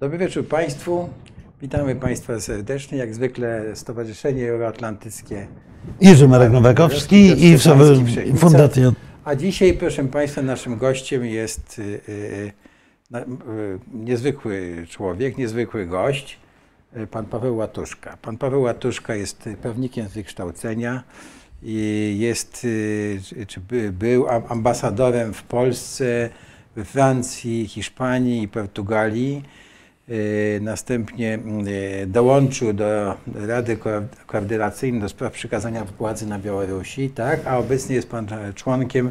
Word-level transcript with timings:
Dobry 0.00 0.18
wieczór 0.18 0.46
Państwu. 0.48 1.08
Witamy 1.62 1.96
Państwa 1.96 2.40
serdecznie. 2.40 2.98
Jak 2.98 3.14
zwykle 3.14 3.76
Stowarzyszenie 3.76 4.50
Euroatlantyckie. 4.50 5.46
Jerzy 6.00 6.28
Marek 6.28 6.52
Nowakowski 6.52 7.46
i 7.48 7.58
Fundacja. 8.38 8.92
A 9.24 9.34
dzisiaj, 9.34 9.72
proszę 9.74 10.04
Państwa, 10.04 10.42
naszym 10.42 10.76
gościem 10.76 11.24
jest 11.26 11.78
y, 11.78 11.82
y, 11.82 12.52
y, 13.16 13.78
niezwykły 13.94 14.86
człowiek, 14.88 15.38
niezwykły 15.38 15.86
gość, 15.86 16.38
pan 17.10 17.24
Paweł 17.26 17.56
Łatuszka. 17.56 18.16
Pan 18.22 18.36
Paweł 18.38 18.62
Łatuszka 18.62 19.14
jest 19.14 19.48
prawnikiem 19.62 20.08
z 20.08 20.12
wykształcenia 20.12 21.02
i 21.62 22.16
jest, 22.20 22.52
czy- 23.22 23.46
czy 23.46 23.60
by, 23.60 23.92
był 23.92 24.28
am- 24.28 24.42
ambasadorem 24.48 25.34
w 25.34 25.42
Polsce, 25.42 26.30
we 26.76 26.84
Francji, 26.84 27.66
Hiszpanii 27.68 28.42
i 28.42 28.48
Portugalii. 28.48 29.42
Y, 30.10 30.58
Następnie 30.62 31.38
y, 32.02 32.06
dołączył 32.06 32.72
do 32.72 33.14
Rady 33.34 33.76
Ko- 33.76 34.02
Koordynacyjnej 34.26 35.00
do 35.00 35.08
spraw 35.08 35.32
przekazania 35.32 35.84
władzy 35.84 36.26
na 36.26 36.38
Białorusi, 36.38 37.10
tak? 37.10 37.46
a 37.46 37.58
obecnie 37.58 37.96
jest 37.96 38.08
pan 38.10 38.26
członkiem 38.54 39.10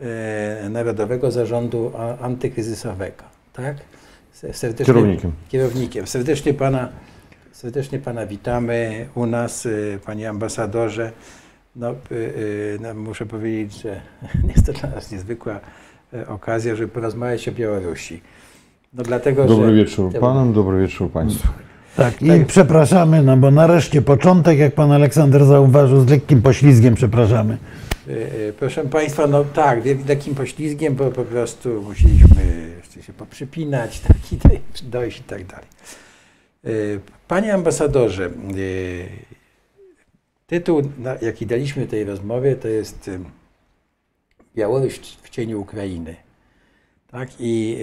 e, 0.00 0.68
Narodowego 0.70 1.30
Zarządu 1.30 1.92
Antykryzysowego. 2.20 3.24
Tak? 3.52 3.76
Se- 4.32 4.52
Serdecznie, 4.54 4.94
Kierownikiem. 4.94 5.32
Kierownikiem. 5.48 6.06
Serdecznie 6.06 6.54
pana, 6.54 6.88
serdecznie 7.52 7.98
pana 7.98 8.26
witamy 8.26 9.06
u 9.14 9.26
nas, 9.26 9.66
y, 9.66 9.98
panie 10.06 10.28
ambasadorze. 10.28 11.12
No, 11.76 11.90
y, 11.90 11.94
y, 12.14 12.78
no, 12.80 12.94
muszę 12.94 13.26
powiedzieć, 13.26 13.82
że 13.82 14.00
jest 14.56 14.66
to 14.66 14.72
dla 14.72 14.90
nas 14.90 15.12
niezwykła 15.12 15.60
okazja, 16.28 16.74
żeby 16.76 16.88
porozmawiać 16.88 17.48
o 17.48 17.52
Białorusi. 17.52 18.20
No 18.98 19.04
dlatego, 19.04 19.44
Dobry 19.44 19.68
że... 19.68 19.74
wieczór 19.74 20.12
panom, 20.20 20.52
dobry 20.52 20.80
wieczór 20.80 21.10
państwu. 21.10 21.48
Tak, 21.96 22.22
i 22.22 22.44
przepraszamy, 22.46 23.22
no 23.22 23.36
bo 23.36 23.50
nareszcie 23.50 24.02
początek, 24.02 24.58
jak 24.58 24.74
pan 24.74 24.92
Aleksander 24.92 25.44
zauważył, 25.44 26.00
z 26.00 26.10
lekkim 26.10 26.42
poślizgiem 26.42 26.94
przepraszamy. 26.94 27.58
Y, 28.08 28.12
y, 28.12 28.52
Proszę 28.58 28.84
Państwa, 28.84 29.26
no 29.26 29.44
tak, 29.44 29.80
takim 30.06 30.34
poślizgiem, 30.34 30.94
bo 30.94 31.10
po 31.10 31.24
prostu 31.24 31.82
musieliśmy 31.82 32.68
się 33.06 33.12
poprzypinać 33.12 34.00
tak, 34.08 34.32
i 34.32 34.36
tak, 34.36 34.52
dojść 34.82 35.20
i 35.20 35.22
tak 35.22 35.46
dalej. 35.46 35.66
Y, 36.66 37.00
Panie 37.28 37.54
ambasadorze, 37.54 38.30
tytuł, 40.46 40.82
jaki 41.22 41.46
daliśmy 41.46 41.86
tej 41.86 42.04
rozmowie, 42.04 42.56
to 42.56 42.68
jest 42.68 43.10
Białoruś 44.56 44.98
w 45.22 45.30
cieniu 45.30 45.60
Ukrainy. 45.60 46.16
Tak 47.10 47.28
i 47.40 47.78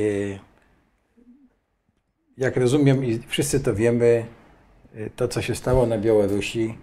jak 2.37 2.57
rozumiem 2.57 3.05
i 3.05 3.19
wszyscy 3.27 3.59
to 3.59 3.73
wiemy, 3.73 4.25
to 5.15 5.27
co 5.27 5.41
się 5.41 5.55
stało 5.55 5.85
na 5.85 5.97
Białorusi, 5.97 6.77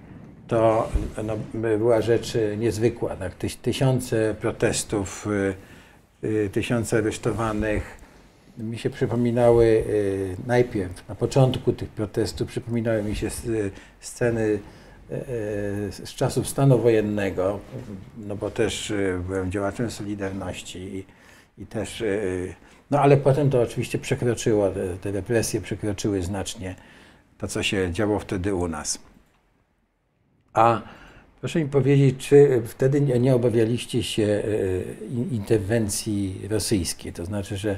to 0.52 0.88
no, 1.24 1.36
była 1.78 2.00
rzecz 2.00 2.34
y, 2.34 2.56
niezwykła. 2.58 3.16
Tak? 3.16 3.34
Tysiące 3.62 4.34
protestów, 4.40 5.26
y, 6.22 6.26
y, 6.28 6.50
tysiące 6.52 6.98
aresztowanych. 6.98 8.02
Mi 8.58 8.78
się 8.78 8.90
przypominały 8.90 9.84
najpierw, 10.46 11.08
na 11.08 11.14
początku 11.14 11.72
tych 11.72 11.88
protestów, 11.88 12.48
przypominały 12.48 13.02
mi 13.02 13.16
się 13.16 13.28
sceny 14.00 14.58
z 15.90 16.14
czasów 16.14 16.48
stanu 16.48 16.78
wojennego, 16.78 17.60
no 18.16 18.36
bo 18.36 18.50
też 18.50 18.92
byłem 19.26 19.50
działaczem 19.50 19.90
Solidarności 19.90 20.78
i, 20.78 21.04
i 21.62 21.66
też, 21.66 22.04
no 22.92 23.00
ale 23.00 23.16
potem 23.16 23.50
to 23.50 23.62
oczywiście 23.62 23.98
przekroczyło, 23.98 24.70
te, 24.70 24.96
te 24.96 25.10
represje 25.10 25.60
przekroczyły 25.60 26.22
znacznie 26.22 26.74
to, 27.38 27.48
co 27.48 27.62
się 27.62 27.92
działo 27.92 28.18
wtedy 28.18 28.54
u 28.54 28.68
nas. 28.68 28.98
A 30.52 30.82
proszę 31.40 31.60
mi 31.60 31.68
powiedzieć, 31.68 32.28
czy 32.28 32.62
wtedy 32.66 33.00
nie, 33.00 33.34
obawialiście 33.34 34.02
się 34.02 34.22
e, 34.24 34.42
in- 35.10 35.30
interwencji 35.32 36.40
rosyjskiej? 36.50 37.12
To 37.12 37.24
znaczy, 37.24 37.56
że, 37.56 37.76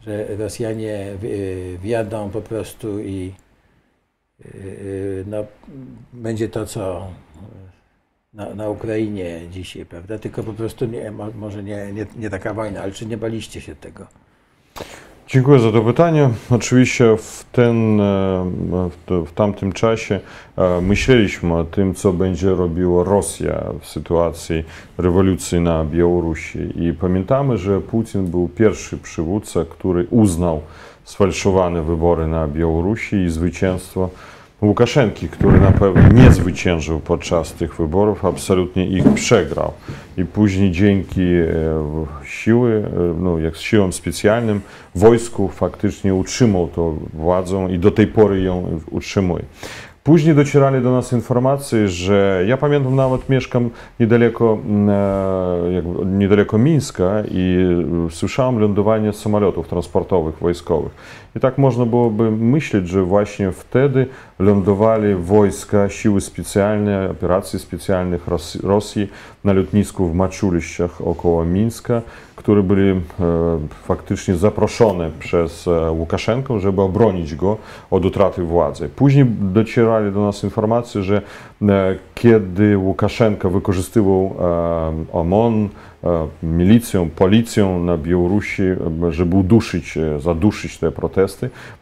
że 0.00 0.36
Rosjanie 0.36 1.06
wi- 1.22 1.78
wjadą 1.78 2.30
po 2.30 2.40
prostu 2.40 3.00
i 3.00 3.32
e, 4.44 4.48
no, 5.26 5.44
będzie 6.12 6.48
to, 6.48 6.66
co 6.66 7.10
na, 8.34 8.54
na 8.54 8.68
Ukrainie 8.68 9.40
dzisiaj, 9.50 9.86
prawda? 9.86 10.18
Tylko 10.18 10.42
po 10.42 10.52
prostu 10.52 10.86
nie, 10.86 11.10
mo- 11.10 11.30
może 11.34 11.62
nie, 11.62 11.92
nie, 11.92 12.06
nie 12.16 12.30
taka 12.30 12.54
wojna, 12.54 12.82
ale 12.82 12.92
czy 12.92 13.06
nie 13.06 13.16
baliście 13.16 13.60
się 13.60 13.76
tego? 13.76 14.06
Dziękuję 15.32 15.58
za 15.58 15.72
to 15.72 15.82
pytanie. 15.82 16.30
Oczywiście 16.50 17.16
w, 17.16 17.44
ten, 17.52 18.00
e, 18.00 18.44
w, 19.08 19.32
tamtym 19.34 19.72
czasie 19.72 20.20
e, 20.56 20.80
myśleliśmy 20.80 21.54
o 21.54 21.64
tym, 21.64 21.94
co 21.94 22.12
będzie 22.12 22.50
robiła 22.50 23.04
Rosja 23.04 23.64
w 23.80 23.86
sytuacji 23.86 24.64
rewolucji 24.98 25.60
na 25.60 25.84
Białorusi. 25.84 26.58
I 26.76 26.92
pamiętamy, 26.92 27.58
że 27.58 27.80
Putin 27.80 28.26
był 28.26 28.48
pierwszy 28.48 28.98
przywódca, 28.98 29.64
który 29.70 30.06
uznał 30.10 30.60
sfalszowane 31.04 31.82
wybory 31.82 32.26
na 32.26 32.48
Białorusi 32.48 33.16
i 33.16 33.30
zwycięstwo 33.30 34.10
Łukaszenki, 34.62 35.28
który 35.28 35.60
na 35.60 35.72
pewno 35.72 36.22
nie 36.22 36.32
zwyciężył 36.32 37.00
podczas 37.00 37.52
tych 37.52 37.76
wyborów, 37.76 38.24
absolutnie 38.24 38.86
ich 38.86 39.04
przegrał. 39.14 39.72
I 40.16 40.24
później 40.24 40.70
dzięki 40.70 41.22
e, 41.22 41.46
siły, 42.24 42.84
e, 42.86 43.20
no, 43.20 43.38
jak 43.38 43.56
siłom 43.56 43.92
specjalnym, 43.92 44.60
wojsku 44.94 45.48
faktycznie 45.48 46.14
utrzymał 46.14 46.68
tą 46.68 46.98
władzę 47.14 47.68
i 47.70 47.78
do 47.78 47.90
tej 47.90 48.06
pory 48.06 48.42
ją 48.42 48.80
utrzymuje. 48.90 49.42
Później 50.04 50.34
docierali 50.34 50.82
do 50.82 50.92
nas 50.92 51.12
informacje, 51.12 51.88
że 51.88 52.44
ja 52.46 52.56
pamiętam 52.56 52.96
nawet 52.96 53.28
mieszkam 53.28 53.70
niedaleko, 54.00 54.58
e, 54.88 56.06
niedaleko 56.06 56.58
Mińska 56.58 57.22
i 57.30 57.66
słyszałem 58.10 58.58
lądowanie 58.58 59.12
samolotów 59.12 59.68
transportowych, 59.68 60.38
wojskowych. 60.38 60.92
I 61.36 61.40
tak 61.40 61.58
można 61.58 61.86
byłoby 61.86 62.30
myśleć, 62.30 62.88
że 62.88 63.02
właśnie 63.02 63.52
wtedy 63.52 64.06
lądowali 64.38 65.14
wojska, 65.14 65.88
siły 65.88 66.20
specjalne, 66.20 67.10
operacje 67.10 67.58
specjalnych 67.58 68.28
Ros- 68.28 68.66
Rosji 68.66 69.08
na 69.44 69.52
lotnisku 69.52 70.08
w 70.08 70.14
Maciuliściach 70.14 71.00
około 71.00 71.44
Mińska, 71.44 72.02
które 72.36 72.62
byli 72.62 72.90
e, 72.90 73.00
faktycznie 73.82 74.34
zaproszone 74.34 75.10
przez 75.18 75.68
e, 75.68 75.90
Łukaszenkę, 75.90 76.60
żeby 76.60 76.82
obronić 76.82 77.34
go 77.34 77.56
od 77.90 78.04
utraty 78.04 78.42
władzy. 78.42 78.88
Później 78.88 79.26
docierali 79.40 80.12
do 80.12 80.20
nas 80.20 80.44
informacje, 80.44 81.02
że 81.02 81.22
e, 81.62 81.96
kiedy 82.14 82.78
Łukaszenka 82.78 83.48
wykorzystywał 83.48 84.36
e, 84.40 85.12
OMON, 85.12 85.68
milicją, 86.42 87.10
policją 87.10 87.84
na 87.84 87.96
Białorusi, 87.98 88.62
żeby 89.10 89.36
uduszyć, 89.36 89.98
zaduszyć 90.18 90.78
te 90.78 90.90
protesty, 90.90 91.19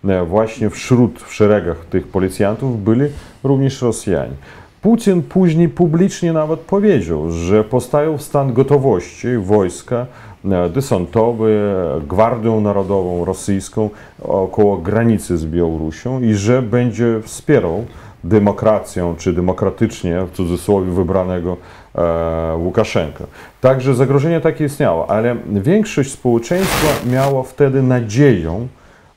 e, 0.09 0.25
właśnie 0.25 0.71
wśród, 0.71 1.23
w 1.23 1.35
szeregach 1.35 1.85
tych 1.85 2.09
policjantów 2.09 2.85
byli 2.85 3.05
również 3.45 3.83
Rosjanie. 3.83 4.33
Putin 4.83 5.23
później 5.23 5.69
publicznie 5.69 6.33
nawet 6.33 6.61
powiedział, 6.61 7.31
że 7.31 7.65
postawił 7.65 8.19
w 8.19 8.23
stan 8.23 8.53
gotowości 8.53 9.29
wojska 9.37 10.07
e, 10.45 10.69
desantowe, 10.69 11.47
Gwardią 12.09 12.61
Narodową 12.61 13.25
Rosyjską 13.25 13.91
około 14.23 14.77
granicy 14.77 15.39
z 15.39 15.47
Białorusią 15.47 16.21
i 16.21 16.35
że 16.35 16.63
będzie 16.63 17.21
wspierał 17.23 17.85
demokracją, 18.25 19.15
czy 19.17 19.33
demokratycznie, 19.33 20.23
w 20.33 20.37
cudzysłowie, 20.37 20.91
wybranego 20.91 21.57
e, 21.95 22.57
Łukaszenkę. 22.57 23.25
Także 23.61 23.95
zagrożenie 23.95 24.41
takie 24.41 24.65
istniało, 24.65 25.11
ale 25.11 25.37
większość 25.47 26.11
społeczeństwa 26.13 27.11
miała 27.11 27.43
wtedy 27.43 27.83
nadzieję 27.83 28.67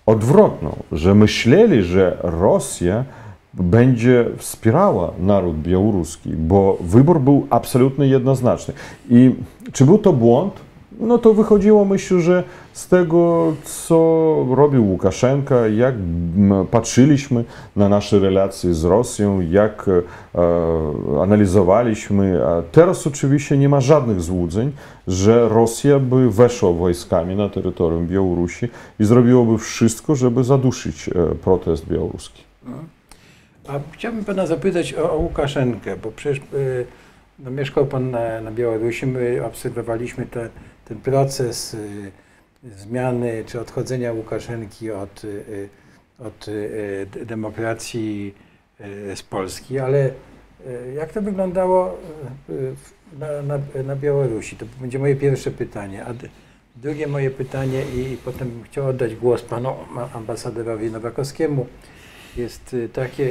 odwrotną, 0.06 0.76
że 0.92 1.16
myśleli, 1.16 1.84
że 1.84 2.18
Rosja 2.24 3.04
będzie 3.54 4.26
wspierała 4.38 5.12
naród 5.20 5.58
białoruski, 5.58 6.30
bo 6.30 6.78
wybór 6.82 7.20
był 7.20 7.48
absolutnie 7.50 8.08
jednoznaczny. 8.08 8.74
I 9.10 9.36
czy 9.72 9.86
był 9.86 9.98
to 9.98 10.14
błąd? 10.14 10.54
No 11.02 11.18
to 11.18 11.34
wychodziło, 11.34 11.86
myślę, 11.86 12.22
że 12.22 12.44
z 12.74 12.88
tego, 12.88 13.54
co 13.64 13.96
robił 14.56 14.92
Łukaszenka, 14.92 15.68
jak 15.68 15.96
patrzyliśmy 16.72 17.44
na 17.76 17.90
nasze 17.90 18.20
relacje 18.20 18.74
z 18.74 18.84
Rosją, 18.84 19.42
jak 19.42 19.86
e, 19.88 21.22
analizowaliśmy. 21.22 22.46
A 22.46 22.62
teraz 22.72 23.08
oczywiście 23.08 23.58
nie 23.58 23.70
ma 23.70 23.82
żadnych 23.82 24.22
złudzeń, 24.22 24.72
że 25.08 25.50
Rosja 25.50 26.00
by 26.00 26.32
weszła 26.32 26.74
wojskami 26.74 27.36
na 27.36 27.50
terytorium 27.50 28.08
Białorusi 28.08 28.68
i 29.00 29.06
zrobiłaby 29.06 29.58
wszystko, 29.58 30.16
żeby 30.16 30.44
zaduszyć 30.44 31.10
e, 31.10 31.36
protest 31.36 31.88
białoruski. 31.88 32.44
A 33.68 33.80
chciałbym 33.92 34.26
pana 34.26 34.48
zapytać 34.48 34.94
o, 34.94 35.12
o 35.12 35.18
Łukaszenkę, 35.18 35.98
bo 35.98 36.12
przecież 36.12 36.38
y, 36.54 36.86
no, 37.40 37.52
mieszkał 37.52 37.86
pan 37.86 38.12
na, 38.12 38.42
na 38.42 38.52
Białorusi, 38.52 39.08
my 39.08 39.46
obserwowaliśmy 39.46 40.26
te, 40.26 40.50
ten 40.86 40.98
proces 40.98 41.74
y, 41.74 42.12
zmiany 42.78 43.44
czy 43.46 43.60
odchodzenia 43.62 44.14
Łukaszenki 44.14 44.92
od, 44.92 45.24
y, 45.24 45.70
od 46.20 46.48
y, 46.48 47.26
demokracji 47.26 48.36
z 49.16 49.22
Polski, 49.22 49.80
ale 49.80 50.12
jak 50.96 51.14
to 51.14 51.22
wyglądało 51.22 51.98
na, 53.20 53.42
na, 53.42 53.84
na 53.84 53.96
Białorusi? 53.96 54.56
To 54.56 54.66
będzie 54.82 55.00
moje 55.00 55.16
pierwsze 55.16 55.52
pytanie. 55.52 56.06
A 56.06 56.14
drugie 56.76 57.08
moje 57.08 57.32
pytanie 57.32 57.82
i 57.82 58.18
potem 58.26 58.50
bym 58.50 58.64
chciał 58.64 58.88
oddać 58.88 59.16
głos 59.16 59.42
panu 59.42 59.74
ambasadorowi 60.14 60.92
Nowakowskiemu 60.92 61.68
jest 62.38 62.76
takie, 62.94 63.30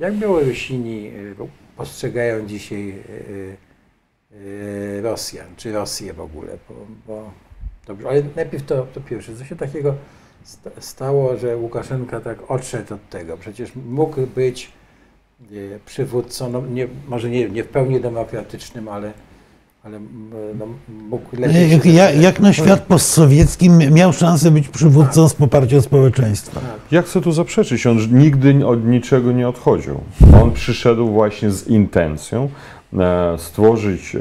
jak 0.00 0.14
Białorusini 0.14 1.10
postrzegają 1.76 2.46
dzisiaj 2.46 2.94
Rosjan, 5.02 5.46
czy 5.56 5.72
Rosję 5.72 6.12
w 6.12 6.20
ogóle, 6.20 6.48
bo, 6.68 6.74
bo 7.06 7.30
dobrze, 7.86 8.08
ale 8.08 8.22
najpierw 8.36 8.66
to, 8.66 8.86
to 8.94 9.00
pierwsze, 9.00 9.36
co 9.36 9.44
się 9.44 9.56
takiego 9.56 9.94
sta- 10.44 10.70
stało, 10.80 11.36
że 11.36 11.56
Łukaszenka 11.56 12.20
tak 12.20 12.50
odszedł 12.50 12.94
od 12.94 13.08
tego, 13.08 13.36
przecież 13.36 13.70
mógł 13.90 14.26
być 14.34 14.72
y, 15.52 15.78
przywódcą, 15.86 16.50
no 16.50 16.62
nie, 16.66 16.88
może 17.08 17.30
nie, 17.30 17.50
nie 17.50 17.64
w 17.64 17.68
pełni 17.68 18.00
demokratycznym, 18.00 18.88
ale, 18.88 19.12
ale 19.84 20.00
no, 20.58 20.66
mógł 20.88 21.36
lepiej 21.36 21.70
Jak, 21.70 21.84
jak, 21.84 22.16
jak 22.16 22.40
na 22.40 22.52
świat 22.52 22.80
postsowiecki 22.80 23.70
miał 23.70 24.12
szansę 24.12 24.50
być 24.50 24.68
przywódcą 24.68 25.28
z 25.28 25.34
poparcia 25.34 25.80
społeczeństwa. 25.80 26.60
Tak. 26.60 26.80
Ja 26.90 27.02
chcę 27.02 27.20
tu 27.20 27.32
zaprzeczyć, 27.32 27.86
on 27.86 27.98
nigdy 28.18 28.66
od 28.66 28.84
niczego 28.84 29.32
nie 29.32 29.48
odchodził. 29.48 30.00
On 30.42 30.52
przyszedł 30.52 31.08
właśnie 31.08 31.50
z 31.50 31.68
intencją 31.68 32.48
stworzyć 33.36 34.14
e, 34.14 34.20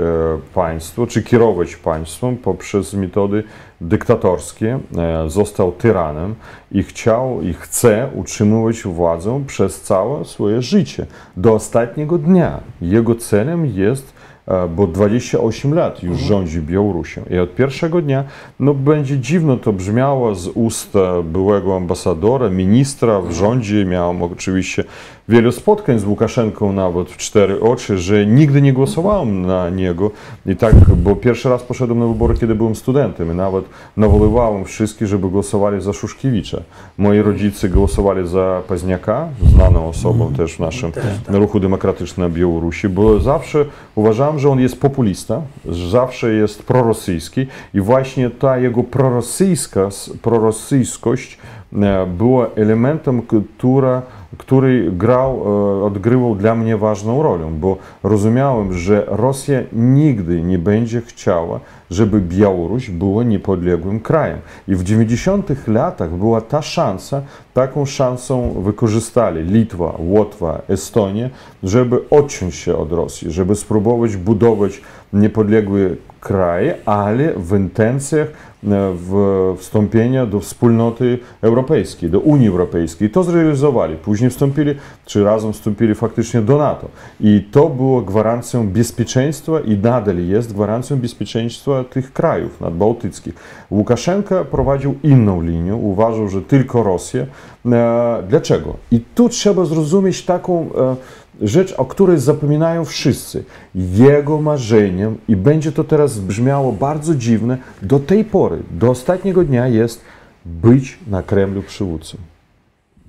państwo, 0.54 1.08
czy 1.08 1.24
kierować 1.24 1.76
państwem 1.76 2.38
poprzez 2.38 2.94
metody 2.94 3.44
dyktatorskie. 3.82 4.80
E, 4.98 5.30
został 5.30 5.72
tyranem 5.72 6.36
i 6.72 6.84
chciał 6.84 7.42
i 7.42 7.54
chce 7.54 8.10
utrzymywać 8.16 8.82
władzę 8.82 9.44
przez 9.48 9.82
całe 9.82 10.26
swoje 10.26 10.62
życie, 10.62 11.06
do 11.38 11.54
ostatniego 11.54 12.18
dnia. 12.18 12.60
Jego 12.82 13.16
celem 13.16 13.66
jest 13.66 14.14
e, 14.48 14.68
bo 14.68 14.88
28 14.88 15.74
lat 15.74 16.04
już 16.04 16.18
rządzi 16.18 16.62
Białorusią. 16.62 17.22
I 17.30 17.40
od 17.40 17.56
pierwszego 17.56 18.02
dnia, 18.02 18.24
no 18.60 18.74
będzie 18.74 19.20
dziwno 19.20 19.58
to 19.58 19.74
brzmiało 19.74 20.36
z 20.36 20.48
ust 20.48 20.96
e, 20.96 21.24
byłego 21.24 21.76
ambasadora, 21.76 22.50
ministra 22.50 23.22
w 23.22 23.32
rządzie. 23.32 23.86
Miałem 23.86 24.24
oczywiście 24.24 24.84
wiele 25.30 25.52
spotkań 25.52 26.00
z 26.00 26.06
Łukaszenką 26.06 26.74
nawet 26.74 27.10
w 27.10 27.18
cztery 27.18 27.62
oczy, 27.62 27.98
że 27.98 28.26
nigdy 28.26 28.62
nie 28.62 28.74
głosowałem 28.74 29.42
na 29.42 29.70
niego. 29.70 30.12
I 30.46 30.56
tak, 30.56 30.76
bo 30.96 31.16
pierwszy 31.16 31.50
raz 31.50 31.64
poszedłem 31.64 32.00
na 32.00 32.06
wybory, 32.06 32.38
kiedy 32.38 32.56
byłem 32.56 32.76
studentem 32.76 33.32
i 33.32 33.36
nawet 33.36 33.66
nawoływałem 33.98 34.66
wszystkich, 34.66 35.08
żeby 35.08 35.30
głosowali 35.30 35.82
za 35.82 35.94
Szuszkiewicza. 35.94 36.62
Moi 36.98 37.22
rodzice 37.22 37.70
głosowali 37.70 38.28
za 38.28 38.62
Paźniaka, 38.68 39.28
znaną 39.56 39.88
osobą 39.88 40.34
też 40.34 40.56
w 40.56 40.60
naszym 40.60 40.92
Też, 40.92 41.04
tak. 41.26 41.36
ruchu 41.36 41.60
demokratycznym 41.60 42.30
na 42.30 42.36
Białorusi, 42.36 42.90
bo 42.90 43.20
zawsze 43.20 43.66
uważałem, 43.96 44.40
że 44.40 44.50
on 44.50 44.60
jest 44.60 44.82
populista, 44.82 45.42
że 45.66 45.90
zawsze 45.90 46.34
jest 46.34 46.64
prorosyjski 46.64 47.48
i 47.74 47.82
właśnie 47.82 48.30
ta 48.30 48.58
jego 48.58 48.84
prorosyjska, 48.84 49.90
prorosyjskość 50.22 51.38
e, 51.74 52.06
była 52.06 52.48
elementem, 52.56 53.22
która, 53.22 54.02
który 54.38 54.92
grał, 54.92 55.44
e, 55.46 55.84
odgrywał 55.84 56.36
dla 56.36 56.56
mnie 56.56 56.78
ważną 56.78 57.24
rolę, 57.24 57.52
bo 57.60 57.78
rozumiałem, 58.04 58.74
że 58.74 59.04
Rosja 59.08 59.60
nigdy 59.74 60.42
nie 60.42 60.60
będzie 60.60 61.02
chciała, 61.02 61.60
żeby 61.92 62.22
Białoruś 62.22 62.90
była 62.90 63.24
niepodległym 63.24 64.00
krajem. 64.00 64.40
I 64.68 64.76
w 64.76 64.84
90 64.84 65.68
latach 65.68 66.12
była 66.12 66.42
ta 66.42 66.62
szansa, 66.62 67.22
taką 67.54 67.86
szansą 67.86 68.62
wykorzystali 68.62 69.44
Litwa, 69.44 69.96
Łotwa, 70.00 70.62
Estonia, 70.68 71.30
żeby 71.64 72.10
odciąć 72.10 72.56
się 72.56 72.78
od 72.78 72.92
Rosji, 72.92 73.32
żeby 73.32 73.56
spróbować 73.56 74.16
budować 74.16 74.82
niepodległe 75.14 75.80
kraje, 76.20 76.76
ale 76.86 77.34
w 77.34 77.56
intencjach 77.58 78.28
w 78.64 79.54
wstąpienia 79.58 80.26
do 80.26 80.40
wspólnoty 80.40 81.20
europejskiej, 81.42 82.10
do 82.10 82.20
Unii 82.20 82.48
Europejskiej. 82.48 83.10
To 83.10 83.24
zrealizowali. 83.24 83.96
Później 83.96 84.30
wstąpili, 84.30 84.76
czy 85.06 85.24
razem 85.24 85.54
wstąpili 85.54 85.96
faktycznie 85.96 86.42
do 86.42 86.58
NATO. 86.58 86.88
I 87.20 87.48
to 87.52 87.70
było 87.70 88.02
gwarancją 88.02 88.68
bezpieczeństwa 88.68 89.60
i 89.60 89.78
nadal 89.78 90.18
jest 90.18 90.54
gwarancją 90.54 90.98
bezpieczeństwa 90.98 91.84
tych 91.84 92.14
krajów 92.14 92.62
nadbałtyckich. 92.62 93.34
Łukaszenka 93.72 94.44
prowadził 94.44 94.96
inną 95.04 95.42
linię, 95.42 95.76
uważał, 95.76 96.30
że 96.30 96.42
tylko 96.42 96.84
Rosja. 96.84 97.26
E, 97.66 98.24
Dlaczego? 98.30 98.76
I 98.92 99.00
tu 99.16 99.30
trzeba 99.30 99.66
zrozumieć 99.66 100.26
taką 100.26 100.70
e, 100.78 100.96
rzecz, 101.42 101.74
o 101.78 101.86
której 101.86 102.20
zapominają 102.20 102.86
wszyscy. 102.86 103.44
Jego 103.76 104.42
marzeniem, 104.42 105.18
i 105.28 105.36
będzie 105.36 105.72
to 105.72 105.84
teraz 105.84 106.20
brzmiało 106.20 106.72
bardzo 106.72 107.16
dziwne, 107.16 107.58
do 107.82 108.00
tej 108.00 108.26
pory, 108.26 108.58
do 108.72 108.90
ostatniego 108.90 109.44
dnia 109.44 109.68
jest 109.68 110.02
być 110.46 111.00
na 111.08 111.24
Kremlu 111.24 111.62
przywódcą. 111.62 112.18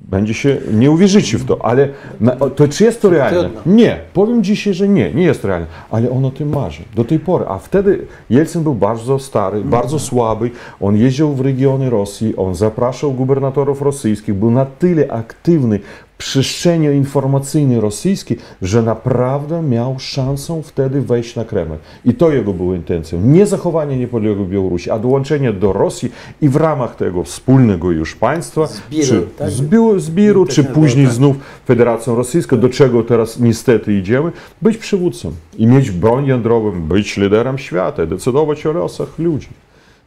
Będzie 0.08 0.34
się, 0.34 0.56
nie 0.72 0.90
uwierzycie 0.90 1.38
w 1.38 1.44
to, 1.44 1.64
ale 1.64 1.88
na, 2.20 2.36
to 2.36 2.68
czy 2.68 2.84
jest 2.84 3.02
to 3.02 3.10
realne? 3.10 3.50
Nie, 3.66 3.98
powiem 4.12 4.44
dzisiaj, 4.44 4.74
że 4.74 4.88
nie, 4.88 5.12
nie 5.12 5.22
jest 5.22 5.44
realne, 5.44 5.66
ale 5.90 6.10
on 6.10 6.24
o 6.24 6.30
tym 6.30 6.48
marzy. 6.48 6.82
Do 6.94 7.04
tej 7.04 7.18
pory. 7.18 7.44
A 7.48 7.58
wtedy 7.58 8.06
Jelcyn 8.30 8.62
był 8.62 8.74
bardzo 8.74 9.18
stary, 9.18 9.60
bardzo 9.60 9.98
słaby, 9.98 10.50
on 10.80 10.96
jeździł 10.96 11.34
w 11.34 11.40
regiony 11.40 11.90
Rosji, 11.90 12.36
on 12.36 12.54
zapraszał 12.54 13.12
gubernatorów 13.12 13.82
rosyjskich, 13.82 14.34
był 14.34 14.50
na 14.50 14.66
tyle 14.66 15.12
aktywny 15.12 15.80
przestrzeni 16.22 16.86
informacyjnej 16.86 17.80
rosyjskiej, 17.80 18.38
że 18.62 18.82
naprawdę 18.82 19.62
miał 19.62 19.98
szansę 19.98 20.62
wtedy 20.64 21.00
wejść 21.00 21.36
na 21.36 21.44
Kreml. 21.44 21.74
I 22.04 22.14
to 22.14 22.32
jego 22.32 22.52
było 22.52 22.74
intencją. 22.74 23.20
Nie 23.20 23.46
zachowanie 23.46 23.96
niepodległej 23.96 24.48
Białorusi, 24.48 24.90
a 24.90 24.98
dołączenie 24.98 25.52
do 25.52 25.72
Rosji 25.72 26.12
i 26.40 26.48
w 26.48 26.56
ramach 26.56 26.96
tego 26.96 27.22
wspólnego 27.24 27.90
już 27.90 28.16
państwa, 28.16 28.66
Zbiru, 28.66 29.06
czy 29.06 29.22
tak? 29.38 29.50
zbiru, 29.50 29.98
zbiru 29.98 30.46
czy 30.46 30.62
nazywał, 30.62 30.82
później 30.82 31.06
tak. 31.06 31.14
znów 31.14 31.36
Federacją 31.66 32.14
Rosyjską, 32.14 32.60
do 32.60 32.68
czego 32.68 33.02
teraz 33.02 33.40
niestety 33.40 33.98
idziemy, 33.98 34.32
być 34.62 34.76
przywódcą 34.76 35.32
i 35.58 35.66
mieć 35.66 35.90
broń 35.90 36.26
jądrową, 36.26 36.82
być 36.82 37.16
liderem 37.16 37.58
świata, 37.58 38.06
decydować 38.06 38.66
o 38.66 38.72
losach 38.72 39.18
ludzi. 39.18 39.48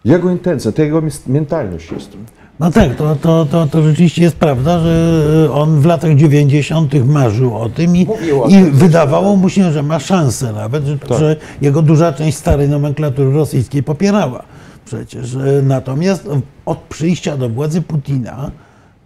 Jego 0.06 0.32
intencja, 0.32 0.72
to 0.72 0.82
jego 0.82 1.02
mentalność 1.28 1.92
jest. 1.92 2.18
No 2.60 2.72
tak, 2.72 2.96
to, 2.96 3.16
to, 3.16 3.46
to, 3.46 3.68
to 3.68 3.84
rzeczywiście 3.84 4.22
jest 4.22 4.36
prawda, 4.36 4.80
że 4.80 5.50
on 5.54 5.82
w 5.82 5.86
latach 5.86 6.16
90. 6.16 6.94
marzył 7.06 7.58
o 7.58 7.70
tym 7.70 7.96
i, 7.98 8.08
o 8.44 8.48
i 8.48 8.64
wydawało 8.64 9.36
mu 9.36 9.50
się, 9.50 9.72
że 9.72 9.84
ma 9.84 10.00
szansę 10.00 10.54
nawet, 10.54 10.86
że, 10.86 10.98
Tak. 10.98 11.20
że 11.20 11.36
jego 11.62 11.82
duża 11.82 12.14
część 12.14 12.38
starej 12.38 12.70
nomenklatury 12.70 13.34
rosyjskiej 13.34 13.84
popierała 13.84 14.44
przecież. 14.86 15.36
E, 15.36 15.40
Natomiast 15.64 16.30
od 16.66 16.78
przyjścia 16.78 17.38
do 17.38 17.50
władzy 17.50 17.82
Putina 17.82 18.52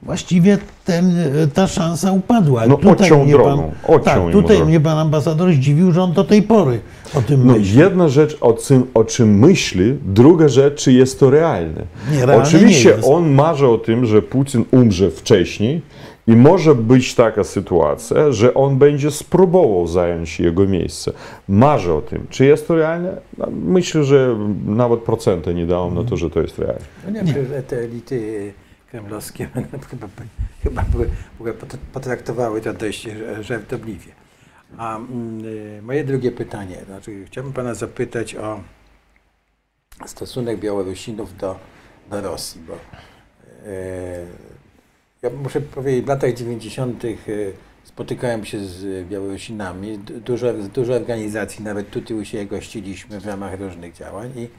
właściwie 0.03 0.57
ten, 0.85 1.13
ta 1.53 1.67
szansa 1.67 2.11
upadła. 2.11 2.67
No, 2.67 2.79
odciął 2.91 3.23
mnie 3.23 3.31
drogą, 3.33 3.71
odciął 3.87 4.23
tak, 4.23 4.31
tutaj 4.31 4.57
drogę. 4.57 4.65
mnie 4.65 4.79
pan 4.79 4.97
ambasador 4.97 5.51
zdziwił, 5.53 5.91
że 5.91 6.03
on 6.03 6.13
do 6.13 6.23
tej 6.23 6.41
pory 6.41 6.79
o 7.15 7.21
tym 7.21 7.47
No, 7.47 7.53
myśli. 7.53 7.79
jedna 7.79 8.07
rzecz, 8.09 8.37
o 8.41 8.53
czym, 8.53 8.83
o 8.93 9.03
czym 9.03 9.39
myśli, 9.39 9.95
druga 10.05 10.47
rzecz, 10.47 10.83
czy 10.83 10.93
jest 10.93 11.19
to 11.19 11.29
realne. 11.29 11.83
Nie, 12.11 12.25
realne 12.25 12.43
Oczywiście 12.43 12.89
nie 12.89 12.95
jest. 12.95 13.07
on 13.09 13.29
marzy 13.31 13.67
o 13.67 13.77
tym, 13.77 14.05
że 14.05 14.21
Putin 14.21 14.65
umrze 14.71 15.11
wcześniej 15.11 15.81
i 16.27 16.35
może 16.35 16.75
być 16.75 17.15
taka 17.15 17.43
sytuacja, 17.43 18.31
że 18.31 18.53
on 18.53 18.77
będzie 18.77 19.11
spróbował 19.11 19.87
zająć 19.87 20.39
jego 20.39 20.65
miejsce. 20.67 21.11
Marzy 21.47 21.93
o 21.93 22.01
tym. 22.01 22.25
Czy 22.29 22.45
jest 22.45 22.67
to 22.67 22.75
realne? 22.75 23.17
No, 23.37 23.47
myślę, 23.65 24.03
że 24.03 24.35
nawet 24.65 24.99
procenta 24.99 25.51
nie 25.51 25.65
dałem 25.65 25.95
na 25.95 26.03
to, 26.03 26.17
że 26.17 26.29
to 26.29 26.41
jest 26.41 26.59
realne. 26.59 26.81
No 27.05 27.11
nie, 27.11 27.33
wiem, 27.33 27.45
że 27.47 27.63
te 27.63 27.77
elity 27.77 28.53
kremlowskie 28.91 29.49
chyba, 29.89 30.07
chyba 30.63 30.81
były, 30.81 31.09
były 31.37 31.53
pot- 31.53 31.77
potraktowały 31.93 32.61
to 32.61 32.73
dość 32.73 33.07
e, 33.07 33.43
żartobliwie. 33.43 34.11
A 34.77 34.97
mm, 34.97 35.45
y, 35.45 35.81
moje 35.81 36.03
drugie 36.03 36.31
pytanie, 36.31 36.77
znaczy 36.85 37.25
chciałbym 37.25 37.53
pana 37.53 37.73
zapytać 37.73 38.35
o 38.35 38.59
stosunek 40.05 40.59
Białorusinów 40.59 41.37
do, 41.37 41.59
do 42.09 42.21
Rosji, 42.21 42.61
bo 42.67 42.73
e, 42.73 44.25
ja 45.21 45.29
muszę 45.29 45.61
powiedzieć, 45.61 46.05
w 46.05 46.07
latach 46.07 46.33
90. 46.33 47.05
e, 47.05 47.07
spotykałem 47.83 48.45
się 48.45 48.65
z 48.65 49.07
Białorusinami, 49.07 49.99
du- 49.99 50.19
dużo, 50.19 50.53
dużo 50.53 50.93
organizacji, 50.93 51.63
nawet 51.63 51.89
tutaj 51.89 52.17
u 52.17 52.25
siebie 52.25 52.45
gościliśmy 52.45 53.19
w 53.19 53.25
ramach 53.25 53.59
różnych 53.59 53.93
działań 53.93 54.31
i 54.35 54.49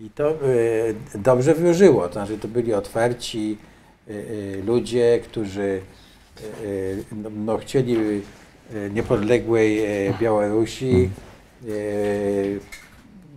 i 0.00 0.10
to 0.10 0.30
e, 0.30 0.34
dobrze 1.14 1.54
wróżyło, 1.54 2.06
to 2.06 2.12
znaczy 2.12 2.38
to 2.38 2.48
byli 2.48 2.74
otwarci 2.74 3.58
e, 4.08 4.12
e, 4.12 4.16
ludzie, 4.66 5.20
którzy 5.22 5.80
no, 7.12 7.30
no, 7.30 7.58
chcieli 7.58 7.96
niepodległej 8.94 9.82
Białorusi. 10.20 11.10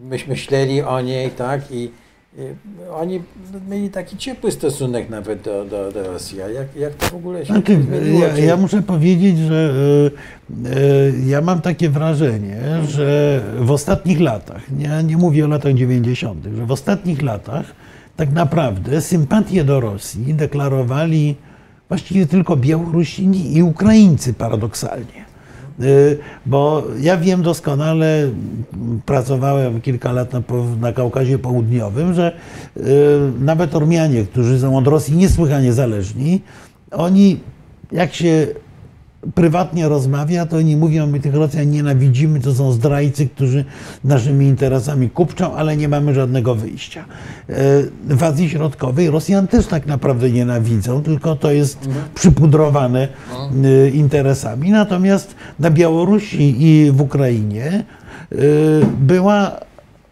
Myśmy 0.02 0.34
myśleli 0.34 0.82
o 0.82 1.02
niej, 1.02 1.30
tak, 1.32 1.72
i, 1.72 1.92
oni 2.92 3.22
mieli 3.70 3.90
taki 3.90 4.18
ciepły 4.18 4.52
stosunek 4.52 5.10
nawet 5.10 5.42
do, 5.42 5.66
do, 5.66 5.92
do 5.92 6.04
Rosji. 6.12 6.42
A 6.42 6.50
jak, 6.50 6.76
jak 6.76 6.94
to 6.94 7.06
w 7.06 7.16
ogóle 7.16 7.46
się 7.46 7.54
Znaczy, 7.54 7.84
zmieniło? 7.84 8.20
ja, 8.20 8.38
ja 8.38 8.58
muszę 8.58 8.82
powiedzieć, 8.82 9.38
że 9.38 9.74
e, 10.66 10.70
e, 10.70 10.80
ja 11.26 11.42
mam 11.42 11.62
takie 11.62 11.90
wrażenie, 11.90 12.58
że 12.88 13.42
w 13.60 13.72
ostatnich 13.72 14.20
latach, 14.20 14.72
nie, 14.72 15.04
nie 15.04 15.18
mówię 15.18 15.46
o 15.46 15.48
latach 15.48 15.74
90., 15.74 16.46
że 16.58 16.66
w 16.66 16.72
ostatnich 16.72 17.22
latach 17.22 17.66
tak 18.16 18.32
naprawdę 18.32 19.02
sympatię 19.02 19.64
do 19.64 19.80
Rosji 19.80 20.34
deklarowali 20.34 21.36
właściwie 21.90 22.26
tylko 22.26 22.56
Białorusini 22.56 23.58
i 23.58 23.64
Ukraińcy 23.64 24.34
paradoksalnie. 24.34 25.33
E, 25.84 26.16
Bo 26.46 26.84
ja 27.00 27.18
wiem 27.18 27.42
doskonale, 27.42 28.30
pracowałem 29.06 29.82
kilka 29.82 30.12
lat 30.12 30.34
na, 30.34 30.42
na 30.82 30.94
Kaukazie 30.94 31.40
Południowym, 31.40 32.14
że 32.14 32.32
e, 32.78 32.82
nawet 33.40 33.76
Ormianie, 33.76 34.24
którzy 34.24 34.60
są 34.60 34.78
od 34.78 34.88
Rosji 34.88 35.18
niesłychanie 35.18 35.74
zależni, 35.74 36.42
oni 36.92 37.40
jak 37.92 38.14
się 38.14 38.48
prywatnie 39.36 39.90
rozmawia, 39.90 40.46
to 40.46 40.58
oni 40.58 40.78
mówią, 40.78 41.08
my 41.08 41.20
tych 41.20 41.36
Rosjan 41.36 41.72
nienawidzimy, 41.72 42.40
to 42.40 42.54
są 42.54 42.72
zdrajcy, 42.72 43.28
którzy 43.28 43.66
naszymi 44.04 44.46
interesami 44.46 45.10
kupczą, 45.10 45.56
ale 45.56 45.78
nie 45.78 45.90
mamy 45.90 46.14
żadnego 46.14 46.56
wyjścia. 46.56 47.06
E, 47.50 47.56
W 48.16 48.24
Azji 48.24 48.50
Środkowej 48.50 49.10
Rosjan 49.10 49.48
też 49.48 49.68
tak 49.68 49.86
naprawdę 49.86 50.32
nienawidzą, 50.32 51.04
tylko 51.04 51.36
to 51.36 51.52
jest 51.52 51.90
przypudrowane 52.16 53.08
e, 53.64 53.90
interesami. 53.90 54.72
Natomiast 54.72 55.36
na 55.60 55.70
Białorusi 55.70 56.56
i 56.60 56.92
w 56.92 57.02
Ukrainie 57.02 57.66
e, 58.32 58.36
była 59.00 59.60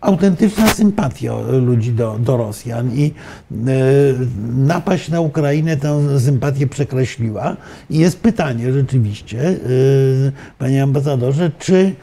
autentyczna 0.02 0.68
sympatia 0.68 1.34
ludzi 1.52 1.92
do, 1.92 2.18
do 2.20 2.38
Rosjan 2.38 2.92
i 2.96 3.06
e, 3.06 3.14
napaść 4.58 5.10
na 5.10 5.22
Ukrainę 5.22 5.78
tę 5.78 6.20
sympatię 6.20 6.68
przekreśliła. 6.68 7.58
I 7.90 7.98
jest 7.98 8.20
pytanie 8.20 8.74
rzeczywiście, 8.74 9.40
e, 9.48 9.58
panie 10.60 10.84
ambasadorze, 10.84 11.52
czy 11.60 11.96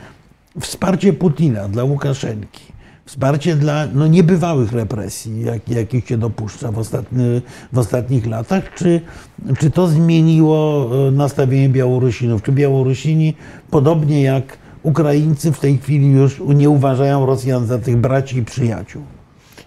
wsparcie 0.61 1.13
Putina 1.13 1.69
dla 1.69 1.85
Łukaszenki, 1.85 2.63
wsparcie 3.05 3.57
dla 3.57 3.87
no, 3.95 4.07
niebywałych 4.07 4.73
represji, 4.73 5.45
jak, 5.45 5.69
jakich 5.69 6.09
się 6.09 6.19
dopuszcza 6.19 6.73
w, 6.73 6.79
ostatni, 6.79 7.25
w 7.73 7.79
ostatnich 7.79 8.27
latach, 8.27 8.75
czy, 8.75 9.01
czy 9.59 9.71
to 9.71 9.89
zmieniło 9.89 10.91
e, 11.09 11.11
nastawienie 11.11 11.69
Białorusinów? 11.69 12.43
Czy 12.43 12.53
Białorusini, 12.53 13.35
podobnie 13.71 14.23
jak 14.23 14.59
Ukraińcy, 14.83 15.53
w 15.53 15.61
tej 15.61 15.79
chwili 15.79 16.11
już 16.11 16.41
nie 16.55 16.71
uważają 16.71 17.27
Rosjan 17.27 17.67
za 17.67 17.79
tych 17.79 17.97
braci 17.97 18.39
i 18.39 18.45
przyjaciół? 18.45 19.03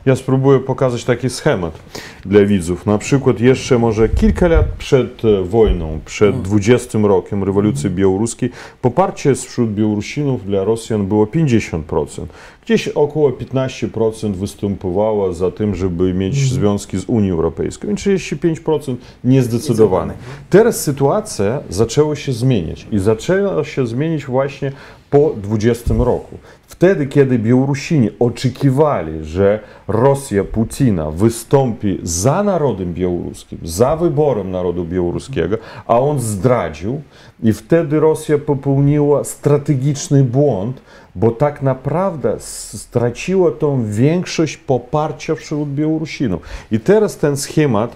Ja 0.06 0.16
spróbuję 0.16 0.60
pokazać 0.60 1.04
taki 1.04 1.30
schemat 1.30 1.80
dla 2.26 2.46
widzów. 2.46 2.86
Na 2.86 2.98
przykład 2.98 3.40
jeszcze 3.40 3.80
może 3.80 4.10
kilka 4.10 4.48
lat 4.48 4.66
przed 4.78 5.26
e, 5.26 5.44
wojną, 5.44 6.00
przed 6.06 6.42
20 6.42 7.00
rokiem 7.00 7.44
rewolucji 7.44 7.90
białoruskiej, 7.90 8.50
poparcie 8.82 9.36
wśród 9.36 9.74
Białorusinów 9.74 10.46
dla 10.46 10.64
Rosjan 10.64 11.08
było 11.08 11.26
50%. 11.26 12.26
Gdzieś 12.66 12.88
około 12.88 13.32
15% 13.32 14.34
występowało 14.34 15.34
za 15.34 15.52
tym, 15.52 15.76
żeby 15.76 16.14
mieć 16.14 16.36
związki 16.36 16.98
z 16.98 17.06
Unią 17.08 17.34
Europejską 17.34 17.88
i 17.88 17.94
35% 17.94 18.96
niezdecydowane. 19.24 20.14
Teraz 20.50 20.84
sytuacja 20.84 21.60
zaczęła 21.70 22.16
się 22.16 22.34
zmieniać 22.34 22.88
i 22.92 23.00
zaczęła 23.00 23.64
się 23.64 23.88
zmieniać 23.88 24.26
właśnie 24.26 24.72
po 25.12 25.34
20 25.38 25.94
roku. 25.94 26.38
Wtedy, 26.68 27.08
kiedy 27.08 27.40
Białorusini 27.40 28.10
oczekiwali, 28.20 29.24
że 29.24 29.60
Rosja 29.88 30.44
Putina 30.44 31.12
wystąpi 31.12 32.00
za 32.04 32.44
narodem 32.44 32.94
białoruskim, 32.94 33.60
za 33.64 33.96
wyborem 33.96 34.52
narodu 34.52 34.86
białoruskiego, 34.86 35.58
a 35.88 36.00
on 36.00 36.20
zdradził, 36.20 37.02
i 37.44 37.54
wtedy 37.54 38.00
Rosja 38.00 38.38
popełniła 38.38 39.24
strategiczny 39.24 40.24
błąd, 40.24 40.82
bo 41.16 41.32
tak 41.32 41.62
naprawdę 41.62 42.36
straciła 42.40 43.52
tą 43.52 43.86
większość 43.86 44.58
poparcia 44.58 45.36
wśród 45.36 45.70
Białorusinów. 45.70 46.42
I 46.72 46.80
teraz 46.80 47.18
ten 47.18 47.38
schemat 47.38 47.96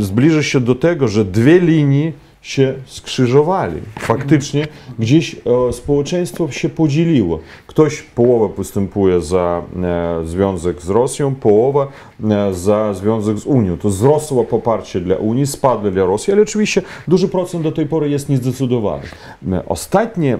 y, 0.00 0.04
zbliża 0.04 0.42
się 0.42 0.60
do 0.60 0.74
tego, 0.74 1.08
że 1.08 1.24
dwie 1.24 1.60
linie 1.60 2.12
się 2.46 2.74
skrzyżowali. 2.86 3.80
Faktycznie 3.98 4.68
gdzieś 4.98 5.34
e, 5.34 5.72
społeczeństwo 5.72 6.50
się 6.50 6.68
podzieliło. 6.68 7.38
Ktoś, 7.66 8.02
połowa 8.02 8.54
występuje 8.54 9.20
za 9.20 9.62
e, 9.82 10.26
związek 10.26 10.82
z 10.82 10.88
Rosją, 10.88 11.34
połowa 11.34 11.88
e, 12.30 12.54
za 12.54 12.94
związek 12.94 13.38
z 13.38 13.46
Unią. 13.46 13.76
To 13.78 13.88
wzrosło 13.88 14.44
poparcie 14.44 15.00
dla 15.00 15.16
Unii, 15.16 15.46
spadło 15.46 15.90
dla 15.90 16.04
Rosji, 16.04 16.32
ale 16.32 16.42
oczywiście 16.42 16.82
duży 17.08 17.28
procent 17.28 17.62
do 17.62 17.72
tej 17.72 17.86
pory 17.86 18.10
jest 18.10 18.28
niezdecydowany. 18.28 19.02
Ostatnie 19.66 20.38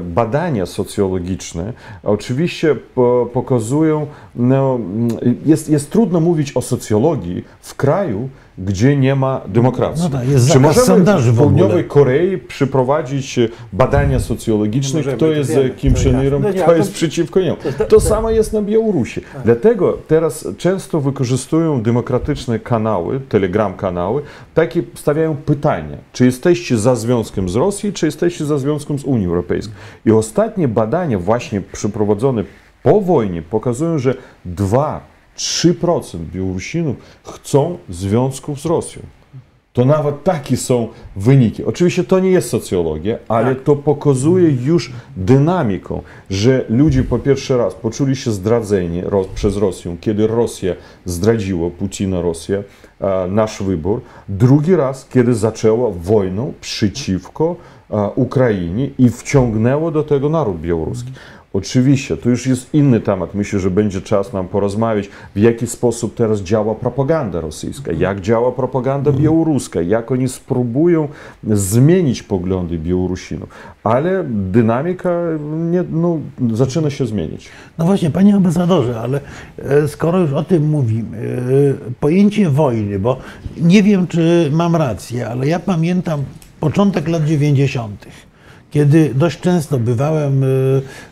badania 0.00 0.66
socjologiczne 0.66 1.72
oczywiście 2.02 2.74
po- 2.74 3.28
pokazują, 3.32 4.06
no, 4.34 4.78
jest, 5.46 5.70
jest 5.70 5.90
trudno 5.90 6.20
mówić 6.20 6.56
o 6.56 6.62
socjologii 6.62 7.44
w 7.60 7.74
kraju, 7.74 8.28
gdzie 8.58 8.96
nie 8.96 9.14
ma 9.14 9.40
demokracji. 9.48 10.04
No 10.12 10.18
tak, 10.18 10.28
jest 10.28 10.52
Czy 10.52 10.60
możemy 10.60 10.86
sondaży 10.86 11.32
w. 11.32 11.36
Południowej 11.38 11.84
Korei 11.84 12.38
przeprowadzić 12.38 13.38
e, 13.38 13.48
badania 13.72 14.20
socjologiczne, 14.20 14.98
Możemy, 15.00 15.16
kto 15.16 15.26
to 15.26 15.32
jest 15.32 15.50
wiemy, 15.50 15.70
Kim 15.70 15.94
to. 15.94 16.00
Irem, 16.22 16.42
No 16.42 16.48
nie, 16.50 16.54
kto 16.54 16.64
a 16.64 16.66
to- 16.66 16.76
jest 16.76 16.92
przeciwko 16.92 17.40
niemu. 17.40 17.56
to- 17.78 17.84
To 17.84 18.00
samo 18.00 18.30
jest 18.30 18.52
na 18.52 18.62
Białorusi. 18.62 19.20
Dlatego 19.44 19.98
teraz 20.08 20.48
często 20.58 21.00
wykorzystują 21.00 21.82
demokratyczne 21.82 22.58
kanały, 22.58 23.20
telegram 23.28 23.74
kanały, 23.74 24.22
takie 24.54 24.82
stawiają 24.94 25.36
pytania, 25.36 25.96
czy 26.12 26.24
jesteście 26.24 26.78
za 26.78 26.96
związkiem 26.96 27.48
z 27.48 27.56
Rosji, 27.56 27.92
czy 27.92 28.06
jesteście 28.06 28.44
za 28.44 28.58
związkiem 28.58 28.98
z 28.98 29.04
Unią 29.04 29.28
Europejską. 29.28 29.72
I 30.06 30.10
ostatnie 30.12 30.68
badania 30.68 31.18
właśnie 31.18 31.60
przeprowadzone 31.72 32.44
po 32.82 33.00
wojnie 33.00 33.42
pokazują, 33.42 33.98
że 33.98 34.14
2-3% 35.36 36.18
Białorusinów 36.18 36.96
chcą 37.24 37.78
związków 37.88 38.60
z 38.60 38.66
Rosją. 38.66 39.02
To 39.76 39.84
nawet 39.84 40.24
takie 40.24 40.56
są 40.56 40.88
wyniki. 41.16 41.64
Oczywiście 41.64 42.04
to 42.04 42.20
nie 42.20 42.30
jest 42.30 42.50
socjologia, 42.50 43.18
ale 43.28 43.54
to 43.54 43.76
pokazuje 43.76 44.50
już 44.50 44.92
dynamiką, 45.16 46.02
że 46.30 46.64
ludzie 46.68 47.04
po 47.04 47.18
pierwszy 47.18 47.56
raz 47.56 47.74
poczuli 47.74 48.16
się 48.16 48.32
zdradzeni 48.32 49.02
przez 49.34 49.56
Rosję, 49.56 49.96
kiedy 50.00 50.26
Rosja 50.26 50.74
zdradziła 51.04 51.70
Putina, 51.70 52.22
Rosję, 52.22 52.64
e, 53.00 53.26
nasz 53.28 53.62
wybór. 53.62 54.00
Drugi 54.28 54.76
raz, 54.76 55.08
kiedy 55.08 55.34
zaczęła 55.34 55.90
wojnę 55.90 56.52
przeciwko 56.60 57.56
e, 57.90 58.10
Ukrainie 58.14 58.90
i 58.98 59.10
wciągnęło 59.10 59.90
do 59.90 60.02
tego 60.02 60.28
naród 60.28 60.60
białoruski. 60.60 61.12
Oczywiście, 61.56 62.16
to 62.16 62.28
już 62.28 62.46
jest 62.46 62.74
inny 62.74 63.00
temat. 63.00 63.34
Myślę, 63.34 63.60
że 63.60 63.70
będzie 63.70 64.00
czas 64.00 64.32
nam 64.32 64.48
porozmawiać, 64.48 65.08
w 65.34 65.38
jaki 65.38 65.66
sposób 65.66 66.14
teraz 66.14 66.40
działa 66.40 66.74
propaganda 66.74 67.40
rosyjska, 67.40 67.92
jak 67.92 68.20
działa 68.20 68.52
propaganda 68.52 69.12
białoruska, 69.12 69.82
jak 69.82 70.12
oni 70.12 70.28
spróbują 70.28 71.08
zmienić 71.50 72.22
poglądy 72.22 72.78
Białorusinów. 72.78 73.48
Ale 73.84 74.24
dynamika 74.30 75.10
nie, 75.70 75.84
no, 75.90 76.18
zaczyna 76.52 76.90
się 76.90 77.06
zmieniać. 77.06 77.48
No 77.78 77.84
właśnie, 77.84 78.10
panie 78.10 78.34
ambasadorze, 78.34 79.00
ale 79.00 79.20
e, 79.58 79.88
skoro 79.88 80.18
już 80.18 80.32
o 80.32 80.44
tym 80.44 80.68
mówimy, 80.68 81.18
e, 81.18 81.92
pojęcie 82.00 82.50
wojny, 82.50 82.98
bo 82.98 83.18
nie 83.56 83.82
wiem, 83.82 84.06
czy 84.06 84.50
mam 84.52 84.76
rację, 84.76 85.28
ale 85.28 85.46
ja 85.46 85.58
pamiętam 85.58 86.24
początek 86.60 87.08
lat 87.08 87.24
90., 87.24 88.06
kiedy 88.70 89.14
dość 89.14 89.40
często 89.40 89.78
bywałem 89.78 90.44
e, 90.44 90.46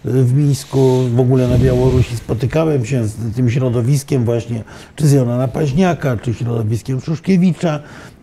w 0.04 0.34
Mińsku, 0.34 1.02
w 1.14 1.20
ogóle 1.20 1.48
na 1.48 1.58
Białorusi, 1.58 2.16
spotykałem 2.16 2.86
się 2.86 3.06
z 3.06 3.34
tym 3.36 3.50
środowiskiem 3.50 4.24
właśnie, 4.24 4.64
czy 4.96 5.06
z 5.08 5.12
Jonana 5.12 5.48
Paźniaka, 5.48 6.16
czy 6.16 6.34
środowiskiem 6.34 7.00
Szuszkiewicza 7.00 7.80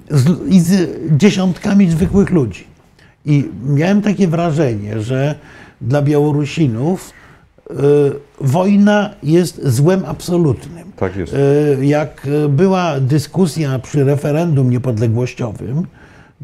z, 0.10 0.48
i 0.50 0.60
z 0.60 0.90
dziesiątkami 1.18 1.92
zwykłych 1.92 2.30
ludzi. 2.30 2.64
I 3.26 3.50
miałem 3.66 4.02
takie 4.02 4.28
wrażenie, 4.28 5.02
że 5.02 5.36
dla 5.82 6.02
Białorusinów 6.02 7.12
y, 7.70 7.74
wojna 8.42 9.10
jest 9.24 9.68
złem 9.68 10.06
absolutnym. 10.06 10.92
Tak 10.96 11.16
jest. 11.16 11.34
Y, 11.34 11.86
Jak 11.86 12.28
była 12.50 13.00
dyskusja 13.00 13.80
przy 13.80 14.04
referendum 14.04 14.70
niepodległościowym, 14.70 15.86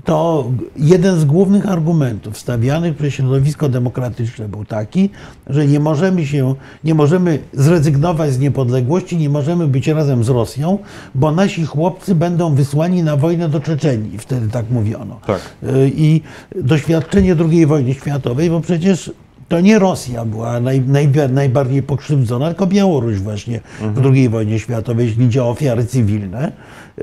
to 0.04 0.51
jeden 0.75 1.20
z 1.20 1.25
głównych 1.25 1.70
argumentów 1.70 2.38
stawianych 2.38 2.96
przez 2.96 3.13
środowisko 3.13 3.70
demokratyczne 3.70 4.50
był 4.50 4.66
taki, 4.66 5.10
że 5.48 5.68
nie 5.68 5.80
możemy 5.80 6.25
się, 6.25 6.56
nie 6.84 6.96
możemy 6.96 7.39
zrezygnować 7.54 8.34
z 8.34 8.39
niepodległości, 8.39 9.18
nie 9.18 9.30
możemy 9.30 9.68
być 9.68 9.88
razem 9.88 10.24
z 10.24 10.30
Rosją, 10.30 10.80
bo 11.16 11.32
nasi 11.32 11.66
chłopcy 11.66 12.16
będą 12.16 12.56
wysłani 12.56 13.04
na 13.04 13.18
wojnę 13.18 13.50
do 13.50 13.60
Czeczenii. 13.60 14.18
Wtedy 14.18 14.48
tak 14.48 14.70
mówiono. 14.70 15.20
Tak. 15.27 15.42
Y, 15.63 15.92
I 15.96 16.22
doświadczenie 16.56 17.36
II 17.51 17.66
wojny 17.66 17.94
światowej, 17.94 18.50
bo 18.50 18.62
przecież 18.62 19.12
to 19.48 19.62
nie 19.62 19.80
Rosja 19.80 20.25
była 20.25 20.60
naj, 20.60 20.82
naj, 20.82 21.10
najbardziej 21.30 21.84
pokrzywdzona, 21.84 22.48
tylko 22.48 22.68
Białoruś 22.68 23.18
właśnie 23.18 23.60
w 23.82 24.06
II 24.06 24.30
wojnie 24.30 24.60
światowej, 24.60 25.08
jeśli 25.08 25.25
idzie 25.25 25.44
o 25.44 25.50
ofiary 25.50 25.86
cywilne. 25.86 26.51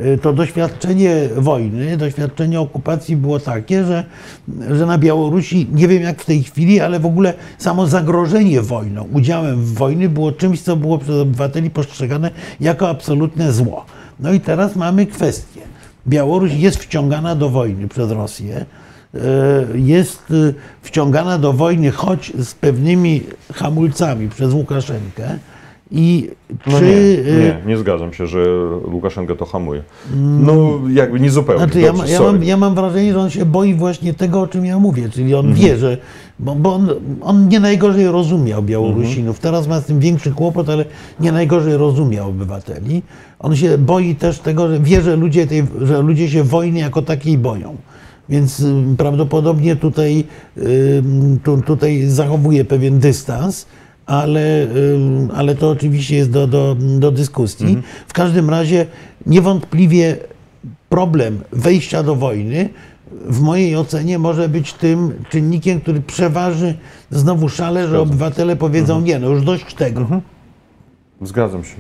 Y, 0.03 0.19
To 0.19 0.33
doświadczenie 0.33 1.29
wojny, 1.37 1.97
doświadczenie 1.97 2.61
okupacji 2.61 3.17
było 3.17 3.41
takie, 3.41 3.85
że, 3.85 4.05
że 4.71 4.87
na 4.87 4.99
Białorusi, 4.99 5.67
nie 5.73 5.89
wiem 5.89 6.03
jak 6.03 6.23
w 6.23 6.27
tej 6.27 6.43
chwili, 6.43 6.81
ale 6.81 7.01
w 7.01 7.07
ogóle 7.07 7.35
samo 7.59 7.87
zagrożenie 7.87 8.63
wojną, 8.63 9.09
udziałem 9.13 9.65
w 9.65 9.75
wojny 9.75 10.09
było 10.09 10.33
czymś, 10.33 10.63
co 10.63 10.77
było 10.77 10.99
przez 10.99 11.17
obywateli 11.17 11.71
postrzegane 11.71 12.31
jako 12.61 12.89
absolutne 12.89 13.53
zło. 13.53 13.85
No 14.21 14.33
i 14.33 14.41
teraz 14.41 14.77
mamy 14.77 15.07
kwestię. 15.07 15.61
Białoruś 16.09 16.53
jest 16.53 16.77
wciągana 16.77 17.35
do 17.35 17.49
wojny 17.49 17.89
przez 17.89 18.11
Rosję 18.11 18.65
e, 19.15 19.19
jest 19.75 20.23
e, 20.31 20.55
wciągana 20.83 21.39
do 21.39 21.53
wojny, 21.53 21.91
choć 21.91 22.33
z 22.39 22.55
pewnymi 22.55 23.23
hamulcami 23.53 24.29
przez 24.29 24.53
Łukaszenkę. 24.53 25.39
I 25.91 26.31
No 26.67 26.79
czy. 26.79 26.85
nie, 26.85 27.33
e, 27.33 27.39
nie, 27.39 27.59
nie 27.67 27.77
zgadzam 27.77 28.13
się, 28.13 28.27
że 28.27 28.45
Łukaszenka 28.93 29.35
to 29.35 29.45
hamuje. 29.45 29.83
No 30.41 30.81
jakby 30.91 31.21
nie 31.21 31.31
zupełnie. 31.31 31.65
Znaczy, 31.65 31.81
ja, 31.81 31.93
Dobrze, 31.93 32.13
ja, 32.13 32.21
mam, 32.21 32.45
ja 32.45 32.57
mam 32.57 32.75
wrażenie, 32.75 33.13
że 33.13 33.21
on 33.21 33.31
się 33.31 33.47
boi 33.47 33.75
właśnie 33.75 34.15
tego, 34.15 34.41
o 34.41 34.47
czym 34.47 34.65
ja 34.65 34.79
mówię, 34.79 35.09
czyli 35.09 35.35
on 35.35 35.55
wie, 35.55 35.77
że. 35.77 35.99
Bo, 36.39 36.55
bo 36.55 36.75
on, 36.75 36.91
on 37.21 37.49
nie 37.49 37.61
najgorzej 37.61 38.07
rozumiał 38.09 38.63
Białorusinów. 38.63 39.39
Teraz 39.39 39.69
ma 39.69 39.81
z 39.81 39.85
tym 39.85 40.01
większy 40.01 40.33
kłopot, 40.33 40.69
ale 40.69 40.85
nie 41.21 41.33
najgorzej 41.33 41.77
rozumiał 41.77 42.29
obywateli. 42.29 43.03
On 43.39 43.57
się 43.57 43.79
boi 43.79 44.15
też 44.15 44.39
tego, 44.39 44.69
że 44.69 44.81
wie, 44.81 45.03
że 45.03 45.17
ludzie, 45.17 45.47
tej, 45.47 45.65
że 45.83 46.03
ludzie 46.03 46.31
się 46.31 46.43
wojny 46.45 46.79
jako 46.79 47.03
takiej 47.03 47.39
boją. 47.39 47.77
Więc 48.29 48.61
y, 48.61 48.75
prawdopodobnie 48.99 49.77
tutaj, 49.77 50.25
y, 50.59 51.03
tu, 51.43 51.63
tutaj 51.63 52.03
zachowuje 52.07 52.65
pewien 52.65 52.99
dystans, 52.99 53.67
ale, 54.07 54.67
ale 55.35 55.55
to 55.55 55.71
oczywiście 55.71 56.17
jest 56.17 56.31
do, 56.31 56.47
do, 56.47 56.77
do 56.99 57.11
dyskusji. 57.11 57.83
W 58.07 58.13
każdym 58.13 58.51
razie 58.51 58.87
niewątpliwie 59.27 60.17
problem 60.89 61.41
wejścia 61.53 62.03
do 62.03 62.15
wojny 62.15 62.69
w 63.27 63.41
mojej 63.41 63.77
ocenie 63.77 64.19
może 64.19 64.49
być 64.49 64.73
tym 64.73 65.25
czynnikiem, 65.31 65.81
który 65.81 66.01
przeważy 66.01 66.75
znowu 67.11 67.49
szale, 67.49 67.89
że 67.89 68.01
obywatele 68.01 68.57
powiedzą 68.57 69.01
nie, 69.01 69.19
no 69.19 69.29
już 69.29 69.45
dość 69.45 69.75
tego. 69.75 70.07
Zgadzam 71.23 71.65
się. 71.65 71.75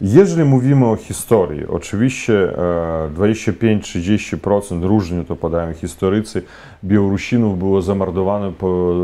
Jeżeli 0.00 0.44
mówimy 0.44 0.86
o 0.86 0.96
historii, 0.96 1.66
oczywiście 1.66 2.58
e, 2.58 3.08
25-30% 3.16 4.84
różnie 4.84 5.24
to 5.24 5.36
podają 5.36 5.72
historycy, 5.72 6.42
Białorusinów 6.84 7.58
było 7.58 7.82
zamordowane 7.82 8.52
po, 8.52 8.94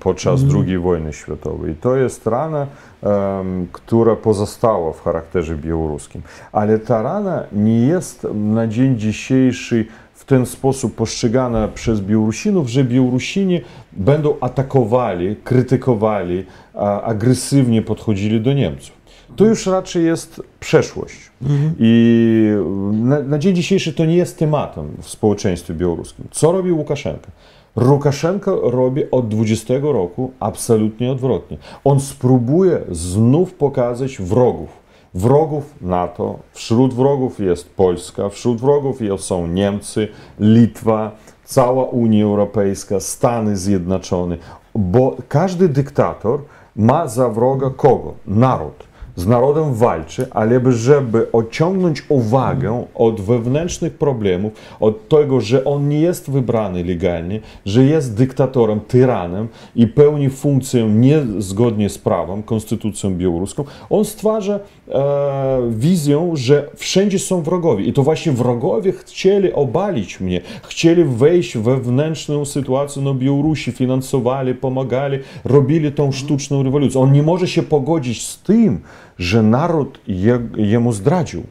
podczas 0.00 0.40
II 0.54 0.78
wojny 0.78 1.12
światowej. 1.12 1.72
I 1.72 1.76
to 1.76 1.96
jest 1.96 2.26
rana, 2.26 2.66
em, 3.02 3.66
która 3.72 4.16
pozostała 4.16 4.92
w 4.92 5.02
charakterze 5.02 5.56
białoruskim. 5.56 6.22
Ale 6.52 6.78
ta 6.78 7.02
rana 7.02 7.44
nie 7.52 7.86
jest 7.86 8.26
na 8.34 8.66
dzień 8.66 8.98
dzisiejszy 8.98 9.86
w 10.14 10.24
ten 10.24 10.46
sposób 10.46 10.94
postrzegana 10.94 11.68
przez 11.68 12.00
Białorusinów, 12.00 12.68
że 12.68 12.84
Białorusini 12.84 13.60
będą 13.92 14.34
atakowali, 14.40 15.36
krytykowali, 15.44 16.44
a, 16.74 17.02
agresywnie 17.02 17.82
podchodzili 17.82 18.40
do 18.40 18.52
Niemców. 18.52 18.97
To 19.38 19.44
już 19.44 19.66
raczej 19.66 20.04
jest 20.04 20.42
przeszłość. 20.60 21.30
I 21.78 22.50
na, 22.92 23.20
na 23.20 23.38
dzień 23.38 23.54
dzisiejszy 23.54 23.92
to 23.92 24.04
nie 24.04 24.16
jest 24.16 24.38
tematem 24.38 24.96
w 25.02 25.08
społeczeństwie 25.08 25.74
białoruskim. 25.74 26.24
Co 26.30 26.52
robi 26.52 26.72
Łukaszenka? 26.72 27.30
Łukaszenko 27.76 28.70
robi 28.70 29.10
od 29.10 29.28
20 29.28 29.74
roku 29.82 30.30
absolutnie 30.40 31.12
odwrotnie. 31.12 31.58
On 31.84 32.00
spróbuje 32.00 32.80
znów 32.90 33.54
pokazać 33.54 34.18
wrogów. 34.18 34.68
Wrogów 35.14 35.74
NATO, 35.80 36.38
wśród 36.52 36.94
wrogów 36.94 37.40
jest 37.40 37.70
Polska, 37.70 38.28
wśród 38.28 38.60
wrogów 38.60 38.98
są 39.18 39.46
Niemcy, 39.46 40.08
Litwa, 40.40 41.12
cała 41.44 41.84
Unia 41.84 42.24
Europejska, 42.24 43.00
Stany 43.00 43.56
Zjednoczone, 43.56 44.36
bo 44.74 45.16
każdy 45.28 45.68
dyktator 45.68 46.40
ma 46.76 47.08
za 47.08 47.28
wroga 47.28 47.70
kogo? 47.70 48.14
Naród 48.26 48.87
z 49.18 49.26
narodem 49.26 49.74
walczy, 49.74 50.26
ale 50.30 50.60
by- 50.60 50.72
żeby 50.72 51.32
odciągnąć 51.32 52.02
uwagę 52.08 52.84
od 52.94 53.20
wewnętrznych 53.20 53.92
problemów, 53.92 54.52
od 54.80 55.08
tego, 55.08 55.40
że 55.40 55.64
on 55.64 55.88
nie 55.88 56.00
jest 56.00 56.30
wybrany 56.30 56.84
legalnie, 56.84 57.40
że 57.66 57.84
jest 57.84 58.16
dyktatorem, 58.16 58.80
tyranem 58.80 59.48
i 59.76 59.86
pełni 59.86 60.30
funkcję 60.30 60.88
niezgodnie 60.88 61.88
z 61.88 61.98
prawem, 61.98 62.42
konstytucją 62.42 63.14
białoruską, 63.14 63.64
on 63.90 64.04
stwarza 64.04 64.60
e, 64.88 65.60
wizję, 65.70 66.30
że 66.34 66.70
wszędzie 66.76 67.18
są 67.18 67.42
wrogowie. 67.42 67.84
I 67.84 67.92
to 67.92 68.02
właśnie 68.02 68.32
wrogowie 68.32 68.92
chcieli 68.92 69.52
obalić 69.52 70.20
mnie, 70.20 70.40
chcieli 70.62 71.04
wejść 71.04 71.58
wewnętrzną 71.58 72.44
sytuację 72.44 73.02
na 73.02 73.14
Białorusi, 73.14 73.72
finansowali, 73.72 74.54
pomagali, 74.54 75.18
robili 75.44 75.92
tą 75.92 76.12
sztuczną 76.12 76.62
rewolucję. 76.62 77.00
On 77.00 77.12
nie 77.12 77.22
może 77.22 77.48
się 77.48 77.62
pogodzić 77.62 78.26
z 78.26 78.42
tym, 78.42 78.80
że 79.18 79.42
naród 79.42 80.00
je, 80.06 80.38
jemu 80.56 80.92
zdradził. 80.92 81.42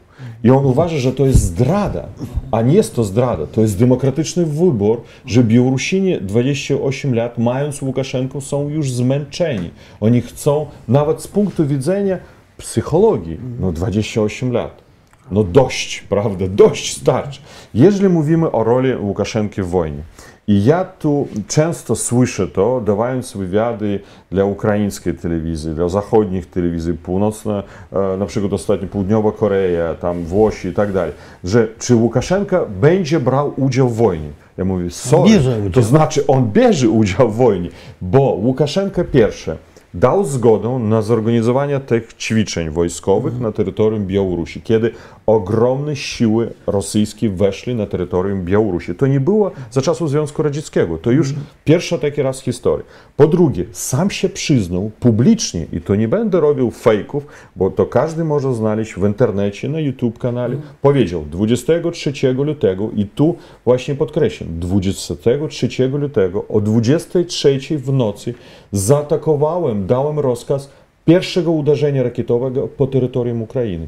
I 0.44 0.50
on 0.50 0.66
uważa, 0.66 0.98
że 0.98 1.12
to 1.12 1.26
jest 1.26 1.40
zdrada, 1.40 2.06
a 2.52 2.62
nie 2.62 2.74
jest 2.74 2.94
to 2.94 3.04
zdrada. 3.04 3.46
To 3.46 3.60
jest 3.60 3.78
demokratyczny 3.78 4.46
wybór, 4.46 5.02
że 5.26 5.44
Białorusini 5.44 6.20
28 6.20 7.14
lat, 7.14 7.38
mając 7.38 7.82
Łukaszenkę, 7.82 8.40
są 8.40 8.68
już 8.68 8.92
zmęczeni. 8.92 9.70
Oni 10.00 10.20
chcą, 10.20 10.66
nawet 10.88 11.22
z 11.22 11.28
punktu 11.28 11.66
widzenia 11.66 12.18
psychologii, 12.58 13.38
no 13.60 13.72
28 13.72 14.52
lat. 14.52 14.82
No 15.30 15.44
dość, 15.44 16.00
prawda? 16.00 16.44
Dość 16.48 16.96
starczy. 16.96 17.40
Jeżeli 17.74 18.08
mówimy 18.08 18.50
o 18.50 18.64
roli 18.64 18.96
Łukaszenki 18.96 19.62
w 19.62 19.66
wojnie, 19.66 20.02
i 20.48 20.64
ja 20.64 20.84
tu 20.84 21.28
często 21.48 21.96
słyszę 21.96 22.48
to, 22.48 22.80
dawając 22.80 23.36
wywiady 23.36 24.00
dla 24.30 24.44
ukraińskiej 24.44 25.14
telewizji, 25.14 25.74
dla 25.74 25.88
zachodnich 25.88 26.50
telewizji, 26.50 26.94
północna, 26.94 27.62
e, 27.92 28.16
na 28.16 28.26
przykład 28.26 28.52
ostatnio 28.52 28.88
Południowa 28.88 29.32
Korea, 29.32 29.94
tam 29.94 30.24
Włosi 30.24 30.68
i 30.68 30.72
tak 30.72 30.92
dalej, 30.92 31.12
że 31.44 31.68
czy 31.78 31.94
Łukaszenka 31.94 32.60
będzie 32.80 33.20
brał 33.20 33.52
udział 33.56 33.88
w 33.88 33.96
wojnie? 33.96 34.28
Ja 34.58 34.64
mówię, 34.64 34.90
sorry, 34.90 35.30
to 35.72 35.82
znaczy 35.82 36.26
on 36.26 36.50
bierze 36.52 36.88
udział 36.88 37.30
w 37.30 37.36
wojnie, 37.36 37.68
bo 38.00 38.20
Łukaszenka 38.20 39.04
pierwsze 39.04 39.56
dał 40.00 40.24
zgodę 40.24 40.68
na 40.68 41.02
zorganizowanie 41.02 41.80
tych 41.80 42.14
ćwiczeń 42.14 42.70
wojskowych 42.70 43.40
na 43.40 43.52
terytorium 43.52 44.06
Białorusi, 44.06 44.62
kiedy 44.62 44.90
ogromne 45.26 45.96
siły 45.96 46.52
rosyjskie 46.66 47.30
weszli 47.30 47.74
na 47.74 47.86
terytorium 47.86 48.44
Białorusi. 48.44 48.94
To 48.94 49.06
nie 49.06 49.20
było 49.20 49.50
za 49.70 49.82
czasów 49.82 50.10
Związku 50.10 50.42
Radzieckiego. 50.42 50.98
To 50.98 51.10
już 51.10 51.34
pierwszy 51.64 51.98
taki 51.98 52.22
raz 52.22 52.40
w 52.40 52.44
historii. 52.44 52.86
Po 53.16 53.26
drugie, 53.26 53.64
sam 53.72 54.10
się 54.10 54.28
przyznał 54.28 54.90
publicznie, 55.00 55.66
i 55.72 55.80
to 55.80 55.94
nie 55.94 56.08
będę 56.08 56.40
robił 56.40 56.70
fejków, 56.70 57.26
bo 57.56 57.70
to 57.70 57.86
każdy 57.86 58.24
może 58.24 58.54
znaleźć 58.54 58.94
w 58.94 59.06
internecie, 59.06 59.68
na 59.68 59.80
YouTube 59.80 60.18
kanale, 60.18 60.56
powiedział 60.82 61.24
23 61.30 62.32
lutego 62.32 62.90
i 62.96 63.06
tu 63.06 63.36
właśnie 63.64 63.94
podkreślam, 63.94 64.48
23 64.52 65.88
lutego 65.88 66.44
o 66.48 66.60
23 66.60 67.58
w 67.78 67.92
nocy 67.92 68.34
zaatakowałem, 68.72 69.86
dałem 69.88 70.18
rozkaz 70.18 70.70
pierwszego 71.04 71.50
uderzenia 71.52 72.02
rakietowego 72.02 72.68
po 72.68 72.86
terytorium 72.86 73.42
Ukrainy. 73.42 73.86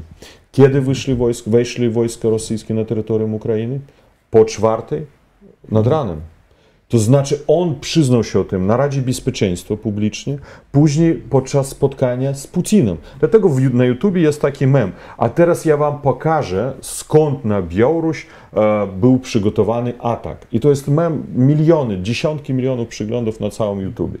Kiedy 0.51 0.81
wyszli 0.81 1.15
wojsk, 1.15 1.49
weszli 1.49 1.89
wojska 1.89 2.29
rosyjskie 2.29 2.73
na 2.73 2.85
terytorium 2.85 3.33
Ukrainy? 3.33 3.79
Po 4.31 4.45
czwartej 4.45 5.05
nad 5.71 5.87
ranem. 5.87 6.21
To 6.91 6.99
znaczy 6.99 7.39
on 7.47 7.79
przyznał 7.79 8.23
się 8.23 8.39
o 8.39 8.43
tym 8.43 8.67
na 8.67 8.77
Radzie 8.77 9.01
Bezpieczeństwa 9.01 9.77
publicznie, 9.77 10.37
później 10.71 11.13
podczas 11.13 11.67
spotkania 11.67 12.33
z 12.33 12.47
Putinem. 12.47 12.97
Dlatego 13.19 13.49
w, 13.49 13.73
na 13.73 13.85
YouTubie 13.85 14.21
jest 14.21 14.41
taki 14.41 14.67
mem. 14.67 14.91
A 15.17 15.29
teraz 15.29 15.65
ja 15.65 15.77
wam 15.77 16.01
pokażę, 16.01 16.73
skąd 16.81 17.45
na 17.45 17.61
Białoruś 17.61 18.25
e, 18.53 18.87
był 18.87 19.19
przygotowany 19.19 19.93
atak. 19.99 20.47
I 20.51 20.59
to 20.59 20.69
jest 20.69 20.87
mem, 20.87 21.23
miliony, 21.35 22.01
dziesiątki 22.01 22.53
milionów 22.53 22.87
przeglądów 22.87 23.39
na 23.39 23.49
całym 23.49 23.81
YouTubie. 23.81 24.19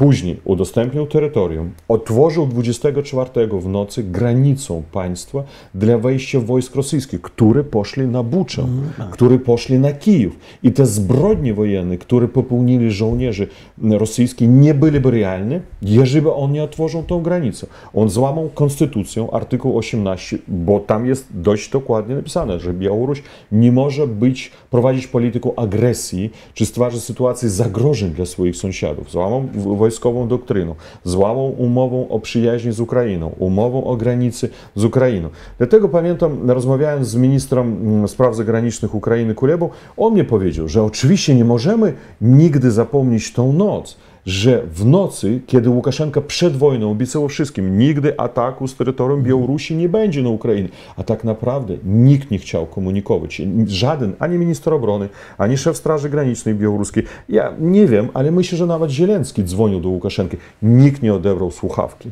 Później 0.00 0.40
udostępnił 0.44 1.06
terytorium, 1.06 1.70
otworzył 1.88 2.46
24 2.46 3.30
w 3.60 3.68
nocy 3.68 4.02
granicą 4.02 4.82
państwa 4.92 5.42
dla 5.74 5.98
wejścia 5.98 6.40
wojsk 6.40 6.74
rosyjskich, 6.74 7.20
które 7.20 7.64
poszli 7.64 8.06
na 8.06 8.22
Buczę, 8.22 8.66
które 9.10 9.38
poszli 9.38 9.78
na 9.78 9.92
Kijów. 9.92 10.38
I 10.62 10.72
te 10.72 10.86
zbrodnie 10.86 11.54
wojenne, 11.54 11.98
które 11.98 12.28
popełnili 12.28 12.90
żołnierze 12.90 13.46
rosyjskie, 13.82 14.46
nie 14.48 14.74
byłyby 14.74 15.10
realne, 15.10 15.60
jeżeli 15.82 16.26
on 16.28 16.52
nie 16.52 16.62
otworzył 16.62 17.02
tą 17.02 17.22
granicę. 17.22 17.66
On 17.94 18.08
złamał 18.10 18.50
konstytucję, 18.54 19.28
artykuł 19.32 19.78
18, 19.78 20.38
bo 20.48 20.80
tam 20.80 21.06
jest 21.06 21.26
dość 21.34 21.70
dokładnie 21.70 22.14
napisane, 22.14 22.60
że 22.60 22.74
Białoruś 22.74 23.22
nie 23.52 23.72
może 23.72 24.06
być, 24.06 24.50
prowadzić 24.70 25.06
polityką 25.06 25.54
agresji, 25.54 26.30
czy 26.54 26.66
stwarzać 26.66 27.00
sytuację 27.00 27.48
zagrożeń 27.50 28.10
dla 28.10 28.26
swoich 28.26 28.56
sąsiadów. 28.56 29.10
Złamał 29.10 29.44
wojskową 29.90 30.28
doktryną, 30.28 30.74
złamał 31.04 31.54
umowę 31.58 32.06
o 32.08 32.20
przyjaźni 32.20 32.72
z 32.72 32.80
Ukrainą, 32.80 33.32
umowę 33.38 33.84
o 33.84 33.96
granicy 33.96 34.48
z 34.74 34.84
Ukrainą. 34.84 35.28
Dlatego 35.58 35.88
pamiętam, 35.88 36.50
rozmawiając 36.50 37.08
z 37.08 37.14
ministrem 37.14 37.66
mm, 37.66 38.08
spraw 38.08 38.36
zagranicznych 38.36 38.94
Ukrainy 38.94 39.34
Kulebą, 39.34 39.68
on 39.96 40.12
mnie 40.12 40.24
powiedział, 40.24 40.68
że 40.68 40.82
oczywiście 40.82 41.34
nie 41.34 41.44
możemy 41.44 41.92
nigdy 42.20 42.70
zapomnieć 42.70 43.32
tą 43.32 43.52
noc, 43.52 43.96
że 44.26 44.62
w 44.74 44.86
nocy, 44.86 45.40
kiedy 45.46 45.70
Łukaszenka 45.70 46.20
przed 46.20 46.56
wojną 46.56 46.90
obiecał 46.90 47.28
wszystkim, 47.28 47.78
nigdy 47.78 48.20
ataku 48.20 48.68
z 48.68 48.76
terytorium 48.76 49.22
Białorusi 49.22 49.76
nie 49.76 49.88
będzie 49.88 50.22
na 50.22 50.28
Ukrainę, 50.28 50.68
a 50.96 51.02
tak 51.02 51.24
naprawdę 51.24 51.76
nikt 51.84 52.30
nie 52.30 52.38
chciał 52.38 52.66
komunikować. 52.66 53.42
Żaden, 53.66 54.12
ani 54.18 54.38
minister 54.38 54.74
obrony, 54.74 55.08
ani 55.38 55.56
szef 55.56 55.76
Straży 55.76 56.10
Granicznej 56.10 56.54
Białoruskiej. 56.54 57.04
Ja 57.28 57.52
nie 57.60 57.86
wiem, 57.86 58.08
ale 58.14 58.30
myślę, 58.30 58.58
że 58.58 58.66
nawet 58.66 58.90
Zielenski 58.90 59.44
dzwonił 59.44 59.80
do 59.80 59.88
Łukaszenki. 59.88 60.36
Nikt 60.62 61.02
nie 61.02 61.14
odebrał 61.14 61.50
słuchawki. 61.50 62.10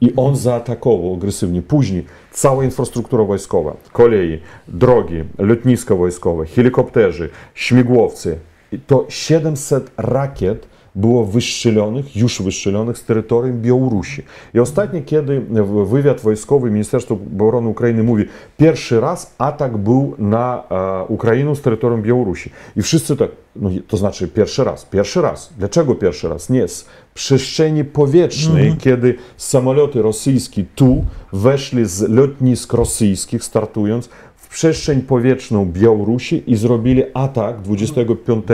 I 0.00 0.12
on 0.16 0.36
zaatakował 0.36 1.14
agresywnie. 1.14 1.62
Później 1.62 2.04
cała 2.30 2.64
infrastruktura 2.64 3.24
wojskowa, 3.24 3.76
koleje, 3.92 4.38
drogi, 4.68 5.24
lotniska 5.38 5.94
wojskowe, 5.94 6.46
helikopterzy, 6.46 7.28
śmigłowce. 7.54 8.36
I 8.72 8.78
to 8.78 9.06
700 9.08 9.90
rakiet 9.96 10.66
było 10.94 11.24
wystrzelonych, 11.24 12.16
już 12.16 12.42
wystrzelonych 12.42 12.98
z 12.98 13.04
terytorium 13.04 13.60
Białorusi. 13.60 14.22
I 14.54 14.60
ostatnio, 14.60 15.00
kiedy 15.06 15.40
wywiad 15.86 16.20
wojskowy 16.20 16.70
Ministerstwa 16.70 17.14
Obrony 17.14 17.68
Ukrainy 17.68 18.02
mówi, 18.02 18.24
pierwszy 18.56 19.00
raz 19.00 19.34
atak 19.38 19.76
był 19.76 20.14
na 20.18 20.64
e, 20.70 21.04
Ukrainę 21.04 21.56
z 21.56 21.60
terytorium 21.60 22.02
Białorusi. 22.02 22.50
I 22.76 22.82
wszyscy 22.82 23.16
tak, 23.16 23.30
no 23.56 23.70
to 23.88 23.96
znaczy 23.96 24.28
pierwszy 24.28 24.64
raz, 24.64 24.84
pierwszy 24.84 25.22
raz. 25.22 25.52
Dlaczego 25.58 25.94
pierwszy 25.94 26.28
raz? 26.28 26.50
Nie, 26.50 26.68
z 26.68 26.86
przestrzeni 27.14 27.84
powietrznej, 27.84 28.66
mm. 28.66 28.78
kiedy 28.78 29.14
samoloty 29.36 30.02
rosyjskie 30.02 30.64
tu 30.74 31.04
weszli 31.32 31.86
z 31.86 32.08
lotnisk 32.08 32.72
rosyjskich, 32.72 33.44
startując, 33.44 34.08
przestrzeń 34.50 35.02
powietrzną 35.02 35.66
Białorusi 35.72 36.42
i 36.46 36.56
zrobili 36.56 37.02
atak 37.14 37.60
25 37.60 38.44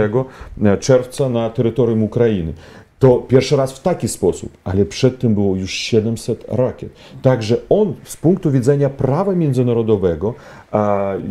czerwca 0.81 1.29
na 1.29 1.51
terytorium 1.51 2.03
Ukrainy. 2.03 2.53
To 3.05 3.17
pierwszy 3.17 3.57
raz 3.57 3.73
w 3.73 3.83
taki 3.83 4.09
sposób, 4.09 4.51
ale 4.65 4.85
przed 4.85 5.19
tym 5.19 5.35
było 5.35 5.57
już 5.57 5.73
700 5.73 6.45
rakiet. 6.49 6.91
Także 7.23 7.57
on 7.69 7.95
z 8.05 8.17
punktu 8.17 8.51
widzenia 8.51 8.91
prawa 8.91 9.33
międzynarodowego 9.33 10.35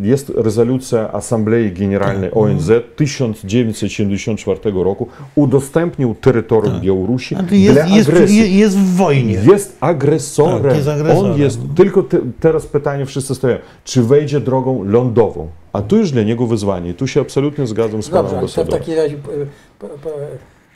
jest 0.02 0.32
rezolucja 0.36 1.12
Asamblei 1.12 1.72
Generalnej 1.72 2.30
tak. 2.30 2.38
ONZ 2.38 2.70
1974 2.96 4.60
roku, 4.74 5.08
udostępnił 5.34 6.14
terytorium 6.14 6.74
tak. 6.74 6.82
Białorusi 6.82 7.36
jest, 7.50 7.74
dla 7.74 7.84
agresji. 7.84 8.38
Jest, 8.38 8.50
jest 8.52 8.78
w 8.78 8.96
wojnie. 8.96 9.32
Jest 9.32 9.76
agresorem. 9.80 10.62
Tak, 10.62 10.76
jest 10.76 10.88
agresorem. 10.88 11.32
On 11.32 11.40
jest, 11.40 11.60
tylko 11.76 12.02
te, 12.02 12.18
teraz 12.40 12.66
pytanie 12.66 13.06
wszyscy 13.06 13.34
stoją, 13.34 13.56
czy 13.84 14.02
wejdzie 14.02 14.40
drogą 14.40 14.84
lądową? 14.84 15.48
A 15.72 15.82
tu 15.82 15.96
już 15.96 16.10
dla 16.10 16.22
niego 16.22 16.46
wyzwanie. 16.46 16.94
Tu 16.94 17.06
się 17.06 17.20
absolutnie 17.20 17.66
zgadzam 17.66 18.02
z 18.02 18.10
panem 18.10 18.34
ambasadorem. 18.34 18.82
w 18.82 18.84
takim 18.84 18.94
razie, 18.94 19.16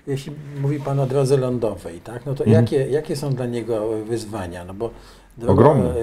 jeśli 0.08 0.32
mówi 0.60 0.80
pan 0.80 1.00
o 1.00 1.06
drodze 1.06 1.36
lądowej, 1.36 2.00
tak, 2.00 2.26
no 2.26 2.34
to 2.34 2.44
mhm. 2.44 2.64
jakie, 2.64 2.76
jakie 2.90 3.16
są 3.16 3.34
dla 3.34 3.46
niego 3.46 3.88
wyzwania? 4.08 4.64
No 4.64 4.74
bo 4.74 4.90
droga, 5.38 5.52
Ogromne. 5.52 5.90
E, 5.90 5.94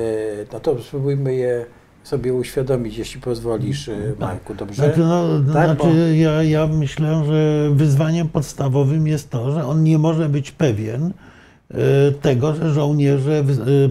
no 0.53 0.59
to 0.59 0.81
spróbujmy 0.81 1.35
je 1.35 1.65
sobie 2.03 2.33
uświadomić, 2.33 2.97
jeśli 2.97 3.21
pozwolisz, 3.21 3.89
e, 3.89 3.95
tak. 4.09 4.19
Marku, 4.19 4.53
dobrze? 4.53 4.75
Znaczy, 4.75 4.99
no, 4.99 5.23
tak, 5.53 5.65
znaczy 5.65 5.83
bo... 5.83 5.95
ja, 6.15 6.43
ja 6.43 6.67
myślę, 6.67 7.23
że 7.25 7.69
wyzwaniem 7.73 8.29
podstawowym 8.29 9.07
jest 9.07 9.29
to, 9.29 9.51
że 9.51 9.65
on 9.65 9.83
nie 9.83 9.97
może 9.97 10.29
być 10.29 10.51
pewien 10.51 11.13
e, 11.71 12.11
tego, 12.11 12.55
że 12.55 12.73
żołnierze 12.73 13.43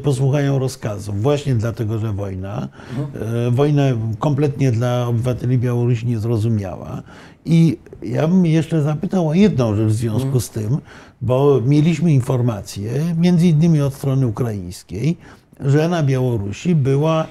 posłuchają 0.02 0.58
rozkazów. 0.58 1.22
Właśnie 1.22 1.54
dlatego, 1.54 1.98
że 1.98 2.12
wojna, 2.12 2.68
mhm. 2.98 3.54
wojna 3.54 3.82
kompletnie 4.18 4.72
dla 4.72 5.06
obywateli 5.06 5.58
Białorusi 5.58 6.06
niezrozumiała. 6.06 7.02
I 7.44 7.78
ja 8.04 8.28
bym 8.28 8.46
jeszcze 8.46 8.82
zapytał 8.82 9.28
o 9.28 9.34
jedną 9.34 9.76
rzecz 9.76 9.88
w 9.88 9.96
związku 9.96 10.26
mhm. 10.26 10.40
z 10.40 10.50
tym, 10.50 10.78
bo 11.22 11.60
mieliśmy 11.66 12.12
informacje, 12.12 12.92
między 13.18 13.46
innymi 13.46 13.80
od 13.80 13.94
strony 13.94 14.26
ukraińskiej, 14.26 15.16
że 15.60 15.88
na 15.88 16.02
Białorusi 16.02 16.74
była 16.74 17.26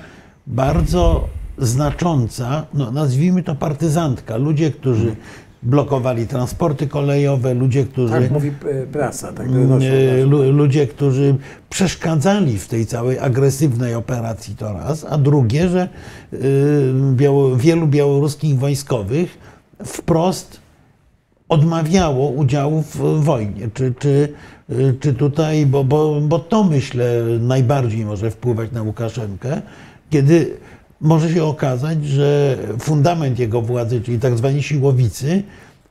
bardzo 0.48 1.28
znacząca, 1.58 2.66
no 2.74 2.92
nazwijmy 2.92 3.44
to 3.44 3.56
partyzantka, 3.56 4.38
ludzie, 4.38 4.72
którzy 4.72 5.16
blokowali 5.64 6.28
transporty 6.28 6.88
kolejowe, 6.88 7.54
ludzie, 7.54 7.86
którzy. 7.86 8.14
Tak 8.14 8.32
mówi 8.32 8.50
e, 8.50 8.88
prasa, 8.88 9.34
tak 9.34 9.48
mm, 9.48 9.80
e, 9.82 10.52
Ludzie, 10.52 10.88
którzy 10.88 11.36
przeszkadzali 11.70 12.60
w 12.60 12.68
tej 12.68 12.86
całej 12.86 13.20
agresywnej 13.20 13.96
operacji, 13.96 14.56
to 14.56 14.74
raz. 14.74 15.06
A 15.10 15.18
drugie, 15.18 15.70
że 15.70 15.90
biało, 17.14 17.56
wielu 17.56 17.88
białoruskich 17.88 18.60
wojskowych 18.60 19.38
wprost 19.86 20.63
odmawiało 21.50 22.30
udziału 22.30 22.82
w 22.82 23.24
wojnie. 23.24 23.70
Czy, 23.74 23.94
czy, 24.00 24.34
czy 25.00 25.14
tutaj, 25.14 25.66
bo, 25.66 25.84
bo, 25.84 26.22
bo 26.22 26.40
to 26.40 26.64
myślę 26.64 27.24
najbardziej 27.40 28.06
może 28.06 28.32
wpływać 28.32 28.72
na 28.72 28.84
Łukaszenkę, 28.84 29.62
kiedy 30.10 30.58
może 31.02 31.34
się 31.34 31.44
okazać, 31.44 32.06
że 32.06 32.58
fundament 32.80 33.40
jego 33.40 33.62
władzy, 33.62 34.02
czyli 34.02 34.20
tak 34.20 34.38
zwani 34.38 34.64
siłowicy, 34.64 35.44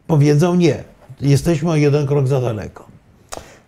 powiedzą 0.07 0.55
nie, 0.55 0.85
jesteśmy 1.21 1.71
o 1.71 1.77
jeden 1.77 2.07
krok 2.07 2.27
za 2.29 2.41
daleko. 2.41 2.93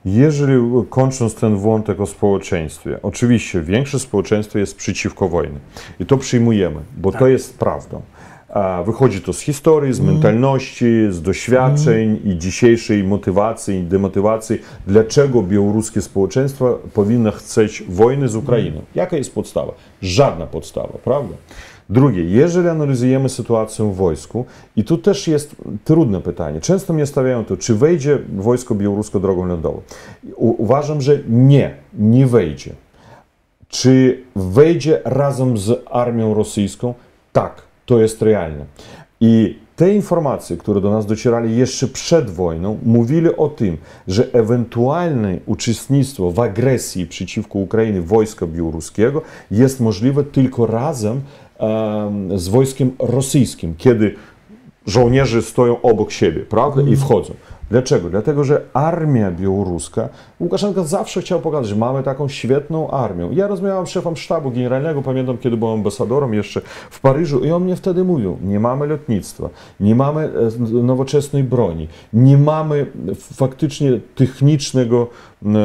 Jeżeli 0.05 0.55
kończąc 0.91 1.35
ten 1.35 1.57
wątek 1.57 2.01
o 2.01 2.07
społeczeństwie, 2.07 2.99
oczywiście 3.03 3.61
większe 3.61 3.99
społeczeństwo 3.99 4.59
jest 4.59 4.77
przeciwko 4.77 5.29
wojnie 5.29 5.59
i 6.01 6.07
to 6.07 6.17
przyjmujemy, 6.17 6.81
bo 6.97 7.13
tak. 7.13 7.19
to 7.19 7.27
jest 7.27 7.59
prawdą. 7.59 8.03
Wychodzi 8.85 9.21
to 9.21 9.33
z 9.33 9.41
historii, 9.41 9.95
z 9.95 10.01
mm. 10.01 10.13
mentalności, 10.13 11.07
z 11.11 11.23
doświadczeń 11.23 12.09
mm. 12.09 12.25
i 12.25 12.39
dzisiejszej 12.39 13.05
motywacji 13.05 13.79
i 13.79 13.83
demotywacji, 13.83 14.59
dlaczego 14.87 15.43
białoruskie 15.43 16.03
społeczeństwo 16.03 16.79
powinno 16.95 17.33
chcieć 17.33 17.85
wojny 17.89 18.29
z 18.29 18.37
Ukrainą. 18.37 18.77
Mm. 18.77 18.87
Jaka 18.95 19.17
jest 19.17 19.35
podstawa? 19.35 19.73
Żadna 20.03 20.47
podstawa, 20.47 20.99
prawda? 21.05 21.35
Drugie, 21.91 22.25
jeżeli 22.25 22.69
analizujemy 22.69 23.29
sytuację 23.29 23.85
w 23.93 23.95
wojsku, 23.95 24.45
i 24.77 24.85
tu 24.85 24.99
też 24.99 25.29
jest 25.29 25.57
trudne 25.85 26.21
pytanie. 26.21 26.61
Często 26.61 26.93
mnie 26.93 27.07
stawiają 27.07 27.45
to, 27.45 27.57
czy 27.57 27.75
wejdzie 27.75 28.19
wojsko 28.37 28.75
białoruskie 28.75 29.21
drogą 29.21 29.47
lądową. 29.47 29.83
Uważam, 30.37 31.01
że 31.01 31.19
nie, 31.29 31.75
nie 31.99 32.27
wejdzie. 32.27 32.73
Czy 33.69 34.23
wejdzie 34.37 35.01
razem 35.05 35.59
z 35.59 35.83
armią 35.91 36.35
rosyjską? 36.35 36.95
Tak 37.33 37.64
to 37.87 38.01
jest 38.01 38.23
realne. 38.23 38.65
I 39.21 39.59
te 39.77 39.95
informacje, 39.95 40.57
które 40.57 40.81
do 40.81 40.91
nas 40.91 41.07
docierali 41.07 41.57
jeszcze 41.57 41.89
przed 41.89 42.31
wojną, 42.31 42.79
mówili 42.83 43.37
o 43.37 43.49
tym, 43.49 43.77
że 44.09 44.27
ewentualne 44.33 45.39
uczestnictwo 45.47 46.31
w 46.31 46.41
agresji 46.41 47.07
przeciwko 47.07 47.59
Ukrainie 47.59 48.01
wojska 48.01 48.47
białoruskiego 48.47 49.23
jest 49.51 49.81
możliwe 49.81 50.25
tylko 50.25 50.67
razem 50.67 51.21
z 52.37 52.49
wojskiem 52.49 52.91
rosyjskim, 52.99 53.75
kiedy 53.79 54.15
żołnierze 54.87 55.43
stoją 55.43 55.83
obok 55.83 56.13
siebie, 56.13 56.41
prawda, 56.41 56.83
i 56.83 56.97
wchodzą. 56.97 57.35
Dlaczego? 57.75 58.11
Dlatego, 58.11 58.45
że 58.45 58.63
armia 58.73 59.31
białoruska, 59.31 60.09
Łukaszenka 60.41 60.85
zawsze 60.85 61.21
chciał 61.21 61.41
pokazać, 61.41 61.69
że 61.69 61.77
mamy 61.77 62.03
taką 62.03 62.29
świetną 62.29 62.91
armię. 62.91 63.29
Ja 63.33 63.47
rozmawiałem 63.47 63.87
z 63.87 63.91
szefem 63.91 64.17
sztabu 64.17 64.51
generalnego, 64.51 65.03
pamiętam, 65.03 65.39
kiedy 65.39 65.57
byłem 65.57 65.75
ambasadorem 65.75 66.35
jeszcze 66.35 66.61
w 66.91 67.01
Paryżu 67.01 67.45
i 67.45 67.51
on 67.51 67.65
mnie 67.65 67.77
wtedy 67.77 68.05
mówił, 68.05 68.39
nie 68.43 68.61
mamy 68.61 68.87
lotnictwa, 68.87 69.49
nie 69.81 69.95
mamy 69.95 70.23
e, 70.23 70.31
nowoczesnej 70.83 71.45
broni, 71.45 71.89
nie 72.13 72.39
mamy 72.39 72.87
faktycznie 73.17 74.01
technicznego 74.15 75.09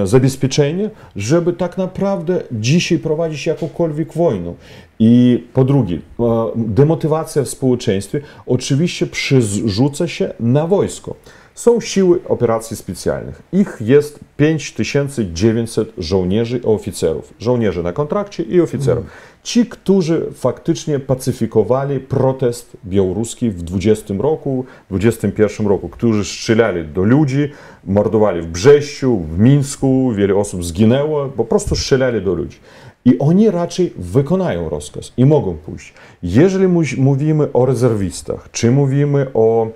zabezpieczenia, 0.03 0.89
żeby 1.15 1.53
tak 1.53 1.77
naprawdę 1.77 2.41
dzisiaj 2.51 2.99
prowadzić 2.99 3.45
jakąkolwiek 3.45 4.13
wojnę. 4.13 4.53
I 4.99 5.43
po 5.53 5.63
drugie, 5.63 5.99
e, 6.19 6.21
demotywacja 6.55 7.43
w 7.43 7.49
społeczeństwie 7.49 8.21
oczywiście 8.45 9.07
przerzuca 9.07 10.07
się 10.07 10.33
na 10.39 10.67
wojsko 10.67 11.15
są 11.59 11.81
siły 11.81 12.19
operacji 12.27 12.77
specjalnych. 12.77 13.41
Ich 13.51 13.77
jest 13.81 14.19
5900 14.37 15.91
żołnierzy 15.97 16.57
i 16.57 16.65
oficerów. 16.65 17.33
Żołnierzy 17.39 17.83
na 17.83 17.93
kontrakcie 17.93 18.43
i 18.43 18.61
oficerów. 18.61 19.05
Ci, 19.43 19.65
którzy 19.65 20.27
faktycznie 20.33 20.99
pacyfikowali 20.99 21.99
protest 21.99 22.77
białoruski 22.85 23.49
w 23.49 23.61
20 23.61 24.13
roku, 24.19 24.65
w 24.85 24.89
21 24.89 25.67
roku, 25.67 25.89
którzy 25.89 26.25
strzelali 26.25 26.85
do 26.85 27.03
ludzi, 27.03 27.51
mordowali 27.83 28.41
w 28.41 28.47
Brześciu, 28.47 29.17
w 29.17 29.39
Mińsku, 29.39 30.13
wiele 30.15 30.35
osób 30.35 30.65
zginęło, 30.65 31.25
po 31.29 31.45
prostu 31.45 31.75
strzelali 31.75 32.21
do 32.21 32.33
ludzi. 32.33 32.57
I 33.05 33.19
oni 33.19 33.51
raczej 33.51 33.93
wykonają 33.97 34.69
rozkaz 34.69 35.13
i 35.17 35.25
mogą 35.25 35.57
pójść. 35.57 35.93
Jeżeli 36.23 36.67
mówimy 36.97 37.51
o 37.53 37.65
rezerwistach, 37.65 38.49
czy 38.51 38.71
mówimy 38.71 39.27
o 39.33 39.67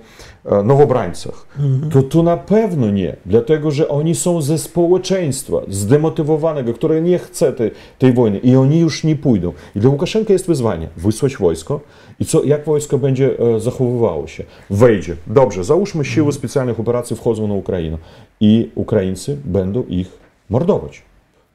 e, 0.44 0.62
nowobrańcach, 0.62 1.46
to 1.92 2.02
tu 2.02 2.22
na 2.22 2.36
pewno 2.36 2.90
nie, 2.90 3.16
dlatego 3.26 3.70
że 3.70 3.88
oni 3.88 4.14
są 4.14 4.42
ze 4.42 4.58
społeczeństwa 4.58 5.56
zdemotywowanego, 5.68 6.74
które 6.74 7.00
nie 7.00 7.18
chce 7.18 7.52
tej, 7.52 7.70
tej 7.98 8.12
wojny 8.12 8.38
i 8.38 8.56
oni 8.56 8.80
już 8.80 9.04
nie 9.04 9.16
pójdą. 9.16 9.52
I 9.76 9.80
dla 9.80 9.90
Łukaszenka 9.90 10.32
jest 10.32 10.46
wyzwanie 10.46 10.88
wysłać 10.96 11.36
wojsko 11.36 11.80
i 12.20 12.24
co, 12.24 12.44
jak 12.44 12.64
wojsko 12.64 12.98
będzie 12.98 13.38
e, 13.38 13.60
zachowywało 13.60 14.26
się. 14.26 14.44
Wejdzie. 14.70 15.16
Dobrze, 15.26 15.64
załóżmy 15.64 16.04
siły 16.04 16.32
specjalnych 16.32 16.80
operacji 16.80 17.16
wchodzą 17.16 17.48
na 17.48 17.54
Ukrainę 17.54 17.98
i 18.40 18.70
Ukraińcy 18.74 19.38
będą 19.44 19.84
ich 19.88 20.18
mordować. 20.50 21.02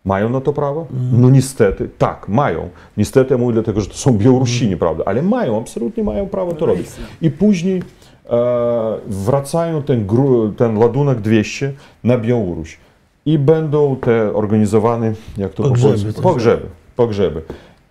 Mają 0.05 0.29
na 0.29 0.41
to 0.41 0.53
prawo? 0.53 0.87
No 1.11 1.29
niestety, 1.29 1.89
tak, 1.97 2.29
mają. 2.29 2.69
Niestety, 2.97 3.33
ja 3.33 3.37
mówię 3.37 3.53
dlatego, 3.53 3.81
że 3.81 3.87
to 3.87 3.93
są 3.93 4.17
Białorusini, 4.17 4.77
prawda? 4.77 5.03
Ale 5.05 5.21
mają, 5.21 5.57
absolutnie 5.57 6.03
mają 6.03 6.27
prawo 6.27 6.53
to 6.53 6.65
robić. 6.65 6.85
I 7.21 7.31
później 7.31 7.83
wracają 9.07 9.83
ten, 9.83 10.07
ten 10.57 10.77
ładunek 10.77 11.21
200 11.21 11.73
na 12.03 12.17
Białoruś. 12.17 12.77
I 13.25 13.37
będą 13.37 13.95
te 13.95 14.33
organizowane, 14.33 15.13
jak 15.37 15.53
to 15.53 15.63
Pogrzeby, 15.63 15.93
powiedzieć? 15.93 16.15
tak. 16.15 16.23
Pogrzeby. 16.23 16.65
Pogrzeby. 16.95 17.41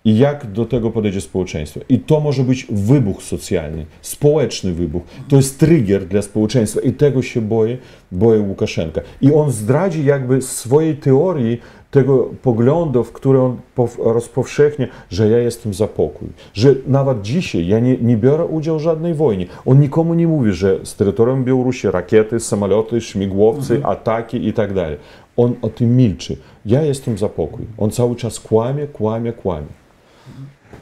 I 0.05 0.17
jak 0.17 0.51
do 0.51 0.65
tego 0.65 0.91
podejdzie 0.91 1.21
społeczeństwo. 1.21 1.79
I 1.89 1.99
to 1.99 2.19
może 2.19 2.43
być 2.43 2.67
wybuch 2.71 3.23
socjalny, 3.23 3.85
społeczny 4.01 4.73
wybuch. 4.73 5.01
To 5.27 5.35
jest 5.35 5.59
trigger 5.59 6.05
dla 6.05 6.21
społeczeństwa 6.21 6.81
i 6.81 6.93
tego 6.93 7.21
się 7.21 7.41
boję, 7.41 7.77
boję 8.11 8.39
Łukaszenka. 8.39 9.01
I 9.21 9.33
on 9.33 9.51
zdradzi 9.51 10.05
jakby 10.05 10.41
swojej 10.41 10.95
teorii 10.97 11.61
tego 11.91 12.17
poglądów, 12.41 13.11
które 13.11 13.41
on 13.41 13.57
pow- 13.77 13.97
rozpowszechnia, 14.13 14.87
że 15.09 15.29
ja 15.29 15.37
jestem 15.37 15.73
za 15.73 15.87
pokój. 15.87 16.27
Że 16.53 16.75
nawet 16.87 17.21
dzisiaj 17.21 17.67
ja 17.67 17.79
nie, 17.79 17.97
nie 17.97 18.17
biorę 18.17 18.45
udziału 18.45 18.79
w 18.79 18.81
żadnej 18.81 19.13
wojnie. 19.13 19.45
On 19.65 19.79
nikomu 19.79 20.13
nie 20.13 20.27
mówi, 20.27 20.53
że 20.53 20.79
z 20.83 20.95
terytorium 20.95 21.43
Białorusi 21.43 21.91
rakiety, 21.91 22.39
samoloty, 22.39 23.01
śmigłowcy, 23.01 23.81
ataki 23.85 24.47
i 24.47 24.53
tak 24.53 24.73
dalej. 24.73 24.97
On 25.37 25.53
o 25.61 25.69
tym 25.69 25.95
milczy. 25.97 26.37
Ja 26.65 26.81
jestem 26.81 27.17
za 27.17 27.29
pokój. 27.29 27.65
On 27.77 27.91
cały 27.91 28.15
czas 28.15 28.39
kłamie, 28.39 28.87
kłamie, 28.87 29.33
kłamie. 29.33 29.67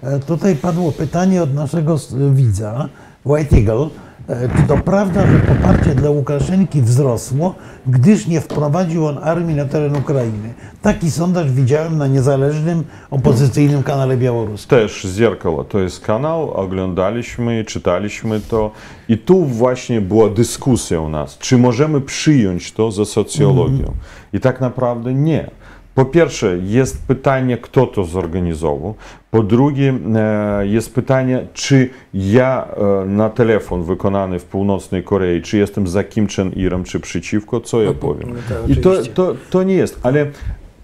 E, 0.04 0.20
Tutaj 0.20 0.56
padło 0.56 0.92
pytanie 0.92 1.44
od 1.44 1.54
naszego 1.54 1.96
widza, 2.32 2.90
White 3.26 3.58
Eagle. 3.58 3.88
Czy 4.28 4.68
to 4.68 4.78
prawda, 4.78 5.28
że 5.28 5.40
poparcie 5.40 5.96
dla 5.96 6.10
Łukaszenki 6.10 6.82
wzrosło, 6.82 7.56
gdyż 7.88 8.28
nie 8.28 8.42
wprowadził 8.42 9.08
on 9.08 9.18
armii 9.24 9.56
na 9.56 9.66
teren 9.66 9.96
Ukrainy? 9.96 10.54
Taki 10.82 11.12
sondaż 11.12 11.52
widziałem 11.52 11.98
na 11.98 12.08
niezależnym 12.08 12.84
opozycyjnym 13.12 13.84
kanale 13.84 14.18
białoruskim. 14.18 14.70
Też 14.70 15.08
Zierkoło 15.16 15.64
to 15.64 15.80
jest 15.80 16.06
kanał, 16.06 16.52
oglądaliśmy, 16.52 17.66
czytaliśmy 17.66 18.40
to 18.40 18.72
i 19.10 19.18
tu 19.18 19.46
właśnie 19.46 20.02
była 20.02 20.30
dyskusja 20.30 21.02
u 21.02 21.10
nas, 21.10 21.38
czy 21.38 21.58
możemy 21.58 22.02
przyjąć 22.02 22.72
to 22.72 22.92
za 22.92 23.06
socjologią. 23.06 23.78
Mhm. 23.78 23.98
I 24.34 24.40
tak 24.40 24.62
naprawdę 24.62 25.14
nie. 25.14 25.50
Po 25.98 26.06
pierwsze, 26.06 26.58
jest 26.64 27.08
pytanie, 27.08 27.58
kto 27.58 27.88
to 27.88 28.04
zorganizował. 28.04 28.96
Po 29.32 29.44
drugie, 29.44 29.94
e, 30.16 30.68
jest 30.68 30.96
pytanie, 30.96 31.48
czy 31.54 31.90
ja 32.14 32.68
e, 32.68 33.06
na 33.06 33.30
telefon 33.30 33.84
wykonany 33.84 34.40
w 34.40 34.46
północnej 34.46 35.04
Korei, 35.04 35.42
czy 35.42 35.58
jestem 35.58 35.88
za 35.88 36.04
Kim 36.04 36.28
Chen-irem, 36.28 36.84
czy 36.84 37.00
przeciwko, 37.00 37.62
co 37.62 37.82
ja 37.82 37.94
powiem. 37.94 38.30
No 38.50 38.56
I 38.68 38.78
to, 38.78 38.92
to, 39.14 39.36
to 39.50 39.64
nie 39.64 39.76
jest, 39.76 40.00
ale 40.04 40.26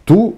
tu 0.06 0.34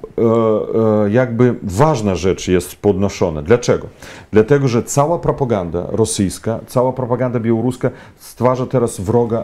e, 1.06 1.12
jakby 1.12 1.56
ważna 1.64 2.16
rzecz 2.16 2.48
jest 2.48 2.76
podnoszona. 2.76 3.42
Dlaczego? 3.42 3.88
Dlatego, 4.32 4.68
że 4.68 4.84
cała 4.84 5.20
propaganda 5.20 5.88
rosyjska, 5.92 6.60
cała 6.68 6.94
propaganda 6.94 7.40
białoruska 7.40 7.90
stwarza 8.16 8.66
teraz 8.66 9.02
wroga 9.02 9.44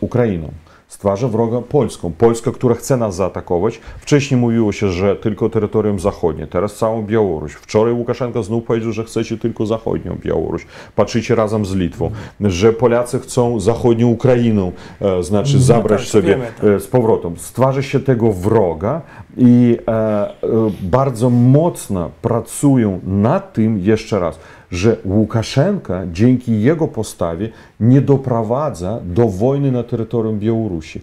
Ukrainą. 0.00 0.48
Stwarza 0.92 1.28
wroga 1.28 1.60
Polską. 1.60 2.12
Polska, 2.18 2.50
która 2.50 2.74
chce 2.74 2.96
nas 2.96 3.14
zaatakować. 3.14 3.80
Wcześniej 3.98 4.40
mówiło 4.40 4.72
się, 4.72 4.88
że 4.88 5.16
tylko 5.16 5.48
terytorium 5.48 6.00
zachodnie, 6.00 6.46
teraz 6.46 6.76
całą 6.76 7.02
Białoruś. 7.02 7.52
Wczoraj 7.52 7.92
Łukaszenko 7.92 8.42
znów 8.42 8.64
powiedział, 8.64 8.92
że 8.92 9.04
chcecie 9.04 9.38
tylko 9.38 9.66
zachodnią 9.66 10.16
Białoruś. 10.24 10.66
Patrzycie 10.96 11.34
razem 11.34 11.66
z 11.66 11.74
Litwą. 11.74 12.10
Że 12.40 12.72
Polacy 12.72 13.18
chcą 13.18 13.60
zachodnią 13.60 14.08
Ukrainą, 14.08 14.72
e, 15.00 15.22
znaczy 15.22 15.60
zabrać 15.60 16.00
tak, 16.00 16.08
sobie 16.08 16.28
wiemy, 16.28 16.46
tak. 16.56 16.64
e, 16.64 16.80
z 16.80 16.86
powrotem. 16.86 17.36
Stwarza 17.36 17.82
się 17.82 18.00
tego 18.00 18.32
wroga 18.32 19.00
i 19.36 19.78
e, 19.88 19.92
e, 19.92 20.34
bardzo 20.82 21.30
mocno 21.30 22.10
pracują 22.22 23.00
nad 23.04 23.52
tym, 23.52 23.78
jeszcze 23.78 24.20
raz, 24.20 24.38
że 24.72 24.96
Łukaszenka 25.04 26.02
dzięki 26.12 26.62
jego 26.62 26.88
postawie 26.88 27.48
nie 27.80 28.00
doprowadza 28.00 29.00
do 29.04 29.28
wojny 29.28 29.72
na 29.72 29.82
terytorium 29.82 30.38
Białorusi. 30.38 31.00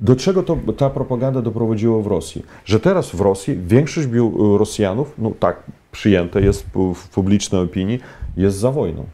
Do 0.00 0.16
czego 0.16 0.42
to, 0.42 0.58
ta 0.76 0.90
propaganda 0.90 1.42
doprowadziła 1.42 2.02
w 2.02 2.06
Rosji? 2.06 2.42
Że 2.64 2.80
teraz 2.80 3.10
w 3.10 3.20
Rosji 3.20 3.58
większość 3.66 4.08
Rosjanów, 4.58 5.14
no 5.18 5.32
tak 5.40 5.62
przyjęte 5.92 6.40
jest 6.40 6.66
w 6.94 7.08
publicznej 7.08 7.62
opinii, 7.62 8.00
jest 8.36 8.56
za 8.56 8.70
wojną. 8.70 9.04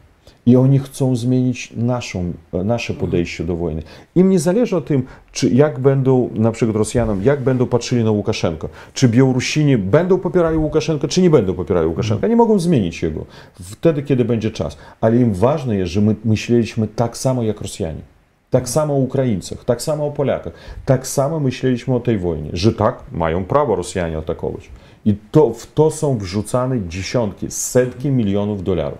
I 0.45 0.55
oni 0.55 0.79
chcą 0.79 1.15
zmienić 1.15 1.73
naszą, 1.75 2.33
nasze 2.53 2.93
podejście 2.93 3.43
do 3.43 3.55
wojny. 3.55 3.83
Im 4.15 4.29
nie 4.29 4.39
zależy 4.39 4.77
o 4.77 4.81
tym, 4.81 5.03
czy 5.31 5.49
jak 5.49 5.79
będą, 5.79 6.29
na 6.33 6.51
przykład 6.51 6.77
Rosjanom, 6.77 7.23
jak 7.23 7.41
będą 7.41 7.65
patrzyli 7.65 8.03
na 8.03 8.11
Łukaszenko. 8.11 8.69
Czy 8.93 9.09
Białorusini 9.09 9.77
będą 9.77 10.17
popierali 10.17 10.57
Łukaszenkę, 10.57 11.07
czy 11.07 11.21
nie 11.21 11.29
będą 11.29 11.53
popierali 11.53 11.87
Łukaszenkę. 11.87 12.29
Nie 12.29 12.35
mogą 12.35 12.59
zmienić 12.59 13.03
jego 13.03 13.25
wtedy, 13.61 14.03
kiedy 14.03 14.25
będzie 14.25 14.51
czas. 14.51 14.77
Ale 15.01 15.17
im 15.17 15.33
ważne 15.33 15.75
jest, 15.75 15.91
że 15.91 16.01
my 16.01 16.15
myśleliśmy 16.25 16.87
tak 16.87 17.17
samo 17.17 17.43
jak 17.43 17.61
Rosjanie. 17.61 18.01
Tak 18.49 18.69
samo 18.69 18.93
o 18.93 18.97
Ukraińcach, 18.97 19.65
tak 19.65 19.81
samo 19.81 20.07
o 20.07 20.11
Polakach, 20.11 20.53
tak 20.85 21.07
samo 21.07 21.39
myśleliśmy 21.39 21.95
o 21.95 21.99
tej 21.99 22.17
wojnie, 22.17 22.49
że 22.53 22.73
tak, 22.73 23.03
mają 23.11 23.45
prawo 23.45 23.75
Rosjanie 23.75 24.17
atakować. 24.17 24.69
I 25.05 25.15
to, 25.31 25.53
w 25.53 25.73
to 25.73 25.91
są 25.91 26.17
wrzucane 26.17 26.87
dziesiątki, 26.87 27.51
setki 27.51 28.09
milionów 28.09 28.63
dolarów. 28.63 28.99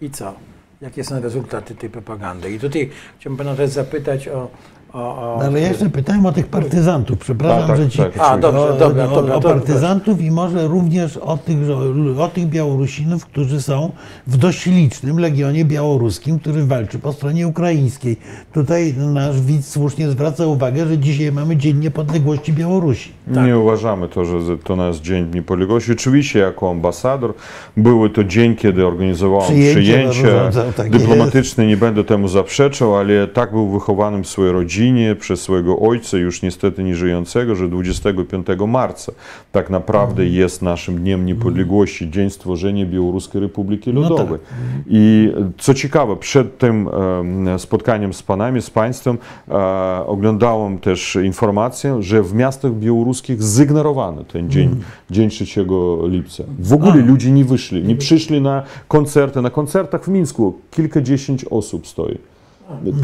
I 0.00 0.10
co? 0.10 0.34
Jakie 0.82 1.04
są 1.04 1.20
rezultaty 1.20 1.74
tej 1.74 1.90
propagandy? 1.90 2.52
I 2.52 2.58
tutaj 2.60 2.90
chciałbym 3.18 3.38
pana 3.38 3.56
też 3.56 3.70
zapytać 3.70 4.28
o... 4.28 4.50
o, 4.92 4.98
o 4.98 5.36
No, 5.38 5.44
Ale 5.44 5.60
ja 5.60 5.68
jeszcze 5.68 5.90
pytałem 5.90 6.26
o 6.26 6.32
tych 6.32 6.46
partyzantów, 6.46 7.18
przepraszam, 7.18 7.64
A, 7.64 7.66
tak, 7.66 7.76
że 7.76 7.88
ci... 7.88 7.98
tak, 7.98 8.12
A, 8.18 8.38
dobrze, 8.38 8.60
o, 8.60 8.76
dobra, 8.76 9.08
dobra. 9.08 9.34
o 9.34 9.40
partyzantów 9.40 10.20
i 10.20 10.30
może 10.30 10.68
również 10.68 11.16
o 11.16 11.36
tych, 11.36 11.58
o 12.18 12.28
tych 12.28 12.46
Białorusinów, 12.46 13.26
którzy 13.26 13.62
są 13.62 13.92
w 14.26 14.36
dość 14.36 14.66
licznym 14.66 15.18
Legionie 15.18 15.64
Białoruskim, 15.64 16.38
który 16.38 16.64
walczy 16.64 16.98
po 16.98 17.12
stronie 17.12 17.48
ukraińskiej. 17.48 18.16
Tutaj 18.52 18.94
nasz 18.98 19.40
widz 19.40 19.68
słusznie 19.68 20.08
zwraca 20.08 20.46
uwagę, 20.46 20.86
że 20.86 20.98
dzisiaj 20.98 21.32
mamy 21.32 21.56
Dzień 21.56 21.78
Niepodległości 21.78 22.52
Białorusi. 22.52 23.12
Nie 23.26 23.58
uważamy 23.58 24.08
to, 24.08 24.24
że 24.24 24.58
to 24.64 24.76
nasz 24.76 24.96
Dzień 24.96 25.30
Niepodległości. 25.34 25.92
Oczywiście 25.92 26.38
jako 26.38 26.70
ambasador 26.70 27.34
były 27.76 28.10
to 28.10 28.24
dzień, 28.24 28.56
kiedy 28.56 28.86
organizowałem 28.86 29.46
Przyjęcie, 29.46 29.80
przyjęcie, 29.80 30.40
no, 30.54 30.72
tak 30.76 30.90
dyplomatyczne, 30.90 31.66
nie 31.66 31.76
będę 31.76 32.04
temu 32.04 32.28
zaprzeczał, 32.28 32.96
ale 32.96 33.26
tak 33.26 33.50
był 33.50 33.70
wychowany 33.70 34.22
w 34.22 34.26
swojej 34.26 34.52
rodzinie 34.52 34.81
przez 35.20 35.40
swojego 35.42 35.78
ojca, 35.78 36.16
już 36.16 36.42
niestety 36.42 36.84
nie 36.84 36.96
żyjącego, 36.96 37.54
że 37.54 37.68
25 37.68 38.46
marca 38.68 39.12
tak 39.52 39.70
naprawdę 39.70 40.22
Mhm. 40.22 40.32
jest 40.38 40.62
naszym 40.62 40.98
Dniem 40.98 41.26
Niepodległości, 41.26 42.10
Dzień 42.10 42.30
Stworzenia 42.30 42.86
Białoruskiej 42.86 43.40
Republiki 43.40 43.92
No 43.92 44.00
Ludowej. 44.00 44.38
I 44.86 45.32
co 45.58 45.74
ciekawe, 45.74 46.16
przed 46.16 46.58
tym 46.58 46.88
em, 47.48 47.58
spotkaniem 47.58 48.12
z 48.14 48.22
panami, 48.22 48.62
z 48.62 48.70
państwem, 48.70 49.18
e, 49.48 49.54
oglądałem 50.06 50.78
też 50.78 51.18
informację, 51.24 52.02
że 52.02 52.22
w 52.22 52.34
miastach 52.34 52.72
białoruskich 52.72 53.42
zignorowano 53.42 54.24
ten 54.24 54.50
dzień, 54.50 54.76
dzień 55.10 55.28
3 55.28 55.44
lipca. 56.08 56.44
W 56.58 56.72
ogóle 56.72 56.94
ludzie 56.96 57.30
nie 57.30 57.44
wyszli, 57.44 57.82
nie 57.82 57.96
przyszli 57.96 58.40
na 58.40 58.62
koncerty. 58.88 59.42
Na 59.42 59.50
koncertach 59.50 60.04
w 60.04 60.08
Mińsku 60.08 60.54
kilkadziesiąt 60.70 61.44
osób 61.50 61.86
stoi. 61.86 62.18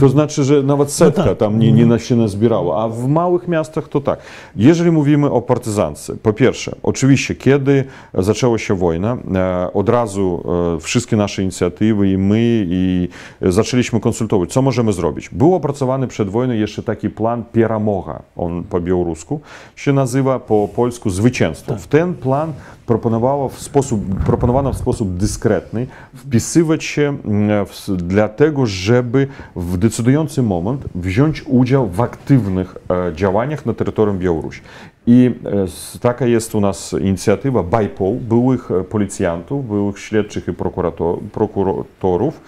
To 0.00 0.08
znaczy, 0.08 0.44
że 0.44 0.62
nawet 0.62 0.90
setka 0.90 1.24
tak. 1.24 1.38
tam 1.38 1.58
nie, 1.58 1.72
nie 1.72 1.98
się 1.98 2.16
nazbierała, 2.16 2.84
a 2.84 2.88
w 2.88 3.08
małych 3.08 3.48
miastach 3.48 3.88
to 3.88 4.00
tak. 4.00 4.18
Jeżeli 4.56 4.90
mówimy 4.90 5.30
o 5.30 5.42
partyzance, 5.42 6.16
po 6.16 6.32
pierwsze, 6.32 6.76
oczywiście, 6.82 7.34
kiedy 7.34 7.84
zaczęła 8.14 8.58
się 8.58 8.74
wojna, 8.74 9.16
e, 9.34 9.72
od 9.72 9.88
razu 9.88 10.44
e, 10.76 10.80
wszystkie 10.80 11.16
nasze 11.16 11.42
inicjatywy 11.42 12.10
i 12.10 12.18
my 12.18 12.66
i 12.68 13.08
zaczęliśmy 13.42 14.00
konsultować, 14.00 14.52
co 14.52 14.62
możemy 14.62 14.92
zrobić. 14.92 15.28
Był 15.32 15.54
opracowany 15.54 16.06
przed 16.06 16.30
wojną 16.30 16.54
jeszcze 16.54 16.82
taki 16.82 17.10
plan 17.10 17.44
Pieramoga, 17.52 18.22
on 18.36 18.64
po 18.64 18.80
białorusku 18.80 19.40
się 19.76 19.92
nazywa, 19.92 20.38
po 20.38 20.68
polsku 20.76 21.10
zwycięstwo. 21.10 21.76
W 21.76 21.86
ten 21.86 22.14
plan 22.14 22.52
proponowało 22.88 23.48
w 23.48 23.60
sposób, 23.60 24.00
proponowano 24.26 24.72
w 24.72 24.76
sposób 24.78 25.16
dyskretny 25.16 25.86
wpisywać 26.14 26.84
się 26.84 27.16
mm, 27.24 27.66
w, 27.66 27.96
dlatego, 27.96 28.66
żeby 28.66 29.26
w 29.56 29.76
decydujący 29.76 30.42
moment 30.42 30.84
wziąć 30.94 31.44
udział 31.46 31.88
w 31.88 32.00
aktywnych 32.00 32.76
e, 32.90 33.12
działaniach 33.14 33.66
na 33.66 33.74
terytorium 33.74 34.18
Białorusi. 34.18 34.60
I 35.06 35.30
e, 35.44 35.98
taka 36.00 36.26
jest 36.26 36.54
u 36.54 36.60
nas 36.60 36.92
inicjatywa 37.00 37.62
BIPOL, 37.62 38.14
byłych 38.14 38.70
e, 38.70 38.84
policjantów, 38.84 39.68
byłych 39.68 39.98
śledczych 39.98 40.48
i 40.48 40.52
prokurator, 40.52 41.18
prokuratorów, 41.32 42.40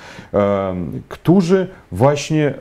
którzy 1.08 1.68
właśnie 1.92 2.54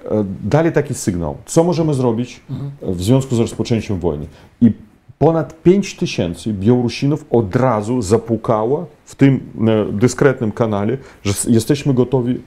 dali 0.44 0.72
taki 0.72 0.94
sygnał, 0.94 1.38
co 1.46 1.64
możemy 1.64 1.94
zrobić 1.94 2.42
w 2.82 3.02
związku 3.02 3.36
z 3.36 3.40
rozpoczęciem 3.40 4.00
wojny. 4.00 4.26
I 4.62 4.72
ponad 5.20 5.64
5 5.64 5.96
tysięcy 5.96 6.54
Białorusinów 6.54 7.26
od 7.30 7.56
razu 7.56 8.02
zapukało 8.02 8.88
w 9.06 9.16
tym 9.16 9.40
e, 9.68 9.92
dyskretnym 9.94 10.52
kanale, 10.52 10.98
że 11.24 11.34
jesteśmy 11.48 11.94
gotowi 11.94 12.40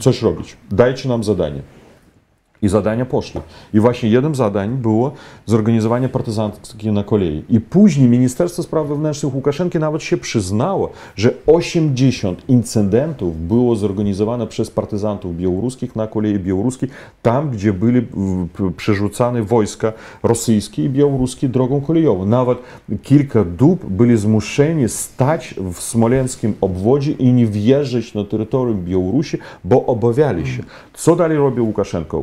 coś 0.00 0.22
robić. 0.22 0.56
Dajcie 0.70 1.08
nam 1.08 1.24
zadanie. 1.24 1.62
I 2.62 2.68
zadania 2.68 3.06
poszły. 3.06 3.40
I 3.74 3.80
właśnie 3.80 4.08
jednym 4.08 4.34
z 4.34 4.38
zadań 4.38 4.76
było 4.76 5.12
zorganizowanie 5.46 6.08
partyzantki 6.08 6.92
na 6.92 7.04
kolei. 7.04 7.44
I 7.48 7.60
później 7.60 8.08
Ministerstwo 8.08 8.62
Spraw 8.62 8.86
Wewnętrznych 8.86 9.34
Łukaszenki 9.34 9.78
nawet 9.78 10.02
się 10.02 10.16
przyznało, 10.16 10.90
że 11.16 11.32
80 11.46 12.48
incydentów 12.48 13.46
było 13.46 13.76
zorganizowane 13.76 14.46
przez 14.46 14.70
partyzantów 14.70 15.36
białoruskich 15.36 15.96
na 15.96 16.06
kolei 16.06 16.38
białoruskiej, 16.38 16.88
tam 17.22 17.50
gdzie 17.50 17.72
byli 17.72 18.06
przerzucane 18.76 19.42
wojska 19.42 19.92
rosyjskie 20.22 20.84
i 20.84 20.88
białoruskie 20.88 21.48
drogą 21.48 21.80
kolejową. 21.80 22.26
Nawet 22.26 22.58
kilka 23.02 23.44
dób 23.44 23.86
byli 23.86 24.16
zmuszeni 24.16 24.88
stać 24.88 25.54
w 25.72 25.80
smoleńskim 25.80 26.54
obwodzie 26.60 27.12
i 27.12 27.32
nie 27.32 27.46
wjeżdżać 27.46 28.14
na 28.14 28.24
terytorium 28.24 28.84
Białorusi, 28.84 29.38
bo 29.64 29.86
obawiali 29.86 30.46
się. 30.46 30.62
Co 30.94 31.16
dalej 31.16 31.38
robi? 31.38 31.60
Łukaszenko 31.60 32.18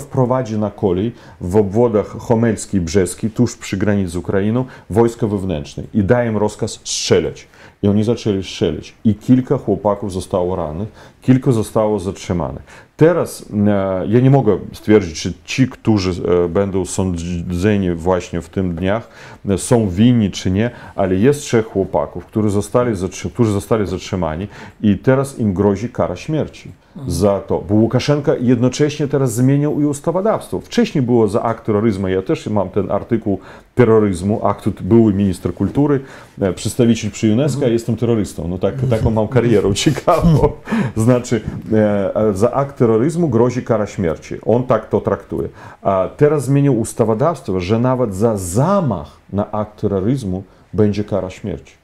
wprowadzi 0.00 0.58
na 0.58 0.70
kolej 0.70 1.12
w 1.40 1.56
obwodach 1.56 2.06
Homelski 2.06 2.76
i 2.76 2.80
Brzeski, 2.80 3.30
tuż 3.30 3.56
przy 3.56 3.76
granicy 3.76 4.10
z 4.10 4.16
Ukrainą, 4.16 4.64
wojska 4.90 5.26
wewnętrzne 5.26 5.82
i 5.94 6.04
daje 6.04 6.30
im 6.30 6.36
rozkaz 6.36 6.70
strzelać. 6.70 7.46
I 7.82 7.88
oni 7.88 8.04
zaczęli 8.04 8.42
strzelać. 8.42 8.94
I 9.04 9.14
kilka 9.14 9.58
chłopaków 9.58 10.12
zostało 10.12 10.56
rannych, 10.56 10.88
kilka 11.22 11.52
zostało 11.52 11.98
zatrzymanych. 11.98 12.62
Teraz 12.96 13.44
e, 13.66 14.06
ja 14.08 14.20
nie 14.20 14.30
mogę 14.30 14.58
stwierdzić, 14.72 15.20
czy 15.22 15.32
ci, 15.44 15.68
którzy 15.68 16.10
e, 16.10 16.48
będą 16.48 16.84
sądzeni 16.84 17.94
właśnie 17.94 18.40
w 18.40 18.48
tym 18.48 18.74
dniach, 18.74 19.08
e, 19.48 19.58
są 19.58 19.88
winni 19.88 20.30
czy 20.30 20.50
nie, 20.50 20.70
ale 20.96 21.14
jest 21.14 21.40
trzech 21.40 21.66
chłopaków, 21.66 22.26
którzy 22.26 22.50
zostali, 22.50 22.96
którzy 23.34 23.52
zostali 23.52 23.86
zatrzymani 23.86 24.48
i 24.80 24.98
teraz 24.98 25.38
im 25.38 25.54
grozi 25.54 25.88
kara 25.88 26.16
śmierci 26.16 26.70
za 27.06 27.40
to. 27.40 27.64
Bo 27.68 27.74
Łukaszenka 27.74 28.34
jednocześnie 28.40 29.08
teraz 29.08 29.34
zmienił 29.34 29.80
i 29.80 29.84
ustawodawstwo. 29.84 30.60
Wcześniej 30.60 31.02
było 31.02 31.28
za 31.28 31.42
akt 31.42 31.66
terroryzmu, 31.66 32.08
ja 32.08 32.22
też 32.22 32.46
mam 32.46 32.68
ten 32.68 32.90
artykuł 32.90 33.38
terroryzmu, 33.74 34.46
akt 34.46 34.68
były 34.68 35.14
minister 35.14 35.54
kultury, 35.54 36.00
e, 36.40 36.52
przedstawiciel 36.52 37.10
przy 37.10 37.32
UNESCO, 37.32 37.62
ja 37.62 37.68
jestem 37.68 37.96
terrorystą. 37.96 38.48
No 38.48 38.58
tak, 38.58 38.74
taką 38.90 39.10
mam 39.10 39.28
karierę 39.28 39.74
ciekawą. 39.74 40.48
Znaczy, 40.96 41.40
e, 41.72 42.32
za 42.34 42.52
akt 42.52 42.78
terroryzmu 42.78 43.28
grozi 43.28 43.62
kara 43.62 43.86
śmierci. 43.86 44.34
On 44.46 44.62
tak 44.62 44.88
to 44.88 45.00
traktuje. 45.00 45.48
A 45.82 46.08
teraz 46.16 46.44
zmienił 46.44 46.80
ustawodawstwo, 46.80 47.60
że 47.60 47.78
nawet 47.78 48.14
za 48.14 48.36
zamach 48.36 49.16
na 49.32 49.52
akt 49.52 49.80
terroryzmu 49.80 50.42
będzie 50.72 51.04
kara 51.04 51.30
śmierci. 51.30 51.74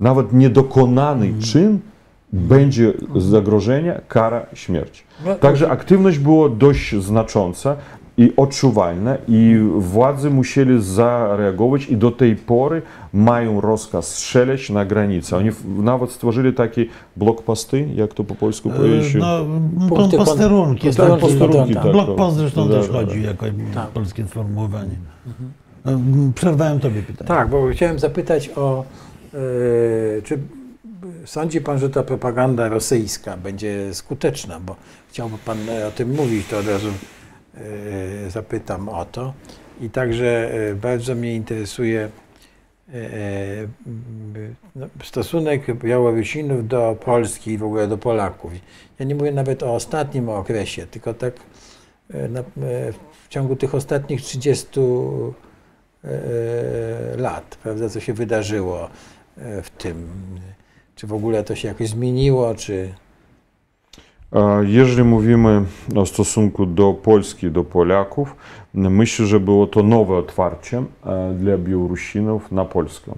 Nawet 0.00 0.32
niedokonany 0.32 1.32
czyn 1.42 1.80
będzie 2.32 2.92
zagrożenie, 3.16 4.00
kara 4.08 4.46
śmierci. 4.54 5.02
No, 5.26 5.34
Także 5.34 5.70
aktywność 5.70 6.18
była 6.18 6.48
dość 6.48 6.94
znacząca 6.94 7.76
i 8.18 8.32
odczuwalna 8.36 9.16
i 9.28 9.56
władze 9.78 10.30
musieli 10.30 10.82
zareagować 10.82 11.86
i 11.88 11.96
do 11.96 12.10
tej 12.10 12.36
pory 12.36 12.82
mają 13.12 13.60
rozkaz 13.60 14.08
strzelać 14.14 14.70
na 14.70 14.84
granicę. 14.84 15.36
Oni 15.36 15.50
w- 15.50 15.82
nawet 15.82 16.10
stworzyli 16.10 16.52
takie 16.52 16.84
blokposty, 17.16 17.88
jak 17.94 18.14
to 18.14 18.24
po 18.24 18.34
polsku 18.34 18.70
powiedzieć? 18.70 19.14
No, 19.14 19.38
Punkty 19.88 20.16
posterunki. 20.16 20.86
posterunki, 20.86 20.96
tak, 20.96 21.20
posterunki, 21.20 21.74
tak. 21.74 21.82
tak. 21.82 21.92
Blokpost 21.92 22.36
zresztą 22.36 22.68
Da, 22.68 22.74
też 22.74 22.88
chodzi 22.88 23.22
jako 23.22 23.46
Tak. 23.74 23.88
polskie 23.88 24.24
sformułowanie. 24.26 24.96
No, 25.84 25.92
Przerwałem 26.34 26.80
tobie 26.80 27.02
pytanie. 27.02 27.28
Tak, 27.28 27.48
bo 27.48 27.68
chciałem 27.72 27.98
zapytać 27.98 28.50
o, 28.56 28.84
e, 29.34 29.38
czy 30.22 30.38
sądzi 31.26 31.60
Pan, 31.60 31.78
że 31.78 31.90
ta 31.90 32.02
propaganda 32.02 32.68
rosyjska 32.68 33.36
będzie 33.36 33.94
skuteczna, 33.94 34.60
bo 34.60 34.76
chciałby 35.08 35.38
Pan 35.38 35.68
e, 35.68 35.86
o 35.86 35.90
tym 35.90 36.14
mówić, 36.14 36.46
to 36.46 36.58
od 36.58 36.68
razu 36.68 36.88
e, 36.88 38.30
zapytam 38.30 38.88
o 38.88 39.04
to. 39.04 39.34
I 39.80 39.90
także 39.90 40.50
e, 40.70 40.74
bardzo 40.74 41.14
mnie 41.14 41.34
interesuje 41.34 42.08
no, 44.76 44.86
stosunek 45.04 45.78
Białorusinów 45.78 46.68
do 46.68 46.96
Polski 47.04 47.50
i 47.50 47.58
w 47.58 47.64
ogóle 47.64 47.88
do 47.88 47.98
Polaków. 47.98 48.52
Ja 48.98 49.06
nie 49.06 49.14
mówię 49.14 49.32
nawet 49.32 49.62
o 49.62 49.74
ostatnim 49.74 50.28
okresie, 50.28 50.86
tylko 50.86 51.14
tak 51.14 51.34
w 53.24 53.28
ciągu 53.28 53.56
tych 53.56 53.74
ostatnich 53.74 54.22
30 54.22 54.66
e, 54.80 56.10
lat, 57.16 57.58
prawda, 57.62 57.88
co 57.88 58.00
się 58.00 58.12
wydarzyło 58.12 58.90
w 59.36 59.70
tym. 59.78 60.08
Czy 60.96 61.06
w 61.06 61.12
ogóle 61.12 61.44
to 61.44 61.54
się 61.54 61.68
jakoś 61.68 61.88
zmieniło, 61.88 62.54
czy... 62.54 62.94
Jeżeli 64.62 65.04
mówimy 65.04 65.62
o 65.96 66.06
stosunku 66.06 66.66
do 66.66 66.94
Polski, 66.94 67.50
do 67.50 67.64
Polaków, 67.64 68.36
myślę, 68.74 69.26
że 69.26 69.40
było 69.40 69.66
to 69.66 69.82
nowe 69.82 70.14
otwarcie 70.16 70.82
e, 71.06 71.34
dla 71.34 71.58
Białorusinów 71.58 72.52
na 72.52 72.64
Polskę. 72.64 73.12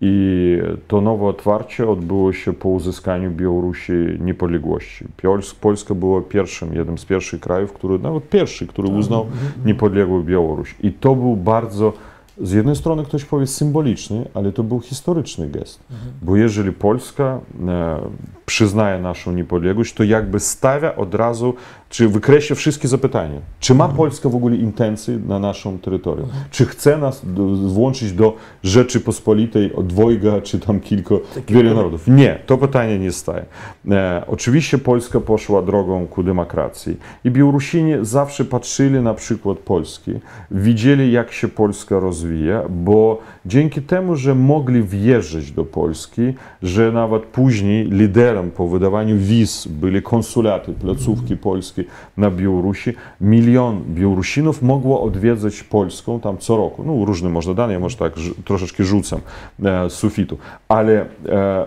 I 0.00 0.58
to 0.88 1.00
nowe 1.00 1.26
otwarcie 1.26 1.88
odbyło 1.88 2.32
się 2.32 2.52
po 2.52 2.68
uzyskaniu 2.68 3.30
Białorusi 3.30 3.92
niepodległości. 4.20 5.04
Pols- 5.22 5.54
Polska 5.60 5.94
była 5.94 6.20
pierwszym, 6.20 6.74
jednym 6.74 6.98
z 6.98 7.04
pierwszych 7.04 7.40
krajów, 7.40 7.72
który, 7.72 7.98
nawet 7.98 8.28
pierwszy, 8.28 8.66
który 8.66 8.88
uznał 8.88 9.26
niepodległą 9.64 10.22
Białoruś. 10.22 10.74
I 10.82 10.92
to 10.92 11.14
był 11.14 11.36
bardzo, 11.36 11.92
z 12.40 12.52
jednej 12.52 12.76
strony 12.76 13.04
ktoś 13.04 13.24
powie 13.24 13.46
symboliczny, 13.46 14.28
ale 14.34 14.52
to 14.52 14.62
był 14.62 14.80
historyczny 14.80 15.48
gest. 15.48 15.80
Bo 16.22 16.36
jeżeli 16.36 16.72
Polska 16.72 17.40
e, 17.68 18.00
przyznaje 18.46 19.00
naszą 19.00 19.32
niepodległość, 19.32 19.94
to 19.94 20.04
jakby 20.04 20.40
stawia 20.40 20.96
od 20.96 21.14
razu, 21.14 21.54
czy 21.90 22.08
wykreśla 22.08 22.56
wszystkie 22.56 22.88
zapytania. 22.88 23.40
Czy 23.60 23.74
ma 23.74 23.88
Polska 23.88 24.28
w 24.28 24.34
ogóle 24.34 24.56
intencje 24.56 25.18
na 25.26 25.38
naszym 25.38 25.78
terytorium? 25.78 26.28
Czy 26.50 26.66
chce 26.66 26.98
nas 26.98 27.22
do, 27.24 27.46
włączyć 27.46 28.12
do 28.12 28.36
Rzeczypospolitej 28.62 29.74
od 29.74 29.86
dwojga, 29.86 30.40
czy 30.40 30.58
tam 30.58 30.80
kilku, 30.80 31.20
wielu 31.48 31.74
narodów? 31.74 32.08
Nie, 32.08 32.38
to 32.46 32.58
pytanie 32.58 32.98
nie 32.98 33.12
staje. 33.12 33.44
E, 33.90 34.22
oczywiście 34.26 34.78
Polska 34.78 35.20
poszła 35.20 35.62
drogą 35.62 36.06
ku 36.06 36.22
demokracji 36.22 36.96
i 37.24 37.30
Białorusini 37.30 37.92
zawsze 38.02 38.44
patrzyli 38.44 39.00
na 39.00 39.14
przykład 39.14 39.58
Polski, 39.58 40.12
widzieli 40.50 41.12
jak 41.12 41.32
się 41.32 41.48
Polska 41.48 42.00
rozwija, 42.00 42.62
bo 42.68 43.20
dzięki 43.46 43.82
temu, 43.82 44.16
że 44.16 44.34
mogli 44.34 44.82
wjeżdżać 44.82 45.52
do 45.52 45.64
Polski, 45.64 46.22
że 46.62 46.92
nawet 46.92 47.22
później 47.22 47.84
liderem 47.84 48.50
po 48.50 48.68
wydawaniu 48.68 49.16
wiz 49.18 49.66
byli 49.66 50.02
konsulaty, 50.02 50.72
placówki 50.72 51.36
polskie 51.36 51.79
na 52.16 52.30
Białorusi, 52.30 52.92
milion 53.20 53.82
Białorusinów 53.88 54.62
mogło 54.62 55.02
odwiedzać 55.02 55.62
Polską 55.62 56.20
tam 56.20 56.38
co 56.38 56.56
roku. 56.56 56.84
No 56.84 57.04
różne 57.04 57.28
można 57.28 57.54
dane, 57.54 57.72
ja 57.72 57.80
może 57.80 57.96
tak 57.96 58.12
troszeczkę 58.44 58.84
rzucam 58.84 59.20
e, 59.64 59.90
z 59.90 59.92
sufitu, 59.92 60.38
ale 60.68 61.00
e, 61.00 61.06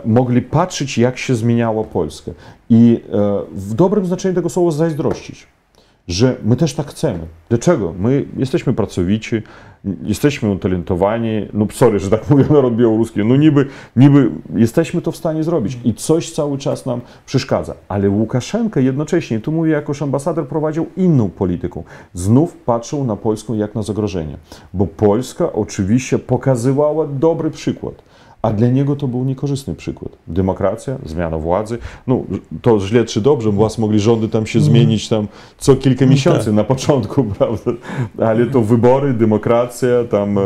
mogli 0.05 0.41
patrzeć 0.41 0.97
jak 0.97 1.17
się 1.17 1.35
zmieniała 1.35 1.83
Polska 1.83 2.31
i 2.69 3.01
e, 3.13 3.17
w 3.51 3.73
dobrym 3.73 4.05
znaczeniu 4.05 4.35
tego 4.35 4.49
słowa 4.49 4.71
zazdrościć 4.71 5.47
że 6.07 6.35
my 6.43 6.55
też 6.55 6.73
tak 6.73 6.87
chcemy. 6.87 7.19
Dlaczego? 7.49 7.93
My 7.99 8.25
jesteśmy 8.37 8.73
pracowici, 8.73 9.41
jesteśmy 10.03 10.51
utalentowani, 10.51 11.47
no 11.53 11.67
sorry, 11.73 11.99
że 11.99 12.09
tak 12.09 12.21
mówię 12.29 12.45
naród 12.49 12.75
białoruski, 12.75 13.19
no 13.25 13.35
niby, 13.35 13.65
niby 13.95 14.31
jesteśmy 14.55 15.01
to 15.01 15.11
w 15.11 15.17
stanie 15.17 15.43
zrobić 15.43 15.77
i 15.83 15.93
coś 15.93 16.31
cały 16.31 16.57
czas 16.57 16.85
nam 16.85 17.01
przeszkadza. 17.25 17.73
Ale 17.87 18.09
Łukaszenka 18.09 18.79
jednocześnie, 18.79 19.39
tu 19.39 19.51
mówię 19.51 19.71
jako 19.71 19.93
ambasador, 20.01 20.47
prowadził 20.47 20.85
inną 20.97 21.29
politykę. 21.29 21.83
Znów 22.13 22.57
patrzył 22.57 23.03
na 23.03 23.15
Polską 23.15 23.53
jak 23.53 23.75
na 23.75 23.83
zagrożenie, 23.83 24.37
bo 24.73 24.87
Polska 24.87 25.53
oczywiście 25.53 26.19
pokazywała 26.19 27.07
dobry 27.07 27.51
przykład. 27.51 28.12
A 28.43 28.53
dla 28.53 28.67
niego 28.67 28.95
to 28.95 29.07
był 29.07 29.23
niekorzystny 29.23 29.75
przykład. 29.75 30.11
Demokracja, 30.27 30.97
zmiana 31.05 31.37
władzy, 31.37 31.77
no 32.07 32.23
to 32.61 32.79
źle 32.79 33.05
czy 33.05 33.21
dobrze, 33.21 33.51
bo 33.51 33.61
was 33.61 33.77
mogli 33.77 33.99
rządy 33.99 34.29
tam 34.29 34.45
się 34.45 34.61
zmienić 34.61 35.09
tam 35.09 35.27
co 35.57 35.75
kilka 35.75 36.05
miesięcy 36.05 36.45
tak. 36.45 36.53
na 36.53 36.63
początku, 36.63 37.23
prawda? 37.37 37.71
Ale 38.19 38.45
to 38.45 38.61
wybory, 38.61 39.13
demokracja, 39.13 40.03
tam 40.09 40.39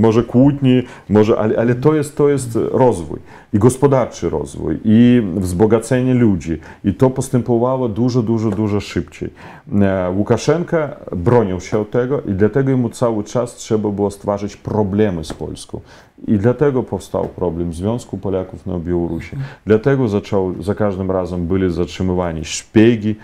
może 0.00 0.22
kłótnie, 0.22 0.82
może, 1.08 1.38
ale, 1.38 1.58
ale 1.58 1.74
to, 1.74 1.94
jest, 1.94 2.16
to 2.16 2.28
jest 2.28 2.58
rozwój 2.70 3.18
i 3.52 3.58
gospodarczy 3.58 4.30
rozwój, 4.30 4.78
i 4.84 5.22
wzbogacenie 5.36 6.14
ludzi. 6.14 6.58
I 6.84 6.94
to 6.94 7.10
postępowało 7.10 7.88
dużo, 7.88 8.22
dużo, 8.22 8.50
dużo 8.50 8.80
szybciej. 8.80 9.30
E, 9.72 10.10
Łukaszenka 10.16 10.96
bronił 11.16 11.60
się 11.60 11.84
tego 11.84 12.20
i 12.20 12.32
dlatego 12.32 12.76
mu 12.76 12.90
cały 12.90 13.24
czas 13.24 13.54
trzeba 13.54 13.88
było 13.88 14.10
stwarzać 14.10 14.56
problemy 14.56 15.24
z 15.24 15.32
Polską. 15.32 15.80
I 16.26 16.38
dlatego 16.38 16.82
powstał 16.82 17.28
problem 17.28 17.72
Związku 17.72 18.18
Polaków 18.18 18.66
na 18.66 18.78
Białorusi. 18.78 19.36
Dlatego 19.66 20.08
zaczął, 20.08 20.62
za 20.62 20.74
każdym 20.74 21.10
razem 21.10 21.46
byli 21.46 21.72
zatrzymywani 21.72 22.44
szpiegi 22.44 23.14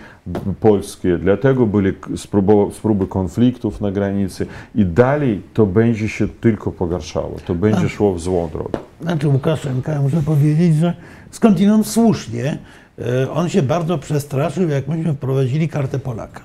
polskie, 0.59 1.17
dlatego 1.17 1.65
byli 1.65 1.93
spróbu, 2.15 2.71
spróby 2.71 3.07
konfliktów 3.07 3.81
na 3.81 3.91
granicy 3.91 4.45
i 4.75 4.85
dalej 4.85 5.41
to 5.53 5.65
będzie 5.65 6.09
się 6.09 6.27
tylko 6.27 6.71
pogarszało. 6.71 7.35
To 7.45 7.55
będzie 7.55 7.89
szło 7.89 8.13
w 8.13 8.19
złą 8.19 8.49
drogę. 8.49 8.79
Znaczy 9.01 9.27
Łukaszenka, 9.27 10.01
muszę 10.01 10.21
powiedzieć, 10.25 10.75
że 10.75 10.93
skądinąd 11.31 11.87
słusznie, 11.87 12.57
e, 12.99 13.31
on 13.31 13.49
się 13.49 13.61
bardzo 13.61 13.97
przestraszył, 13.97 14.69
jak 14.69 14.87
myśmy 14.87 15.13
wprowadzili 15.13 15.69
kartę 15.69 15.99
Polaka. 15.99 16.41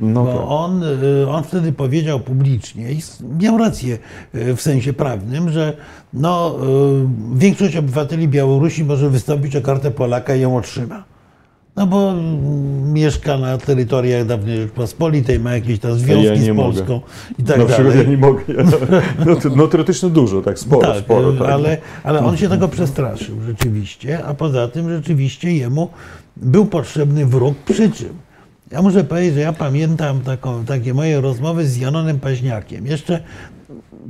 No 0.00 0.24
Bo 0.24 0.32
tak. 0.32 0.42
on, 0.48 0.82
y, 0.82 1.30
on 1.30 1.44
wtedy 1.44 1.72
powiedział 1.72 2.20
publicznie 2.20 2.92
i 2.92 3.00
miał 3.40 3.58
rację 3.58 3.98
y, 4.34 4.56
w 4.56 4.62
sensie 4.62 4.92
prawnym, 4.92 5.50
że 5.50 5.76
no, 6.12 6.58
większość 7.34 7.76
obywateli 7.76 8.28
Białorusi 8.28 8.84
może 8.84 9.10
wystąpić 9.10 9.56
o 9.56 9.62
kartę 9.62 9.90
Polaka 9.90 10.34
i 10.36 10.40
ją 10.40 10.56
otrzyma. 10.56 11.04
No 11.78 11.86
bo 11.86 12.14
mieszka 12.84 13.38
na 13.38 13.58
terytoriach 13.58 14.26
dawnej 14.26 14.56
Rzeczpospolitej, 14.56 15.40
ma 15.40 15.52
jakieś 15.54 15.78
tam 15.78 15.98
związki 15.98 16.26
Ja 16.26 16.36
z 16.36 16.48
mogę. 16.48 16.62
Polską 16.62 17.00
i 17.38 17.42
tak 17.42 17.58
na 17.58 17.64
przykład 17.64 17.88
dalej. 17.88 18.04
ja 18.04 18.10
nie 18.10 18.16
mogę. 18.16 18.42
No, 19.26 19.36
no 19.56 19.66
teoretycznie 19.66 20.10
dużo, 20.10 20.42
tak, 20.42 20.58
sporo, 20.58 20.92
tak, 20.94 21.04
sporo. 21.04 21.34
y, 21.34 21.38
Tak. 21.38 21.48
Ale, 21.50 21.78
ale 22.04 22.24
on 22.24 22.36
się 22.36 22.48
tego 22.48 22.68
przestraszył 22.68 23.36
rzeczywiście, 23.46 24.24
a 24.24 24.34
poza 24.34 24.68
tym 24.68 24.88
rzeczywiście 24.88 25.52
jemu 25.52 25.88
był 26.36 26.66
potrzebny 26.66 27.26
wróg 27.26 27.58
przy 27.58 27.90
czym. 27.90 28.12
Ja 28.70 28.82
muszę 28.82 29.04
powiedzieć, 29.04 29.34
że 29.34 29.40
ja 29.40 29.52
pamiętam 29.52 30.20
taką, 30.20 30.64
takie 30.64 30.94
moje 30.94 31.20
rozmowy 31.20 31.66
z 31.66 31.76
Janonem 31.76 32.20
Paźniakiem 32.20 32.86
jeszcze 32.86 33.20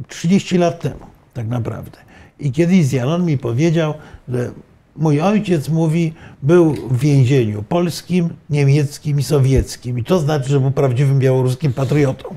30 0.08 0.58
lat 0.58 0.80
temu, 0.80 1.06
tak 1.34 1.48
naprawdę. 1.48 1.98
I 2.40 2.52
kiedyś 2.52 2.92
Janon 2.92 3.24
mi 3.24 3.38
powiedział, 3.38 3.94
że 4.28 4.50
mój 4.98 5.20
ojciec 5.20 5.68
mówi, 5.68 6.12
był 6.42 6.74
w 6.74 6.98
więzieniu 6.98 7.62
polskim, 7.62 8.28
niemieckim 8.50 9.18
i 9.18 9.22
sowieckim. 9.22 9.98
I 9.98 10.04
to 10.04 10.18
znaczy, 10.18 10.48
że 10.48 10.60
był 10.60 10.70
prawdziwym 10.70 11.18
białoruskim 11.18 11.72
patriotą. 11.72 12.34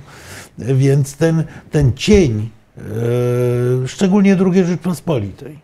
Więc 0.57 1.15
ten, 1.15 1.43
ten 1.71 1.93
cień, 1.93 2.49
e, 2.77 2.81
szczególnie 3.87 4.37
II 4.53 4.65
Rzeczpospolitej, 4.65 5.59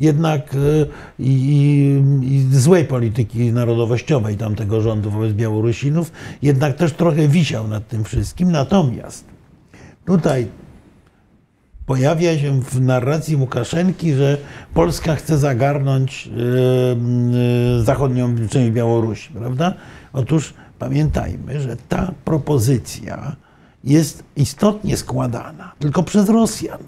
jednak 0.00 0.54
e, 0.54 0.86
i, 1.18 1.32
i, 1.32 2.34
i 2.34 2.56
złej 2.56 2.84
polityki 2.84 3.52
narodowościowej 3.52 4.36
tamtego 4.36 4.80
rządu 4.80 5.10
wobec 5.10 5.32
Białorusinów, 5.32 6.12
jednak 6.42 6.76
też 6.76 6.92
trochę 6.92 7.28
wisiał 7.28 7.68
nad 7.68 7.88
tym 7.88 8.04
wszystkim. 8.04 8.52
Natomiast 8.52 9.24
tutaj 10.04 10.46
pojawia 11.86 12.38
się 12.38 12.60
w 12.62 12.80
narracji 12.80 13.36
Łukaszenki, 13.36 14.12
że 14.14 14.38
Polska 14.74 15.16
chce 15.16 15.38
zagarnąć 15.38 16.28
e, 16.28 17.80
e, 17.80 17.84
zachodnią 17.84 18.48
część 18.50 18.70
Białorusi, 18.70 19.30
prawda? 19.32 19.74
Otóż 20.12 20.54
pamiętajmy, 20.78 21.60
że 21.60 21.76
ta 21.88 22.12
propozycja 22.24 23.36
jest 23.84 24.24
istotnie 24.36 24.96
składana 24.96 25.72
tylko 25.78 26.02
przez 26.02 26.28
Rosjan. 26.28 26.78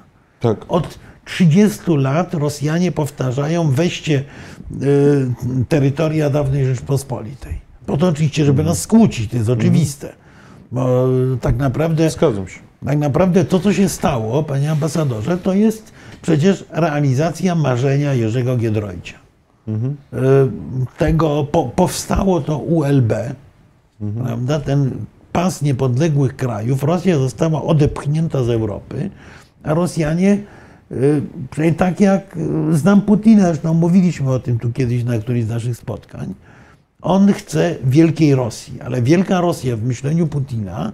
tak. 0.40 0.57
Od 0.68 0.99
30 1.24 1.80
lat 1.97 2.34
Rosjanie 2.34 2.92
powtarzają 2.92 3.70
weźcie 3.70 4.24
y, 4.82 5.64
terytoria 5.68 6.30
dawnej 6.30 6.66
Rzeczpospolitej. 6.66 7.61
Po 7.86 7.97
to 7.97 8.09
oczywiście, 8.09 8.44
żeby 8.44 8.64
nas 8.64 8.80
skłócić, 8.80 9.30
to 9.30 9.36
jest 9.36 9.49
oczywiste. 9.51 10.12
Bo 10.72 11.09
tak 11.40 11.57
naprawdę, 11.57 12.11
Zgadzam 12.11 12.49
się. 12.49 12.65
Tak 12.87 12.99
naprawdę 12.99 13.45
to, 13.45 13.61
co 13.61 13.72
się 13.72 13.89
stało, 13.89 14.43
panie 14.43 14.70
ambasadorze, 14.70 15.39
to 15.39 15.53
jest 15.53 15.93
przecież 16.22 16.64
realizacja 16.70 17.55
marzenia 17.55 18.14
Jerzego 18.14 18.57
Giedroycia. 18.57 19.18
Y, 19.68 19.72
Tego 20.99 21.45
po, 21.45 21.64
powstało 21.64 22.41
to 22.41 22.59
ULB, 22.59 23.12
prawda? 24.24 24.61
ten 24.61 24.91
pas 25.32 25.62
niepodległych 25.62 26.37
krajów. 26.37 26.82
Rosja 26.82 27.18
została 27.18 27.62
odepchnięta 27.62 28.45
z 28.45 28.51
Europy, 28.51 29.11
a 29.62 29.74
Rosjanie, 29.74 30.39
y, 31.59 31.74
tak 31.76 32.01
jak 32.01 32.37
y, 32.37 32.76
znam 32.76 33.03
Putina, 33.03 33.43
zresztą 33.43 33.74
mówiliśmy 33.74 34.30
o 34.30 34.39
tym 34.39 34.59
tu 34.59 34.72
kiedyś 34.72 35.05
na 35.05 35.18
którymś 35.18 35.45
z 35.45 35.49
naszych 35.49 35.76
spotkań, 35.76 36.34
on 37.03 37.32
chce 37.32 37.74
wielkiej 37.84 38.34
Rosji, 38.34 38.80
ale 38.80 39.03
wielka 39.03 39.41
Rosja 39.41 39.76
w 39.76 39.82
myśleniu 39.82 40.26
Putina 40.26 40.93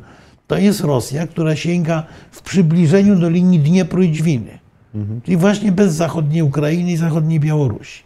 to 0.52 0.58
jest 0.58 0.80
Rosja, 0.80 1.26
która 1.26 1.56
sięga 1.56 2.02
w 2.30 2.42
przybliżeniu 2.42 3.16
do 3.16 3.30
linii 3.30 3.60
Dniepru 3.60 4.02
i 4.02 4.12
Dźwiny. 4.12 4.58
Czyli 5.24 5.36
właśnie 5.36 5.72
bez 5.72 5.94
zachodniej 5.94 6.42
Ukrainy 6.42 6.92
i 6.92 6.96
zachodniej 6.96 7.40
Białorusi. 7.40 8.02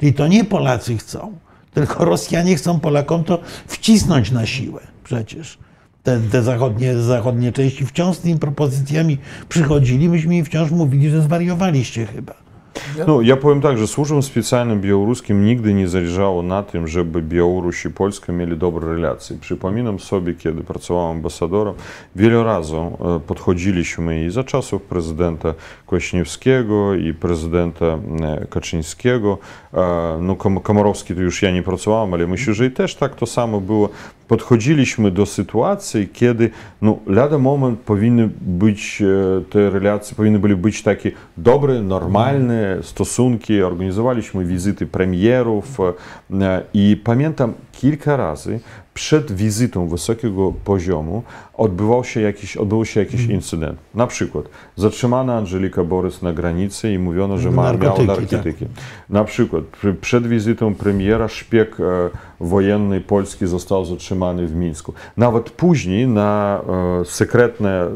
Czyli 0.00 0.14
to 0.14 0.28
nie 0.28 0.44
Polacy 0.44 0.96
chcą, 0.96 1.32
tylko 1.74 2.04
Rosjanie 2.04 2.56
chcą 2.56 2.80
Polakom 2.80 3.24
to 3.24 3.38
wcisnąć 3.66 4.30
na 4.30 4.46
siłę 4.46 4.80
przecież. 5.04 5.58
Te, 6.02 6.20
te 6.20 6.42
zachodnie, 6.42 6.94
zachodnie 6.94 7.52
części 7.52 7.86
wciąż 7.86 8.16
z 8.16 8.20
tymi 8.20 8.38
propozycjami 8.38 9.18
przychodzili, 9.48 10.08
myśmy 10.08 10.36
im 10.36 10.44
wciąż 10.44 10.70
mówili, 10.70 11.10
że 11.10 11.22
zwariowaliście 11.22 12.06
chyba. 12.06 12.34
No, 13.06 13.20
ja 13.20 13.36
powiem 13.36 13.60
tak, 13.60 13.78
że 13.78 13.86
służbom 13.86 14.22
specjalnym 14.22 14.80
białoruskim 14.80 15.44
nigdy 15.44 15.74
nie 15.74 15.88
zależało 15.88 16.42
na 16.42 16.62
tym, 16.62 16.88
żeby 16.88 17.22
Białoruś 17.22 17.84
i 17.84 17.90
Polska 17.90 18.32
mieli 18.32 18.56
dobre 18.56 18.86
relacje. 18.88 19.36
Przypominam 19.40 20.00
sobie, 20.00 20.34
kiedy 20.34 20.64
pracowałem 20.64 21.16
ambasadorem, 21.16 21.74
wiele 22.16 22.44
razy 22.44 22.76
e, 22.76 23.20
podchodziliśmy 23.26 24.24
i 24.24 24.30
za 24.30 24.44
czasów 24.44 24.82
prezydenta 24.82 25.54
Kwaśniewskiego 25.86 26.94
i 26.94 27.14
prezydenta 27.14 27.86
e, 27.86 28.46
Kaczyńskiego, 28.50 29.38
e, 29.74 30.18
no 30.20 30.36
Kom- 30.36 30.60
Komorowski 30.60 31.14
to 31.14 31.20
już 31.20 31.42
ja 31.42 31.50
nie 31.50 31.62
pracowałem, 31.62 32.14
ale 32.14 32.26
myślę, 32.26 32.54
że 32.54 32.66
i 32.66 32.70
też 32.70 32.94
tak 32.94 33.14
to 33.14 33.26
samo 33.26 33.60
było. 33.60 33.88
Podchodziliśmy 34.28 35.10
do 35.10 35.26
sytuacji, 35.26 36.08
kiedy 36.12 36.50
no, 36.82 36.98
lada 37.06 37.38
moment 37.38 37.80
powinny 37.80 38.30
być, 38.40 39.02
e, 39.02 39.44
te 39.50 39.70
relacje 39.70 40.16
powinny 40.16 40.38
były 40.38 40.56
być 40.56 40.82
takie 40.82 41.10
dobre, 41.36 41.82
normalne 41.82 42.78
stosunki. 42.82 43.62
Organizowaliśmy 43.62 44.44
wizyty 44.44 44.86
premierów 44.86 45.78
e, 45.80 46.62
i 46.74 47.00
pamiętam 47.04 47.52
kilka 47.72 48.16
razy 48.16 48.60
przed 48.94 49.32
wizytą 49.32 49.88
wysokiego 49.88 50.52
poziomu 50.64 51.22
odbywał 51.56 52.04
się 52.04 52.20
jakiś, 52.20 52.56
odbył 52.56 52.84
się 52.84 53.00
jakiś 53.00 53.26
incydent. 53.26 53.78
Na 53.94 54.06
przykład 54.06 54.44
zatrzymana 54.76 55.36
Angelika 55.36 55.84
Borys 55.84 56.22
na 56.22 56.32
granicy 56.32 56.92
i 56.92 56.98
mówiono, 56.98 57.38
że 57.38 57.50
ma, 57.50 57.62
miała 57.62 57.72
Narkotyki, 57.72 58.06
narkotyki. 58.06 58.66
Na 59.10 59.24
przykład 59.24 59.64
przy- 59.64 59.94
przed 59.94 60.26
wizytą 60.26 60.74
premiera 60.74 61.28
szpieg 61.28 61.76
e, 61.80 61.84
wojenny 62.40 63.00
Polski 63.00 63.46
został 63.46 63.84
zatrzymany 63.84 64.46
w 64.46 64.54
Mińsku. 64.54 64.92
Nawet 65.16 65.50
później 65.50 66.08
na 66.08 66.60
e, 67.00 67.04
sekretne 67.04 67.86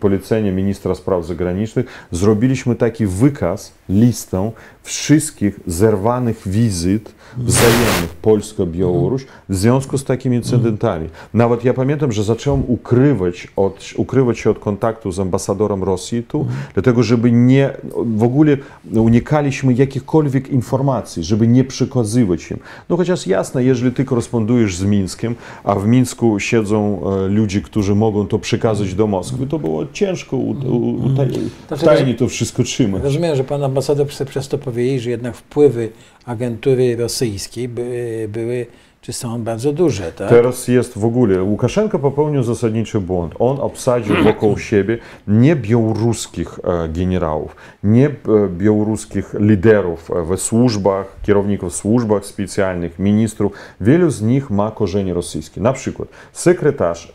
polecenie 0.00 0.52
ministra 0.52 0.94
spraw 0.94 1.26
zagranicznych 1.26 1.86
zrobiliśmy 2.12 2.74
taki 2.74 3.06
wykaz, 3.06 3.72
listę 3.88 4.50
wszystkich 4.82 5.60
zerwanych 5.66 6.48
wizyt 6.48 7.14
wzajemnych 7.36 8.14
Polska-Białoruś 8.22 9.26
w 9.48 9.54
związku 9.56 9.98
z 9.98 10.04
takimi 10.04 10.36
incydentami. 10.36 11.08
Nawet 11.34 11.64
ja 11.64 11.74
pamiętam, 11.74 12.12
że 12.12 12.24
zacząłem 12.24 12.62
ukrywać, 12.68 13.48
od, 13.56 13.92
ukrywać 13.96 14.38
się 14.38 14.50
od 14.50 14.58
kontaktu 14.58 15.12
z 15.12 15.20
ambasadorem 15.20 15.84
Rosji 15.84 16.22
tu, 16.22 16.46
dlatego 16.74 17.02
żeby 17.02 17.32
nie, 17.32 17.70
w 18.16 18.22
ogóle 18.22 18.56
unikaliśmy 18.94 19.72
jakichkolwiek 19.72 20.48
informacji, 20.48 21.24
żeby 21.24 21.48
nie 21.48 21.64
przekazywać 21.64 22.50
im. 22.50 22.58
No 22.88 22.96
chociaż 22.96 23.26
jasne, 23.26 23.64
jeżeli 23.64 23.92
ty 23.92 24.04
korespondujesz 24.04 24.76
z 24.76 24.84
Mińskiem, 24.84 25.34
a 25.64 25.74
w 25.74 25.86
Mińsku 25.86 26.40
siedzą 26.40 27.00
e, 27.24 27.28
ludzie, 27.28 27.60
którzy 27.60 27.94
mogą 27.94 28.26
to 28.26 28.38
przekazać 28.38 28.94
do 28.94 29.06
Moskwy, 29.06 29.46
to 29.46 29.58
było 29.58 29.86
ciężko 29.92 30.36
u, 30.36 30.50
u, 30.50 30.94
u, 31.06 31.16
taj, 31.16 31.28
Znaczy, 31.68 31.84
tajnie 31.84 32.14
to 32.14 32.28
wszystko 32.28 32.62
trzymać. 32.62 33.02
Rozumiem, 33.02 33.36
że 33.36 33.44
pan 33.44 33.64
ambasador 33.64 34.08
chce 34.08 34.24
przez 34.24 34.48
to 34.48 34.58
powiedzieć, 34.58 35.02
że 35.02 35.10
jednak 35.10 35.36
wpływy 35.36 35.90
agentury 36.24 36.96
rosyjskiej 36.96 37.68
by, 37.68 38.28
były 38.32 38.66
czy 39.08 39.12
są 39.12 39.42
bardzo 39.42 39.72
duże, 39.72 40.12
tak? 40.12 40.28
Teraz 40.28 40.68
jest 40.68 40.98
w 40.98 41.04
ogóle, 41.04 41.42
Łukaszenko 41.42 41.98
popełnił 41.98 42.42
zasadniczy 42.42 43.00
błąd. 43.00 43.34
On 43.38 43.60
obsadził 43.60 44.16
wokół 44.24 44.58
siebie 44.58 44.98
nie 45.28 45.56
białoruskich 45.56 46.60
e, 46.64 46.88
generałów, 46.88 47.56
nie 47.82 48.06
e, 48.06 48.12
białoruskich 48.48 49.34
liderów 49.34 50.10
e, 50.10 50.24
w 50.24 50.40
służbach, 50.40 51.06
kierowników 51.22 51.74
służbach 51.74 52.24
specjalnych, 52.24 52.98
ministrów. 52.98 53.52
Wielu 53.80 54.10
z 54.10 54.22
nich 54.22 54.50
ma 54.50 54.70
korzenie 54.70 55.14
rosyjskie. 55.14 55.60
Na 55.60 55.72
przykład 55.72 56.08
sekretarz 56.32 57.12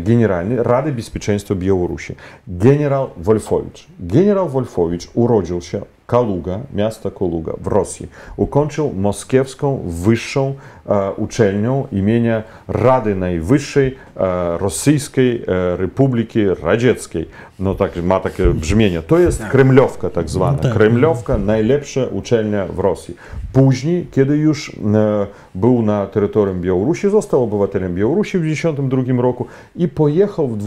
generalny 0.00 0.62
Rady 0.62 0.92
Bezpieczeństwa 0.92 1.54
Białorusi, 1.54 2.14
generał 2.48 3.10
Wolfowicz. 3.16 3.86
Generał 4.00 4.48
Wolfowicz 4.48 5.08
urodził 5.14 5.60
się 5.60 5.82
Kaluga, 6.06 6.60
miasta 6.74 7.10
Kaluga 7.10 7.52
w 7.60 7.66
Rosji. 7.66 8.08
Ukończył 8.36 8.92
moskiewską 8.96 9.82
wyższą 9.86 10.54
e, 10.86 11.12
uczelnię 11.12 11.84
imienia 11.92 12.42
Rady 12.68 13.14
Najwyższej 13.14 13.86
e, 14.16 14.58
Rosyjskiej 14.58 15.42
e, 15.42 15.76
Republiki 15.76 16.40
Radzieckiej. 16.62 17.28
No 17.62 17.74
tak, 17.74 18.02
ma 18.02 18.20
takie 18.20 18.46
brzmienie. 18.46 19.02
To 19.02 19.18
jest 19.18 19.44
Kremlowka 19.44 20.10
tak 20.10 20.30
zwana. 20.30 20.56
No 20.56 20.62
tak. 20.62 20.72
Kremlowka, 20.72 21.38
najlepsza 21.38 22.00
uczelnia 22.12 22.66
w 22.66 22.78
Rosji. 22.78 23.16
Później, 23.52 24.06
kiedy 24.10 24.36
już 24.36 24.68
e, 24.94 25.26
był 25.54 25.82
na 25.82 26.06
terytorium 26.06 26.60
Białorusi, 26.60 27.10
został 27.10 27.42
obywatelem 27.42 27.94
Białorusi 27.94 28.38
w 28.38 28.42
1992 28.42 29.22
roku 29.22 29.46
i 29.76 29.88
pojechał 29.88 30.58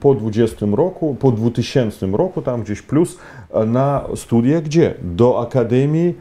po 0.00 0.14
20 0.14 0.66
roku, 0.72 1.16
po 1.20 1.32
2000 1.32 2.06
roku, 2.06 2.42
tam 2.42 2.62
gdzieś 2.62 2.82
plus, 2.82 3.18
e, 3.54 3.66
na 3.66 4.04
studia 4.14 4.60
gdzie? 4.60 4.94
Do 5.02 5.40
Akademii 5.40 6.14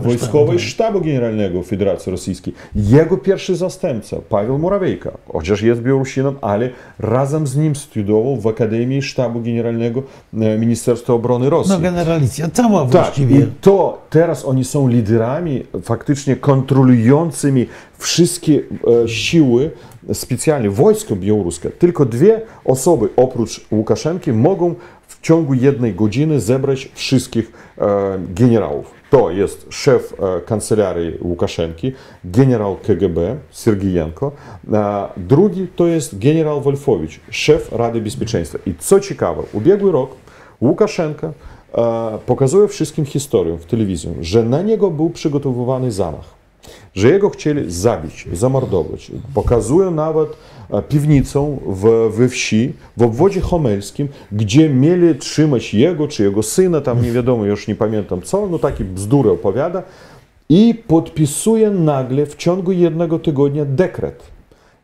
Wojskowej 0.00 0.58
Sztabu 0.58 1.00
Generalnego 1.00 1.62
Federacji 1.62 2.12
Rosyjskiej. 2.12 2.54
Jego 2.74 3.16
pierwszy 3.16 3.56
zastępca, 3.56 4.16
Paweł 4.28 4.58
Murawiejka, 4.58 5.10
chociaż 5.32 5.62
jest 5.62 5.82
Białorusinem, 5.82 6.36
ale 6.40 6.70
razem 6.98 7.46
z 7.46 7.56
nim 7.56 7.76
studiował 7.76 8.36
w 8.36 8.46
Akademii 8.46 9.02
Sztabu 9.02 9.40
Generalnego 9.40 10.02
e, 10.34 10.58
Ministerstwa 10.58 11.12
Obrony 11.12 11.50
Rosji. 11.50 11.72
No 11.72 11.80
generalicja 11.80 12.48
cała 12.52 12.82
Tak, 12.82 12.90
właściwie. 12.90 13.38
i 13.38 13.46
to 13.60 14.02
teraz 14.10 14.44
oni 14.44 14.64
są 14.64 14.88
liderami 14.88 15.62
faktycznie 15.82 16.36
kontrolującymi 16.36 17.66
wszystkie 17.98 18.60
e, 19.04 19.08
siły 19.08 19.70
specjalne, 20.12 20.70
wojsko 20.70 21.16
białoruskie. 21.16 21.70
Tylko 21.70 22.04
dwie 22.04 22.40
osoby 22.64 23.08
oprócz 23.16 23.66
Łukaszenki 23.70 24.32
mogą 24.32 24.74
w 25.08 25.20
ciągu 25.20 25.54
jednej 25.54 25.94
godziny 25.94 26.40
zebrać 26.40 26.88
wszystkich 26.94 27.52
e, 27.78 27.84
generałów. 28.34 28.97
To 29.10 29.30
jest 29.30 29.66
szef 29.70 30.14
e, 30.20 30.40
kancelarii 30.40 31.18
Łukaszenki, 31.22 31.92
generał 32.24 32.76
KGB 32.76 33.36
Sergijenko, 33.50 34.32
a 34.74 35.08
drugi 35.16 35.66
to 35.76 35.86
jest 35.86 36.18
generał 36.18 36.60
Wolfowicz, 36.60 37.20
szef 37.30 37.72
Rady 37.72 38.00
Bezpieczeństwa. 38.00 38.58
I 38.66 38.74
co 38.78 39.00
ciekawe, 39.00 39.42
ubiegły 39.52 39.92
rok 39.92 40.10
Łukaszenka 40.60 41.32
e, 41.74 42.18
pokazuje 42.26 42.68
wszystkim 42.68 43.04
historię 43.04 43.56
w 43.56 43.64
telewizji, 43.64 44.10
że 44.20 44.42
na 44.42 44.62
niego 44.62 44.90
był 44.90 45.10
przygotowywany 45.10 45.92
zamach, 45.92 46.38
że 46.94 47.08
jego 47.08 47.30
chcieli 47.30 47.70
zabić, 47.72 48.28
zamordować. 48.32 49.12
Pokazują 49.34 49.90
nawet 49.90 50.28
e, 50.70 50.82
piwnicę 50.82 51.56
w, 51.66 52.10
we 52.16 52.28
wsi, 52.28 52.72
w 52.96 53.02
obwodzie 53.02 53.40
homelskim, 53.40 54.08
gdzie 54.32 54.68
mieli 54.68 55.14
trzymać 55.14 55.74
jego 55.74 56.08
czy 56.08 56.22
jego 56.22 56.42
syna, 56.42 56.80
tam 56.80 57.02
nie 57.02 57.12
wiadomo, 57.12 57.44
już 57.44 57.68
nie 57.68 57.74
pamiętam 57.74 58.22
co, 58.22 58.46
no 58.46 58.58
taki 58.58 58.84
bzdury 58.84 59.30
opowiada 59.30 59.82
i 60.48 60.74
podpisuje 60.86 61.70
nagle 61.70 62.26
w 62.26 62.36
ciągu 62.36 62.72
jednego 62.72 63.18
tygodnia 63.18 63.64
dekret. 63.64 64.22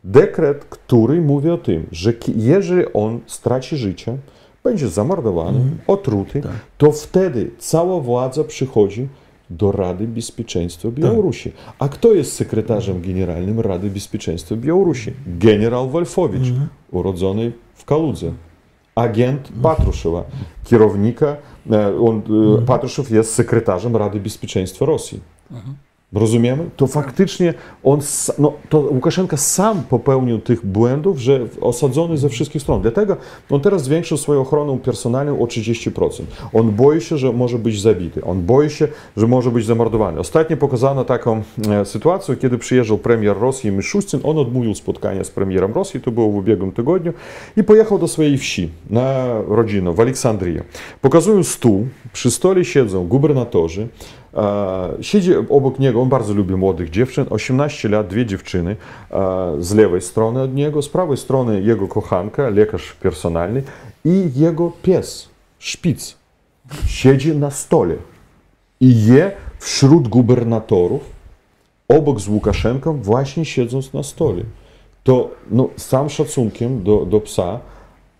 Dekret, 0.03 0.65
który 0.65 1.21
mówi 1.21 1.49
o 1.49 1.57
tym, 1.57 1.87
że 1.91 2.13
jeżeli 2.35 2.93
on 2.93 3.19
straci 3.27 3.77
życie, 3.77 4.17
będzie 4.63 4.89
zamordowany, 4.89 5.59
otruty, 5.87 6.41
to 6.77 6.91
wtedy 6.91 7.51
cała 7.57 7.99
władza 7.99 8.43
przychodzi 8.43 9.07
do 9.49 9.71
Rady 9.71 10.07
Bezpieczeństwa 10.07 10.91
Białorusi. 10.91 11.51
A 11.79 11.89
kto 11.89 12.13
jest 12.13 12.33
sekretarzem 12.33 13.01
generalnym 13.01 13.59
Rady 13.59 13.89
Bezpieczeństwa 13.89 14.55
Białorusi? 14.55 15.11
Generał 15.27 15.89
Wolfowicz, 15.89 16.53
urodzony 16.91 17.51
w 17.73 17.85
Kaludze. 17.85 18.31
Agent 18.95 19.51
Patruszewa, 19.61 20.23
kierownika, 20.63 21.37
e, 21.71 21.99
on, 21.99 22.21
e, 22.61 22.65
Patruszew 22.65 23.11
jest 23.11 23.33
sekretarzem 23.33 23.95
Rady 23.95 24.19
Bezpieczeństwa 24.19 24.85
Rosji. 24.85 25.19
Rozumiemy? 26.15 26.69
To 26.75 26.87
faktycznie 26.87 27.53
on, 27.83 27.99
no, 28.39 28.53
to 28.69 28.79
Łukaszenka 28.79 29.37
sam 29.37 29.83
popełnił 29.89 30.39
tych 30.39 30.65
błędów, 30.65 31.17
że 31.19 31.39
osadzony 31.61 32.17
ze 32.17 32.29
wszystkich 32.29 32.61
stron. 32.61 32.81
Dlatego 32.81 33.17
on 33.49 33.61
teraz 33.61 33.83
zwiększył 33.83 34.17
swoją 34.17 34.41
ochronę 34.41 34.77
personalną 34.77 35.41
o 35.41 35.45
30%. 35.45 36.23
On 36.53 36.71
boi 36.71 37.01
się, 37.01 37.17
że 37.17 37.31
może 37.31 37.59
być 37.59 37.81
zabity. 37.81 38.23
On 38.23 38.41
boi 38.41 38.69
się, 38.69 38.87
że 39.17 39.27
może 39.27 39.51
być 39.51 39.65
zamordowany. 39.65 40.19
Ostatnio 40.19 40.57
pokazano 40.57 41.05
taką 41.05 41.41
e, 41.69 41.85
sytuację, 41.85 42.35
kiedy 42.35 42.57
przyjeżdżał 42.57 42.97
premier 42.97 43.37
Rosji 43.39 43.71
Miszustin. 43.71 44.19
On 44.23 44.37
odmówił 44.37 44.75
spotkania 44.75 45.23
z 45.23 45.31
premierem 45.31 45.73
Rosji, 45.73 46.01
to 46.01 46.11
było 46.11 46.29
w 46.29 46.35
ubiegłym 46.35 46.71
tygodniu, 46.71 47.13
i 47.57 47.63
pojechał 47.63 47.99
do 47.99 48.07
swojej 48.07 48.37
wsi 48.37 48.69
na 48.89 49.25
rodzinę 49.47 49.93
w 49.93 49.99
Aleksandrii. 49.99 50.59
Pokazują 51.01 51.43
stół, 51.43 51.87
przy 52.13 52.31
stole 52.31 52.65
siedzą 52.65 53.07
gubernatorzy, 53.07 53.87
Siedzi 55.01 55.35
obok 55.49 55.79
niego, 55.79 56.01
on 56.01 56.09
bardzo 56.09 56.33
lubi 56.33 56.55
młodych 56.55 56.89
dziewczyn, 56.89 57.25
18 57.29 57.89
lat, 57.89 58.07
dwie 58.07 58.25
dziewczyny 58.25 58.75
e, 59.11 59.55
z 59.59 59.73
lewej 59.73 60.01
strony 60.01 60.41
od 60.41 60.53
niego, 60.53 60.81
z 60.81 60.89
prawej 60.89 61.17
strony 61.17 61.61
jego 61.61 61.87
kochanka, 61.87 62.49
lekarz 62.49 62.93
personalny 62.93 63.63
i 64.05 64.31
jego 64.35 64.71
pies, 64.81 65.29
szpic, 65.59 66.15
siedzi 66.87 67.35
na 67.35 67.51
stole 67.51 67.95
i 68.81 69.05
je 69.05 69.31
wśród 69.59 70.07
gubernatorów, 70.07 71.01
obok 71.87 72.19
z 72.19 72.27
Łukaszenką, 72.27 73.01
właśnie 73.01 73.45
siedząc 73.45 73.93
na 73.93 74.03
stole. 74.03 74.41
To 75.03 75.29
no, 75.51 75.69
całym 75.75 76.09
szacunkiem 76.09 76.83
do, 76.83 77.05
do 77.05 77.21
psa, 77.21 77.59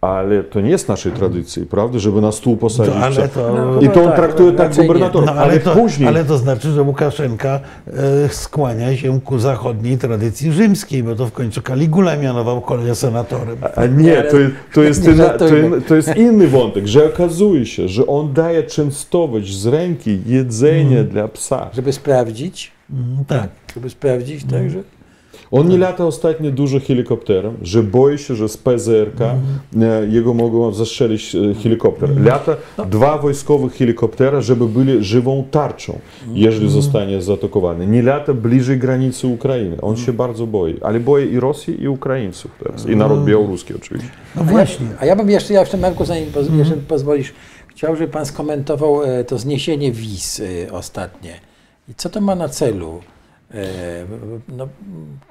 ale 0.08 0.44
to 0.44 0.62
nie 0.62 0.70
jest 0.70 0.88
naszej 0.90 1.12
tradycji, 1.12 1.66
prawda, 1.66 2.00
żeby 2.00 2.22
na 2.22 2.32
stół 2.32 2.58
posadzić. 2.58 2.94
To, 2.94 3.00
ale 3.00 3.28
to, 3.28 3.80
I 3.82 3.90
to 3.90 4.02
on 4.02 4.08
tak, 4.08 4.16
traktuje 4.16 4.52
tak 4.52 4.76
gubernatorów, 4.76 5.26
no, 5.28 5.32
ale, 5.32 5.42
ale, 5.52 5.60
to, 5.60 5.76
później... 5.76 6.08
ale 6.10 6.26
to 6.26 6.38
znaczy, 6.38 6.72
że 6.72 6.82
Łukaszenka 6.82 7.60
e, 7.88 8.30
skłania 8.30 8.98
się 8.98 9.22
ku 9.22 9.40
zachodniej 9.40 9.98
tradycji 9.98 10.52
rzymskiej, 10.52 11.04
bo 11.04 11.16
to 11.16 11.26
w 11.26 11.32
końcu 11.32 11.62
Kaligula 11.62 12.18
mianował 12.18 12.62
kolegę 12.62 12.96
senatorem. 12.96 13.58
A 13.76 13.86
nie, 13.86 14.24
to, 14.24 14.38
jest- 14.40 14.54
to, 14.74 14.84
jest, 14.84 15.04
inna- 15.08 15.38
to, 15.38 15.46
to 15.88 15.96
jest 15.96 16.16
inny 16.16 16.48
wątek, 16.48 16.88
że 16.88 17.06
okazuje 17.06 17.66
się, 17.66 17.88
że 17.88 18.08
on 18.08 18.34
daje 18.34 18.64
częstować 18.64 19.48
z 19.54 19.66
ręki 19.68 20.20
jedzenie 20.26 21.04
dla 21.04 21.28
psa. 21.28 21.70
Żeby 21.74 21.94
sprawdzić, 21.94 22.72
Mm, 22.90 23.26
tak. 23.28 23.50
żeby 23.76 23.90
sprawdzić, 23.90 24.44
także... 24.44 24.84
On 25.56 25.68
nie 25.68 25.78
lata 25.78 26.06
ostatnio 26.06 26.52
dużo 26.52 26.80
helikopterem, 26.80 27.58
że 27.62 27.84
boi 27.84 28.18
się, 28.18 28.36
że 28.36 28.50
z 28.50 28.58
PZRK 28.58 29.22
e, 29.22 29.36
jego 30.10 30.34
mogą 30.34 30.72
zastrzelić 30.72 31.36
e, 31.36 31.54
helikopter. 31.54 32.22
Lata 32.22 32.56
dwa 32.90 33.18
wojskowych 33.18 33.74
helikoptera, 33.74 34.42
żeby 34.42 34.68
byli 34.68 35.04
żywą 35.04 35.44
tarczą, 35.52 36.00
jeżeli 36.34 36.70
zostanie 36.70 37.22
zaatakowany. 37.22 37.88
Nie 37.88 38.02
lata 38.02 38.34
bliżej 38.34 38.80
granicy 38.80 39.28
Ukrainy. 39.28 39.82
On 39.82 39.98
się 39.98 40.14
bardzo 40.14 40.48
boi, 40.48 40.80
ale 40.82 41.00
boi 41.00 41.34
i 41.34 41.40
Rosji, 41.40 41.84
i 41.84 41.88
Ukraińców 41.88 42.52
teraz. 42.64 42.86
I 42.86 42.96
naród 42.96 43.24
białoruski 43.24 43.74
oczywiście. 43.76 44.12
No 44.36 44.44
właśnie. 44.44 44.88
A 45.00 45.06
ja 45.06 45.16
bym 45.16 45.30
jeszcze, 45.30 45.54
ja 45.54 45.60
jeszcze 45.60 45.78
Marku, 45.78 46.06
zanim 46.06 46.32
poz, 46.32 46.48
jeżeli 46.58 46.82
pozwolisz, 46.82 47.34
chciał, 47.68 47.96
żeby 47.96 48.12
Pan 48.12 48.26
skomentował 48.26 49.04
e, 49.04 49.24
to 49.24 49.38
zniesienie 49.38 49.92
wiz 49.92 50.42
ostatnie. 50.72 51.34
I 51.90 51.96
co 51.96 52.10
to 52.10 52.22
ma 52.22 52.36
na 52.36 52.50
celu? 52.50 53.02
E, 53.56 54.06
no, 54.48 54.68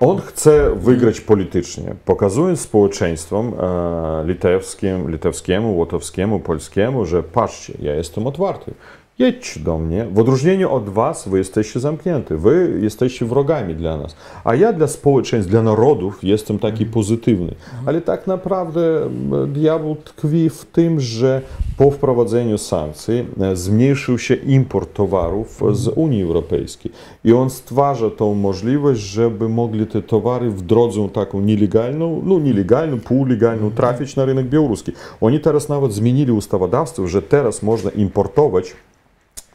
On 0.00 0.20
chce 0.20 0.74
wygrać 0.74 1.20
politycznie, 1.20 1.94
pokazując 2.04 2.60
społeczeństwom 2.60 3.54
e, 3.60 4.24
litewskim, 4.26 5.10
litewskiemu, 5.10 5.76
łotowskiemu, 5.76 6.40
polskiemu, 6.40 7.06
że 7.06 7.22
patrzcie, 7.22 7.74
ja 7.80 7.94
jestem 7.94 8.26
otwarty. 8.26 8.74
Jedźcie 9.18 9.60
do 9.60 9.78
mnie. 9.78 10.06
W 10.12 10.18
odróżnieniu 10.18 10.70
od 10.72 10.88
was, 10.88 11.28
wy 11.28 11.38
jesteście 11.38 11.80
zamknięty, 11.80 12.38
wy 12.38 12.78
jesteście 12.82 13.26
wrogami 13.26 13.74
dla 13.74 13.96
nas. 13.96 14.16
A 14.44 14.54
ja 14.54 14.72
dla 14.72 14.86
społeczeństw, 14.86 15.50
dla 15.50 15.62
narodów 15.62 16.24
jestem 16.24 16.58
taki 16.58 16.86
pozytywny. 16.86 17.54
Ale 17.86 18.00
tak 18.00 18.26
naprawdę 18.26 19.02
m, 19.06 19.52
diabeł 19.52 19.96
tkwi 19.96 20.50
w 20.50 20.64
tym, 20.64 21.00
że 21.00 21.42
po 21.76 21.90
wprowadzeniu 21.90 22.58
sankcji 22.58 23.26
e, 23.40 23.56
zmniejszył 23.56 24.18
się 24.18 24.34
import 24.34 24.94
towarów 24.94 25.62
z 25.72 25.88
Unii 25.88 26.22
Europejskiej. 26.22 26.92
I 27.24 27.32
on 27.32 27.50
stwarza 27.50 28.10
tą 28.10 28.34
możliwość, 28.34 29.00
żeby 29.00 29.48
mogli 29.48 29.86
te 29.86 30.02
towary 30.02 30.50
w 30.50 30.62
drodze 30.62 31.08
taką 31.08 31.40
nielegalną, 31.40 32.22
no 32.24 32.38
nielegalną, 32.38 33.00
półlegalną 33.00 33.70
trafić 33.70 34.16
na 34.16 34.24
rynek 34.24 34.46
białoruski. 34.46 34.92
Oni 35.20 35.40
teraz 35.40 35.68
nawet 35.68 35.92
zmienili 35.92 36.32
ustawodawstwo, 36.32 37.06
że 37.06 37.22
teraz 37.22 37.62
można 37.62 37.90
importować 37.90 38.74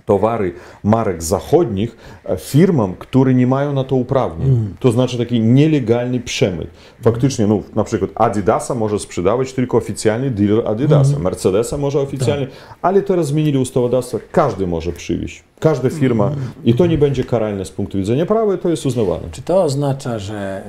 towary 0.10 0.54
marek 0.84 1.24
zachodnich 1.24 1.98
e, 2.26 2.38
firmom, 2.38 2.94
które 3.00 3.34
nie 3.34 3.48
mają 3.48 3.74
na 3.74 3.84
to 3.84 3.96
uprawnień. 3.96 4.74
To 4.80 4.92
znaczy 4.92 5.18
taki 5.18 5.40
nielegalny 5.40 6.20
przemyt. 6.20 6.68
Faktycznie, 7.02 7.48
no, 7.48 7.62
na 7.76 7.84
przykład 7.84 8.12
Adidasa 8.16 8.76
może 8.76 9.00
sprzedawać 9.00 9.54
tylko 9.54 9.78
oficjalny 9.78 10.32
dealer 10.32 10.68
Adidasa, 10.68 11.20
Mercedesa 11.20 11.78
może 11.78 12.00
oficjalnie, 12.00 12.48
ale 12.82 13.02
teraz 13.02 13.28
zmienili 13.28 13.58
ustawodawstwo, 13.58 14.20
każdy 14.32 14.68
może 14.68 14.92
przywieźć. 14.92 15.44
Każda 15.60 15.90
firma 15.90 16.32
i 16.66 16.74
to 16.74 16.86
nie 16.86 16.98
będzie 16.98 17.24
karalne 17.24 17.66
z 17.66 17.72
punktu 17.72 17.98
widzenia 17.98 18.26
prawa, 18.26 18.58
to 18.58 18.70
jest 18.70 18.86
uznawane. 18.86 19.24
Czy 19.32 19.42
to 19.42 19.64
oznacza, 19.64 20.20
że 20.20 20.64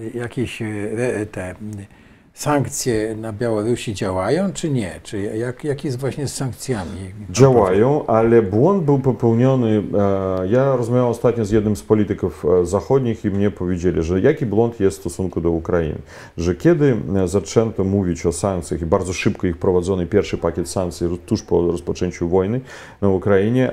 e, 0.00 0.18
jakieś 0.18 0.62
e, 0.62 0.66
te 1.32 1.54
sankcje 2.36 3.16
na 3.16 3.32
Białorusi 3.32 3.94
działają, 3.94 4.52
czy 4.52 4.70
nie? 4.70 5.00
Czy 5.02 5.20
jak, 5.22 5.64
jak 5.64 5.84
jest 5.84 6.00
właśnie 6.00 6.28
z 6.28 6.34
sankcjami? 6.34 6.90
Działają, 7.30 8.06
ale 8.06 8.42
błąd 8.42 8.84
był 8.84 8.98
popełniony. 8.98 9.82
e, 10.42 10.48
Ja 10.48 10.76
rozmawiałem 10.76 11.10
ostatnio 11.10 11.44
z 11.44 11.50
jednym 11.50 11.76
z 11.76 11.82
polityków 11.82 12.44
e, 12.44 12.66
zachodnich 12.66 13.24
i 13.24 13.30
mnie 13.30 13.50
powiedzieli, 13.50 14.02
że 14.02 14.20
jaki 14.20 14.46
błąd 14.46 14.80
jest 14.80 14.96
w 14.96 15.00
stosunku 15.00 15.40
do 15.40 15.50
Ukrainy. 15.50 15.98
Że 16.36 16.54
kiedy 16.54 16.96
e, 17.16 17.28
zaczęto 17.28 17.84
mówić 17.84 18.26
o 18.26 18.32
sankcjach 18.32 18.80
i 18.82 18.86
bardzo 18.86 19.12
szybko 19.12 19.46
ich 19.46 19.56
prowadzono 19.56 20.06
pierwszy 20.06 20.38
pakiet 20.38 20.68
sankcji 20.68 21.18
tuż 21.26 21.42
po 21.42 21.66
rozpoczęciu 21.66 22.28
wojny 22.28 22.60
na 23.00 23.08
Ukrainie, 23.08 23.72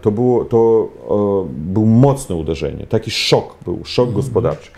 to 0.00 0.10
było 0.10 0.44
to 0.44 0.88
e, 1.10 1.72
był 1.72 1.86
mocne 1.86 2.36
uderzenie, 2.36 2.86
taki 2.86 3.10
szok 3.10 3.56
był, 3.64 3.80
szok 3.84 4.12
gospodarczy. 4.12 4.70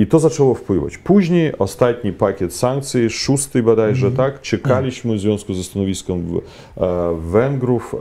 I 0.00 0.06
to 0.06 0.18
zaczęło 0.18 0.54
wpływać. 0.54 0.98
Później 0.98 1.58
ostatni 1.58 2.12
pakiet 2.12 2.54
sankcji, 2.54 3.10
szósty 3.10 3.62
bodajże, 3.62 4.12
tak, 4.12 4.40
czekaliśmy 4.40 5.14
w 5.14 5.20
związku 5.20 5.54
ze 5.54 5.64
stanowiskiem 5.64 6.40
e, 6.76 7.16
Węgrów 7.20 7.94
e, 7.94 7.98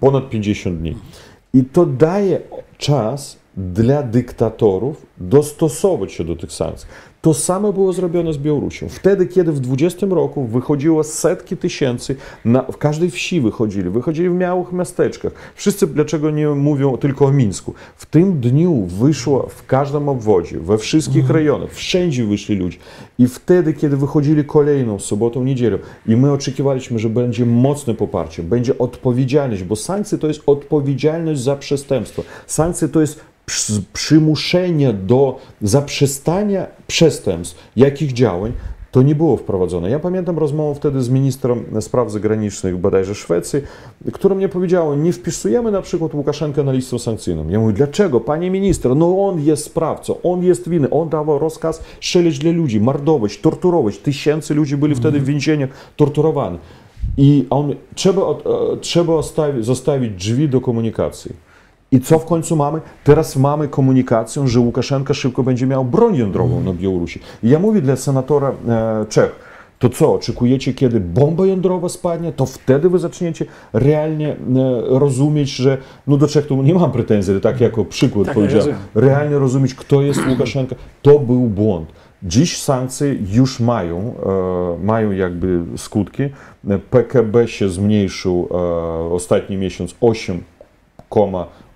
ponad 0.00 0.30
50 0.30 0.78
dni. 0.78 0.96
I 1.54 1.64
to 1.64 1.86
daje 1.86 2.40
czas 2.78 3.38
dla 3.56 4.02
dyktatorów 4.02 5.06
dostosować 5.18 6.12
się 6.12 6.24
do 6.24 6.36
tych 6.36 6.52
sankcji. 6.52 6.88
To 7.26 7.34
samo 7.34 7.72
było 7.72 7.92
zrobione 7.92 8.32
z 8.32 8.38
Białorusią. 8.38 8.88
Wtedy, 8.88 9.26
kiedy 9.26 9.52
w 9.52 9.60
20 9.60 10.06
roku 10.10 10.44
wychodziło 10.44 11.04
setki 11.04 11.56
tysięcy, 11.56 12.16
na, 12.44 12.62
w 12.62 12.76
każdej 12.76 13.10
wsi 13.10 13.40
wychodzili, 13.40 13.90
wychodzili 13.90 14.28
w 14.28 14.34
małych 14.34 14.72
miasteczkach. 14.72 15.32
Wszyscy 15.54 15.86
dlaczego 15.86 16.30
nie 16.30 16.48
mówią 16.48 16.96
tylko 16.96 17.24
o 17.24 17.32
Mińsku? 17.32 17.74
W 17.96 18.06
tym 18.06 18.40
dniu 18.40 18.86
wyszło 18.86 19.48
w 19.48 19.66
każdym 19.66 20.08
obwodzie, 20.08 20.58
we 20.58 20.78
wszystkich 20.78 21.30
rejonach, 21.30 21.70
wszędzie 21.70 22.24
wyszli 22.24 22.56
ludzie. 22.56 22.78
I 23.18 23.28
wtedy, 23.28 23.74
kiedy 23.74 23.96
wychodzili 23.96 24.44
kolejną 24.44 24.98
sobotą, 24.98 25.44
niedzielą, 25.44 25.78
i 26.06 26.16
my 26.16 26.32
oczekiwaliśmy, 26.32 26.98
że 26.98 27.08
będzie 27.08 27.46
mocne 27.46 27.94
poparcie, 27.94 28.42
będzie 28.42 28.78
odpowiedzialność, 28.78 29.62
bo 29.62 29.76
sankcje 29.76 30.18
to 30.18 30.28
jest 30.28 30.42
odpowiedzialność 30.46 31.40
za 31.40 31.56
przestępstwo. 31.56 32.22
Sankcje 32.46 32.88
to 32.88 33.00
jest 33.00 33.20
przy- 33.46 33.82
przymuszenie 33.92 34.92
do 34.92 35.38
zaprzestania 35.62 36.66
przestępstw, 36.86 37.68
jakich 37.76 38.12
działań, 38.12 38.52
to 38.90 39.02
nie 39.02 39.14
było 39.14 39.36
wprowadzone. 39.36 39.90
Ja 39.90 39.98
pamiętam 39.98 40.38
rozmowę 40.38 40.74
wtedy 40.74 41.02
z 41.02 41.08
ministrem 41.08 41.64
spraw 41.80 42.10
zagranicznych 42.10 42.76
bodajże 42.78 43.14
Szwecji, 43.14 43.60
która 44.12 44.34
mnie 44.34 44.48
powiedziała, 44.48 44.96
nie 44.96 45.12
wpisujemy 45.12 45.70
na 45.70 45.82
przykład 45.82 46.14
Łukaszenkę 46.14 46.62
na 46.64 46.72
listę 46.72 46.98
sankcyjną. 46.98 47.48
Ja 47.48 47.60
mówię, 47.60 47.72
dlaczego? 47.72 48.20
Panie 48.20 48.50
minister, 48.50 48.96
no 48.96 49.26
on 49.28 49.40
jest 49.40 49.64
sprawcą, 49.64 50.22
on 50.22 50.44
jest 50.44 50.68
winny, 50.68 50.90
on 50.90 51.08
dawał 51.08 51.38
rozkaz 51.38 51.82
strzelić 52.00 52.38
dla 52.38 52.52
ludzi, 52.52 52.80
mordować, 52.80 53.38
torturować. 53.38 53.98
Tysięcy 53.98 54.54
ludzi 54.54 54.76
byli 54.76 54.94
wtedy 54.94 55.20
w 55.20 55.24
więzieniach 55.24 55.70
torturowani. 55.96 56.58
I 57.16 57.46
on, 57.50 57.74
trzeba, 57.94 58.22
e, 58.22 58.36
trzeba 58.80 59.14
ostawi, 59.14 59.62
zostawić 59.64 60.12
drzwi 60.12 60.48
do 60.48 60.60
komunikacji. 60.60 61.45
I 61.92 62.00
co 62.00 62.18
w 62.18 62.24
końcu 62.24 62.56
mamy? 62.56 62.80
Teraz 63.04 63.36
mamy 63.36 63.68
komunikację, 63.68 64.48
że 64.48 64.60
Łukaszenka 64.60 65.14
szybko 65.14 65.42
będzie 65.42 65.66
miał 65.66 65.84
broń 65.84 66.16
jądrową 66.16 66.60
na 66.60 66.72
Białorusi. 66.72 67.20
I 67.42 67.48
ja 67.48 67.58
mówię 67.58 67.80
dla 67.80 67.96
senatora 67.96 68.52
e, 68.68 69.06
Czech, 69.08 69.46
to 69.78 69.88
co, 69.88 70.14
oczekujecie, 70.14 70.74
kiedy 70.74 71.00
bomba 71.00 71.46
jądrowa 71.46 71.88
spadnie, 71.88 72.32
to 72.32 72.46
wtedy 72.46 72.88
wy 72.88 72.98
zaczniecie 72.98 73.46
realnie 73.72 74.28
e, 74.28 74.36
rozumieć, 74.88 75.50
że, 75.50 75.78
no 76.06 76.16
do 76.16 76.28
Czech 76.28 76.46
to 76.46 76.54
nie 76.54 76.74
mam 76.74 76.92
pretensji, 76.92 77.32
ale 77.32 77.40
tak 77.40 77.60
jako 77.60 77.84
przykład 77.84 78.26
Tak, 78.26 78.34
powiedziałem, 78.34 78.74
realnie 78.94 79.38
rozumieć, 79.38 79.74
kto 79.74 80.02
jest 80.02 80.20
Łukaszenka, 80.30 80.76
to 81.02 81.18
był 81.18 81.40
błąd. 81.40 81.92
Dziś 82.22 82.62
sankcje 82.62 83.16
już 83.32 83.60
mają, 83.60 84.14
e, 84.80 84.84
mają 84.84 85.10
jakby 85.10 85.62
skutki. 85.76 86.22
PKB 86.90 87.48
się 87.48 87.68
zmniejszył 87.68 88.48
e, 88.50 88.56
ostatni 89.12 89.56
miesiąc 89.56 89.94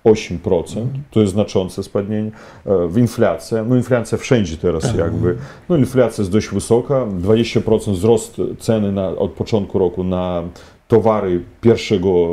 8,8%. 0.05 0.85
To 1.11 1.21
jest 1.21 1.33
znaczące 1.33 1.83
spadnienie. 1.83 2.31
E, 2.65 2.87
w 2.87 2.97
inflacja, 2.97 3.63
no 3.63 3.75
inflacja 3.75 4.17
wszędzie 4.17 4.57
teraz 4.57 4.95
jakby, 4.97 5.37
no 5.69 5.77
inflacja 5.77 6.21
jest 6.21 6.31
dość 6.31 6.47
wysoka, 6.47 7.05
20% 7.05 7.91
wzrost 7.91 8.37
ceny 8.59 8.91
na, 8.91 9.07
od 9.07 9.31
początku 9.31 9.79
roku 9.79 10.03
na 10.03 10.43
towary 10.87 11.43
pierwszego 11.61 12.27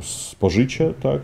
spożycia, 0.00 0.84
tak, 1.02 1.20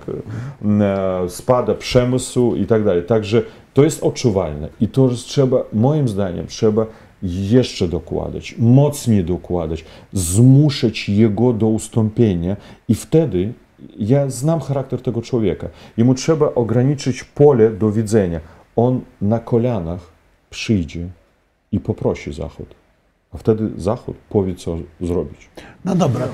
spada 1.28 1.74
przemysł 1.74 2.55
i 2.55 2.66
tak 2.66 2.84
dalej. 2.84 3.03
Także 3.03 3.42
to 3.74 3.84
jest 3.84 4.03
odczuwalne 4.03 4.68
i 4.80 4.88
to 4.88 5.09
trzeba, 5.09 5.64
moim 5.72 6.09
zdaniem, 6.09 6.46
trzeba 6.46 6.86
jeszcze 7.22 7.88
dokładać, 7.88 8.55
mocniej 8.59 9.24
dokładać, 9.24 9.84
zmuszać 10.12 11.09
jego 11.09 11.53
do 11.53 11.66
ustąpienia 11.66 12.57
i 12.88 12.94
wtedy 12.94 13.53
ja 13.99 14.31
znam 14.31 14.61
charakter 14.61 15.03
tego 15.03 15.22
człowieka. 15.22 15.68
Jemu 15.97 16.14
trzeba 16.14 16.55
ograniczyć 16.55 17.24
pole 17.24 17.70
do 17.70 17.93
widzenia. 17.93 18.41
On 18.76 19.01
na 19.22 19.39
kolanach 19.39 20.01
przyjdzie 20.51 21.09
i 21.72 21.81
poprosi 21.81 22.33
Zachód. 22.33 22.74
A 23.35 23.39
wtedy 23.39 23.70
Zachód 23.76 24.16
powie, 24.28 24.55
co 24.55 24.76
zrobić. 25.01 25.49
No 25.85 25.95
dobra, 25.95 26.28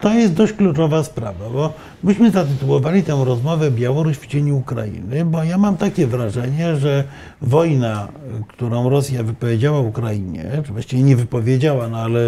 to 0.00 0.14
jest 0.14 0.34
dość 0.34 0.52
kluczowa 0.52 1.04
sprawa, 1.04 1.50
bo 1.50 1.72
myśmy 2.02 2.30
zatytułowali 2.30 3.02
tę 3.02 3.24
rozmowę 3.24 3.70
Białoruś 3.70 4.16
w 4.16 4.26
cieniu 4.26 4.56
Ukrainy, 4.56 5.24
bo 5.24 5.44
ja 5.44 5.58
mam 5.58 5.76
takie 5.76 6.06
wrażenie, 6.06 6.76
że 6.76 7.04
wojna, 7.42 8.08
którą 8.48 8.88
Rosja 8.88 9.22
wypowiedziała 9.22 9.80
Ukrainie, 9.80 10.62
czy 10.66 10.72
właściwie 10.72 11.02
nie 11.02 11.16
wypowiedziała, 11.16 11.88
no 11.88 11.98
ale 11.98 12.20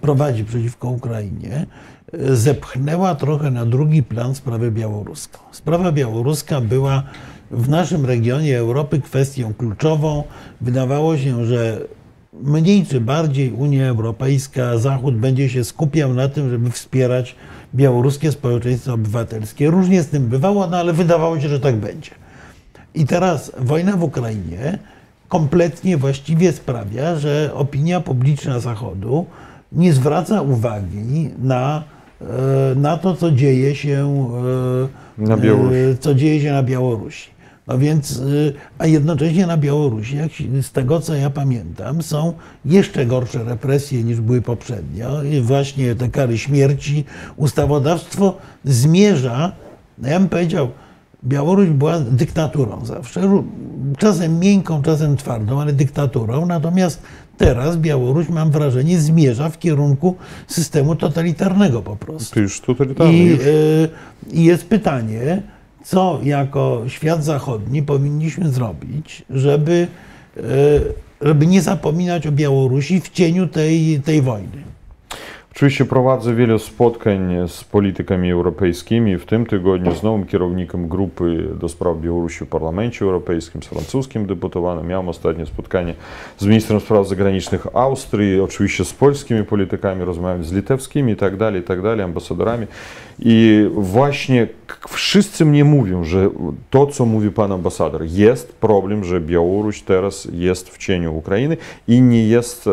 prowadzi 0.00 0.44
przeciwko 0.44 0.88
Ukrainie, 0.88 1.66
zepchnęła 2.32 3.14
trochę 3.14 3.50
na 3.50 3.66
drugi 3.66 4.02
plan 4.02 4.34
sprawę 4.34 4.70
białoruską. 4.70 5.38
Sprawa 5.52 5.92
białoruska 5.92 6.60
była 6.60 7.02
w 7.50 7.68
naszym 7.68 8.06
regionie 8.06 8.58
Europy 8.58 9.00
kwestią 9.00 9.54
kluczową. 9.54 10.24
Wydawało 10.60 11.18
się, 11.18 11.44
że 11.46 11.80
mniej 12.42 12.86
czy 12.86 13.00
bardziej 13.00 13.52
Unia 13.52 13.86
Europejska, 13.86 14.78
Zachód 14.78 15.16
będzie 15.16 15.48
się 15.48 15.64
skupiał 15.64 16.14
na 16.14 16.28
tym, 16.28 16.50
żeby 16.50 16.70
wspierać 16.70 17.36
białoruskie 17.74 18.32
społeczeństwo 18.32 18.94
obywatelskie. 18.94 19.70
Różnie 19.70 20.02
z 20.02 20.08
tym 20.08 20.28
bywało, 20.28 20.66
no 20.66 20.76
ale 20.76 20.92
wydawało 20.92 21.40
się, 21.40 21.48
że 21.48 21.60
tak 21.60 21.76
będzie. 21.76 22.10
I 22.94 23.06
teraz 23.06 23.52
wojna 23.58 23.96
w 23.96 24.02
Ukrainie 24.02 24.78
kompletnie 25.28 25.96
właściwie 25.96 26.52
sprawia, 26.52 27.16
że 27.16 27.50
opinia 27.54 28.00
publiczna 28.00 28.60
Zachodu 28.60 29.26
nie 29.72 29.92
zwraca 29.92 30.42
uwagi 30.42 31.30
na, 31.38 31.82
na 32.76 32.96
to, 32.96 33.16
co 33.16 33.30
dzieje 33.30 33.74
się 33.74 34.14
e, 35.18 35.22
Na 35.28 35.36
Białorusi. 35.36 35.76
e, 35.76 35.96
co 36.00 36.14
dzieje 36.14 36.40
się 36.40 36.52
na 36.52 36.62
Białorusi. 36.62 37.32
No 37.66 37.78
więc, 37.78 38.22
a 38.78 38.86
jednocześnie 38.86 39.46
na 39.46 39.56
Białorusi, 39.56 40.16
jak 40.16 40.30
z 40.62 40.72
tego 40.72 41.00
co 41.00 41.14
ja 41.14 41.30
pamiętam, 41.30 42.02
są 42.02 42.32
jeszcze 42.64 43.06
gorsze 43.06 43.44
represje 43.44 44.04
niż 44.04 44.20
były 44.20 44.42
poprzednio. 44.42 45.22
I 45.22 45.40
właśnie 45.40 45.94
te 45.94 46.08
kary 46.08 46.38
śmierci. 46.38 47.04
Ustawodawstwo 47.36 48.36
zmierza, 48.64 49.52
no 49.98 50.08
ja 50.08 50.18
bym 50.20 50.28
powiedział, 50.28 50.68
Białoruś 51.24 51.68
była 51.68 52.00
dyktaturą 52.00 52.84
zawsze, 52.84 53.42
czasem 53.98 54.38
miękką, 54.38 54.82
czasem 54.82 55.16
twardą, 55.16 55.60
ale 55.60 55.72
dyktaturą. 55.72 56.46
Natomiast 56.46 57.02
teraz 57.38 57.76
Białoruś, 57.76 58.28
mam 58.28 58.50
wrażenie, 58.50 58.98
zmierza 58.98 59.50
w 59.50 59.58
kierunku 59.58 60.16
systemu 60.46 60.96
totalitarnego 60.96 61.82
po 61.82 61.96
prostu. 61.96 62.34
To 62.34 62.40
już 62.40 62.60
totalitarny. 62.60 63.12
I, 63.12 63.26
już. 63.26 63.40
y, 63.40 63.88
I 64.32 64.44
jest 64.44 64.66
pytanie, 64.66 65.42
co 65.84 66.20
jako 66.22 66.82
świat 66.88 67.24
zachodni 67.24 67.82
powinniśmy 67.82 68.48
zrobić, 68.48 69.24
żeby, 69.30 69.86
y, 70.36 70.42
żeby 71.20 71.46
nie 71.46 71.62
zapominać 71.62 72.26
o 72.26 72.32
Białorusi 72.32 73.00
w 73.00 73.08
cieniu 73.08 73.48
tej, 73.48 74.00
tej 74.00 74.22
wojny. 74.22 74.71
Oczywiście 75.56 75.84
prowadzę 75.84 76.34
wiele 76.34 76.58
spotkań 76.58 77.48
z 77.48 77.64
politykami 77.64 78.30
europejskimi. 78.30 79.18
W 79.18 79.26
tym 79.26 79.46
tygodniu 79.46 79.94
z 79.94 80.02
nowym 80.02 80.26
kierownikiem 80.26 80.88
grupy 80.88 81.48
do 81.60 81.68
spraw 81.68 81.96
Białorusi 82.00 82.44
w 82.44 82.48
Parlamencie 82.48 83.04
Europejskim, 83.04 83.62
z 83.62 83.66
francuskim 83.66 84.26
deputowanym. 84.26 84.86
Miałem 84.86 85.08
ostatnie 85.08 85.46
spotkanie 85.46 85.94
z 86.38 86.46
ministrem 86.46 86.80
spraw 86.80 87.08
zagranicznych 87.08 87.66
Austrii, 87.76 88.40
oczywiście 88.40 88.84
z 88.84 88.92
polskimi 88.92 89.44
politykami, 89.44 90.04
rozmawiałem 90.04 90.44
z 90.44 90.52
litewskimi 90.52 91.12
i 91.12 91.16
tak 91.16 91.36
dalej, 91.36 91.60
i 91.60 91.64
tak 91.64 91.78
ambasadorami. 92.04 92.66
I 93.24 93.68
właśnie 93.74 94.48
wszyscy 94.88 95.44
mnie 95.44 95.64
mówią, 95.64 96.04
że 96.04 96.30
to, 96.70 96.86
co 96.86 97.06
mówi 97.06 97.30
pan 97.30 97.52
ambasador, 97.52 98.04
jest 98.04 98.52
problem, 98.52 99.04
że 99.04 99.20
Białoruś 99.20 99.82
teraz 99.82 100.28
jest 100.32 100.70
w 100.70 100.78
cieniu 100.78 101.16
Ukrainy 101.16 101.56
i 101.88 102.00
nie 102.00 102.28
jest 102.28 102.68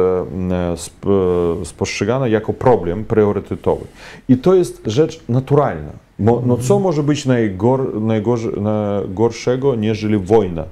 spostrzegana 1.64 2.28
jako 2.28 2.54
problem 2.54 3.06
priorytetowy. 3.06 3.86
I 4.30 4.38
to 4.38 4.54
jest 4.54 4.82
rzecz 4.86 5.24
naturalna. 5.30 5.92
No 6.20 6.58
co 6.58 6.80
może 6.80 7.04
być 7.04 7.26
najgor, 7.26 8.02
najgorszego, 8.02 9.76
niżeli 9.76 10.18
wojna? 10.18 10.64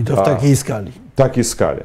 I 0.00 0.04
to 0.04 0.16
w 0.16 0.24
takiej 0.24 0.56
skali. 0.56 0.92
W 1.12 1.16
takiej 1.16 1.44
skali. 1.44 1.80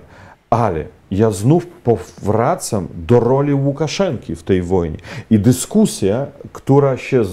Ale 0.49 0.85
ja 1.11 1.31
znów 1.31 1.67
powracam 1.67 2.87
do 3.07 3.19
roli 3.19 3.53
Łukaszenki 3.53 4.35
w 4.35 4.43
tej 4.43 4.61
wojnie. 4.61 4.97
I 5.31 5.39
dyskusja, 5.39 6.25
która 6.53 6.97
się 6.97 7.21
e, 7.21 7.23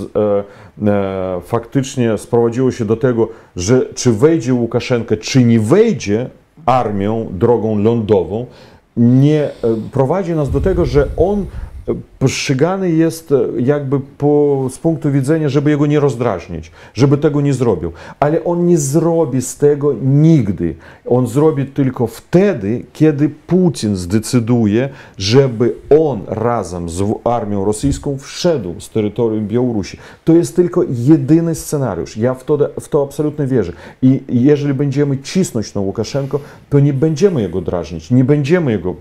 e, 0.87 1.41
faktycznie 1.45 2.19
sprowadziła 2.19 2.73
się 2.73 2.85
do 2.85 2.97
tego, 2.97 3.29
że 3.57 3.87
czy 3.95 4.13
wejdzie 4.13 4.55
Łukaszenka, 4.55 5.17
czy 5.17 5.45
nie 5.45 5.61
wejdzie 5.61 6.31
armią 6.67 7.29
drogą 7.31 7.79
lądową, 7.79 8.47
nie 8.97 9.43
e, 9.45 9.51
prowadzi 9.93 10.33
nas 10.33 10.51
do 10.51 10.61
tego, 10.61 10.85
że 10.85 11.09
on 11.17 11.47
postrzegany 12.19 12.91
jest 12.91 13.33
e, 13.33 13.49
jakby 13.59 14.01
po, 14.01 14.67
z 14.71 14.79
punktu 14.79 15.13
widzenia, 15.13 15.49
żeby 15.49 15.71
jego 15.71 15.87
nie 15.87 16.01
rozdrażnić, 16.01 16.71
żeby 16.95 17.19
tego 17.19 17.41
nie 17.41 17.55
zrobił. 17.55 17.93
Ale 18.21 18.45
on 18.45 18.67
nie 18.67 18.79
zrobi 18.79 19.43
z 19.43 19.57
tego 19.57 19.95
nigdy. 20.03 20.75
On 21.07 21.27
zrobi 21.27 21.67
tylko 21.67 22.07
wtedy, 22.07 22.85
kiedy 22.93 23.29
Putin 23.47 23.97
zdecyduje, 23.97 24.89
żeby 25.19 25.75
on 26.01 26.21
razem 26.27 26.89
z 26.89 27.03
armią 27.25 27.65
rosyjską 27.65 28.19
wszedł 28.19 28.81
z 28.81 28.91
terytorium 28.91 29.47
Białorusi. 29.47 29.99
To 30.25 30.33
jest 30.33 30.57
tylko 30.57 30.83
jedyny 30.91 31.55
scenariusz. 31.55 32.17
Ja 32.17 32.35
w 32.35 32.45
to, 32.45 32.59
w 32.81 32.89
to 32.89 33.03
absolutnie 33.03 33.47
wierzę. 33.47 33.73
I 34.03 34.21
jeżeli 34.29 34.75
będziemy 34.75 35.19
cisnąć 35.19 35.75
na 35.75 35.81
Łukaszenko, 35.81 36.41
to 36.71 36.81
nie 36.81 36.93
będziemy 36.93 37.43
jego 37.43 37.61
drażnić, 37.61 38.11
nie 38.11 38.25
będziemy 38.25 38.73
jego 38.73 38.95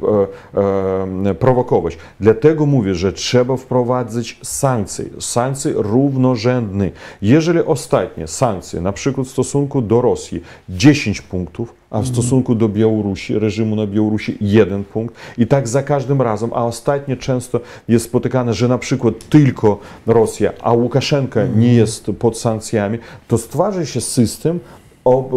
e, 0.53 1.29
e, 1.29 1.35
prowokować. 1.35 1.97
Dlatego 2.19 2.65
mówię, 2.65 2.95
że 2.95 3.04
trzeba 3.11 3.57
wprowadzić 3.57 4.39
sankcje, 4.43 5.05
sankcje 5.19 5.71
równorzędne. 5.75 6.91
Jeżeli 7.21 7.59
ostatnie 7.59 8.27
sankcje, 8.27 8.81
na 8.81 8.93
przykład 8.93 9.27
w 9.27 9.29
stosunku 9.29 9.81
do 9.81 10.01
Rosji 10.01 10.41
10 10.69 11.21
punktów, 11.21 11.73
a 11.89 12.01
w 12.01 12.07
stosunku 12.07 12.55
do 12.55 12.69
Białorusi, 12.69 13.39
reżimu 13.39 13.75
na 13.75 13.87
Białorusi 13.87 14.37
jeden 14.41 14.83
punkt 14.83 15.15
i 15.37 15.47
tak 15.47 15.67
za 15.67 15.83
każdym 15.83 16.21
razem, 16.21 16.49
a 16.53 16.65
ostatnio 16.65 17.15
często 17.15 17.59
jest 17.87 18.05
spotykane, 18.05 18.53
że 18.53 18.67
na 18.67 18.77
przykład 18.77 19.13
tylko 19.29 19.79
Rosja, 20.07 20.51
a 20.61 20.73
Łukaszenka 20.73 21.45
nie 21.55 21.73
jest 21.73 22.05
pod 22.19 22.37
sankcjami, 22.37 22.97
to 23.27 23.37
stwarza 23.37 23.85
się 23.85 24.01
system 24.01 24.59
ob, 25.03 25.31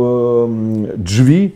drzwi, 0.96 1.50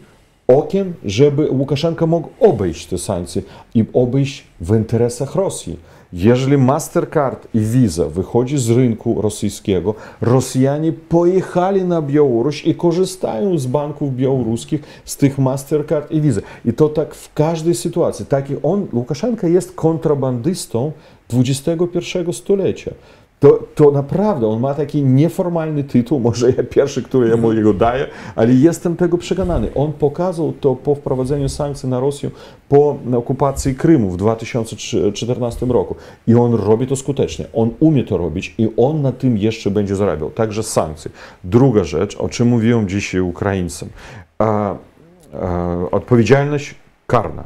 okien, 0.48 0.92
żeby 1.04 1.50
Łukaszenka 1.50 2.06
mógł 2.06 2.28
obejść 2.40 2.86
te 2.86 2.98
sankcje 2.98 3.42
i 3.74 3.84
obejść 3.92 4.44
w 4.60 4.76
interesach 4.76 5.34
Rosji. 5.34 5.76
Jeżeli 6.12 6.58
Mastercard 6.58 7.48
i 7.54 7.60
Visa 7.60 8.08
wychodzi 8.08 8.58
z 8.58 8.70
rynku 8.70 9.22
rosyjskiego, 9.22 9.94
Rosjanie 10.20 10.92
pojechali 10.92 11.84
na 11.84 12.02
Białoruś 12.02 12.66
i 12.66 12.74
korzystają 12.74 13.58
z 13.58 13.66
banków 13.66 14.16
białoruskich, 14.16 14.82
z 15.04 15.16
tych 15.16 15.38
Mastercard 15.38 16.10
i 16.10 16.20
Visa. 16.20 16.40
I 16.64 16.72
to 16.72 16.88
tak 16.88 17.14
w 17.14 17.34
każdej 17.34 17.74
sytuacji. 17.74 18.26
Taki 18.26 18.54
on, 18.62 18.86
Łukaszenka 18.92 19.48
jest 19.48 19.74
kontrabandystą 19.74 20.92
XXI 21.34 22.32
stulecia 22.32 22.90
to, 23.42 23.58
to 23.74 23.90
naprawdę 23.90 24.46
on 24.46 24.60
ma 24.60 24.74
taki 24.74 25.02
nieformalny 25.02 25.84
tytuł, 25.84 26.20
może 26.30 26.50
ja 26.50 26.62
pierwszy, 26.62 27.02
który 27.02 27.28
ja 27.28 27.36
mu 27.36 27.52
jego 27.52 27.74
daję, 27.74 28.06
ale 28.36 28.52
jestem 28.52 28.96
tego 28.96 29.18
przekonany. 29.18 29.74
On 29.74 29.92
pokazał 29.92 30.52
to 30.52 30.76
po 30.76 30.94
wprowadzeniu 30.94 31.48
sankcji 31.48 31.88
na 31.88 32.00
Rosję 32.00 32.30
po 32.68 32.96
okupacji 33.16 33.74
Krymu 33.74 34.10
w 34.10 34.16
2014 34.16 35.66
roku 35.66 35.94
i 36.26 36.34
on 36.34 36.54
robi 36.54 36.86
to 36.86 36.96
skutecznie. 36.96 37.46
On 37.52 37.70
umie 37.80 38.04
to 38.04 38.16
robić 38.16 38.54
i 38.58 38.68
on 38.76 39.02
na 39.02 39.12
tym 39.12 39.38
jeszcze 39.38 39.70
będzie 39.70 39.96
zarabiał. 39.96 40.30
Także 40.30 40.62
sankcje. 40.62 41.10
Druga 41.44 41.84
rzecz, 41.84 42.16
o 42.16 42.28
czym 42.28 42.48
mówiłem 42.48 42.88
dzisiaj 42.88 43.20
Ukraińcom. 43.20 43.88
Odpowiedzialność 45.90 46.74
karna. 47.06 47.44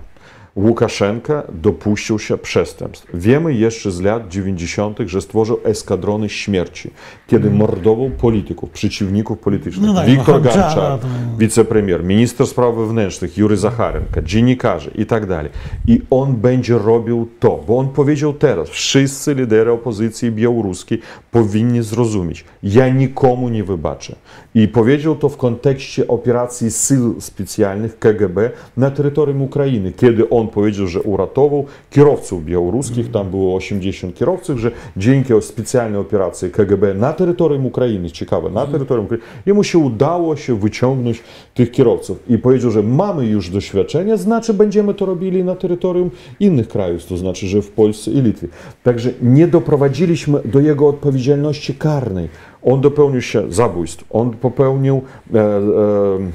Łukaszenka 0.57 1.43
dopuścił 1.53 2.19
się 2.19 2.39
przestępstw. 2.39 3.07
Wiemy 3.15 3.55
jeszcze 3.55 3.91
z 3.91 4.01
lat 4.01 4.29
90., 4.29 4.99
że 5.07 5.21
stworzył 5.21 5.61
eskadrony 5.65 6.29
śmierci, 6.29 6.91
kiedy 7.27 7.47
mm. 7.47 7.59
mordował 7.59 8.11
polityków, 8.11 8.71
przeciwników 8.71 9.39
politycznych. 9.39 9.87
No 9.87 9.95
tak, 9.95 10.07
Wiktor 10.07 10.35
no, 10.35 10.41
Garczak, 10.41 11.01
to... 11.01 11.07
wicepremier, 11.39 12.05
minister 12.05 12.47
spraw 12.47 12.75
wewnętrznych 12.75 13.37
Jury 13.39 13.57
Zacharenka, 13.57 14.23
dziennikarze 14.23 14.91
i 14.95 15.07
tak 15.07 15.27
dalej. 15.27 15.51
I 15.87 16.03
on 16.11 16.37
będzie 16.37 16.79
robił 16.79 17.29
to, 17.41 17.65
bo 17.67 17.79
on 17.79 17.89
powiedział 17.89 18.33
teraz, 18.33 18.69
wszyscy 18.69 19.35
liderzy 19.35 19.71
opozycji 19.71 20.33
białoruskiej 20.33 21.01
powinni 21.31 21.83
zrozumieć, 21.83 22.45
ja 22.63 22.89
nikomu 22.89 23.49
nie 23.49 23.65
wybaczę. 23.65 24.17
I 24.55 24.69
powiedział 24.69 25.17
to 25.17 25.29
w 25.29 25.37
kontekście 25.37 26.09
operacji 26.09 26.71
sił 26.71 27.21
specjalnych 27.21 27.99
KGB 27.99 28.51
na 28.77 28.91
terytorium 28.91 29.43
Ukrainy, 29.43 29.93
kiedy 29.93 30.29
on 30.29 30.46
powiedział, 30.47 30.87
że 30.87 31.03
uratował 31.03 31.65
kierowców 31.91 32.45
białoruskich, 32.45 33.11
tam 33.11 33.31
było 33.31 33.57
80 33.57 34.15
kierowców, 34.15 34.59
że 34.59 34.71
dzięki 34.97 35.33
specjalnej 35.41 36.01
operacji 36.01 36.51
KGB 36.51 36.95
na 36.95 37.13
terytorium 37.13 37.67
Ukrainy, 37.67 38.11
ciekawe, 38.11 38.51
na 38.51 38.67
terytorium 38.67 39.07
Ukrainy, 39.07 39.25
jemu 39.47 39.65
się 39.65 39.79
udało 39.79 40.37
się 40.37 40.59
wyciągnąć 40.59 41.23
tych 41.55 41.71
kierowców 41.71 42.19
i 42.29 42.39
powiedział, 42.39 42.71
że 42.71 42.83
mamy 42.83 43.27
już 43.27 43.51
doświadczenie, 43.51 44.17
znaczy 44.17 44.55
będziemy 44.55 44.95
to 44.95 45.07
robili 45.07 45.45
na 45.45 45.55
terytorium 45.55 46.11
innych 46.41 46.69
krajów, 46.69 47.05
to 47.05 47.17
znaczy, 47.17 47.47
że 47.47 47.63
w 47.63 47.71
Polsce 47.71 48.11
i 48.11 48.23
Litwie. 48.23 48.49
Także 48.83 49.11
nie 49.23 49.47
doprowadziliśmy 49.47 50.41
do 50.45 50.61
jego 50.61 50.89
odpowiedzialności 50.89 51.75
karnej. 51.75 52.29
On 52.67 52.81
dopełnił 52.81 53.23
się 53.23 53.53
zabójstw, 53.53 54.05
on 54.11 54.31
popełnił 54.31 55.03
e, 55.35 55.39
e, 55.39 55.61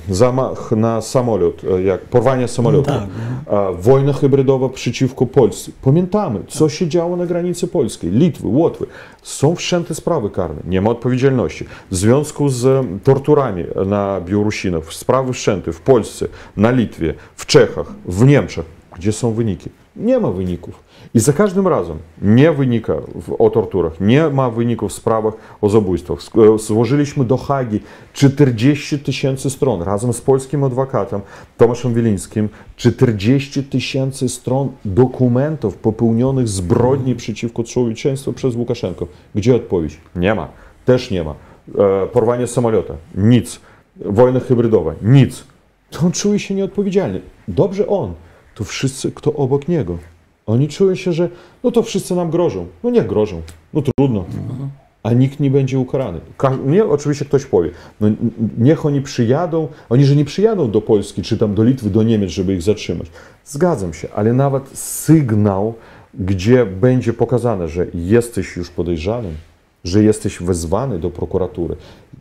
zamach 0.10 0.72
na 0.72 1.02
samolot, 1.02 1.62
e, 1.64 1.84
jak 1.84 2.02
porwanie 2.02 2.48
samolotu, 2.48 2.92
no 2.92 3.00
tak, 3.00 3.76
wojna 3.82 4.14
hybrydowa 4.14 4.70
przeciwko 4.70 5.26
Polsce. 5.26 5.72
Pamiętamy, 5.82 6.40
co 6.48 6.70
się 6.70 6.88
działo 6.88 7.18
na 7.18 7.26
granicy 7.26 7.68
polskiej, 7.68 8.12
Litwy, 8.12 8.48
Łotwy. 8.48 8.86
Są 9.22 9.56
wszczęte 9.56 9.96
sprawy 9.96 10.30
karne, 10.30 10.62
nie 10.66 10.82
ma 10.82 10.90
odpowiedzialności. 10.90 11.66
W 11.92 11.96
związku 11.96 12.50
z 12.50 12.86
torturami 13.04 13.64
na 13.86 14.22
Białorusinach, 14.22 14.94
sprawy 14.94 15.34
wszczęte 15.34 15.74
w 15.74 15.82
Polsce, 15.82 16.28
na 16.58 16.72
Litwie, 16.72 17.14
w 17.36 17.46
Czechach, 17.46 17.88
w 18.06 18.26
Niemczech. 18.26 18.66
Gdzie 18.96 19.12
są 19.12 19.34
wyniki? 19.34 19.70
Nie 19.96 20.20
ma 20.20 20.32
wyników. 20.32 20.84
Razem 21.66 21.98
nie 22.22 22.52
wynika 22.52 22.94
w, 23.16 23.36
o 23.40 23.50
torturach, 23.50 24.02
nie 24.02 24.30
ma 24.30 24.50
wyników 24.50 24.92
w 24.92 24.94
sprawach 24.94 25.34
o 25.62 25.70
zabójstwach. 25.70 26.20
E, 26.20 26.60
złożyliśmy 26.60 27.26
do 27.26 27.38
Hagi 27.38 27.80
40 28.14 29.00
tysięcy 29.00 29.50
stron 29.50 29.82
razem 29.82 30.14
z 30.14 30.22
polskim 30.22 30.64
adwokatem 30.64 31.22
Tomaszem 31.58 31.94
Wilińskim. 31.94 32.50
40 32.76 33.64
tysięcy 33.64 34.30
stron 34.30 34.72
dokumentów 34.86 35.76
popełnionych 35.76 36.48
zbrodni 36.48 37.16
przeciwko 37.16 37.64
człowieczeństwu 37.64 38.34
przez 38.34 38.56
Łukaszenko. 38.56 39.08
Gdzie 39.36 39.56
odpowiedź? 39.56 39.98
Nie 40.16 40.36
ma. 40.36 40.48
Też 40.86 41.12
nie 41.12 41.24
ma. 41.24 41.36
E, 41.78 42.08
porwanie 42.08 42.48
samolota? 42.48 42.94
Nic. 43.16 43.60
Wojna 44.06 44.40
hybrydowa? 44.40 44.94
Nic. 45.02 45.44
To 45.90 46.06
on 46.06 46.12
czuje 46.12 46.40
się 46.40 46.56
nieodpowiedzialny. 46.56 47.22
Dobrze 47.48 47.88
on. 47.88 48.14
To 48.56 48.64
wszyscy, 48.64 49.12
kto 49.12 49.34
obok 49.34 49.68
niego. 49.68 49.98
Oni 50.52 50.68
czują 50.68 50.96
się, 50.96 51.14
że 51.14 51.30
no 51.64 51.72
to 51.72 51.84
wszyscy 51.84 52.16
nam 52.16 52.30
grożą. 52.30 52.68
No 52.84 52.90
nie 52.90 53.04
grożą, 53.04 53.42
no 53.74 53.82
trudno. 53.82 54.26
A 55.04 55.14
nikt 55.14 55.40
nie 55.40 55.52
będzie 55.52 55.80
ukarany. 55.80 56.20
Nie, 56.66 56.86
oczywiście 56.86 57.26
ktoś 57.26 57.46
powie, 57.46 57.70
no 58.02 58.08
niech 58.58 58.86
oni 58.86 59.02
przyjadą, 59.02 59.68
oni 59.90 60.06
że 60.06 60.16
nie 60.16 60.26
przyjadą 60.26 60.72
do 60.72 60.82
Polski, 60.82 61.22
czy 61.22 61.38
tam 61.38 61.56
do 61.56 61.64
Litwy, 61.64 61.90
do 61.90 62.04
Niemiec, 62.04 62.30
żeby 62.30 62.54
ich 62.54 62.62
zatrzymać. 62.62 63.08
Zgadzam 63.46 63.94
się, 63.94 64.08
ale 64.16 64.34
nawet 64.34 64.70
sygnał, 64.78 65.74
gdzie 66.14 66.66
będzie 66.66 67.14
pokazane, 67.14 67.68
że 67.68 67.88
jesteś 67.94 68.56
już 68.56 68.70
podejrzanym, 68.70 69.36
że 69.84 70.04
jesteś 70.04 70.40
wezwany 70.40 71.00
do 71.00 71.10
prokuratury, 71.10 71.76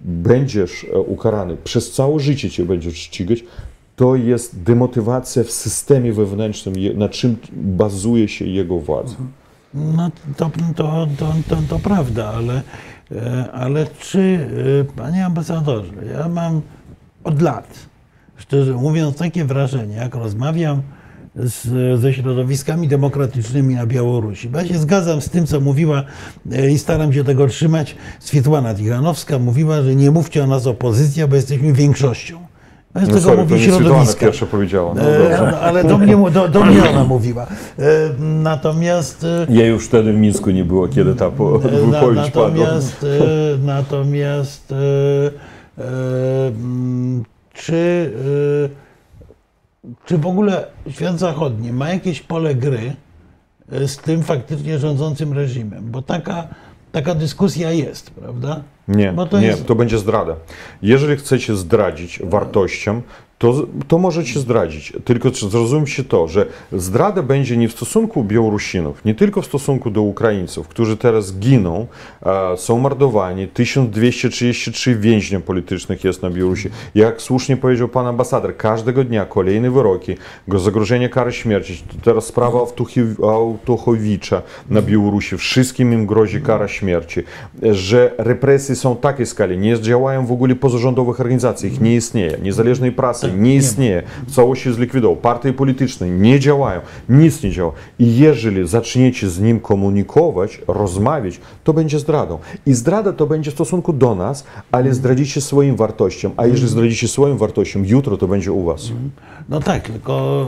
będziesz 0.05 0.85
e, 0.85 0.99
ukarany, 0.99 1.57
przez 1.64 1.93
całe 1.93 2.20
życie 2.20 2.51
cię 2.51 2.64
będziesz 2.64 2.97
ścigać, 2.97 3.45
to 4.01 4.17
jest 4.17 4.63
demotywacja 4.63 5.45
w 5.45 5.51
systemie 5.51 6.13
wewnętrznym, 6.13 6.75
na 6.95 7.09
czym 7.09 7.37
bazuje 7.53 8.29
się 8.29 8.45
jego 8.45 8.79
władza. 8.79 9.15
No 9.75 10.11
to, 10.37 10.51
to, 10.77 11.07
to, 11.19 11.35
to, 11.49 11.57
to 11.69 11.79
prawda, 11.79 12.33
ale, 12.37 12.63
e, 13.13 13.53
ale 13.53 13.87
czy, 13.99 14.49
e, 14.81 14.95
panie 14.97 15.27
ambasadorze, 15.27 15.93
ja 16.13 16.29
mam 16.29 16.61
od 17.25 17.43
lat, 17.43 17.79
szczerze 18.37 18.73
mówiąc, 18.73 19.17
takie 19.17 19.45
wrażenie, 19.45 19.97
jak 19.97 20.15
rozmawiam 20.15 20.83
z, 21.35 22.01
ze 22.01 22.13
środowiskami 22.15 22.89
demokratycznymi 22.89 23.75
na 23.75 23.87
Białorusi. 23.87 24.49
Bo 24.49 24.59
ja 24.59 24.67
się 24.67 24.79
zgadzam 24.79 25.21
z 25.21 25.31
tym, 25.31 25.47
co 25.47 25.61
mówiła 25.61 26.05
e, 26.53 26.71
i 26.71 26.79
staram 26.79 27.13
się 27.13 27.25
tego 27.25 27.47
trzymać. 27.47 27.97
Swietłana 28.21 28.75
Tichanowska 28.75 29.39
mówiła, 29.39 29.83
że 29.83 29.97
nie 29.97 30.11
mówcie 30.11 30.45
o 30.45 30.47
nas 30.47 30.67
opozycja, 30.67 31.29
bo 31.29 31.37
jesteśmy 31.37 31.73
większością. 31.73 32.50
No, 32.95 33.01
No 33.01 33.07
tego 33.07 33.20
sorry, 33.20 33.36
to 33.36 33.43
mówi 33.43 33.61
środowiska. 33.64 34.20
pierwsza 34.20 34.47
powiedziała. 34.47 34.95
No, 34.95 35.03
E, 35.03 35.18
dobrze. 35.18 35.49
no, 35.53 35.59
ale 35.59 35.84
do 35.84 35.99
mnie, 35.99 36.16
do, 36.30 36.49
do 36.49 36.64
mnie 36.64 36.91
ona 36.91 37.05
mówiła. 37.14 37.43
E, 37.78 37.86
Natomiast 38.18 39.24
e, 39.24 39.47
Ja 39.49 39.66
już 39.66 39.86
wtedy 39.86 40.12
w 40.12 40.16
Mińsku 40.16 40.51
nie 40.51 40.64
było, 40.64 40.88
kiedy 40.88 41.14
ta 41.14 41.30
po, 41.30 41.51
na, 41.51 41.59
wypowiedź 41.59 42.30
padła. 42.30 42.49
natomiast, 42.49 43.05
e, 43.05 43.59
natomiast 43.66 44.72
e, 44.72 44.76
e, 45.78 45.82
mm, 46.49 47.24
czy, 47.55 48.12
e, 49.86 49.91
czy 50.07 50.18
w 50.18 50.26
ogóle 50.26 50.66
świat 50.91 51.18
zachodni 51.18 51.72
ma 51.72 51.88
jakieś 51.88 52.20
pole 52.20 52.55
gry 52.55 52.93
e, 53.72 53.88
z 53.88 53.97
tym 53.97 54.22
faktycznie 54.22 54.78
rządzącym 54.78 55.32
reżimem? 55.32 55.91
Bo 55.91 56.03
taka, 56.03 56.49
taka 56.93 57.14
dyskusja 57.14 57.72
jest, 57.72 58.11
prawda? 58.11 58.61
Nie, 58.91 59.12
to 59.30 59.41
nie, 59.41 59.47
jest- 59.47 59.66
to 59.66 59.74
będzie 59.74 59.99
zdrada. 59.99 60.34
Jeżeli 60.82 61.16
chcecie 61.16 61.57
zdradzić 61.57 62.20
wartościom, 62.24 63.03
to, 63.41 63.66
to 63.88 63.99
możecie 63.99 64.41
zdradzić. 64.41 64.93
Tylko 65.05 65.30
zrozumcie 65.30 66.05
to, 66.05 66.28
że 66.28 66.47
zdrada 66.72 67.22
będzie 67.22 67.57
nie 67.57 67.68
w 67.68 67.72
stosunku 67.72 68.24
Białorusinów, 68.24 69.05
nie 69.05 69.14
tylko 69.14 69.43
w 69.43 69.47
stosunku 69.47 69.91
do 69.91 70.03
Ukraińców, 70.03 70.68
którzy 70.68 70.97
teraz 70.97 71.38
giną, 71.38 71.86
e, 72.22 72.57
są 72.57 72.78
mordowani. 72.78 73.49
1233 73.49 74.97
więźniów 74.97 75.43
politycznych 75.43 76.05
jest 76.05 76.22
na 76.22 76.30
Białorusi. 76.30 76.68
Jak 76.95 77.22
słusznie 77.22 77.57
powiedział 77.57 77.88
pan 77.88 78.07
ambasador, 78.07 78.57
każdego 78.57 79.05
dnia 79.05 79.24
kolejne 79.24 79.70
wyroki, 79.70 80.16
zagrożenie 80.49 81.09
kary 81.09 81.32
śmierci. 81.32 81.84
Teraz 82.03 82.26
sprawa 82.26 82.61
Awtuchowicza 83.22 84.43
na 84.70 84.82
Białorusi. 84.82 85.38
Wszystkim 85.38 85.93
im 85.93 86.07
grozi 86.07 86.41
kara 86.41 86.68
śmierci. 86.68 87.22
Że 87.62 88.14
represje 88.18 88.76
są 88.76 88.97
takiej 88.97 89.26
skali, 89.26 89.59
nie 89.59 89.80
działają 89.80 90.26
w 90.26 90.32
ogóle 90.32 90.55
pozarządowych 90.55 91.20
organizacji, 91.20 91.72
ich 91.72 91.80
nie 91.80 91.95
istnieje. 91.95 92.38
Niezależnej 92.43 92.93
prasy 92.93 93.30
nie 93.31 93.55
istnieje. 93.55 94.03
W 94.26 94.35
całości 94.35 94.72
zlikwidował. 94.72 95.16
Partie 95.16 95.53
polityczne 95.53 96.11
nie 96.11 96.41
działają. 96.41 96.81
Nic 97.09 97.43
nie 97.43 97.51
działa. 97.51 97.72
I 97.99 98.16
jeżeli 98.18 98.68
zaczniecie 98.68 99.28
z 99.28 99.41
nim 99.41 99.61
komunikować, 99.61 100.61
rozmawiać, 100.68 101.41
to 101.64 101.72
będzie 101.72 101.99
zdradą. 101.99 102.39
I 102.66 102.74
zdrada 102.74 103.12
to 103.12 103.26
będzie 103.26 103.51
w 103.51 103.55
stosunku 103.55 103.93
do 103.93 104.14
nas, 104.14 104.45
ale 104.72 104.95
zdradzicie 104.95 105.41
swoim 105.41 105.76
wartościom. 105.76 106.33
A 106.37 106.47
jeżeli 106.47 106.68
zdradzicie 106.68 107.09
swoim 107.09 107.39
wartościom, 107.39 107.85
jutro 107.85 108.16
to 108.16 108.28
będzie 108.28 108.53
u 108.53 108.64
was. 108.64 108.89
No 109.49 109.61
tak, 109.61 109.83
tylko. 109.89 110.47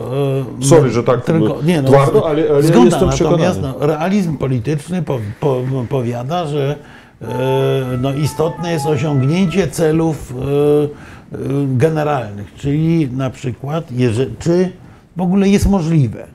e, 0.61 0.64
Sorry, 0.64 0.91
że 0.91 1.03
tak 1.03 1.24
twardo, 1.24 2.28
ale- 2.28 2.43
ale 2.51 2.57
ja 2.57 2.62
zgoda, 2.62 2.85
jestem 2.85 3.09
natomiast 3.09 3.14
przekonany. 3.14 3.74
no, 3.80 3.87
realizm 3.87 4.37
polityczny 4.37 5.03
po, 5.03 5.18
po, 5.41 5.62
powiada, 5.89 6.47
że 6.47 6.76
e, 7.22 7.26
no, 8.01 8.14
istotne 8.14 8.72
jest 8.72 8.87
osiągnięcie 8.87 9.68
celów 9.68 10.35
e, 10.35 10.43
generalnych, 11.76 12.55
czyli 12.55 13.09
na 13.11 13.30
przykład, 13.30 13.93
jeżeli, 13.93 14.37
czy 14.39 14.72
w 15.16 15.20
ogóle 15.20 15.49
jest 15.49 15.66
możliwe. 15.68 16.26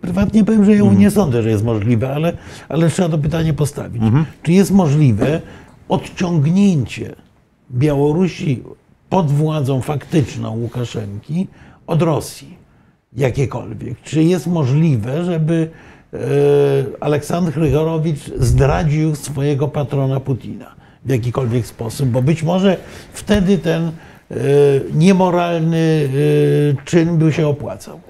Prywatnie 0.00 0.44
powiem, 0.44 0.64
że 0.64 0.72
ja 0.74 0.80
Mhm. 0.80 0.98
nie 0.98 1.10
sądzę, 1.10 1.42
że 1.42 1.50
jest 1.50 1.64
możliwe, 1.64 2.14
ale, 2.14 2.32
ale 2.68 2.90
trzeba 2.90 3.08
to 3.08 3.18
pytanie 3.18 3.54
postawić. 3.54 4.02
Mhm. 4.02 4.24
Czy 4.42 4.52
jest 4.52 4.70
możliwe 4.70 5.40
odciągnięcie 5.88 7.14
Białorusi 7.70 8.62
pod 9.10 9.30
władzą 9.30 9.80
faktyczną 9.80 10.56
Łukaszenki 10.56 11.48
od 11.86 12.02
Rosji 12.02 12.54
jakiekolwiek? 13.16 14.00
Czy 14.02 14.22
jest 14.22 14.46
możliwe, 14.46 15.24
żeby 15.24 15.70
e, 16.12 16.18
Aleksandr 17.00 17.52
Grygorowicz 17.52 18.18
zdradził 18.38 19.14
swojego 19.14 19.68
patrona 19.68 20.20
Putina 20.20 20.74
w 21.04 21.10
jakikolwiek 21.10 21.66
sposób? 21.66 22.08
Bo 22.08 22.22
być 22.22 22.42
może 22.42 22.76
wtedy 23.12 23.58
ten 23.58 23.92
niemoralny 24.94 26.08
e, 26.78 26.84
czyn 26.84 27.18
by 27.18 27.32
się 27.32 27.48
opłacał. 27.48 28.00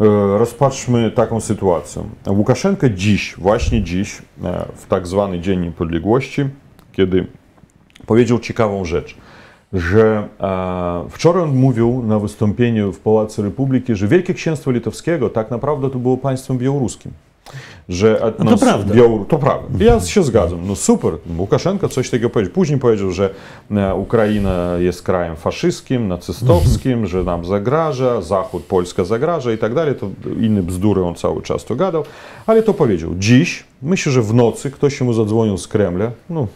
E, 0.00 0.38
Rozpatrzmy 0.38 1.10
taką 1.10 1.40
sytuację. 1.40 2.02
Łukaszenko 2.26 2.88
dziś, 2.88 3.34
właśnie 3.38 3.82
dziś, 3.82 4.22
e, 4.44 4.64
w 4.74 4.86
tak 4.86 5.06
zwany 5.06 5.40
Dzień 5.40 5.60
Niepodległości, 5.60 6.44
kiedy 6.92 7.26
powiedział 8.06 8.38
ciekawą 8.38 8.84
rzecz, 8.84 9.16
że 9.72 10.28
e, 10.40 11.08
wczoraj 11.10 11.42
on 11.42 11.56
mówił 11.56 12.02
na 12.06 12.18
wystąpieniu 12.18 12.92
w 12.92 13.00
Pałacu 13.00 13.42
Republiki, 13.42 13.94
że 13.94 14.08
Wielkie 14.08 14.34
Księstwo 14.34 14.70
Litewskiego 14.70 15.30
tak 15.30 15.50
naprawdę 15.50 15.90
to 15.90 15.98
było 15.98 16.16
państwem 16.16 16.58
białoruskim. 16.58 17.12
Że, 17.88 18.32
No 18.38 18.50
to 18.50 18.58
prawda. 18.58 18.94
Białor... 18.94 19.26
To 19.26 19.38
prawda. 19.38 19.84
Ja 19.84 20.00
się 20.00 20.22
zgadzam. 20.22 20.66
No 20.66 20.76
super. 20.76 21.12
Łukaszenko 21.38 21.88
coś 21.88 22.10
takiego 22.10 22.30
powiedział. 22.30 22.54
Później 22.54 22.78
powiedział, 22.78 23.10
że 23.10 23.30
e, 23.70 23.94
Ukraina 23.94 24.76
jest 24.78 25.02
krajem 25.02 25.36
faszystowskim, 25.36 26.08
nacystowskim, 26.08 27.06
że 27.06 27.24
nam 27.24 27.44
zagraża, 27.44 28.22
Zachód, 28.22 28.62
Polska 28.62 29.04
zagraża 29.04 29.52
i 29.52 29.58
tak 29.58 29.74
dalej. 29.74 29.94
To 29.94 30.08
inne 30.40 30.62
bzdury 30.62 31.04
on 31.04 31.14
cały 31.14 31.42
czas 31.42 31.64
to 31.64 31.76
gadał. 31.76 32.04
Ale 32.46 32.62
to 32.62 32.74
powiedział. 32.74 33.10
Dziś, 33.18 33.64
myślę, 33.82 34.12
że 34.12 34.22
w 34.22 34.34
nocy 34.34 34.70
ktoś 34.70 35.00
mu 35.00 35.12
zadzwonił 35.12 35.58
z 35.58 35.68
Kremla, 35.68 36.10
no 36.30 36.46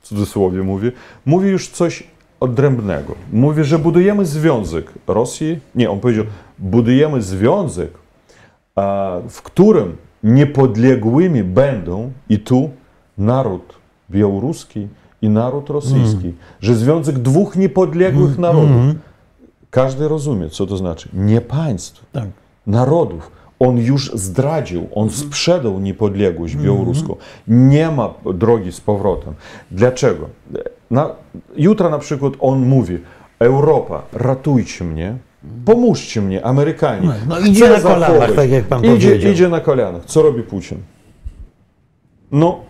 w 0.00 0.08
cudzysłowie 0.08 0.62
mówi, 0.62 0.90
mówi 1.26 1.48
już 1.48 1.68
coś 1.68 2.02
odrębnego. 2.40 3.14
Mówi, 3.32 3.64
że 3.64 3.78
budujemy 3.78 4.26
związek 4.26 4.92
Rosji. 5.06 5.58
Nie, 5.74 5.90
on 5.90 6.00
powiedział, 6.00 6.24
budujemy 6.58 7.22
związek, 7.22 7.90
w 9.28 9.42
którym 9.42 9.96
niepodległymi 10.22 11.42
będą 11.44 12.12
i 12.28 12.38
tu 12.38 12.70
naród 13.18 13.74
białoruski 14.10 14.88
i 15.22 15.28
naród 15.28 15.70
rosyjski. 15.70 16.34
Że 16.60 16.74
związek 16.74 17.18
dwóch 17.18 17.56
niepodległych 17.56 18.38
narodów. 18.38 18.94
Każdy 19.70 20.08
rozumie, 20.08 20.48
co 20.50 20.66
to 20.66 20.76
znaczy. 20.76 21.08
Nie 21.12 21.40
państw, 21.40 22.04
Tak. 22.12 22.28
narodów. 22.66 23.30
On 23.58 23.78
już 23.78 24.12
zdradził, 24.14 24.86
on 24.94 25.10
sprzedał 25.10 25.80
niepodległość 25.80 26.56
białoruską. 26.56 27.16
Nie 27.48 27.90
ma 27.90 28.14
drogi 28.34 28.72
z 28.72 28.80
powrotem. 28.80 29.34
Dlaczego? 29.70 30.28
Na, 30.90 31.10
jutro 31.56 31.90
na 31.90 31.98
przykład 31.98 32.32
on 32.40 32.66
mówi, 32.66 32.98
Europa, 33.38 34.02
ratujcie 34.12 34.84
mnie, 34.84 35.16
pomóżcie 35.64 36.22
mnie, 36.22 36.44
Amerykanie. 36.44 37.08
No, 37.28 37.38
idzie 37.38 37.64
Chcę 37.64 37.74
na 37.74 37.80
kolanach, 37.80 38.32
tak 38.32 38.50
jak 38.50 38.64
pan 38.64 38.84
idzie, 38.84 39.08
powiedział. 39.08 39.32
Idzie 39.32 39.48
na 39.48 39.60
kolanach. 39.60 40.04
Co 40.04 40.22
robi 40.22 40.42
Putin? 40.42 40.78
No 42.32 42.60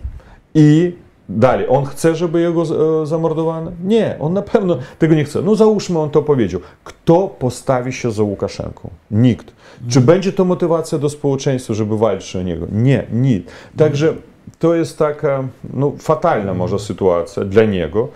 i 0.54 0.92
dalej, 1.28 1.66
on 1.68 1.84
chce, 1.84 2.14
żeby 2.14 2.40
jego 2.40 2.62
e, 3.02 3.06
zamordowano? 3.06 3.72
Nie, 3.84 4.16
on 4.20 4.32
na 4.32 4.42
pewno 4.42 4.78
tego 4.98 5.14
nie 5.14 5.24
chce. 5.24 5.42
No 5.42 5.54
załóżmy, 5.54 5.98
on 5.98 6.10
to 6.10 6.22
powiedział. 6.22 6.60
Kto 6.84 7.28
postawi 7.38 7.92
się 7.92 8.12
za 8.12 8.22
Łukaszenką? 8.22 8.90
Nikt. 9.10 9.52
Czy 9.88 10.00
będzie 10.00 10.32
to 10.32 10.44
motywacja 10.44 10.98
do 10.98 11.08
społeczeństwa, 11.08 11.74
żeby 11.74 11.98
walczyć 11.98 12.36
o 12.36 12.42
niego? 12.42 12.66
Nie, 12.72 13.06
nikt. 13.12 13.52
Także 13.76 14.14
to 14.58 14.74
jest 14.74 14.98
taka 14.98 15.44
no, 15.74 15.92
fatalna 15.98 16.54
może 16.54 16.78
sytuacja 16.78 17.44
dla 17.44 17.64
niego. 17.64 18.08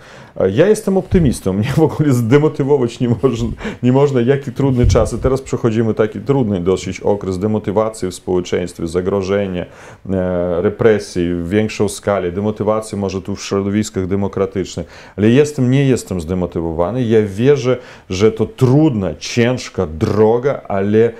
Ja 0.51 0.67
jestem 0.67 0.97
optymistą. 0.97 1.53
Mnie 1.61 1.71
w 1.75 1.79
ogóle 1.79 2.13
zdemotywować 2.13 2.99
nie 2.99 3.09
można, 3.09 3.49
nie 3.83 3.91
można 3.91 4.21
jakie 4.21 4.51
trudne 4.51 4.85
czasy. 4.85 5.17
Teraz 5.17 5.41
przechodzimy 5.41 5.93
taki 5.93 6.19
trudny 6.19 6.59
dosyć 6.59 6.99
okres 6.99 7.39
demotywacji 7.39 8.07
w 8.07 8.13
społeczeństwie, 8.13 8.87
zagrożenia, 8.87 9.65
e, 10.09 10.61
represji 10.61 11.33
w 11.35 11.49
większą 11.49 11.89
skalę, 11.89 12.31
demotywacji 12.31 12.97
może 12.97 13.21
tu 13.21 13.35
w 13.35 13.43
środowiskach 13.43 14.07
demokratycznych. 14.07 15.13
Ale 15.17 15.29
jestem, 15.29 15.71
nie 15.71 15.85
jestem 15.85 16.21
zdemotywowany. 16.21 17.03
Ja 17.03 17.19
wierzę, 17.25 17.77
że 18.09 18.31
to 18.31 18.45
trudna, 18.45 19.15
ciężka 19.19 19.85
droga, 19.85 20.61
ale 20.67 21.11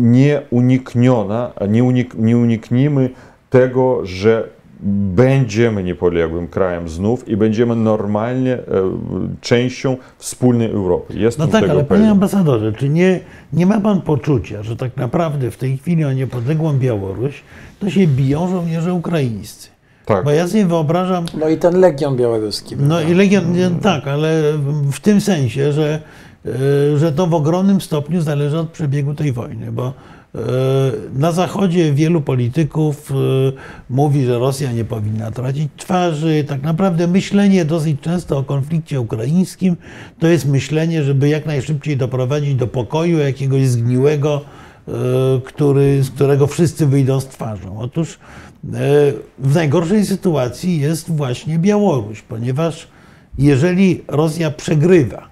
nie 0.00 0.42
unikniona, 0.50 1.52
nie, 1.68 1.84
unik, 1.84 2.14
nie 2.14 2.38
unikniemy 2.38 3.10
tego, 3.50 4.06
że 4.06 4.48
będziemy 5.14 5.82
niepodległym 5.84 6.48
krajem 6.48 6.88
znów 6.88 7.28
i 7.28 7.36
będziemy 7.36 7.76
normalnie 7.76 8.52
e, 8.54 8.60
częścią 9.40 9.96
wspólnej 10.18 10.70
Europy. 10.70 11.14
Jestem 11.18 11.46
No 11.46 11.52
tak, 11.52 11.60
tego 11.60 11.72
ale 11.72 11.84
pewien. 11.84 12.02
panie 12.02 12.10
ambasadorze, 12.12 12.72
czy 12.72 12.88
nie, 12.88 13.20
nie 13.52 13.66
ma 13.66 13.80
pan 13.80 14.00
poczucia, 14.00 14.62
że 14.62 14.76
tak 14.76 14.96
naprawdę 14.96 15.50
w 15.50 15.56
tej 15.56 15.78
chwili 15.78 16.04
o 16.04 16.12
niepodległą 16.12 16.72
Białoruś 16.78 17.42
to 17.78 17.90
się 17.90 18.06
biją 18.06 18.48
żołnierze 18.48 18.94
ukraińscy? 18.94 19.68
Tak. 20.06 20.24
Bo 20.24 20.30
ja 20.30 20.48
sobie 20.48 20.66
wyobrażam, 20.66 21.24
No 21.40 21.48
i 21.48 21.56
ten 21.56 21.80
Legion 21.80 22.16
Białoruski. 22.16 22.76
no 22.76 22.88
prawda? 22.88 23.08
i 23.10 23.14
Legion, 23.14 23.52
nie, 23.52 23.70
tak, 23.82 24.06
ale 24.08 24.42
w 24.92 25.00
tym 25.00 25.20
sensie, 25.20 25.72
że, 25.72 26.00
e, 26.46 26.98
że 26.98 27.12
to 27.12 27.26
w 27.26 27.34
ogromnym 27.34 27.80
stopniu 27.80 28.20
zależy 28.20 28.58
od 28.58 28.68
przebiegu 28.70 29.14
tej 29.14 29.32
wojny, 29.32 29.72
bo 29.72 29.92
Na 31.14 31.32
Zachodzie 31.32 31.92
wielu 31.92 32.20
polityków 32.20 33.12
mówi, 33.90 34.24
że 34.24 34.38
Rosja 34.38 34.72
nie 34.72 34.84
powinna 34.84 35.30
tracić 35.30 35.68
twarzy. 35.76 36.44
Tak 36.48 36.62
naprawdę 36.62 37.06
myślenie 37.06 37.64
dosyć 37.64 38.00
często 38.00 38.38
o 38.38 38.44
konflikcie 38.44 39.00
ukraińskim 39.00 39.76
to 40.18 40.26
jest 40.28 40.46
myślenie, 40.46 41.02
żeby 41.02 41.28
jak 41.28 41.46
najszybciej 41.46 41.96
doprowadzić 41.96 42.54
do 42.54 42.66
pokoju 42.66 43.18
jakiegoś 43.18 43.66
zgniłego, 43.66 44.40
który, 45.44 46.02
z 46.02 46.10
którego 46.10 46.46
wszyscy 46.46 46.86
wyjdą 46.86 47.20
z 47.20 47.26
twarzą. 47.26 47.78
Otóż 47.78 48.18
w 49.38 49.54
najgorszej 49.54 50.06
sytuacji 50.06 50.80
jest 50.80 51.10
właśnie 51.10 51.58
Białoruś, 51.58 52.22
ponieważ 52.22 52.88
jeżeli 53.38 54.02
Rosja 54.08 54.50
przegrywa, 54.50 55.30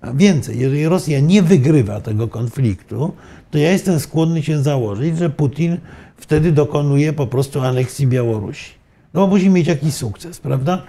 a 0.00 0.12
więcej, 0.12 0.58
jeżeli 0.58 0.88
Rosja 0.88 1.20
nie 1.20 1.42
wygrywa 1.42 2.00
tego 2.00 2.28
konfliktu, 2.28 3.12
to 3.50 3.58
ja 3.58 3.70
jestem 3.70 4.00
skłonny 4.00 4.42
się 4.42 4.62
założyć, 4.62 5.18
że 5.18 5.30
Putin 5.30 5.76
wtedy 6.16 6.52
dokonuje 6.52 7.12
po 7.12 7.26
prostu 7.26 7.60
aneksji 7.60 8.06
Białorusi. 8.06 8.70
No 9.14 9.20
bo 9.20 9.26
musi 9.26 9.50
mieć 9.50 9.66
jakiś 9.66 9.94
sukces, 9.94 10.40
prawda? 10.40 10.82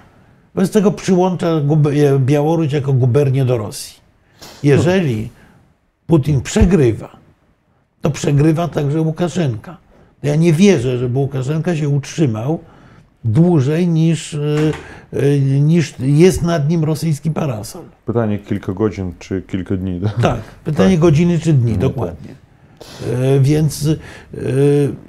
Wobec 0.56 0.72
tego 0.72 0.92
przyłącza 0.92 1.62
Białoruś 2.20 2.74
jako 2.74 2.94
gubernię 2.94 3.46
do 3.46 3.58
Rosji. 3.58 4.00
Jeżeli 4.64 5.30
Putin 6.08 6.42
przegrywa, 6.42 7.18
to 8.02 8.10
przegrywa 8.10 8.68
także 8.68 9.02
Łukaszenka. 9.02 9.78
Ja 10.24 10.36
nie 10.36 10.54
wierzę, 10.54 10.98
żeby 10.98 11.20
Łukaszenka 11.20 11.76
się 11.76 11.90
utrzymał 11.90 12.60
dłużej 13.24 13.88
niż, 13.88 14.34
e, 14.34 14.40
e, 15.14 15.40
niż 15.40 15.94
jest 16.00 16.42
nad 16.42 16.70
nim 16.70 16.84
rosyjski 16.84 17.32
parasol. 17.32 17.84
Pytanie 18.06 18.40
kilka 18.40 18.74
godzin 18.74 19.14
czy 19.20 19.42
kilka 19.42 19.78
dni. 19.78 20.02
Tak, 20.22 20.42
pytanie 20.64 20.92
tak. 20.92 21.00
godziny 21.00 21.40
czy 21.40 21.54
dni, 21.54 21.74
no 21.74 21.80
dokładnie. 21.80 22.49
E, 23.08 23.40
więc 23.40 23.90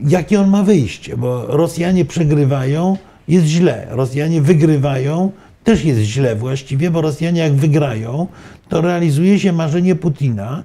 jakie 0.07 0.41
on 0.41 0.49
ma 0.49 0.63
wyjście? 0.63 1.17
Bo 1.17 1.47
Rosjanie 1.47 2.05
przegrywają, 2.05 2.97
jest 3.29 3.47
źle. 3.47 3.87
Rosjanie 3.91 4.43
wygrywają, 4.43 5.33
też 5.65 5.85
jest 5.85 6.01
źle 6.01 6.37
właściwie, 6.37 6.91
bo 6.91 7.01
Rosjanie 7.01 7.41
jak 7.41 7.53
wygrają, 7.53 8.27
to 8.69 8.81
realizuje 8.81 9.39
się 9.39 9.53
marzenie 9.53 9.95
Putina. 9.95 10.65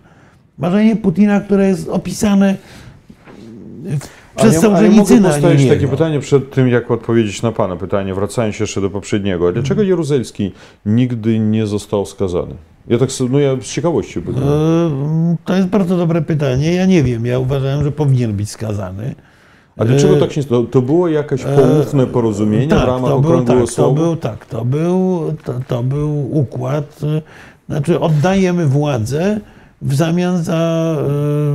Marzenie 0.58 0.96
Putina, 0.96 1.42
które 1.42 1.68
jest 1.68 1.90
opisane 1.90 2.56
w 3.84 4.26
przez 4.36 4.62
Sołżenicyna. 4.62 5.30
Ale 5.30 5.42
mogę 5.42 5.70
takie 5.70 5.88
pytanie 5.88 6.20
przed 6.20 6.52
tym, 6.52 6.68
jak 6.70 6.92
odpowiedzieć 6.92 7.42
na 7.42 7.52
Pana 7.52 7.76
pytanie, 7.76 8.14
wracając 8.14 8.60
jeszcze 8.60 8.82
do 8.82 8.90
poprzedniego. 8.90 9.52
Dlaczego 9.52 9.82
mhm. 9.82 9.90
Jaruzelski 9.90 10.52
nigdy 10.86 11.40
nie 11.40 11.68
został 11.68 12.06
skazany? 12.06 12.56
Ja 12.88 12.98
tak 12.98 13.10
no 13.30 13.40
ja 13.40 13.56
z 13.62 13.74
ciekawości 13.74 14.22
pytam. 14.22 14.44
E, 14.44 15.36
to 15.46 15.56
jest 15.56 15.68
bardzo 15.68 15.98
dobre 15.98 16.22
pytanie. 16.22 16.74
Ja 16.74 16.86
nie 16.86 17.04
wiem. 17.04 17.26
Ja 17.26 17.40
uważałem, 17.40 17.84
że 17.84 17.92
powinien 17.92 18.34
być 18.34 18.50
skazany. 18.50 19.16
A 19.78 19.86
dlaczego 19.86 20.18
e, 20.18 20.20
tak 20.20 20.32
się 20.32 20.44
to, 20.44 20.64
to 20.64 20.82
było 20.82 21.08
jakieś 21.08 21.46
e, 21.46 21.46
poufne 21.46 22.08
porozumienie 22.08 22.68
tak, 22.68 22.80
w 22.80 22.88
ramach 22.88 23.12
to 23.12 23.20
był, 23.20 23.46
tak, 23.46 23.74
to 23.76 23.92
był, 23.92 24.16
tak, 24.16 24.46
to 24.46 24.66
był, 24.66 25.34
to, 25.44 25.54
to 25.68 25.84
był 25.84 26.38
układ. 26.38 27.00
Znaczy 27.70 28.00
oddajemy 28.00 28.66
władzę 28.66 29.40
w 29.82 29.96
zamian 29.96 30.44
za 30.44 30.96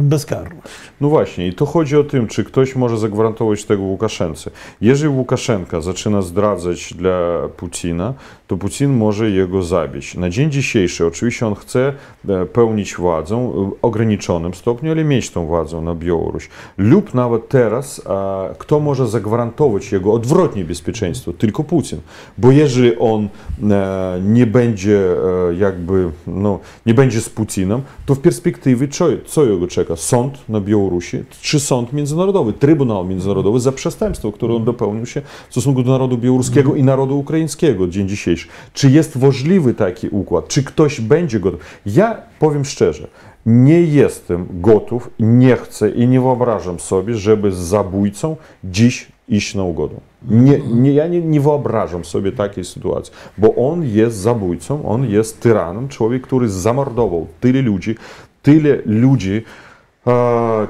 bezkarność. 0.03 0.63
No 1.01 1.09
właśnie, 1.09 1.47
i 1.47 1.53
to 1.53 1.67
chodzi 1.67 1.97
o 1.97 2.05
tym, 2.05 2.27
czy 2.27 2.45
ktoś 2.45 2.77
może 2.77 2.99
zagwarantować 2.99 3.65
tego 3.65 3.83
Łukaszence. 3.83 4.51
Jeżeli 4.81 5.09
Łukaszenka 5.09 5.81
zaczyna 5.81 6.23
zdradzać 6.23 6.95
dla 6.95 7.49
Putina, 7.57 8.15
to 8.51 8.57
Putin 8.57 8.97
może 8.97 9.31
jego 9.31 9.63
zabić. 9.63 10.15
Na 10.15 10.31
dzień 10.31 10.51
dzisiejszy 10.51 11.07
oczywiście 11.07 11.47
on 11.47 11.55
chce 11.55 11.93
e, 12.29 12.47
pełnić 12.47 12.95
władzę 12.95 13.53
w 13.55 13.73
ograniczonym 13.83 14.55
stopniu, 14.55 14.91
ale 14.91 15.05
mieć 15.05 15.31
tą 15.31 15.47
władzę 15.47 15.81
na 15.81 15.95
Białoruś. 15.95 16.49
Lub 16.79 17.15
nawet 17.15 17.49
teraz, 17.49 18.03
kto 18.59 18.81
może 18.81 19.09
zagwarantować 19.09 19.93
jego 19.93 20.13
odwrotnie 20.13 20.65
bezpieczeństwo? 20.65 21.33
Tylko 21.33 21.65
Putin. 21.65 22.01
Bo 22.39 22.51
jeżeli 22.51 22.99
on 22.99 23.29
e, 23.71 24.21
nie 24.25 24.47
będzie 24.47 24.99
e, 24.99 25.55
jakby, 25.55 26.11
no, 26.27 26.59
nie 26.87 26.95
będzie 26.95 27.21
z 27.21 27.29
Putinem, 27.29 27.83
to 28.07 28.15
w 28.15 28.19
perspektywie 28.19 28.89
co, 28.89 29.07
co 29.27 29.45
jego 29.45 29.67
czeka? 29.67 29.97
Sąd 29.97 30.49
na 30.49 30.61
Białorusi, 30.61 31.25
czy 31.41 31.61
sąd 31.61 31.93
międzynarodowy, 31.93 32.53
Trybunał 32.53 33.05
Międzynarodowy 33.05 33.61
za 33.61 33.73
przestępstwo, 33.73 34.33
które 34.33 34.55
on 34.55 34.65
dopełnił 34.65 35.07
się 35.07 35.23
w 35.49 35.53
stosunku 35.53 35.83
do 35.83 35.91
narodu 35.91 36.19
białoruskiego 36.19 36.75
i 36.75 36.83
narodu 36.83 37.19
ukraińskiego 37.19 37.89
dzień 37.89 38.09
dzisiejszy. 38.09 38.40
Czy 38.73 38.91
jest 38.91 39.17
możliwy 39.17 39.75
taki 39.75 40.09
układ? 40.09 40.49
Czy 40.49 40.63
ktoś 40.63 41.01
będzie 41.01 41.41
gotów? 41.41 41.61
Ja 41.87 42.17
powiem 42.39 42.65
szczerze, 42.65 43.09
nie 43.47 43.83
jestem 43.83 44.47
gotów, 44.51 45.11
nie 45.21 45.57
chcę 45.57 45.91
i 45.91 46.09
nie 46.09 46.21
wyobrażam 46.21 46.81
sobie, 46.81 47.15
żeby 47.15 47.53
z 47.53 47.57
zabójcą 47.57 48.37
dziś 48.65 49.09
iść 49.29 49.55
na 49.55 49.63
ugodę. 49.63 49.95
Nie, 50.29 50.59
nie, 50.59 50.93
ja 50.93 51.07
nie, 51.07 51.21
nie 51.21 51.41
wyobrażam 51.41 52.05
sobie 52.05 52.33
takiej 52.33 52.65
sytuacji, 52.65 53.13
bo 53.39 53.55
on 53.55 53.85
jest 53.85 54.17
zabójcą, 54.17 54.89
on 54.89 55.11
jest 55.11 55.41
tyranem, 55.41 55.89
człowiek, 55.89 56.23
który 56.23 56.49
zamordował 56.49 57.27
tyle 57.41 57.63
ludzi, 57.63 57.95
tyle 58.43 58.79
ludzi, 58.87 59.43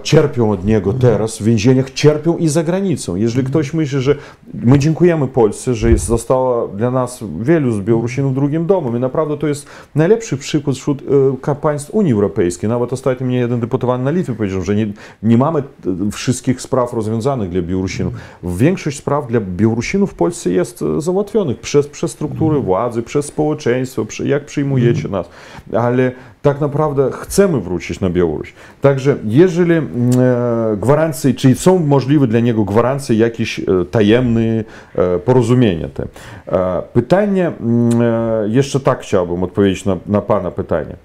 cierpią 0.02 0.50
od 0.50 0.64
niego 0.64 0.92
teraz 0.92 1.38
w 1.38 1.42
więzieniach, 1.42 1.90
cierpią 1.90 2.36
i 2.36 2.48
za 2.48 2.62
granicą. 2.62 3.16
Jeżeli 3.16 3.46
ktoś 3.46 3.74
myśli, 3.74 4.00
że 4.00 4.14
my 4.54 4.78
dziękujemy 4.78 5.28
Polsce, 5.28 5.74
że 5.74 5.90
jest, 5.90 6.04
zostało 6.04 6.68
dla 6.68 6.90
nas 6.90 7.24
wielu 7.40 7.72
z 7.72 7.80
Białorusinów 7.80 8.34
drugim 8.34 8.66
domem 8.66 8.96
i 8.96 9.00
naprawdę 9.00 9.36
to 9.36 9.46
jest 9.46 9.66
najlepszy 9.94 10.36
przykład 10.36 10.76
wśród 10.76 11.02
e, 11.48 11.54
państw 11.54 11.90
Unii 11.90 12.12
Europejskiej. 12.12 12.68
Nawet 12.68 12.92
ostatnio 12.92 13.26
mnie 13.26 13.38
jeden 13.38 13.60
deputowany 13.60 14.04
na 14.04 14.10
Litwie 14.10 14.34
powiedział, 14.34 14.62
że 14.62 14.74
nie, 14.74 14.92
nie 15.22 15.38
mamy 15.38 15.58
e, 15.58 15.64
wszystkich 16.12 16.60
spraw 16.60 16.92
rozwiązanych 16.92 17.50
dla 17.50 17.62
Białorusinów. 17.62 18.14
Większość 18.42 18.98
spraw 18.98 19.26
dla 19.26 19.40
Białorusinów 19.40 20.10
w 20.10 20.14
Polsce 20.14 20.50
jest 20.50 20.82
e, 20.82 21.00
załatwionych 21.00 21.60
przez, 21.60 21.88
przez 21.88 22.10
struktury 22.10 22.60
władzy, 22.60 23.02
przez 23.02 23.26
społeczeństwo, 23.26 24.06
jak 24.24 24.44
przyjmujecie 24.44 25.08
nas. 25.08 25.28
Ale 25.72 26.12
tak 26.42 26.60
naprawdę 26.60 27.10
chcemy 27.12 27.60
wrócić 27.60 28.00
na 28.00 28.10
Białoruś. 28.10 28.54
Także 28.80 29.16
jeżeli 29.24 29.72
e, 29.72 29.82
gwarancje, 30.76 31.34
czy 31.34 31.54
są 31.54 31.78
możliwe 31.78 32.26
dla 32.26 32.40
niego 32.40 32.64
gwarancje, 32.64 33.16
jakieś 33.16 33.58
e, 33.58 33.64
tajemne 33.90 34.40
e, 34.40 35.18
porozumienia 35.18 35.88
te. 35.88 36.06
Pytanie, 36.92 37.52
mm, 37.60 37.90
jeszcze 38.52 38.80
tak 38.80 39.00
chciałbym 39.00 39.42
odpowiedzieć 39.42 39.84
na, 39.84 39.96
na 40.06 40.20
Pana 40.20 40.50
pytanie. 40.50 40.96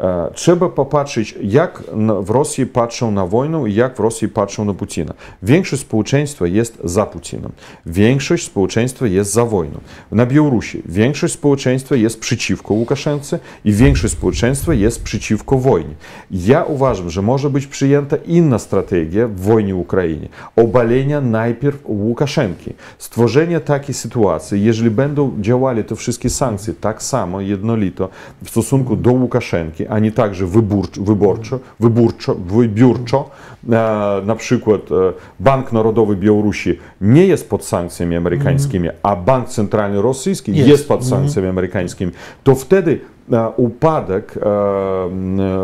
E, 0.00 0.30
trzeba 0.34 0.68
popatrzeć, 0.68 1.34
jak 1.42 1.82
w 2.20 2.30
Rosji 2.30 2.66
patrzą 2.66 3.10
na 3.10 3.26
wojnę 3.26 3.68
i 3.68 3.74
jak 3.74 3.96
w 3.96 4.00
Rosji 4.00 4.28
patrzą 4.28 4.64
na 4.64 4.74
Putina. 4.74 5.14
Większość 5.42 5.82
społeczeństwa 5.82 6.46
jest 6.46 6.78
za 6.84 7.06
Putinem. 7.06 7.52
Większość 7.86 8.46
społeczeństwa 8.46 9.06
jest 9.06 9.32
za 9.32 9.44
wojną. 9.44 9.80
Na 10.12 10.26
Białorusi 10.26 10.82
większość 10.86 11.34
społeczeństwa 11.34 11.96
jest 11.96 12.20
przeciwko 12.20 12.74
Łukaszence 12.74 13.38
i 13.64 13.72
większość 13.72 14.14
społeczeństwa 14.14 14.74
jest 14.74 15.02
przeciwko 15.02 15.58
wojnie. 15.58 15.94
Ja 16.30 16.64
uważam, 16.64 17.10
że 17.10 17.22
może 17.22 17.50
być 17.50 17.66
przyjęta 17.66 18.16
inna 18.26 18.58
strategia 18.58 19.28
w 19.28 19.40
wojnie 19.40 19.74
w 19.74 19.78
Ukrainie. 19.78 20.28
Obalenia 20.56 21.20
najpierw 21.20 21.78
Łukaszenki. 21.84 22.72
Stworzenie 22.98 23.60
takiej 23.60 23.94
sytuacji, 23.94 24.64
jeżeli 24.64 24.90
będą 24.90 25.32
działali 25.40 25.84
te 25.84 25.96
wszystkie 25.96 26.30
sankcje 26.30 26.74
tak 26.74 27.02
samo, 27.02 27.40
jednolito 27.40 28.08
w 28.44 28.50
stosunku 28.50 28.96
do 28.96 29.12
Łukaszenki, 29.12 29.87
a 29.90 29.98
nie 29.98 30.12
także 30.12 30.46
wyborczo, 30.46 31.02
wyborczo, 31.02 31.58
wyborczo, 31.80 32.34
wybiórczo. 32.34 33.30
Na 34.26 34.36
przykład 34.38 34.80
Bank 35.40 35.72
Narodowy 35.72 36.16
Białorusi 36.16 36.78
nie 37.00 37.26
jest 37.26 37.50
pod 37.50 37.64
sankcjami 37.64 38.16
amerykańskimi, 38.16 38.88
a 39.02 39.16
Bank 39.16 39.48
Centralny 39.48 40.02
Rosyjski 40.02 40.56
jest, 40.56 40.68
jest 40.68 40.88
pod 40.88 41.06
sankcjami 41.06 41.48
amerykańskimi, 41.48 42.12
to 42.44 42.54
wtedy 42.54 43.00
upadek 43.56 44.38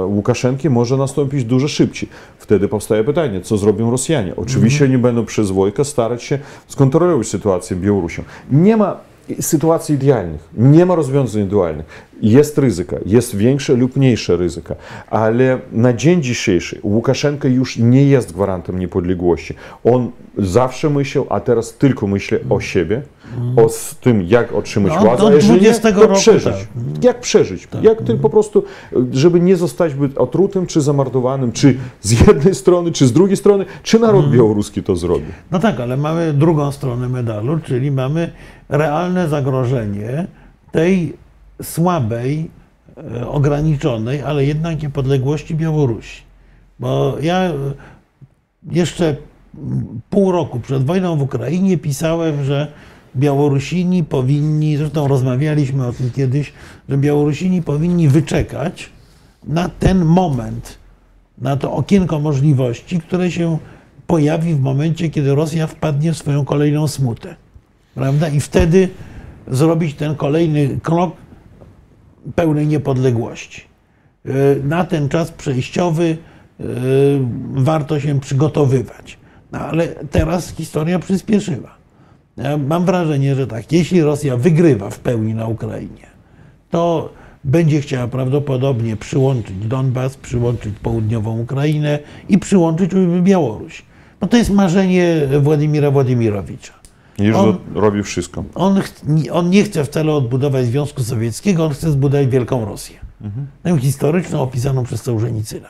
Łukaszenki 0.07 0.71
może 0.71 0.97
nastąpić 0.97 1.45
dużo 1.45 1.69
szybciej. 1.69 2.09
Wtedy 2.39 2.69
powstaje 2.69 3.05
pytanie, 3.05 3.41
co 3.41 3.57
zrobią 3.57 3.91
Rosjanie. 3.91 4.37
Oczywiście 4.37 4.89
nie 4.89 4.99
będą 4.99 5.25
przez 5.25 5.51
wojska 5.51 5.85
starać 5.85 6.23
się 6.23 6.39
skontrolować 6.67 7.27
sytuację 7.27 7.77
Białorusią. 7.77 8.23
Nie 8.51 8.77
ma 8.77 8.97
sytuacji 9.41 9.95
idealnych, 9.95 10.49
nie 10.57 10.87
ma 10.87 10.95
rozwiązań 10.95 11.43
idealnych. 11.43 11.87
Jest 12.23 12.59
ryzyka, 12.59 12.97
jest 13.07 13.37
większe 13.37 13.75
lub 13.75 13.97
mniejsze 13.97 14.37
ryzyka, 14.37 14.75
ale 15.11 15.59
na 15.73 15.93
dzień 15.93 16.23
dzisiejszy 16.23 16.79
Łukaszenka 16.83 17.49
już 17.49 17.77
nie 17.77 18.05
jest 18.05 18.33
gwarantem 18.33 18.79
niepodległości. 18.79 19.55
On 19.85 20.11
zawsze 20.39 20.91
myślał, 20.91 21.27
a 21.31 21.41
teraz 21.41 21.75
tylko 21.75 22.07
myśli 22.07 22.39
o 22.51 22.61
siebie, 22.61 23.03
o 23.57 23.69
tym, 24.01 24.23
jak 24.23 24.53
otrzymać 24.53 24.93
no, 24.97 25.01
władzę, 25.01 25.27
a 25.27 25.33
jeżeli 25.33 25.61
nie, 25.61 25.75
to 25.75 26.09
przeżyć. 26.09 26.45
Tak. 26.45 27.05
Jak 27.05 27.21
przeżyć? 27.21 27.67
Tak. 27.67 27.85
Jak 27.85 28.03
ty 28.03 28.15
po 28.15 28.31
prostu, 28.31 28.65
żeby 29.13 29.41
nie 29.41 29.57
zostać 29.57 29.93
otrutym, 30.17 30.67
czy 30.67 30.81
zamordowanym, 30.81 31.53
czy 31.53 31.77
z 32.01 32.27
jednej 32.27 32.55
strony, 32.55 32.93
czy 32.93 33.07
z 33.07 33.13
drugiej 33.13 33.37
strony, 33.37 33.65
czy 33.83 33.99
naród 33.99 34.21
hmm. 34.21 34.39
białoruski 34.39 34.83
to 34.83 34.97
zrobi? 34.97 35.27
No 35.51 35.59
tak, 35.59 35.81
ale 35.81 35.97
mamy 35.97 36.33
drugą 36.33 36.73
stronę 36.73 37.09
medalu, 37.09 37.59
czyli 37.59 37.91
mamy 37.91 38.33
realne 38.69 39.29
zagrożenie 39.29 40.27
tej 40.73 41.17
słabej, 41.63 42.51
e, 42.97 43.29
ograniczonej, 43.29 44.23
ale 44.23 44.45
jednak 44.45 44.83
niepodległości 44.83 45.55
Białorusi. 45.55 46.23
Bo 46.79 47.17
ja 47.21 47.53
jeszcze 48.71 49.17
pół 50.11 50.33
roku 50.33 50.61
przed 50.61 50.85
wojną 50.85 51.17
w 51.17 51.23
Ukrainie 51.23 51.79
pisałem, 51.79 52.45
że 52.45 52.73
Białorusini 53.17 54.05
powinni, 54.05 54.77
zresztą 54.77 55.09
rozmawialiśmy 55.09 55.87
o 55.87 55.93
tym 55.93 56.11
kiedyś, 56.11 56.53
że 56.89 56.99
Białorusini 56.99 57.63
powinni 57.63 58.09
wyczekać 58.09 58.91
na 59.45 59.69
ten 59.69 60.05
moment, 60.05 60.79
na 61.39 61.57
to 61.57 61.73
okienko 61.73 62.21
możliwości, 62.21 63.01
które 63.01 63.31
się 63.31 63.59
pojawi 64.07 64.55
w 64.55 64.61
momencie, 64.61 65.11
kiedy 65.11 65.35
Rosja 65.35 65.67
wpadnie 65.67 66.13
w 66.13 66.19
swoją 66.19 66.45
kolejną 66.45 66.89
smutę. 66.89 67.37
Prawda? 67.95 68.29
I 68.29 68.41
wtedy 68.41 68.89
zrobić 69.49 69.95
ten 69.95 70.15
kolejny 70.15 70.79
krok 70.83 71.17
pełnej 72.35 72.67
niepodległości. 72.67 73.63
E, 74.25 74.31
na 74.65 74.85
ten 74.85 75.09
czas 75.09 75.31
przejściowy 75.31 76.17
e, 76.61 76.65
warto 77.55 78.01
się 78.01 78.21
przygotowywać. 78.21 79.19
No 79.53 79.59
ale 79.59 79.89
teraz 79.89 80.55
historia 80.55 80.99
przyspieszyła. 80.99 81.84
Ja 82.37 82.57
mam 82.57 82.85
wrażenie, 82.85 83.35
że 83.35 83.47
tak, 83.47 83.73
jeśli 83.73 84.03
Rosja 84.03 84.37
wygrywa 84.37 84.91
w 84.91 84.99
pełni 84.99 85.35
na 85.35 85.47
Ukrainie, 85.47 86.07
to 86.71 87.13
będzie 87.45 87.81
chciała 87.81 88.09
prawdopodobnie 88.09 88.97
przyłączyć 88.97 89.57
Donbas, 89.57 90.17
przyłączyć 90.17 90.75
południową 90.83 91.41
Ukrainę 91.41 91.99
i 92.29 92.39
przyłączyć 92.39 92.91
Białoruś. 93.23 93.83
No 94.21 94.29
to 94.29 94.37
jest 94.37 94.51
marzenie 94.51 95.21
Władimira 95.41 95.91
Władimirowicza. 95.91 96.73
Już 97.19 97.37
on, 97.37 97.57
robi 97.75 98.03
wszystko. 98.03 98.45
On, 98.55 98.81
on, 99.33 99.51
nie 99.51 99.65
chce 99.65 99.85
wcale 99.85 100.13
odbudować 100.13 100.67
Związku 100.67 101.03
Sowieckiego, 101.03 101.65
on 101.65 101.73
chce 101.73 101.91
zbudować 101.91 102.27
Wielką 102.27 102.65
Rosję. 102.65 102.97
Mhm. 103.23 103.47
Tę 103.63 103.79
historyczną 103.79 104.41
opisaną 104.41 104.85
przez 104.85 105.03
Sołżenicyna. 105.03 105.69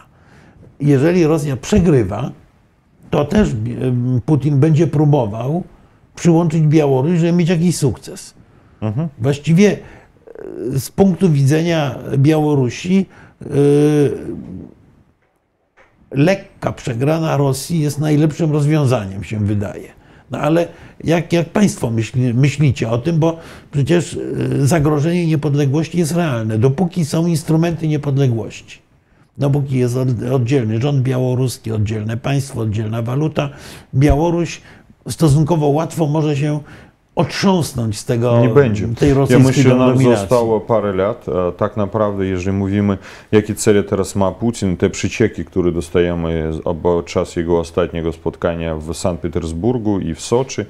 Jeżeli 0.81 1.27
Rosja 1.27 1.57
przegrywa, 1.57 2.31
to 3.11 3.25
też 3.25 3.49
Putin 4.27 4.61
będzie 4.61 4.87
próbował 4.87 5.65
przyłączyć 6.15 6.62
Białoruś, 6.62 7.19
żeby 7.19 7.33
mieć 7.33 7.49
jakiś 7.49 7.77
sukces. 7.77 8.35
Mhm. 8.81 9.09
Właściwie 9.19 9.71
e, 10.75 10.79
z 10.79 10.91
punktu 10.91 11.31
widzenia 11.31 11.99
Białorusi 12.19 13.07
yy, 13.41 13.47
lekka 16.11 16.73
przegrana 16.73 17.37
Rosji 17.37 17.81
jest 17.81 17.99
najlepszym 17.99 18.53
rozwiązaniem, 18.53 19.25
się 19.25 19.39
wydaje. 19.39 19.89
No 20.31 20.39
ale 20.39 20.69
jak, 21.05 21.33
jak 21.33 21.49
Państwo 21.49 21.91
myśli, 21.91 22.35
myślicie 22.35 22.91
o 22.91 22.99
tym, 22.99 23.19
bo 23.19 23.39
przecież 23.73 24.19
e, 24.61 24.67
zagrożenie 24.67 25.27
niepodległości 25.27 25.99
jest 25.99 26.12
realne, 26.12 26.59
dopóki 26.59 27.05
są 27.05 27.27
instrumenty 27.27 27.89
niepodległości. 27.89 28.85
Dopóki 29.39 29.79
jest 29.79 29.97
oddzielny 30.33 30.81
rząd 30.81 31.03
białoruski, 31.03 31.73
oddzielne 31.73 32.17
państwo, 32.17 32.61
oddzielna 32.61 33.03
waluta, 33.03 33.51
Białoruś 33.95 34.61
stosunkowo 35.09 35.69
łatwo 35.69 36.07
może 36.07 36.37
się 36.37 36.61
otrząsnąć 37.17 37.99
z 37.99 38.05
tego, 38.05 38.41
nie 38.41 38.49
będzie. 38.49 38.89
tej 38.89 39.15
rosyjskiej 39.15 39.43
Ja 39.43 39.49
myślę, 39.49 39.62
że 39.62 39.77
nam 39.77 39.99
zostało 39.99 40.61
parę 40.61 40.93
lat. 40.93 41.27
Tak 41.57 41.77
naprawdę, 41.77 42.27
jeżeli 42.27 42.57
mówimy, 42.57 42.99
jakie 43.33 43.55
cele 43.55 43.83
teraz 43.83 44.17
ma 44.17 44.33
Putin, 44.33 44.77
te 44.77 44.91
przecieki, 44.91 45.45
które 45.45 45.73
dostajemy 45.73 46.51
podczas 46.83 47.37
jego 47.37 47.59
ostatniego 47.59 48.12
spotkania 48.12 48.77
w 48.77 48.95
Sankt 48.95 49.23
Petersburgu 49.23 49.99
i 50.01 50.15
w 50.15 50.21
Soczi, 50.21 50.62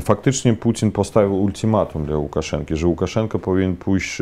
faktycznie 0.00 0.54
Putin 0.54 0.92
postawił 0.92 1.42
ultimatum 1.42 2.06
dla 2.06 2.16
Łukaszenki, 2.16 2.76
że 2.76 2.86
Łukaszenka 2.86 3.38
powinien 3.38 3.76
pójść 3.76 4.18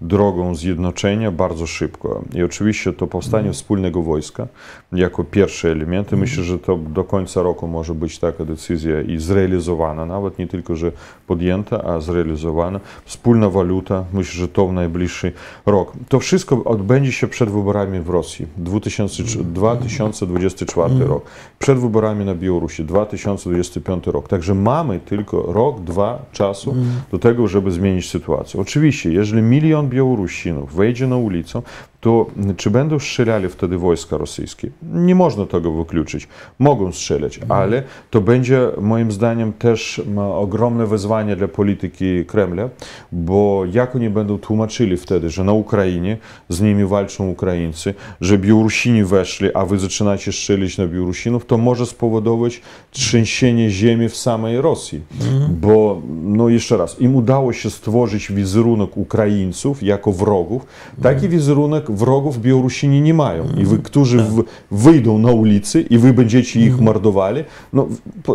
drogą 0.00 0.54
zjednoczenia 0.54 1.30
bardzo 1.30 1.66
szybko. 1.66 2.22
I 2.34 2.42
oczywiście 2.42 2.92
to 2.92 3.06
powstanie 3.06 3.42
mm. 3.42 3.52
wspólnego 3.52 4.02
wojska 4.02 4.46
jako 4.92 5.24
pierwszy 5.24 5.70
element. 5.70 6.12
I 6.12 6.16
myślę, 6.16 6.44
że 6.44 6.58
to 6.58 6.76
do 6.76 7.04
końca 7.04 7.42
roku 7.42 7.68
może 7.68 7.94
być 7.94 8.18
taka 8.18 8.44
decyzja 8.44 9.02
i 9.02 9.18
zrealizowana, 9.18 10.06
nawet 10.06 10.38
nie 10.38 10.46
tylko, 10.46 10.76
że 10.76 10.92
podjęta, 11.26 11.84
a 11.84 12.00
zrealizowana. 12.00 12.80
Wspólna 13.04 13.50
waluta, 13.50 14.04
myślę, 14.12 14.40
że 14.40 14.48
to 14.48 14.66
w 14.66 14.72
najbliższy 14.72 15.32
rok. 15.66 15.92
To 16.08 16.20
wszystko 16.20 16.64
odbędzie 16.64 17.12
się 17.12 17.28
przed 17.28 17.50
wyborami 17.50 18.00
w 18.00 18.08
Rosji 18.08 18.46
2024 18.56 20.94
mm. 20.94 21.08
rok, 21.08 21.24
przed 21.58 21.78
wyborami 21.78 22.24
na 22.24 22.34
Białorusi 22.34 22.84
2025 22.84 24.06
rok. 24.06 24.28
Także 24.28 24.54
mamy 24.54 25.00
tylko 25.00 25.52
rok, 25.52 25.80
dwa 25.80 26.18
czasu 26.32 26.70
mm. 26.70 26.84
do 27.10 27.18
tego, 27.18 27.48
żeby 27.48 27.70
zmienić 27.70 28.10
sytuację. 28.10 28.60
Oczywiście, 28.60 29.12
jeżeli 29.12 29.42
milion 29.42 29.88
Białorusinów 29.88 30.74
wejdzie 30.74 31.06
na 31.06 31.16
ulicę, 31.16 31.62
to 32.02 32.26
czy 32.56 32.70
będą 32.70 32.98
strzelali 32.98 33.48
wtedy 33.48 33.78
wojska 33.78 34.16
rosyjskie? 34.16 34.70
Nie 34.82 35.14
można 35.14 35.46
tego 35.46 35.72
wykluczyć. 35.72 36.28
Mogą 36.58 36.92
strzelać, 36.92 37.40
ale 37.48 37.82
to 38.10 38.20
będzie 38.20 38.68
moim 38.80 39.12
zdaniem 39.12 39.52
też 39.52 40.02
ogromne 40.34 40.86
wyzwanie 40.86 41.36
dla 41.36 41.48
polityki 41.48 42.24
Kremla, 42.24 42.68
bo 43.12 43.64
jak 43.72 43.96
oni 43.96 44.10
będą 44.10 44.38
tłumaczyli 44.38 44.96
wtedy, 44.96 45.30
że 45.30 45.44
na 45.44 45.52
Ukrainie 45.52 46.16
z 46.48 46.60
nimi 46.60 46.84
walczą 46.84 47.28
Ukraińcy, 47.28 47.94
że 48.20 48.38
Białorusini 48.38 49.04
weszli, 49.04 49.54
a 49.54 49.64
wy 49.64 49.78
zaczynacie 49.78 50.32
strzelić 50.32 50.78
na 50.78 50.86
Białorusinów, 50.86 51.46
to 51.46 51.58
może 51.58 51.86
spowodować 51.86 52.60
trzęsienie 52.90 53.70
ziemi 53.70 54.08
w 54.08 54.16
samej 54.16 54.60
Rosji. 54.60 55.00
Mhm. 55.20 55.56
Bo, 55.60 56.02
no 56.22 56.48
jeszcze 56.48 56.76
raz, 56.76 57.00
im 57.00 57.16
udało 57.16 57.52
się 57.52 57.70
stworzyć 57.70 58.32
wizerunek 58.32 58.96
Ukraińców 58.96 59.82
jako 59.82 60.12
wrogów. 60.12 60.66
Taki 61.02 61.28
wizerunek 61.28 61.91
wrogów 61.96 62.40
Białorusini 62.40 63.00
nie 63.00 63.14
mają. 63.14 63.44
I 63.58 63.64
wy, 63.64 63.78
którzy 63.78 64.18
w, 64.18 64.44
wyjdą 64.70 65.18
na 65.18 65.32
ulicy 65.32 65.80
i 65.80 65.98
wy 65.98 66.12
będziecie 66.12 66.60
ich 66.60 66.80
mordowali, 66.80 67.44
no 67.72 67.88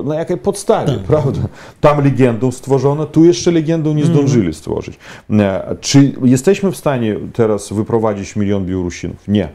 na 0.05 0.15
jakiej 0.15 0.37
podstawie, 0.37 0.93
prawda? 1.07 1.39
Tam 1.81 2.03
legendą 2.03 2.51
stworzono, 2.51 3.05
tu 3.05 3.25
jeszcze 3.25 3.51
legendą 3.51 3.93
nie 3.93 4.05
zdążyli 4.05 4.53
stworzyć. 4.53 4.99
Czy 5.81 6.13
jesteśmy 6.23 6.71
w 6.71 6.77
stanie 6.77 7.15
teraz 7.33 7.73
wyprowadzić 7.73 8.35
milion 8.35 8.65
Białorusinów? 8.65 9.27
Nie. 9.27 9.49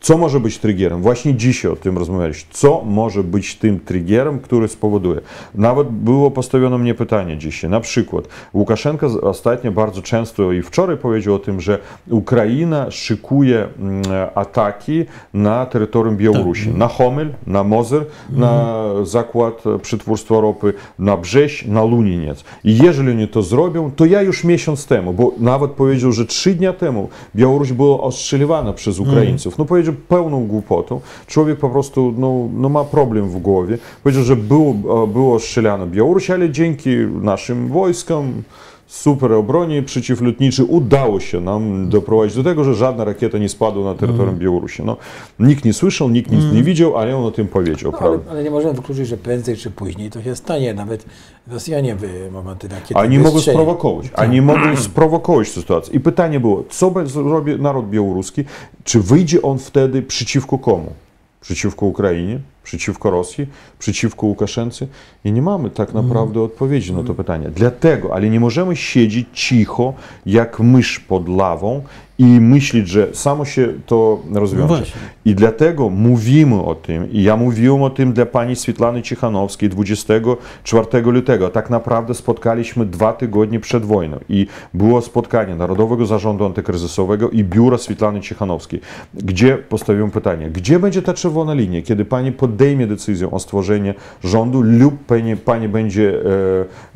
Co 0.00 0.18
może 0.18 0.40
być 0.40 0.58
triggerem? 0.58 1.02
Właśnie 1.02 1.34
dzisiaj 1.34 1.72
o 1.72 1.76
tym 1.76 1.98
rozmawialiśmy. 1.98 2.50
Co 2.52 2.82
może 2.84 3.22
być 3.22 3.54
tym 3.54 3.80
triggerem, 3.80 4.38
który 4.38 4.68
spowoduje? 4.68 5.20
Nawet 5.54 5.88
było 5.88 6.30
postawione 6.30 6.78
mnie 6.78 6.94
pytanie 6.94 7.38
dzisiaj. 7.38 7.70
Na 7.70 7.80
przykład 7.80 8.24
Łukaszenka 8.54 9.06
ostatnio 9.22 9.72
bardzo 9.72 10.02
często 10.02 10.52
i 10.52 10.62
wczoraj 10.62 10.96
powiedział 10.96 11.34
o 11.34 11.38
tym, 11.38 11.60
że 11.60 11.78
Ukraina 12.10 12.90
szykuje 12.90 13.66
mm, 13.78 14.02
ataki 14.34 15.04
na 15.34 15.66
terytorium 15.66 16.16
Białorusi. 16.16 16.66
Tak. 16.66 16.76
Na 16.76 16.88
Homel, 16.88 17.32
na 17.46 17.64
Mozer, 17.64 18.06
na 18.32 18.74
zakład 19.02 19.64
przetwórstwa 19.82 20.40
ropy, 20.40 20.74
na 20.98 21.16
Brześ, 21.16 21.66
na 21.66 21.84
Luniniec. 21.84 22.44
I 22.64 22.78
jeżeli 22.78 23.10
oni 23.10 23.28
to 23.28 23.42
zrobią, 23.42 23.90
to 23.96 24.04
ja 24.04 24.22
już 24.22 24.44
miesiąc 24.44 24.86
temu, 24.86 25.12
bo 25.12 25.32
nawet 25.38 25.70
powiedział, 25.70 26.12
że 26.12 26.26
trzy 26.26 26.54
dnia 26.54 26.72
temu 26.72 27.08
Białoruś 27.36 27.72
była 27.72 28.00
ostrzeliwana 28.00 28.72
przez 28.72 28.98
Ukraińców. 28.98 29.58
No 29.58 29.64
powiedział, 29.64 29.89
pełną 29.92 30.46
głupotą. 30.46 31.00
Człowiek 31.26 31.58
po 31.58 31.70
prostu 31.70 32.14
no, 32.18 32.48
no 32.54 32.68
ma 32.68 32.84
problem 32.84 33.28
w 33.28 33.38
głowie. 33.38 33.78
Powiedział, 34.02 34.24
że 34.24 34.36
było, 34.36 34.74
było 35.06 35.40
strzelane 35.40 35.86
Białoruś, 35.86 36.30
ale 36.30 36.50
dzięki 36.50 36.90
naszym 37.22 37.68
wojskom 37.68 38.42
super 38.90 39.32
obronie 39.32 39.82
przeciwlotniczej 39.82 40.66
udało 40.66 41.20
się 41.20 41.40
nam 41.40 41.88
doprowadzić 41.88 42.36
do 42.36 42.44
tego, 42.44 42.64
że 42.64 42.74
żadna 42.74 43.04
rakieta 43.04 43.38
nie 43.38 43.48
spadła 43.48 43.84
na 43.84 43.94
terytorium 43.94 44.28
mm. 44.28 44.38
Białorusi. 44.38 44.82
No, 44.82 44.96
nikt 45.38 45.64
nie 45.64 45.72
słyszał, 45.72 46.10
nikt 46.10 46.30
nic 46.30 46.40
mm. 46.40 46.56
nie 46.56 46.62
widział, 46.62 46.96
ale 46.96 47.16
on 47.16 47.24
o 47.24 47.30
tym 47.30 47.48
powiedział. 47.48 47.92
No, 47.92 47.98
ale, 47.98 48.18
ale, 48.30 48.44
nie 48.44 48.50
możemy 48.50 48.74
wykluczyć, 48.74 49.08
że 49.08 49.16
prędzej 49.16 49.56
czy 49.56 49.70
później 49.70 50.10
to 50.10 50.22
się 50.22 50.36
stanie. 50.36 50.74
Nawet 50.74 51.04
Rosjanie 51.48 51.96
by 51.96 52.30
te 52.58 52.68
rakiety 52.68 52.94
Oni 52.94 53.18
mogą 53.18 53.40
sprowokować. 53.40 54.10
Tak. 54.10 54.28
Oni 54.28 54.42
mogą 54.42 54.76
sprowokować 54.76 55.48
sytuację. 55.48 55.94
I 55.94 56.00
pytanie 56.00 56.40
było, 56.40 56.64
co 56.70 56.92
zrobi 57.06 57.56
naród 57.60 57.90
białoruski? 57.90 58.44
Czy 58.84 59.00
wyjdzie 59.00 59.42
on 59.42 59.58
wtedy 59.58 60.02
przeciwko 60.02 60.58
komu? 60.58 60.92
Przeciwko 61.40 61.86
Ukrainie? 61.86 62.40
przeciwko 62.62 63.10
Rosji, 63.10 63.46
przeciwko 63.78 64.26
Łukaszence 64.26 64.86
i 65.24 65.32
nie 65.32 65.42
mamy 65.42 65.70
tak 65.70 65.88
mhm. 65.88 66.06
naprawdę 66.06 66.40
odpowiedzi 66.40 66.92
na 66.92 67.02
to 67.02 67.14
pytanie. 67.14 67.48
Dlatego, 67.54 68.14
ale 68.14 68.30
nie 68.30 68.40
możemy 68.40 68.76
siedzieć 68.76 69.28
cicho, 69.32 69.94
jak 70.26 70.60
mysz 70.60 71.00
pod 71.00 71.28
lawą 71.28 71.82
i 72.20 72.40
myśleć, 72.40 72.88
że 72.88 73.08
samo 73.12 73.44
się 73.44 73.68
to 73.86 74.20
rozwiąże. 74.32 74.74
No 74.74 74.86
I 75.24 75.34
dlatego 75.34 75.88
mówimy 75.88 76.62
o 76.62 76.74
tym, 76.74 77.12
i 77.12 77.22
ja 77.22 77.36
mówiłem 77.36 77.82
o 77.82 77.90
tym 77.90 78.12
dla 78.12 78.26
pani 78.26 78.56
Swietlany 78.56 79.02
Cichanowskiej 79.02 79.68
24 79.68 81.02
lutego. 81.02 81.48
Tak 81.48 81.70
naprawdę 81.70 82.14
spotkaliśmy 82.14 82.86
dwa 82.86 83.12
tygodnie 83.12 83.60
przed 83.60 83.84
wojną 83.84 84.18
i 84.28 84.46
było 84.74 85.02
spotkanie 85.02 85.54
Narodowego 85.54 86.06
Zarządu 86.06 86.44
Antykryzysowego 86.44 87.30
i 87.30 87.44
biura 87.44 87.78
Swietlany 87.78 88.20
Cichanowskiej, 88.20 88.80
gdzie 89.14 89.58
postawiłem 89.58 90.10
pytanie, 90.10 90.50
gdzie 90.50 90.78
będzie 90.78 91.02
ta 91.02 91.14
czerwona 91.14 91.54
linia, 91.54 91.82
kiedy 91.82 92.04
pani 92.04 92.32
pod 92.32 92.50
podejmie 92.50 92.86
decyzję 92.86 93.30
o 93.30 93.38
stworzeniu 93.38 93.94
rządu 94.24 94.62
lub 94.62 94.94
pani, 95.06 95.36
pani 95.36 95.68
będzie 95.68 96.22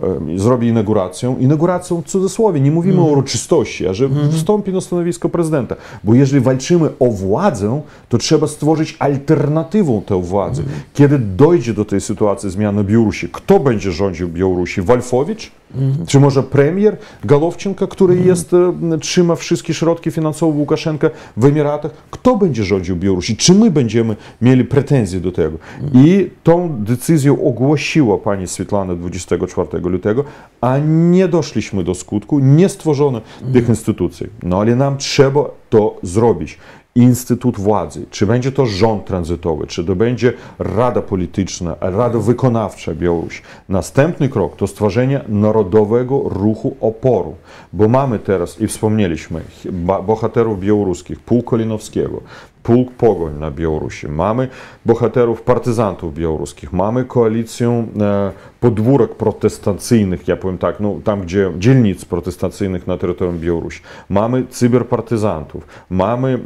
e, 0.01 0.35
e, 0.35 0.39
zrobi 0.39 0.69
inaugurację. 0.69 1.37
Inauguracją 1.41 2.03
w 2.03 2.05
cudzysłowie, 2.05 2.61
nie 2.61 2.71
mówimy 2.71 3.01
o 3.01 3.05
uroczystości, 3.05 3.87
a 3.87 3.95
że 3.95 4.09
wstąpi 4.31 4.73
na 4.73 4.81
stanowisko 4.81 5.14
prezydenta. 5.29 5.77
Bo 6.05 6.15
jeżeli 6.15 6.43
walczymy 6.43 6.89
o 6.99 7.07
władzę, 7.07 7.81
to 8.09 8.19
trzeba 8.19 8.47
stworzyć 8.47 8.97
alternatywę 8.99 10.03
tę 10.07 10.23
władzę. 10.23 10.63
Kiedy 10.95 11.19
dojdzie 11.19 11.75
do 11.75 11.85
tej 11.85 12.01
sytuacji 12.01 12.51
zmiany 12.51 12.85
Białorusi, 12.85 13.29
kto 13.33 13.61
będzie 13.61 13.93
rządził 13.93 14.29
Białorusi? 14.29 14.83
Walfowicz? 15.75 16.09
Czy 16.09 16.21
może 16.21 16.43
premier 16.43 16.97
Galowczenko, 17.25 17.89
który 17.89 18.17
jest, 18.17 18.53
e, 18.55 18.99
trzyma 18.99 19.35
wszystkie 19.35 19.75
środki 19.75 20.11
finansowe 20.11 20.59
Łukaszenka 20.59 21.11
w 21.37 21.45
Emiratach? 21.45 21.93
Kto 22.11 22.37
będzie 22.37 22.65
rządził 22.65 22.97
Białorusi? 22.97 23.37
Czy 23.37 23.55
my 23.55 23.71
będziemy 23.71 24.17
mieli 24.43 24.65
pretensje 24.65 25.21
do 25.21 25.33
tego? 25.33 25.59
I 25.95 26.31
tą 26.43 26.77
decyzję 26.85 27.33
ogłosiła 27.33 28.19
pani 28.19 28.47
Swietlana 28.47 28.95
24 28.95 29.81
lutego, 29.81 30.25
a 30.61 30.79
nie 30.89 31.29
doszliśmy 31.29 31.85
do 31.85 31.95
skutku, 31.95 32.39
nie 32.39 32.69
stworzono 32.69 33.21
tych 33.53 33.69
instytucji. 33.69 34.27
No 34.43 34.61
ale 34.61 34.77
nam 34.77 34.99
trzeba 34.99 35.45
to 35.71 35.97
zrobić. 36.03 36.59
Instytut 36.95 37.57
władzy, 37.57 38.07
czy 38.11 38.27
będzie 38.27 38.53
to 38.53 38.67
rząd 38.67 39.05
tranzytowy, 39.05 39.67
czy 39.67 39.85
to 39.85 39.97
będzie 39.97 40.33
Rada 40.59 41.03
Polityczna, 41.03 41.77
Rada 41.81 42.19
Wykonawcza 42.19 42.95
Białorusi. 42.95 43.43
Następny 43.69 44.29
krok 44.29 44.57
to 44.57 44.67
stworzenie 44.67 45.21
Narodowego 45.29 46.23
Ruchu 46.25 46.77
Oporu, 46.81 47.35
bo 47.73 47.89
mamy 47.89 48.19
teraz, 48.19 48.61
i 48.61 48.67
wspomnieliśmy, 48.67 49.41
bohaterów 50.07 50.61
białoruskich, 50.61 51.21
Pułk 51.21 51.45
Kolinowskiego, 51.51 52.21
Pułk 52.65 52.93
Pogoń 52.93 53.39
na 53.39 53.51
Białorusi, 53.51 54.09
mamy 54.09 54.49
bohaterów 54.87 55.43
partyzantów 55.43 56.15
białoruskich, 56.15 56.73
mamy 56.73 57.05
koalicję 57.05 57.87
e, 58.01 58.33
podwórek 58.61 59.15
protestacyjnych, 59.15 60.29
ja 60.29 60.37
powiem 60.37 60.59
tak, 60.59 60.81
no, 60.81 60.95
tam 61.05 61.21
gdzie 61.23 61.53
dzielnic 61.59 62.05
protestacyjnych 62.05 62.87
na 62.87 62.97
terytorium 62.97 63.39
Białorusi, 63.39 63.81
mamy 64.09 64.47
cyberpartyzantów, 64.51 65.67
mamy 65.91 66.39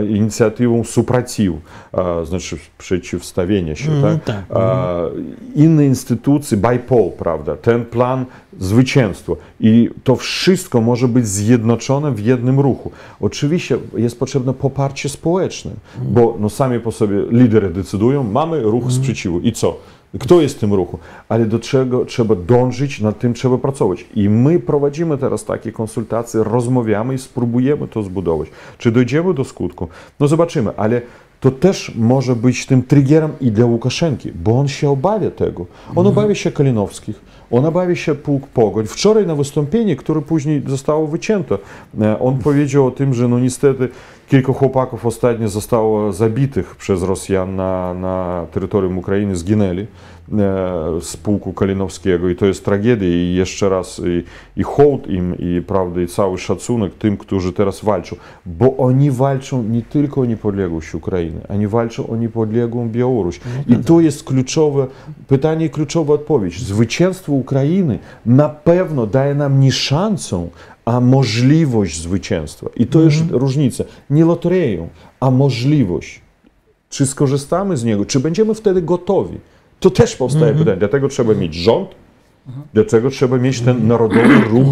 e, 0.00 0.04
inicjatywę 0.06 0.84
Supracił, 0.84 1.60
e, 1.94 2.26
znaczy 2.26 2.56
przeciwstawienie 2.78 3.76
się, 3.76 3.92
Mhm, 3.92 4.18
tak? 4.20 4.36
tak. 4.48 4.58
E, 4.58 5.10
inne 5.54 5.86
instytucje, 5.86 6.56
BIPOL, 6.58 7.10
prawda, 7.18 7.56
ten 7.56 7.84
plan 7.84 8.24
zwycięstwa 8.58 9.32
i 9.60 9.90
to 10.04 10.16
wszystko 10.16 10.80
może 10.80 11.08
być 11.08 11.28
zjednoczone 11.28 12.12
w 12.12 12.20
jednym 12.20 12.60
ruchu. 12.60 12.90
Oczywiście 13.20 13.78
jest 13.96 14.18
potrzebne 14.18 14.54
poparcie 14.54 15.08
społeczne, 15.08 15.70
bo 16.02 16.36
no 16.40 16.50
sami 16.50 16.80
po 16.80 16.92
sobie 16.92 17.16
lidery 17.30 17.70
decydują, 17.70 18.22
mamy 18.22 18.62
ruch 18.62 18.92
sprzeciwu 18.92 19.40
i 19.40 19.52
co? 19.52 19.78
Kto 20.18 20.40
jest 20.40 20.56
w 20.56 20.58
tym 20.58 20.74
ruchu? 20.74 20.98
Ale 21.28 21.46
do 21.46 21.58
czego 21.58 22.04
trzeba 22.04 22.34
dążyć, 22.34 23.00
nad 23.00 23.18
tym 23.18 23.34
trzeba 23.34 23.58
pracować. 23.58 24.06
I 24.14 24.28
my 24.28 24.60
prowadzimy 24.60 25.18
teraz 25.18 25.44
takie 25.44 25.72
konsultacje, 25.72 26.44
rozmawiamy 26.44 27.14
i 27.14 27.18
spróbujemy 27.18 27.88
to 27.88 28.02
zbudować. 28.02 28.48
Czy 28.78 28.92
dojdziemy 28.92 29.34
do 29.34 29.44
skutku? 29.44 29.88
No 30.20 30.28
zobaczymy, 30.28 30.70
ale 30.76 31.02
to 31.40 31.50
też 31.50 31.92
może 31.96 32.36
być 32.36 32.66
tym 32.66 32.82
triggerem 32.82 33.32
i 33.40 33.52
dla 33.52 33.66
Łukaszenki, 33.66 34.32
bo 34.32 34.58
on 34.60 34.68
się 34.68 34.90
obawia 34.90 35.30
tego. 35.30 35.66
On 35.96 36.06
obawia 36.06 36.34
się 36.34 36.52
Kalinowskich, 36.52 37.20
on 37.50 37.64
obawia 37.64 37.94
się 37.94 38.14
pułk 38.14 38.46
Pogoń. 38.46 38.86
Wczoraj 38.86 39.26
na 39.26 39.34
wystąpienie, 39.34 39.96
które 39.96 40.22
później 40.22 40.62
zostało 40.66 41.06
wycięte, 41.06 41.58
e, 42.00 42.18
on 42.18 42.38
powiedział 42.38 42.86
o 42.86 42.90
tym, 42.90 43.14
że 43.14 43.28
no 43.28 43.40
niestety 43.40 43.88
kilku 44.28 44.52
chłopaków 44.54 45.06
ostatnio 45.06 45.48
zostało 45.48 46.12
zabitych 46.12 46.76
przez 46.76 47.02
Rosjan 47.02 47.56
na, 47.56 47.94
na 47.94 48.46
terytorium 48.52 48.98
Ukrainy, 48.98 49.36
zginęli 49.36 49.86
z 51.00 51.16
pułku 51.16 51.52
Kalinowskiego 51.52 52.28
i 52.28 52.36
to 52.36 52.46
jest 52.46 52.64
tragedia 52.64 53.08
i 53.08 53.34
jeszcze 53.34 53.68
raz 53.68 54.00
i, 54.06 54.24
i 54.60 54.62
hołd 54.62 55.06
im 55.06 55.34
i 55.38 55.62
prawda 55.66 56.00
i 56.00 56.06
cały 56.06 56.38
szacunek 56.38 56.94
tym, 56.94 57.16
którzy 57.16 57.52
teraz 57.52 57.84
walczą, 57.84 58.16
bo 58.46 58.76
oni 58.76 59.10
walczą 59.10 59.62
nie 59.62 59.82
tylko 59.82 60.20
o 60.20 60.24
niepodległość 60.24 60.94
Ukrainy, 60.94 61.40
oni 61.48 61.68
walczą 61.68 62.08
o 62.08 62.16
niepodległą 62.16 62.88
Białoruś 62.88 63.40
i 63.68 63.76
to 63.76 64.00
jest 64.00 64.24
kluczowe 64.24 64.86
pytanie 65.28 65.70
kluczowa 65.70 66.14
odpowiedź. 66.14 66.60
Zwycięstwo 66.60 67.32
Ukrainy 67.32 67.98
na 68.26 68.48
pewno 68.48 69.06
daje 69.06 69.34
nam 69.34 69.60
nie 69.60 69.72
szansę, 69.72 70.48
a 70.84 71.00
możliwość 71.00 72.00
zwycięstwa. 72.00 72.66
I 72.76 72.86
to 72.86 73.00
jest 73.00 73.22
różnica. 73.30 73.84
Nie 74.10 74.24
loterię, 74.24 74.88
a 75.20 75.30
możliwość. 75.30 76.20
Czy 76.88 77.06
skorzystamy 77.06 77.76
z 77.76 77.84
niego, 77.84 78.04
czy 78.04 78.20
będziemy 78.20 78.54
wtedy 78.54 78.82
gotowi? 78.82 79.38
To 79.80 79.90
też 79.90 80.16
powstaje 80.16 80.54
pytanie. 80.54 80.76
Dlatego 80.76 81.08
trzeba 81.08 81.34
mieć 81.34 81.54
rząd, 81.54 81.88
dlatego 82.74 83.10
trzeba 83.10 83.38
mieć 83.38 83.60
ten 83.60 83.86
narodowy 83.86 84.40
ruch 84.40 84.66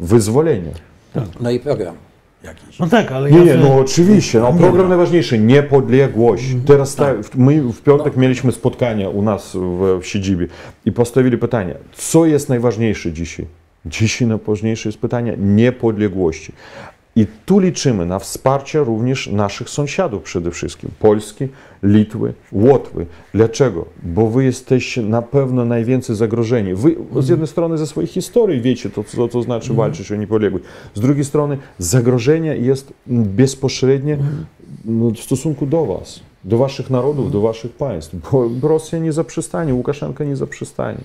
wyzwolenia. 0.00 0.70
No 1.40 1.50
i 1.50 1.60
program 1.60 1.94
jakiś. 2.44 2.78
No 2.78 2.86
tak, 2.86 3.12
ale 3.12 3.30
Nie, 3.30 3.38
ja 3.38 3.44
nie, 3.44 3.54
no 3.54 3.74
oczywiście. 3.78 4.40
No, 4.40 4.52
program 4.52 4.88
najważniejszy, 4.88 5.38
niepodległość. 5.38 6.44
Teraz 6.66 6.94
tak, 6.94 7.16
my 7.36 7.60
w 7.62 7.82
piątek 7.82 8.16
mieliśmy 8.16 8.52
spotkanie 8.52 9.08
u 9.08 9.22
nas 9.22 9.56
w, 9.56 9.98
w 10.02 10.06
siedzibie 10.06 10.46
i 10.86 10.92
postawili 10.92 11.38
pytanie, 11.38 11.74
co 11.92 12.26
jest 12.26 12.48
najważniejsze 12.48 13.12
dzisiaj? 13.12 13.46
Dzisiaj 13.86 14.28
najważniejsze 14.28 14.88
jest 14.88 14.98
pytanie 14.98 15.34
niepodległości. 15.38 16.52
I 17.16 17.26
tu 17.46 17.58
liczymy 17.58 18.06
na 18.06 18.18
wsparcie 18.18 18.78
również 18.78 19.26
naszych 19.26 19.70
sąsiadów 19.70 20.22
przede 20.22 20.50
wszystkim, 20.50 20.90
Polski, 20.98 21.48
Litwy, 21.82 22.32
Łotwy. 22.52 23.06
Dlaczego? 23.34 23.84
Bo 24.02 24.30
wy 24.30 24.44
jesteście 24.44 25.02
na 25.02 25.22
pewno 25.22 25.64
najwięcej 25.64 26.16
zagrożeni. 26.16 26.74
Wy 26.74 26.96
z 27.20 27.28
jednej 27.28 27.48
strony 27.48 27.78
ze 27.78 27.86
swojej 27.86 28.08
historii 28.08 28.60
wiecie, 28.60 28.90
to, 28.90 29.04
co 29.04 29.28
to 29.28 29.42
znaczy 29.42 29.74
walczyć 29.74 30.12
o 30.12 30.16
niepodległość. 30.16 30.64
Z 30.94 31.00
drugiej 31.00 31.24
strony 31.24 31.58
zagrożenie 31.78 32.56
jest 32.56 32.92
bezpośrednie 33.06 34.18
no, 34.84 35.10
w 35.10 35.18
stosunku 35.18 35.66
do 35.66 35.86
was, 35.86 36.20
do 36.44 36.58
waszych 36.58 36.90
narodów, 36.90 37.32
do 37.32 37.40
waszych 37.40 37.72
państw. 37.72 38.16
Bo 38.60 38.68
Rosja 38.68 38.98
nie 38.98 39.12
zaprzestanie, 39.12 39.74
Łukaszenka 39.74 40.24
nie 40.24 40.36
zaprzestanie. 40.36 40.98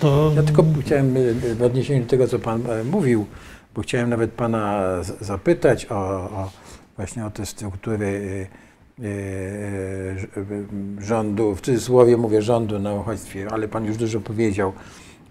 to 0.00 0.32
Ja 0.36 0.42
tylko 0.42 0.64
chciałem 0.80 1.16
y, 1.16 1.54
w 1.54 1.62
odniesieniu 1.62 2.04
do 2.04 2.10
tego, 2.10 2.28
co 2.28 2.38
Pan 2.38 2.62
e, 2.70 2.84
mówił, 2.84 3.26
bo 3.74 3.82
chciałem 3.82 4.10
nawet 4.10 4.30
Pana 4.30 4.82
zapytać 5.20 5.86
o, 5.86 5.94
o 5.94 6.50
właśnie 6.96 7.26
o 7.26 7.30
te 7.30 7.46
struktury 7.46 8.06
y, 8.06 9.04
y, 9.04 9.08
y, 10.36 11.04
rządu, 11.04 11.54
w 11.54 11.60
cudzysłowie 11.60 12.16
mówię 12.16 12.42
rządu 12.42 12.78
na 12.78 12.94
uchodźstwie, 12.94 13.46
ale 13.50 13.68
Pan 13.68 13.84
już 13.84 13.96
dużo 13.96 14.20
powiedział, 14.20 14.72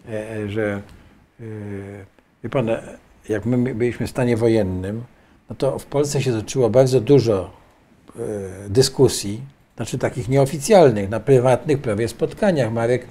e, 0.09 0.31
e, 0.31 0.49
że 0.49 0.81
wie 2.43 2.49
Pan, 2.49 2.69
e, 2.69 2.97
jak 3.29 3.45
my 3.45 3.75
byliśmy 3.75 4.07
w 4.07 4.09
stanie 4.09 4.37
wojennym, 4.37 5.03
no 5.49 5.55
to 5.55 5.79
w 5.79 5.85
Polsce 5.85 6.21
się 6.21 6.31
toczyło 6.31 6.69
bardzo 6.69 7.01
dużo 7.01 7.59
dyskusji, 8.69 9.41
znaczy 9.75 9.97
takich 9.97 10.29
nieoficjalnych, 10.29 11.09
na 11.09 11.19
prywatnych 11.19 11.81
prawie 11.81 12.07
spotkaniach. 12.07 12.71
Marek, 12.71 13.07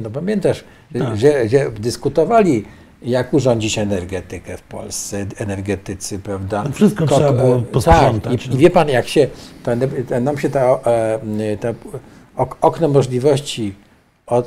no 0.00 0.10
pamiętasz, 0.10 0.64
Tak. 0.98 1.16
że, 1.16 1.48
że 1.48 1.70
dyskutowali, 1.70 2.64
jak 3.04 3.34
urządzić 3.34 3.78
energetykę 3.78 4.56
w 4.56 4.62
Polsce, 4.62 5.26
energetycy, 5.38 6.18
prawda? 6.18 6.64
Wszystko 6.72 7.06
trzeba 7.06 7.32
było 7.32 7.56
e, 7.56 7.62
posprzątać, 7.62 8.40
Tak, 8.42 8.48
no. 8.48 8.52
i, 8.52 8.56
i 8.56 8.58
wie 8.58 8.70
pan, 8.70 8.88
jak 8.88 9.08
się, 9.08 9.28
ta, 9.62 9.72
ta, 10.08 10.20
nam 10.20 10.38
się 10.38 10.50
ta, 10.50 10.60
e, 10.60 11.56
ta 11.60 11.68
ok, 12.36 12.56
okno 12.60 12.88
możliwości 12.88 13.74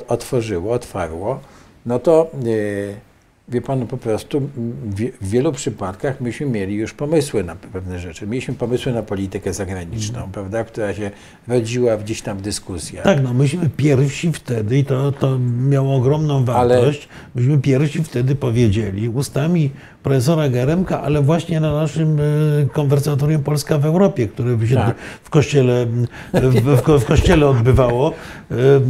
otworzyło, 0.08 0.72
otwarło, 0.72 1.40
no 1.86 1.98
to 1.98 2.30
e, 2.34 2.36
wie 3.48 3.60
pan, 3.62 3.86
po 3.86 3.96
prostu 3.96 4.40
w, 5.20 5.28
wielu 5.28 5.52
przypadkach 5.52 6.20
myśmy 6.20 6.46
mieli 6.46 6.74
już 6.74 6.92
pomysły 6.94 7.44
na 7.44 7.56
pewne 7.56 7.98
rzeczy. 7.98 8.26
Mieliśmy 8.26 8.54
pomysły 8.54 8.92
na 8.92 9.02
politykę 9.02 9.52
zagraniczną, 9.52 10.14
Mhm. 10.16 10.32
prawda, 10.32 10.64
która 10.64 10.94
się 10.94 11.10
rodziła 11.48 11.96
gdzieś 11.96 12.22
tam 12.22 12.38
w 12.38 12.42
dyskusjach. 12.42 13.04
Tak, 13.04 13.22
no 13.22 13.34
myśmy 13.34 13.70
pierwsi 13.76 14.32
wtedy, 14.32 14.78
i 14.78 14.84
to, 14.84 15.12
to 15.12 15.38
miało 15.68 15.94
ogromną 15.96 16.44
Ale- 16.54 16.76
wartość, 16.76 17.08
myśmy 17.34 17.58
pierwsi 17.58 18.04
wtedy 18.04 18.34
powiedzieli 18.34 19.08
ustami 19.08 19.70
profesora 20.10 20.48
Geremka, 20.48 21.02
ale 21.02 21.22
właśnie 21.22 21.60
na 21.60 21.72
naszym 21.72 22.18
e, 22.20 22.22
konwersatorium 22.72 23.42
Polska 23.42 23.78
w 23.78 23.84
Europie, 23.86 24.28
które 24.28 24.66
się 24.66 24.74
Tak. 24.74 24.94
w, 25.22 25.30
kościele, 25.30 25.86
w, 26.34 26.76
w, 26.78 26.82
ko- 26.82 26.98
w 26.98 27.04
kościele 27.04 27.46
odbywało 27.48 28.12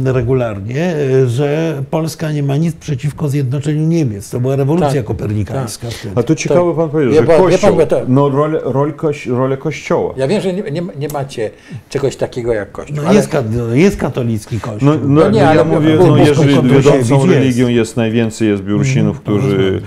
e, 0.07 0.13
regularnie, 0.13 0.95
e, 1.23 1.27
że 1.27 1.81
Polska 1.89 2.31
nie 2.31 2.43
ma 2.43 2.57
nic 2.57 2.75
przeciwko 2.75 3.29
zjednoczeniu 3.29 3.87
Niemiec. 3.87 4.29
To 4.29 4.39
była 4.39 4.55
rewolucja 4.55 4.93
Tak, 4.93 5.03
kopernikańska 5.05 5.87
wtedy. 5.89 6.13
A 6.15 6.23
to 6.23 6.35
ciekawe 6.35 6.75
pan 6.75 6.89
powiedział, 6.89 7.13
wie 7.13 7.19
że 7.19 7.25
pan- 7.27 7.35
wie 7.37 7.43
Kościół, 7.57 7.77
pan, 7.77 7.87
to- 7.87 8.01
no 8.07 8.29
rolę, 8.29 8.59
rolę, 8.63 8.93
koś, 8.93 9.27
rolę 9.27 9.57
Kościoła. 9.57 10.13
Ja 10.17 10.27
wiem, 10.27 10.41
że 10.41 10.53
nie, 10.53 10.61
nie, 10.71 10.81
nie 10.99 11.07
macie 11.13 11.49
czegoś 11.89 12.15
takiego 12.15 12.53
jak 12.53 12.71
Kościół, 12.71 12.95
No 12.95 13.03
ale 13.03 13.15
jest, 13.15 13.27
ka- 13.29 13.43
jest 13.73 13.97
katolicki 13.97 14.59
kościół. 14.59 14.89
No, 14.89 14.95
no, 14.95 15.21
No 15.21 15.29
nie, 15.29 15.41
no 15.41 15.47
ale 15.47 15.57
ja 15.57 15.63
mówię, 15.63 15.97
bo- 15.97 16.03
no, 16.03 16.09
bo- 16.09 16.17
jeżeli 16.17 16.53
wiodącą 16.69 17.15
jest. 17.15 17.27
religią 17.29 17.67
jest 17.67 17.97
najwięcej 17.97 18.47
jest 18.47 18.63
Białorusinów, 18.63 19.17
Mhm, 19.17 19.37
którzy 19.39 19.81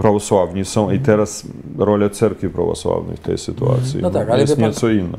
prawosławni 0.00 0.64
są 0.64 0.90
i 0.90 0.98
teraz 0.98 1.42
rola 1.78 2.10
cerkwi 2.10 2.48
prawosławnej 2.48 3.16
w 3.16 3.20
tej 3.20 3.38
sytuacji 3.38 4.00
No 4.02 4.10
tak, 4.10 4.30
ale 4.30 4.40
jest 4.40 4.56
pan- 4.56 4.64
nieco 4.64 4.90
inna. 4.90 5.18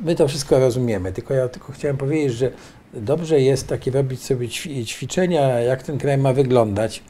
my 0.00 0.14
to 0.14 0.28
wszystko 0.28 0.58
rozumiemy, 0.58 1.12
tylko 1.12 1.34
ja 1.34 1.48
tylko 1.48 1.72
chciałem 1.72 1.96
powiedzieć, 1.96 2.32
że 2.32 2.50
dobrze 2.94 3.40
jest 3.40 3.68
takie 3.68 3.90
robić 3.90 4.22
sobie 4.22 4.48
ćwi- 4.48 4.84
ćwiczenia, 4.84 5.42
jak 5.60 5.82
ten 5.82 5.98
kraj 5.98 6.18
ma 6.18 6.32
wyglądać. 6.32 7.02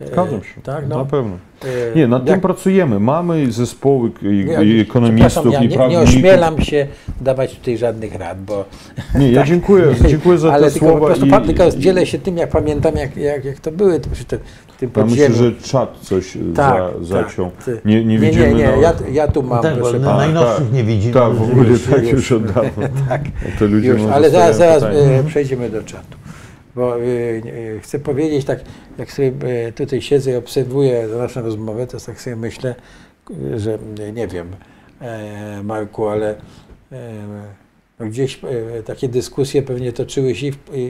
E, 0.00 0.06
Zgadzam 0.06 0.42
się, 0.44 0.60
Tak, 0.62 0.88
na 0.88 0.96
no. 0.96 1.04
pewno. 1.06 1.36
E, 1.64 1.96
Nie, 1.96 2.08
nad 2.08 2.24
tym 2.24 2.32
jak- 2.32 2.40
pracujemy. 2.40 3.00
Mamy 3.00 3.52
zespoły 3.52 4.10
i 4.22 4.80
ekonomistów, 4.80 5.52
ja 5.52 5.58
i 5.58 5.62
nie, 5.62 5.68
nie 5.68 5.76
prawników. 5.76 6.04
ośmielam 6.08 6.60
się 6.60 6.86
dawać 7.20 7.54
tutaj 7.54 7.78
żadnych 7.78 8.14
rad, 8.14 8.40
bo 8.44 8.64
Nie, 9.14 9.32
ja 9.32 9.44
dziękuję, 9.52 9.84
dziękuję 10.08 10.38
za 10.38 10.48
Tak. 10.48 10.56
ale 10.56 10.66
te 10.66 10.72
tylko 10.72 10.86
po 10.86 10.92
słowa. 10.92 11.06
prostu 11.06 11.26
i- 11.26 11.30
pan, 11.30 11.44
tylko 11.44 11.70
dzielę 11.70 12.06
się 12.06 12.18
tym, 12.18 12.36
jak 12.36 12.50
pamiętam, 12.50 12.96
jak, 12.96 13.16
jak, 13.16 13.44
jak 13.44 13.60
to 13.60 13.72
były 13.72 14.00
to 14.00 14.10
przy 14.10 14.24
w 14.24 14.76
tym 14.80 14.90
Ja 14.96 15.04
myślę, 15.04 15.32
że 15.32 15.52
czat 15.52 15.96
coś 16.02 16.36
e, 16.36 16.38
Tak, 16.56 16.82
za, 17.00 17.14
tak, 17.16 17.24
zaciął. 17.24 17.50
ty- 17.64 17.80
Nie, 17.84 17.96
nie 17.96 18.04
nie, 18.04 18.18
widzimy 18.18 18.48
nie, 18.48 18.54
nie, 18.54 18.64
na... 18.66 18.76
ja, 18.76 18.92
ja 19.12 19.28
tu 19.28 19.42
mam, 19.42 19.62
tak, 19.62 19.74
proszę 19.74 19.98
na 19.98 20.16
najnowszych 20.16 20.64
tak. 20.64 20.72
nie 20.72 20.84
widzimy. 20.84 21.14
Tak, 21.14 21.32
w 21.34 21.42
ogóle 21.42 21.68
Już, 21.68 21.82
tak 21.82 22.02
już. 22.02 22.12
już 22.12 22.32
od 22.32 22.46
dawna. 22.46 22.88
Tak. 23.08 23.20
Już, 23.82 23.98
może 24.00 24.14
ale 24.14 24.30
zaraz, 24.30 24.56
zaraz 24.56 24.82
e, 24.82 25.24
przejdziemy 25.26 25.70
do 25.70 25.82
czatu. 25.82 26.18
Bo 26.78 26.96
e, 26.96 27.02
e, 27.76 27.80
chcę 27.80 27.98
powiedzieć 27.98 28.44
tak, 28.44 28.60
jak 28.98 29.12
sobie 29.12 29.32
e, 29.66 29.72
tutaj 29.72 30.02
siedzę 30.02 30.30
i 30.32 30.34
obserwuję 30.36 31.08
naszą 31.18 31.42
rozmowę, 31.42 31.86
to 31.86 32.00
tak 32.00 32.20
sobie 32.20 32.36
myślę, 32.36 32.74
e, 33.54 33.58
że 33.58 33.78
e, 34.00 34.12
nie 34.12 34.28
wiem, 34.28 34.46
e, 35.00 35.62
Marku, 35.62 36.08
ale 36.08 36.34
no 38.00 38.06
gdzieś 38.06 38.40
takie 38.84 39.08
dyskusje 39.08 39.62
pewnie 39.62 39.92
toczyły 39.92 40.34
się, 40.34 40.46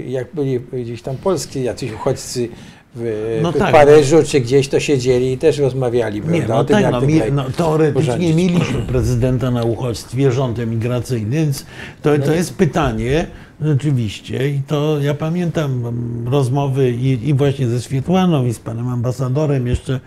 jak 0.06 0.35
byli 0.35 0.60
gdzieś 0.60 1.02
tam 1.02 1.16
polscy 1.16 1.60
jacyś 1.60 1.93
uchodźcy 1.93 2.48
w, 2.94 3.39
No 3.43 3.52
w 3.52 3.59
tak, 3.59 3.73
Paryżu, 3.73 4.16
czy 4.27 4.40
gdzieś 4.40 4.69
to 4.69 4.81
siedzieli 4.81 5.32
i 5.32 5.39
też 5.39 5.59
rozmawiali, 5.59 6.23
Nie, 6.23 6.47
no 6.48 6.65
tym, 6.65 6.82
tak, 6.82 6.93
no, 6.93 7.01
mi, 7.01 7.20
no, 7.32 7.44
teoretycznie 7.51 8.15
urządzić. 8.15 8.36
mieliśmy 8.36 8.82
prezydenta 8.82 9.51
na 9.51 9.65
uchodźstwie, 9.65 10.32
rząd 10.32 10.59
emigracyjny, 10.59 11.36
więc 11.36 11.66
to, 12.02 12.19
No 12.19 12.24
to 12.27 12.35
jest 12.35 12.55
pytanie 12.55 13.27
rzeczywiście 13.60 14.48
i 14.48 14.62
to 14.66 15.01
ja 15.01 15.14
pamiętam 15.14 15.82
rozmowy 16.26 16.90
i, 16.90 17.28
i 17.28 17.35
właśnie 17.35 17.68
ze 17.68 17.80
Swietłaną 17.80 18.44
i 18.47 18.55
z 18.55 18.59
panem 18.59 18.89
ambasadorem 18.89 19.66
jeszcze 19.66 20.01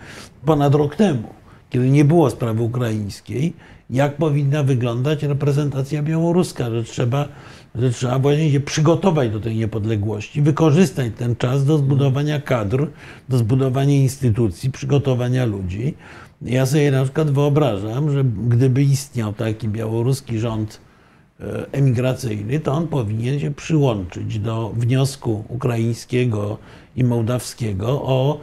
ponad 0.44 0.74
rok 0.74 0.96
temu, 0.96 1.28
kiedy 1.70 1.90
nie 1.90 2.04
było 2.04 2.30
sprawy 2.30 2.62
ukraińskiej, 2.62 3.52
jak 3.90 4.16
powinna 4.16 4.62
wyglądać 4.62 5.22
reprezentacja 5.22 6.02
białoruska, 6.02 6.70
że 6.70 6.84
trzeba, 6.84 7.28
że 7.74 7.90
trzeba 7.90 8.18
właśnie 8.18 8.52
się 8.52 8.60
przygotować 8.60 9.30
do 9.30 9.40
tej 9.40 9.56
niepodległości, 9.56 10.42
wykorzystać 10.42 11.12
ten 11.18 11.36
czas 11.36 11.64
do 11.64 11.78
zbudowania 11.78 12.40
kadr, 12.40 12.86
do 13.28 13.38
zbudowania 13.38 13.94
instytucji, 13.94 14.70
przygotowania 14.70 15.44
ludzi. 15.44 15.94
Ja 16.42 16.66
sobie 16.66 16.90
na 16.90 17.02
przykład 17.02 17.30
wyobrażam, 17.30 18.10
że 18.10 18.24
gdyby 18.24 18.82
istniał 18.82 19.32
taki 19.32 19.68
białoruski 19.68 20.38
rząd 20.38 20.80
emigracyjny, 21.72 22.60
to 22.60 22.72
on 22.72 22.88
powinien 22.88 23.40
się 23.40 23.50
przyłączyć 23.50 24.38
do 24.38 24.70
wniosku 24.76 25.44
ukraińskiego 25.48 26.58
i 26.96 27.04
mołdawskiego 27.04 27.88
o 27.88 28.40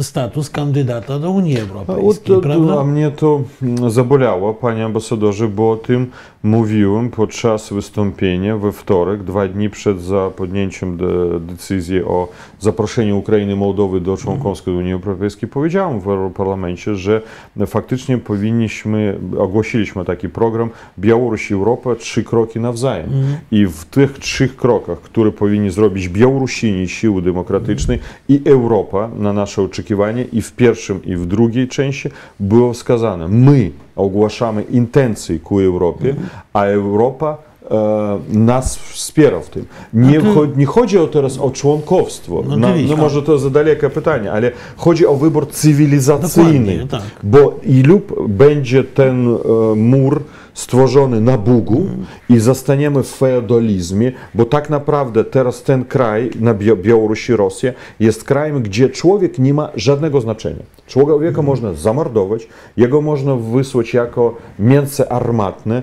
status 0.00 0.50
kandydata 0.50 1.18
do 1.18 1.30
Unii 1.30 1.56
A, 1.56 1.60
Europejskiej, 1.60 2.36
от, 2.36 2.42
to, 2.42 2.48
prawda? 2.48 2.80
a 2.80 2.84
mnie 2.84 3.10
to 3.10 3.40
mm, 3.62 3.90
zabolało, 3.90 4.54
panie 4.54 4.84
ambasadorze, 4.84 5.48
bo 5.48 5.70
o 5.70 5.76
tym 5.76 6.10
mówiłem 6.42 7.10
podczas 7.10 7.72
wystąpienia 7.72 8.56
we 8.56 8.72
wtorek, 8.72 9.22
dwa 9.22 9.48
dni 9.48 9.70
przed 9.70 10.00
za 10.00 10.30
podjęciem 10.36 10.96
de, 10.96 11.40
decyzji 11.40 12.02
o 12.02 12.28
zaproszeniu 12.60 13.18
Ukrainy 13.18 13.52
i 13.52 13.56
Mołdowy 13.56 14.00
do 14.00 14.16
członkostwa 14.16 14.70
do 14.70 14.76
Unii 14.76 14.92
Europejskiej. 14.92 15.48
Powiedziałem 15.48 16.00
w 16.00 16.08
Europarlamencie, 16.08 16.94
że 16.94 17.22
faktycznie 17.66 18.18
powinniśmy, 18.18 19.18
ogłosiliśmy 19.38 20.04
taki 20.04 20.28
program 20.28 20.70
Białoruś 20.98 21.52
Europa, 21.52 21.94
trzy 21.94 22.24
kroki 22.24 22.60
nawzajem. 22.60 23.10
I 23.50 23.66
w 23.66 23.84
tych 23.84 24.18
trzech 24.18 24.56
krokach, 24.56 25.00
które 25.00 25.32
powinni 25.32 25.70
zrobić 25.70 26.08
Białorusini, 26.08 26.88
siły 26.88 27.22
demokratyczne 27.22 27.98
i 28.28 28.40
Europa 28.44 29.10
na 29.18 29.32
nasze 29.32 29.62
oczekiwanie 29.62 30.24
i 30.32 30.42
w 30.42 30.52
pierwszym 30.52 31.04
i 31.04 31.16
w 31.16 31.26
drugiej 31.26 31.68
części 31.68 32.08
było 32.40 32.72
wskazane, 32.72 33.28
my 33.28 33.70
ogłaszamy 33.96 34.62
intencje 34.62 35.38
ku 35.38 35.60
Europie, 35.60 36.14
a 36.52 36.64
Europa 36.64 37.36
e, 37.70 38.18
nas 38.28 38.76
wspiera 38.76 39.40
w 39.40 39.48
tym. 39.48 39.64
Nie, 39.94 40.20
cho- 40.20 40.56
nie 40.56 40.66
chodzi 40.66 40.98
o 40.98 41.06
teraz 41.06 41.38
o 41.38 41.50
członkowstwo, 41.50 42.42
No 42.48 42.56
Na, 42.56 42.68
no 42.88 42.96
może 42.96 43.22
to 43.22 43.38
za 43.38 43.50
dalekie 43.50 43.90
pytanie, 43.90 44.32
ale 44.32 44.50
chodzi 44.76 45.06
o 45.06 45.14
wybór 45.16 45.48
cywilizacyjny, 45.50 46.86
tak. 46.90 47.02
bo 47.22 47.54
ilu 47.66 48.00
będzie 48.28 48.84
ten 48.84 49.28
e, 49.28 49.38
mur 49.76 50.22
stworzony 50.54 51.20
na 51.20 51.38
Bugu 51.38 51.86
i 52.28 52.38
zostaniemy 52.38 53.02
w 53.02 53.08
feudalizmie, 53.08 54.12
bo 54.34 54.44
tak 54.44 54.70
naprawdę 54.70 55.24
teraz 55.24 55.62
ten 55.62 55.84
kraj, 55.84 56.30
na 56.40 56.54
Bia- 56.54 56.76
Białoruś 56.76 57.30
i 57.30 57.36
Rosja, 57.36 57.72
jest 58.00 58.24
krajem, 58.24 58.62
gdzie 58.62 58.88
człowiek 58.90 59.38
nie 59.38 59.54
ma 59.54 59.68
żadnego 59.76 60.20
znaczenia. 60.20 60.62
Człowieka 60.86 61.42
można 61.42 61.72
zamordować, 61.72 62.48
jego 62.76 63.00
można 63.00 63.36
wysłać 63.36 63.94
jako 63.94 64.36
mięso 64.58 65.12
armatne, 65.12 65.82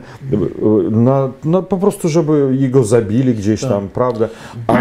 na, 0.91 1.29
na, 1.43 1.61
po 1.61 1.77
prostu, 1.77 2.09
żeby 2.09 2.55
jego 2.59 2.83
zabili 2.83 3.35
gdzieś 3.35 3.61
tam, 3.61 3.87
prawda? 3.93 4.27
A 4.67 4.77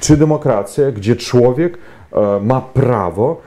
czy 0.00 0.16
demokracja, 0.16 0.92
gdzie 0.92 1.16
człowiek 1.16 1.78
e, 2.12 2.40
ma 2.42 2.60
prawo 2.60 3.40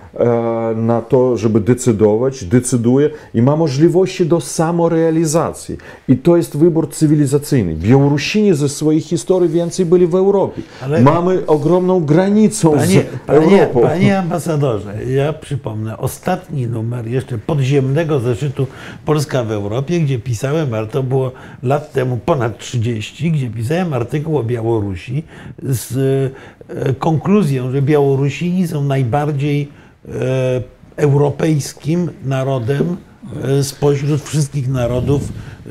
na 0.75 1.01
to, 1.01 1.37
żeby 1.37 1.59
decydować, 1.59 2.43
decyduje 2.43 3.09
i 3.33 3.41
ma 3.41 3.55
możliwości 3.55 4.25
do 4.25 4.41
samorealizacji. 4.41 5.77
I 6.07 6.17
to 6.17 6.37
jest 6.37 6.57
wybór 6.57 6.89
cywilizacyjny. 6.89 7.75
Białorusini 7.75 8.53
ze 8.53 8.69
swojej 8.69 9.01
historii 9.01 9.49
więcej 9.49 9.85
byli 9.85 10.07
w 10.07 10.15
Europie. 10.15 10.61
Ale- 10.83 11.01
Mamy 11.01 11.45
ogromną 11.47 12.05
granicą 12.05 12.71
Panie, 12.71 12.85
z 12.87 13.27
panie, 13.27 13.61
Europą. 13.63 13.81
panie 13.81 14.19
ambasadorze, 14.19 15.05
ja 15.05 15.33
przypomnę 15.33 15.97
ostatni 15.97 16.67
numer 16.67 17.07
jeszcze 17.07 17.37
podziemnego 17.37 18.19
zeszytu 18.19 18.67
Polska 19.05 19.43
w 19.43 19.51
Europie, 19.51 19.99
gdzie 19.99 20.19
pisałem, 20.19 20.73
ale 20.73 20.87
to 20.87 21.03
było 21.03 21.31
lat 21.63 21.91
temu 21.93 22.17
ponad 22.25 22.57
30, 22.57 23.31
gdzie 23.31 23.49
pisałem 23.49 23.93
artykuł 23.93 24.37
o 24.37 24.43
Białorusi 24.43 25.23
z 25.63 25.95
e, 26.69 26.93
konkluzją, 26.93 27.71
że 27.71 27.81
Białorusini 27.81 28.67
są 28.67 28.83
najbardziej 28.83 29.61
e, 29.61 29.80
europejskim 30.95 32.09
narodem 32.25 32.97
e, 33.43 33.63
spośród 33.63 34.21
wszystkich 34.21 34.67
narodów 34.69 35.21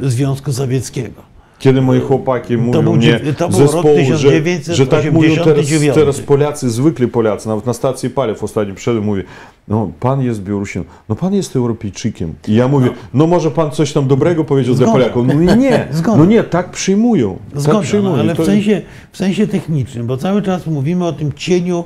Związku 0.03 0.53
Sowieckiego. 0.53 1.31
Kiedy 1.59 1.83
moi 1.83 2.01
chłopaki 2.01 2.57
mówią 2.57 2.83
był 2.83 2.97
mnie 2.97 3.21
to 3.39 3.53
zespołu, 3.53 3.99
że, 4.17 4.75
że 4.75 4.87
tak 4.87 5.13
mówią 5.13 5.29
teraz, 5.29 5.45
1989. 5.45 5.95
teraz 5.95 6.21
Polacy, 6.21 6.71
zwykli 6.71 7.09
Polacy, 7.09 7.49
nawet 7.49 7.67
na 7.67 7.73
stacji 7.73 8.11
paliw 8.11 8.45
ostatnio 8.45 8.75
przyszedł 8.75 9.03
mówi, 9.03 9.23
no 9.69 9.91
pan 10.01 10.23
jest 10.23 10.43
Białorusinem, 10.43 10.89
no 11.09 11.17
pan 11.17 11.35
jest 11.35 11.57
Europejczykiem. 11.57 12.35
I 12.49 12.55
ja 12.55 12.69
mówię, 12.69 12.89
no, 13.15 13.27
może 13.27 13.51
pan 13.51 13.71
coś 13.71 13.93
tam 13.93 14.09
dobrego 14.09 14.45
powiedział 14.45 14.75
dla 14.75 14.87
Zgoda. 14.87 14.99
Polaków. 15.05 15.27
No 15.47 15.55
nie, 15.55 15.89
Zgoda. 15.93 16.17
no 16.19 16.25
nie, 16.25 16.43
tak 16.43 16.71
przyjmują. 16.71 17.39
tak 17.53 17.61
Zgoda, 17.61 17.81
przyjmują. 17.81 18.17
no, 18.17 18.23
ale 18.23 18.35
To- 18.35 18.43
w 18.43 18.47
sensie, 18.47 18.83
w 19.13 19.17
sensie 19.17 19.47
technicznym, 19.47 20.07
bo 20.07 20.17
cały 20.17 20.43
czas 20.43 20.67
mówimy 20.67 21.07
o 21.07 21.13
tym 21.13 21.33
cieniu 21.33 21.85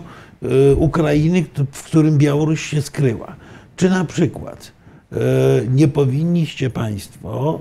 Ukrainy, 0.77 1.43
kto- 1.43 1.65
w 1.73 1.83
którym 1.83 2.19
Białoruś 2.19 2.67
się 2.71 2.83
skryła. 2.83 3.37
Czy 3.77 3.91
na 3.91 4.05
przykład 4.05 4.73
y, 5.13 5.17
nie 5.75 5.89
powinniście 5.89 6.71
Państwo, 6.71 7.61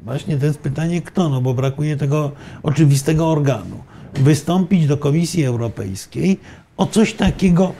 właśnie 0.00 0.36
to 0.36 0.46
jest 0.46 0.58
pytanie 0.58 1.02
kto, 1.02 1.28
no 1.28 1.40
bo 1.40 1.54
brakuje 1.54 1.96
tego 1.96 2.32
oczywistego 2.62 3.30
organu, 3.30 3.76
wystąpić 4.14 4.86
do 4.86 4.96
Komisji 4.96 5.44
Europejskiej 5.44 6.38
o 6.76 6.86
coś 6.86 7.12
takiego, 7.12 7.72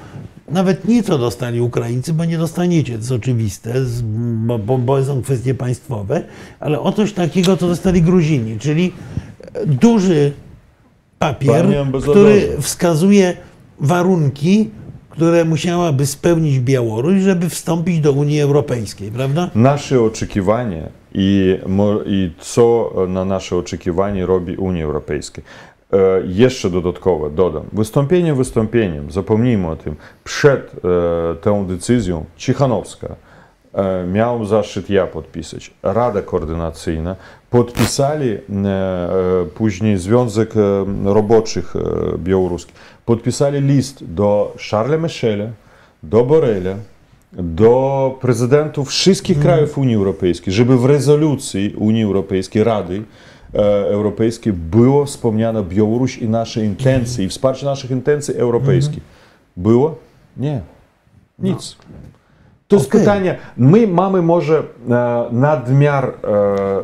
nawet 0.48 0.88
nie 0.88 1.02
co 1.02 1.18
dostali 1.18 1.60
Ukraińcy, 1.60 2.12
bo 2.12 2.24
nie 2.24 2.38
dostaniecie, 2.38 2.92
to 2.92 2.98
jest 2.98 3.12
oczywiste, 3.12 3.74
bo, 4.46 4.58
bo, 4.58 4.78
bo 4.78 5.04
są 5.04 5.22
kwestie 5.22 5.54
państwowe, 5.54 6.22
ale 6.60 6.80
o 6.80 6.92
coś 6.92 7.12
takiego, 7.12 7.56
co 7.56 7.68
dostali 7.68 8.02
Gruzini, 8.02 8.58
czyli 8.58 8.92
duży 9.66 10.32
papier, 11.18 11.66
który 12.02 12.48
wskazuje 12.60 13.36
warunki, 13.80 14.70
które 15.10 15.44
musiałaby 15.44 16.06
spełnić 16.06 16.60
Białoruś, 16.60 17.20
żeby 17.20 17.48
wstąpić 17.48 18.00
do 18.00 18.12
Unii 18.12 18.40
Europejskiej, 18.40 19.10
prawda? 19.10 19.50
Nasze 19.54 20.02
oczekiwania 20.02 20.88
i, 21.14 21.58
i 22.06 22.32
co 22.38 22.92
na 23.08 23.24
nasze 23.24 23.56
oczekiwanie 23.56 24.26
robi 24.26 24.56
Unia 24.56 24.84
Europejska. 24.84 25.42
E, 25.92 25.96
jeszcze 26.26 26.70
dodatkowo 26.70 27.30
dodam, 27.30 27.62
wystąpienie 27.72 28.34
wystąpieniem, 28.34 29.10
zapomnijmy 29.10 29.68
o 29.68 29.76
tym, 29.76 29.96
przed 30.24 30.72
e, 30.74 31.34
tą 31.34 31.66
decyzją 31.66 32.24
Cichanowska 32.36 33.08
e, 33.74 34.06
miał 34.06 34.44
zaszczyt 34.44 34.90
ja 34.90 35.06
podpisać, 35.06 35.70
Rada 35.82 36.22
Koordynacyjna, 36.22 37.16
podpisali 37.50 38.28
e, 38.28 38.38
e, 38.38 39.46
później 39.54 39.98
Związek 39.98 40.54
e, 40.56 40.84
Roboczych 41.04 41.74
Białoruski, 42.18 42.72
podpisali 43.06 43.60
list 43.60 44.04
do 44.04 44.54
Charlesa 44.70 45.02
Michela, 45.02 45.44
do 46.02 46.24
Boreля, 46.24 46.76
do 47.32 48.18
prezydentów 48.20 48.88
wszystkich 48.88 49.38
krajów 49.38 49.78
Unii 49.78 49.94
Europejskiej, 49.94 50.52
żeby 50.52 50.78
w 50.78 50.84
rezolucji 50.84 51.74
Unii 51.78 52.04
Europejskiej, 52.04 52.64
Rady 52.64 53.02
Europejskiej 53.84 54.52
było 54.52 55.04
wspomniane 55.04 55.62
Białoruś 55.62 56.18
i 56.18 56.28
nasze 56.28 56.64
intencje, 56.64 57.24
i 57.24 57.28
wsparcie 57.28 57.66
naszych 57.66 57.90
intencji 57.90 58.34
europejskich. 58.34 59.02
Było? 59.56 59.98
Nie. 60.36 60.60
Nic. 61.38 61.76
To 61.76 62.19
jest 62.76 62.88
Okej. 62.88 63.00
pytanie. 63.00 63.38
My 63.56 63.86
mamy 63.86 64.22
może 64.22 64.58
e, 64.58 64.62
nadmiar 65.32 66.04
e, 66.04 66.12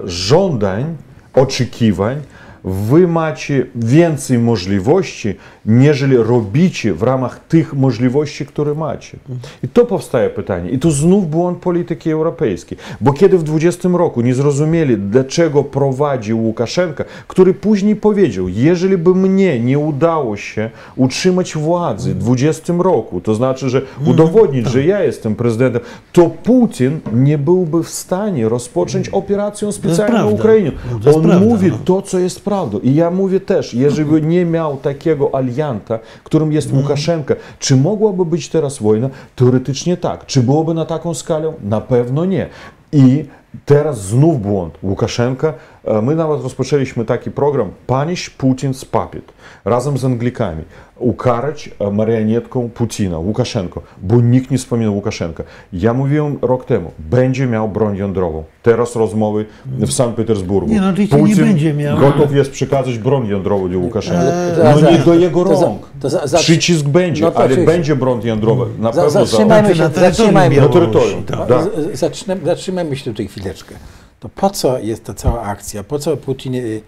żądań, 0.05 0.97
oczekiwań. 1.35 2.21
Wy 2.67 3.09
macie 3.09 3.67
więcej 3.75 4.39
możliwości, 4.39 5.35
nieżeli 5.67 6.17
robicie 6.17 6.95
w 6.95 7.03
ramach 7.03 7.41
tych 7.49 7.75
możliwości, 7.75 8.47
które 8.47 8.75
macie. 8.75 9.19
I 9.65 9.69
to 9.69 9.85
powstaje 9.85 10.31
pytanie. 10.31 10.71
I 10.71 10.79
tu 10.79 10.91
znów 10.91 11.31
błąd 11.31 11.59
polityki 11.59 12.11
europejskiej. 12.11 12.79
Bo 13.01 13.13
kiedy 13.13 13.39
w 13.39 13.43
20 13.43 13.89
roku 13.89 14.21
nie 14.21 14.35
zrozumieli, 14.35 14.97
dlaczego 14.99 15.65
prowadzi 15.65 16.35
Łukaszenka, 16.35 17.05
który 17.29 17.55
później 17.55 17.97
powiedział, 17.97 18.49
jeżeli 18.49 18.99
by 18.99 19.15
mnie 19.15 19.61
nie 19.61 19.79
udało 19.79 20.37
się 20.37 20.71
utrzymać 20.97 21.57
władzy 21.57 22.15
w 22.15 22.19
20 22.19 22.73
roku, 22.79 23.21
to 23.21 23.35
znaczy, 23.35 23.71
że 23.71 23.83
udowodnić, 24.07 24.67
że 24.67 24.85
ja 24.85 25.03
jestem 25.03 25.35
prezydentem, 25.35 25.83
to 26.13 26.31
Putin 26.43 27.01
nie 27.13 27.39
byłby 27.39 27.83
w 27.83 27.89
stanie 27.89 28.49
rozpocząć 28.49 29.09
operację 29.09 29.73
specjalną 29.73 30.15
na 30.15 30.19
prawda. 30.19 30.41
Ukrainie. 30.41 30.73
On 31.15 31.45
mówi 31.45 31.71
no. 31.71 31.79
to, 31.85 32.03
co 32.03 32.19
jest 32.19 32.45
prawdą. 32.57 32.79
I 32.79 32.95
ja 32.95 33.11
mówię 33.11 33.41
też, 33.41 33.75
jeżeli 33.75 34.11
by 34.11 34.23
nie 34.23 34.45
miał 34.45 34.77
takiego 34.77 35.35
alianta, 35.35 35.99
którym 36.25 36.53
jest 36.53 36.73
Łukaszenka, 36.73 37.35
czy 37.59 37.77
mogłaby 37.77 38.25
być 38.25 38.49
teraz 38.49 38.79
wojna? 38.79 39.11
Teoretycznie 39.37 39.97
tak. 39.97 40.27
Czy 40.27 40.43
byłoby 40.43 40.75
na 40.75 40.85
taką 40.85 41.15
skalę? 41.15 41.53
Na 41.63 41.81
pewno 41.81 42.25
nie. 42.25 42.49
I 42.93 43.25
teraz 43.65 44.03
znów 44.03 44.43
błąd 44.43 44.75
Łukaszenka. 44.83 45.55
E, 45.87 46.03
My 46.03 46.15
nawet 46.17 46.43
rozpoczęliśmy 46.43 47.05
taki 47.05 47.31
program 47.31 47.71
Punish 47.87 48.31
Putin's 48.39 48.85
Puppet 48.85 49.33
razem 49.65 49.99
z 49.99 50.05
Anglikami. 50.05 50.63
Ukarać 50.99 51.71
e, 51.81 51.91
marionetką 51.91 52.71
Putina, 52.75 53.19
Łukaszenko, 53.19 53.83
bo 54.03 54.21
nikt 54.21 54.51
nie 54.51 54.59
wspomina 54.59 54.91
Łukaszenka. 54.91 55.45
Ja 55.73 55.95
mówiłem 55.95 56.39
rok 56.43 56.65
temu, 56.65 56.91
będzie 56.99 57.47
miał 57.47 57.69
broń 57.69 57.97
jądrową. 57.97 58.45
Teraz 58.63 58.97
rozmowy 58.97 59.45
w 59.67 59.93
Sankt 59.93 60.17
Petersburgu. 60.17 60.71
Nie, 60.73 60.81
no 60.81 60.89
oczywiście 60.89 61.17
nie 61.23 61.37
będzie 61.37 61.75
miał. 61.75 61.99
Gotów 61.99 62.35
jest 62.35 62.51
przekazać 62.51 62.99
broń 62.99 63.29
jądrową 63.29 63.71
do 63.73 63.79
Łukaszenki. 63.79 64.27
Eee, 64.27 64.81
no 64.83 64.91
nie 64.91 64.99
do 64.99 65.15
jego 65.15 65.45
to 65.45 65.57
za- 65.57 65.67
rąk. 65.67 65.83
to 66.01 66.11
za- 66.11 66.27
za- 66.27 66.39
Przycisk 66.39 66.85
będzie, 66.85 67.23
no 67.25 67.33
ale 67.35 67.57
będzie 67.57 67.97
broń 67.97 68.21
jądrowa. 68.25 68.65
Na 68.79 68.93
Za- 68.93 69.03
pewno 69.03 69.11
za. 69.11 69.25
zatrzymajmy 69.27 69.75
się, 69.75 69.83
na 69.83 69.89
terytorium 69.91 70.15
zatrzymajmy, 70.17 70.57
Na 70.57 70.63
Białorusi, 70.63 70.93
terytorium, 70.93 71.25
tak. 71.25 71.49
tak. 71.49 72.45
Zatrzymajmy 72.45 72.97
się 72.97 73.05
tutaj 73.05 73.29
chwileczkę. 73.29 73.75
To 74.21 74.29
po 74.29 74.51
co 74.51 74.79
jest 74.79 75.05
ta 75.05 75.15
cała 75.15 75.43
akcja? 75.43 75.85
Po 75.85 75.99
co 75.99 76.17
Putin 76.17 76.55
y, 76.55 76.59
y, 76.59 76.81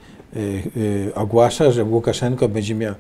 y, 0.77 1.13
ogłasza, 1.15 1.71
że 1.71 1.85
Łukaszenko 1.85 2.49
będzie 2.49 2.75
miał. 2.75 2.95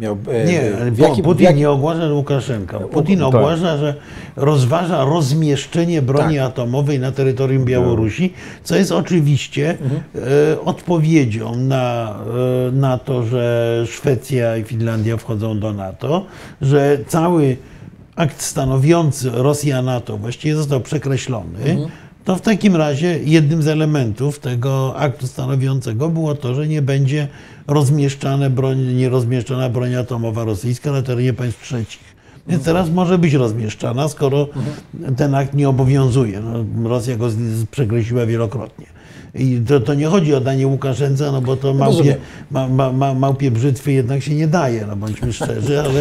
miał 0.00 0.16
e, 0.32 0.44
Nie, 0.44 0.60
w 0.90 0.94
w 0.94 0.98
jakim, 0.98 1.24
Putin 1.24 1.38
w 1.38 1.40
jakim, 1.40 1.58
nie 1.58 1.70
ogłasza 1.70 2.06
Łukaszenka. 2.12 2.78
Putin 2.80 3.18
tak. 3.18 3.28
ogłasza, 3.28 3.76
że 3.78 3.94
rozważa 4.36 5.04
rozmieszczenie 5.04 6.02
broni 6.02 6.36
Tak. 6.36 6.46
atomowej 6.46 6.98
na 7.00 7.12
terytorium 7.12 7.64
Białorusi, 7.64 8.32
co 8.64 8.76
jest 8.76 8.92
oczywiście 8.92 9.70
Mhm. 9.70 10.00
e, 10.52 10.60
odpowiedzią 10.60 11.56
na, 11.56 12.14
e, 12.68 12.72
na 12.72 12.98
to, 12.98 13.22
że 13.22 13.84
Szwecja 13.86 14.56
i 14.56 14.64
Finlandia 14.64 15.16
wchodzą 15.16 15.60
do 15.60 15.72
NATO, 15.72 16.26
że 16.60 16.98
cały 17.08 17.56
akt 18.16 18.42
stanowiący 18.42 19.30
Rosja-NATO 19.30 20.16
właściwie 20.16 20.54
został 20.56 20.80
przekreślony. 20.80 21.58
Mhm. 21.58 21.88
To 22.24 22.36
w 22.36 22.40
takim 22.40 22.76
razie 22.76 23.18
jednym 23.24 23.62
z 23.62 23.68
elementów 23.68 24.38
tego 24.38 24.96
aktu 24.96 25.26
stanowiącego 25.26 26.08
było 26.08 26.34
to, 26.34 26.54
że 26.54 26.68
nie 26.68 26.82
będzie 26.82 27.28
rozmieszczane 27.66 28.50
broń, 28.50 28.78
nie 28.78 29.08
rozmieszczana 29.08 29.68
broń 29.68 29.94
atomowa 29.94 30.44
rosyjska 30.44 30.92
na 30.92 31.02
terenie 31.02 31.32
państw 31.32 31.62
trzecich. 31.62 32.14
Więc 32.48 32.64
teraz 32.64 32.90
może 32.90 33.18
być 33.18 33.34
rozmieszczana, 33.34 34.08
skoro 34.08 34.48
ten 35.16 35.34
akt 35.34 35.54
nie 35.54 35.68
obowiązuje. 35.68 36.40
No, 36.40 36.88
Rosja 36.88 37.16
go 37.16 37.28
przekreśliła 37.70 38.26
wielokrotnie. 38.26 38.86
I 39.34 39.60
to, 39.68 39.80
to 39.80 39.94
nie 39.94 40.06
chodzi 40.06 40.34
o 40.34 40.40
danie 40.40 40.66
Łukaszence, 40.66 41.32
no 41.32 41.40
bo 41.40 41.56
to 41.56 41.74
małpie, 41.74 41.96
Rozumiem. 41.96 42.16
ma, 42.50 42.68
ma, 42.68 42.92
ma, 42.92 43.14
małpie 43.14 43.50
brzytwy 43.50 43.92
jednak 43.92 44.22
się 44.22 44.34
nie 44.34 44.46
daje, 44.48 44.86
no 44.86 44.96
bądźmy 44.96 45.32
szczerzy, 45.32 45.80
ale, 45.80 46.00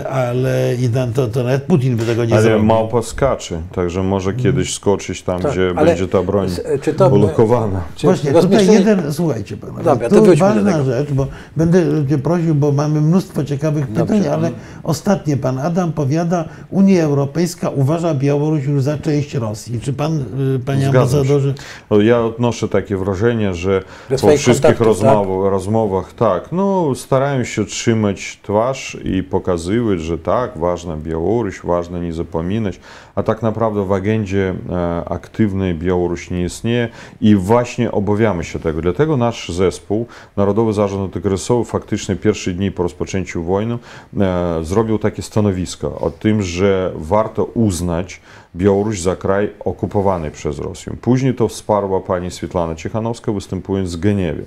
e, 0.00 0.08
ale 0.08 0.74
i 0.74 0.88
tam 0.88 1.12
to, 1.12 1.26
to 1.28 1.42
nawet 1.42 1.62
Putin 1.62 1.96
by 1.96 2.04
tego 2.04 2.24
nie 2.24 2.32
Ale 2.34 2.42
zrobił. 2.42 2.64
małpa 2.66 3.02
skacze, 3.02 3.60
także 3.74 4.02
może 4.02 4.34
kiedyś 4.34 4.74
skoczyć 4.74 5.22
tam, 5.22 5.40
Tak, 5.40 5.52
gdzie 5.52 5.72
ale 5.76 5.86
będzie 5.86 6.08
ta 6.08 6.22
broń 6.22 6.48
czy 6.82 6.94
to- 6.94 7.08
ulokowana. 7.08 7.80
czy 7.96 8.06
Właśnie, 8.06 8.32
tutaj 8.32 8.42
rozmieszczenie- 8.42 8.78
jeden, 8.78 9.12
słuchajcie 9.12 9.56
pan, 9.56 9.70
Dobra, 9.84 10.08
to 10.08 10.20
do 10.20 10.36
ważna 10.36 10.84
rzecz, 10.84 11.10
bo 11.12 11.26
będę 11.56 11.82
cię 12.08 12.18
prosił, 12.18 12.54
bo 12.54 12.72
mamy 12.72 13.00
mnóstwo 13.00 13.44
ciekawych 13.44 13.86
pytań, 13.88 14.06
Dobrze. 14.18 14.32
ale 14.32 14.50
ostatnie 14.82 15.36
pan 15.36 15.58
Adam 15.58 15.92
powiada, 15.92 16.44
Unia 16.70 17.02
Europejska 17.04 17.68
uważa 17.70 18.14
Białoruś 18.14 18.64
już 18.64 18.82
za 18.82 18.98
część 18.98 19.34
Rosji. 19.34 19.80
Czy 19.80 19.92
pan, 19.92 20.24
y, 20.56 20.58
panie 20.66 20.80
Zgadzam 20.88 20.92
się. 21.10 21.16
ambasadorze, 21.18 21.54
No, 21.90 22.00
Ja 22.00 22.20
odnoszę 22.48 22.68
takie 22.68 22.96
wrażenie, 22.96 23.54
że 23.54 23.82
po 24.20 24.36
wszystkich 24.36 24.80
rozmowach, 24.80 25.52
rozmowach, 25.52 26.12
tak, 26.12 26.52
no 26.52 26.94
starają 26.94 27.44
się 27.44 27.64
trzymać 27.64 28.38
twarz 28.42 28.96
i 29.04 29.22
pokazywać, 29.22 30.00
że 30.00 30.18
tak, 30.18 30.58
ważna 30.58 30.96
Białoruś, 30.96 31.60
ważne 31.64 32.00
nie 32.00 32.12
zapominać, 32.12 32.80
a 33.14 33.22
tak 33.22 33.42
naprawdę 33.42 33.84
w 33.84 33.92
agendzie 33.92 34.54
e, 34.70 35.04
aktywnej 35.08 35.74
Białoruś 35.74 36.30
nie 36.30 36.44
istnieje 36.44 36.88
i 37.20 37.36
właśnie 37.36 37.92
obawiamy 37.92 38.44
się 38.44 38.58
tego. 38.58 38.82
Dlatego 38.82 39.16
nasz 39.16 39.48
zespół, 39.48 40.06
Narodowy 40.36 40.72
Zarząd 40.72 41.02
Antykryzysowy, 41.02 41.64
faktycznie 41.64 42.16
pierwsze 42.16 42.50
dni 42.50 42.70
po 42.70 42.82
rozpoczęciu 42.82 43.42
wojny 43.42 43.78
e, 44.20 44.58
zrobił 44.62 44.98
takie 44.98 45.22
stanowisko 45.22 45.98
o 46.00 46.10
tym, 46.10 46.42
że 46.42 46.92
warto 46.96 47.44
uznać 47.44 48.20
Białoruś 48.56 49.00
za 49.00 49.16
kraj 49.16 49.50
okupowany 49.60 50.30
przez 50.30 50.58
Rosję. 50.58 50.92
Później 51.00 51.34
to 51.34 51.48
wsparła 51.48 52.00
pani 52.00 52.30
Swietlana 52.30 52.74
Cichanowska, 52.74 53.32
występując 53.32 53.96
w 53.96 54.00
Geniewie. 54.00 54.44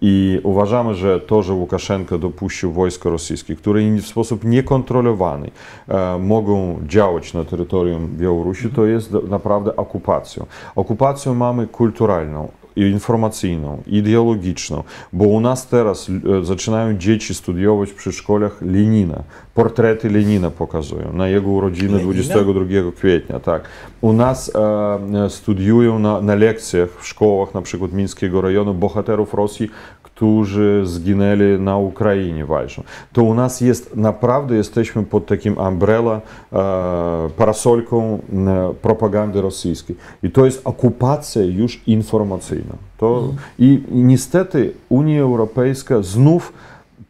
I 0.00 0.40
uważamy, 0.42 0.94
że 0.94 1.20
to, 1.20 1.42
że 1.42 1.52
Łukaszenko 1.52 2.18
dopuścił 2.18 2.72
wojsko 2.72 3.10
rosyjskie, 3.10 3.56
które 3.56 3.82
w 3.82 4.06
sposób 4.06 4.44
niekontrolowany 4.44 5.50
e, 5.88 6.18
mogą 6.18 6.80
działać 6.86 7.34
na 7.34 7.44
terytorium 7.44 8.08
Białorusi, 8.16 8.70
to 8.70 8.86
jest 8.86 9.12
naprawdę 9.28 9.76
okupacją. 9.76 10.46
Okupację 10.76 11.32
mamy 11.32 11.66
kulturalną, 11.66 12.48
informacyjną, 12.76 13.82
ideologiczną, 13.86 14.82
bo 15.12 15.24
u 15.24 15.40
nas 15.40 15.66
teraz 15.66 16.10
e, 16.40 16.44
zaczynają 16.44 16.98
dzieci 16.98 17.34
studiować 17.34 17.90
w 17.90 17.94
przedszkolach 17.94 18.62
Lenina. 18.62 19.22
Portrety 19.54 20.10
Lenina 20.10 20.50
pokazują 20.50 21.12
na 21.12 21.28
jego 21.28 21.50
urodziny 21.50 21.92
Lenina? 21.92 22.04
22 22.04 22.92
kwietnia. 22.96 23.40
Tak. 23.40 23.62
U 24.00 24.12
nas 24.12 24.52
e, 24.54 25.30
studiują 25.30 25.98
na, 25.98 26.20
na 26.20 26.34
lekcjach 26.34 26.88
w 27.00 27.06
szkołach 27.06 27.54
na 27.54 27.62
przykład 27.62 27.92
Mińskiego 27.92 28.40
rejonu 28.40 28.74
bohaterów 28.74 29.34
Rosji, 29.34 29.70
którzy 30.22 30.82
zginęli 30.84 31.60
na 31.60 31.76
Ukrainie 31.76 32.46
walczą. 32.46 32.82
To 33.12 33.22
u 33.22 33.34
nas 33.34 33.60
jest, 33.60 33.96
naprawdę 33.96 34.54
jesteśmy 34.54 35.02
pod 35.02 35.26
takim 35.26 35.58
umbrella, 35.58 36.20
e, 36.52 37.30
parasolką 37.36 38.18
e, 38.18 38.74
propagandy 38.82 39.40
rosyjskiej. 39.40 39.96
I 40.22 40.30
to 40.30 40.44
jest 40.44 40.60
okupacja 40.64 41.42
już 41.42 41.80
informacyjna. 41.86 42.74
To, 42.98 43.34
i, 43.58 43.82
I 43.90 43.94
niestety 43.94 44.72
Unia 44.88 45.20
Europejska 45.20 46.02
znów 46.02 46.52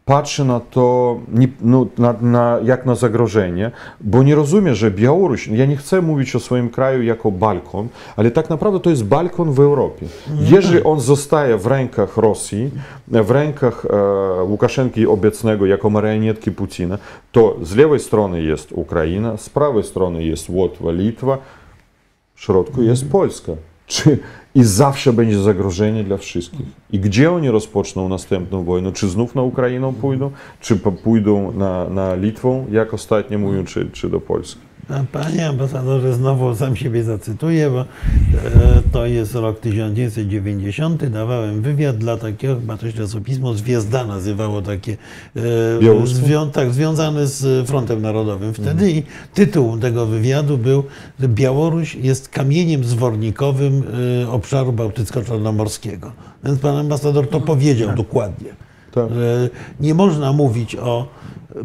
patrzy 0.04 0.44
na 0.44 0.60
to 0.60 1.16
no, 1.60 1.86
na, 1.98 2.14
na, 2.20 2.58
jak 2.64 2.86
na 2.86 2.94
zagrożenie, 2.94 3.70
bo 4.00 4.22
nie 4.22 4.34
rozumie, 4.34 4.74
że 4.74 4.90
Białoruś, 4.90 5.48
ja 5.48 5.66
nie 5.66 5.76
chcę 5.76 6.02
mówić 6.02 6.36
o 6.36 6.40
swoim 6.40 6.70
kraju 6.70 7.02
jako 7.02 7.30
balkon, 7.30 7.88
ale 8.16 8.30
tak 8.30 8.50
naprawdę 8.50 8.80
to 8.80 8.90
jest 8.90 9.04
balkon 9.04 9.52
w 9.52 9.60
Europie. 9.60 10.06
Jeżeli 10.40 10.82
on 10.84 11.00
zostaje 11.00 11.56
w 11.56 11.66
rękach 11.66 12.16
Rosji, 12.16 12.70
w 13.08 13.30
rękach 13.30 13.86
e, 13.86 14.42
Łukaszenki 14.42 15.06
obecnego 15.06 15.66
jako 15.66 15.90
marionetki 15.90 16.52
Putina, 16.52 16.98
to 17.32 17.56
z 17.62 17.76
lewej 17.76 18.00
strony 18.00 18.42
jest 18.42 18.72
Ukraina, 18.72 19.36
z 19.36 19.48
prawej 19.48 19.84
strony 19.84 20.24
jest 20.24 20.48
Łotwa, 20.48 20.92
Litwa, 20.92 21.38
w 22.34 22.40
środku 22.40 22.82
jest 22.82 23.10
Polska. 23.10 23.52
Czy 23.92 24.18
i 24.54 24.64
zawsze 24.64 25.12
będzie 25.12 25.38
zagrożenie 25.38 26.04
dla 26.04 26.16
wszystkich? 26.16 26.66
I 26.92 26.98
gdzie 26.98 27.32
oni 27.32 27.50
rozpoczną 27.50 28.08
następną 28.08 28.64
wojnę? 28.64 28.92
Czy 28.92 29.08
znów 29.08 29.34
na 29.34 29.42
Ukrainę 29.42 29.94
pójdą? 30.00 30.30
Czy 30.60 30.76
pójdą 30.76 31.52
na, 31.52 31.88
na 31.88 32.14
Litwę, 32.14 32.64
jak 32.70 32.94
ostatnio 32.94 33.38
mówią, 33.38 33.64
czy, 33.64 33.90
czy 33.92 34.08
do 34.08 34.20
Polski? 34.20 34.60
Panie 35.12 35.48
ambasadorze, 35.48 36.14
znowu 36.14 36.56
sam 36.56 36.76
siebie 36.76 37.04
zacytuję, 37.04 37.70
bo 37.70 37.80
e, 37.80 37.86
to 38.92 39.06
jest 39.06 39.34
rok 39.34 39.60
1990. 39.60 41.06
Dawałem 41.06 41.62
wywiad 41.62 41.96
dla 41.96 42.16
takiego, 42.16 42.54
chyba 42.54 42.76
to 42.76 42.90
się 42.90 42.96
czasopismo 42.96 43.54
Zwiezda 43.54 44.06
nazywało 44.06 44.62
takie, 44.62 44.96
e, 45.36 46.06
zwią, 46.06 46.50
tak, 46.50 46.72
związane 46.72 47.26
z 47.26 47.68
Frontem 47.68 48.02
Narodowym. 48.02 48.54
Wtedy 48.54 48.90
i 48.90 49.02
tytuł 49.34 49.78
tego 49.78 50.06
wywiadu 50.06 50.58
był, 50.58 50.84
że 51.20 51.28
Białoruś 51.28 51.94
jest 51.94 52.28
kamieniem 52.28 52.84
zwornikowym 52.84 53.82
e, 54.22 54.30
obszaru 54.30 54.72
bałtycko-czarnomorskiego. 54.72 56.12
Więc 56.44 56.60
pan 56.60 56.76
ambasador 56.76 57.28
to 57.28 57.40
powiedział 57.40 57.96
dokładnie 57.96 58.50
Tak. 58.94 59.14
że 59.14 59.50
nie 59.80 59.94
można 59.94 60.32
mówić 60.32 60.76
o 60.76 61.08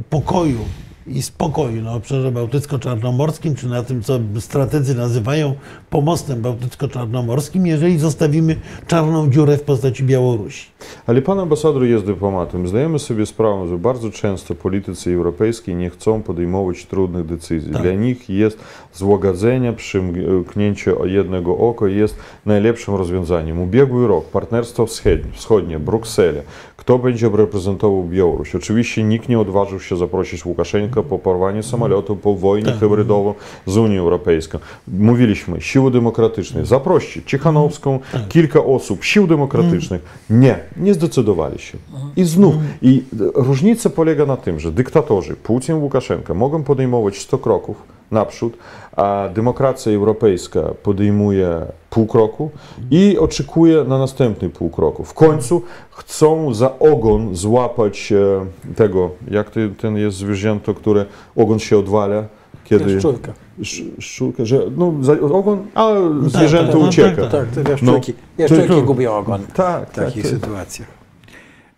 pokoju 0.09 0.59
i 1.07 1.21
spokoju 1.21 1.81
na 1.81 1.93
obszarze 1.93 2.31
bałtycko-czarnomorskim, 2.31 3.55
czy 3.55 3.67
na 3.67 3.83
tym, 3.83 4.01
co 4.03 4.19
strategzy 4.39 4.95
nazywają 4.95 5.53
pomostem 5.89 6.41
bałtycko-czarnomorskim, 6.41 7.65
jeżeli 7.67 7.99
zostawimy 7.99 8.55
czarną 8.87 9.29
dziurę 9.29 9.57
w 9.57 9.61
postaci 9.61 10.03
Białorusi. 10.03 10.65
Ale 11.07 11.21
pan 11.21 11.39
ambasador 11.39 11.83
jest 11.83 12.05
dyplomatem. 12.05 12.67
Zdajemy 12.67 12.99
sobie 12.99 13.25
sprawę, 13.25 13.67
że 13.67 13.77
bardzo 13.77 14.11
często 14.11 14.55
politycy 14.55 15.13
europejscy 15.13 15.73
nie 15.73 15.89
chcą 15.89 16.23
podejmować 16.23 16.85
trudnych 16.85 17.25
decyzji. 17.25 17.73
Tak. 17.73 17.81
Dla 17.81 17.91
nich 17.91 18.29
jest 18.29 18.59
złagadzenie, 18.93 19.73
przymknięcie 19.73 20.93
jednego 21.03 21.57
oka 21.57 21.87
jest 21.87 22.15
najlepszym 22.45 22.95
rozwiązaniem. 22.95 23.61
Ubiegły 23.61 24.07
rok, 24.07 24.25
partnerstwo 24.25 24.85
wschodnie, 24.85 25.31
wschodnie 25.33 25.79
Bruksela. 25.79 26.41
Kto 26.87 26.99
będzie 26.99 27.29
reprezentował 27.29 28.03
Białoruś? 28.03 28.55
Oczywiście 28.55 29.03
nikt 29.03 29.29
nie 29.29 29.39
odważył 29.39 29.79
się 29.79 29.97
zaprosić 29.97 30.45
Łukaszenka 30.45 31.03
po 31.03 31.19
porwaniu 31.19 31.63
samolotu, 31.63 32.15
po 32.15 32.35
wojnie 32.35 32.71
Tak. 32.71 32.79
hybrydową 32.79 33.33
z 33.65 33.77
Unią 33.77 34.01
Europejską. 34.01 34.59
Mówiliśmy, 34.87 35.61
siły 35.61 35.91
demokratyczne, 35.91 36.65
zaproście 36.65 37.21
Cichanowską, 37.25 37.99
kilka 38.29 38.63
osób, 38.63 39.03
sił 39.03 39.27
demokratycznych. 39.27 40.01
Nie, 40.29 40.59
nie 40.77 40.93
zdecydowali 40.93 41.59
się. 41.59 41.77
I 42.15 42.23
znów, 42.23 42.55
i 42.81 43.03
różnica 43.35 43.89
polega 43.89 44.25
na 44.25 44.37
tym, 44.37 44.59
że 44.59 44.71
dyktatorzy, 44.71 45.35
Putin, 45.35 45.75
Łukaszenka 45.75 46.33
mogą 46.33 46.63
podejmować 46.63 47.17
100 47.17 47.37
kroków 47.37 47.96
naprzód, 48.11 48.57
a 48.95 49.29
demokracja 49.33 49.91
europejska 49.91 50.61
podejmuje 50.83 51.61
pół 51.89 52.07
kroku 52.07 52.49
i 52.91 53.17
oczekuje 53.17 53.83
na 53.83 53.97
następny 53.97 54.49
pół 54.49 54.69
kroku. 54.69 55.03
W 55.03 55.13
końcu 55.13 55.61
chcą 55.91 56.53
za 56.53 56.79
ogon 56.79 57.35
złapać 57.35 58.11
e, 58.11 58.45
tego, 58.75 59.09
jak 59.31 59.49
ty, 59.49 59.69
ten 59.81 59.97
jest 59.97 60.17
zwierzęto, 60.17 60.73
które 60.73 61.05
ogon 61.35 61.59
się 61.59 61.77
odwala, 61.77 62.23
kiedy... 62.63 62.93
Jaszczurka. 62.93 63.33
Sz- 63.61 63.87
Szczurka, 63.99 64.45
że 64.45 64.61
no, 64.77 64.93
za 65.01 65.13
ogon, 65.21 65.65
a 65.75 65.87
tak, 66.21 66.29
zwierzęto 66.29 66.71
tak, 66.71 66.81
no, 66.81 66.87
ucieka. 66.87 67.21
tak, 67.21 67.31
Tak, 67.31 67.63
te 67.63 67.71
jaszczurki. 67.71 68.13
Jaszczurki 68.37 68.67
to- 68.67 68.81
gubią 68.81 69.11
ogon 69.13 69.41
Tak, 69.53 69.89
w 69.89 69.95
tak, 69.95 70.05
takich 70.05 70.23
tak. 70.41 70.49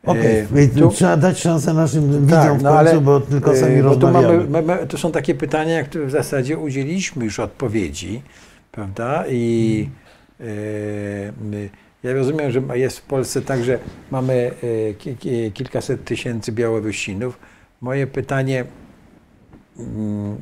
Okej, 0.10 0.48
E, 0.56 0.68
tu- 0.68 0.90
trzeba 0.90 1.18
dać 1.18 1.40
szansę 1.40 1.74
naszym 1.74 2.12
widzom 2.12 2.28
Tak, 2.30 2.60
w 2.60 2.64
no 2.64 2.70
końcu, 2.70 2.90
ale, 2.92 3.02
bo 3.02 3.20
tylko 3.20 3.54
e, 3.54 3.58
sami 3.58 3.82
bo 3.82 3.90
rozmawiamy. 3.90 4.38
mamy, 4.48 4.62
mamy, 4.62 4.88
to 4.88 4.98
są 4.98 5.12
takie 5.12 5.36
pytania, 5.36 5.84
które 5.84 6.06
w 6.06 6.12
zasadzie 6.12 6.58
udzieliliśmy 6.58 7.26
już 7.26 7.40
odpowiedzi, 7.40 8.22
prawda? 8.72 9.24
I 9.30 9.90
e, 10.40 10.44
my- 11.42 11.70
ja 12.04 12.14
rozumiem, 12.14 12.52
że 12.52 12.62
jest 12.74 13.00
w 13.00 13.02
Polsce 13.02 13.42
tak, 13.42 13.64
że 13.64 13.80
mamy 14.12 14.52
ki, 14.98 15.16
kilkaset 15.54 16.04
tysięcy 16.06 16.52
Białorusinów. 16.52 17.40
Moje 17.82 18.08
pytanie 18.08 18.66
mm, 19.80 20.36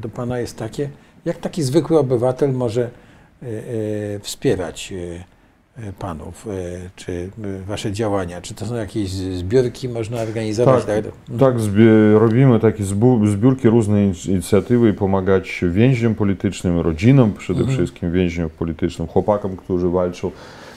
do 0.00 0.08
Pana 0.08 0.38
jest 0.38 0.56
takie, 0.56 0.88
jak 1.24 1.36
taki 1.38 1.62
zwykły 1.62 1.98
obywatel 1.98 2.52
może 2.52 2.90
wspierać 4.22 4.92
Panów, 5.98 6.46
e, 6.46 6.50
czy 6.96 7.30
e, 7.62 7.62
Wasze 7.66 7.92
działania? 7.92 8.40
Czy 8.40 8.54
to 8.54 8.66
są 8.66 8.74
jakieś 8.74 9.10
zbiórki 9.10 9.88
można 9.88 10.20
organizować? 10.20 10.84
Tak, 10.84 11.04
tak 11.40 11.54
robimy 12.14 12.60
takie 12.60 12.84
zbiórki, 13.24 13.68
różne 13.68 14.04
in- 14.04 14.14
inicjatywy 14.28 14.88
i 14.88 14.92
pomagać 14.92 15.64
więźniom 15.70 16.14
politycznym, 16.14 16.80
rodzinom 16.80 17.32
przede 17.32 17.60
Mhm. 17.60 17.76
wszystkim 17.78 18.12
więźniom 18.12 18.50
politycznym, 18.50 19.08
chłopakom, 19.08 19.56
którzy 19.56 19.88
walczą 19.88 20.30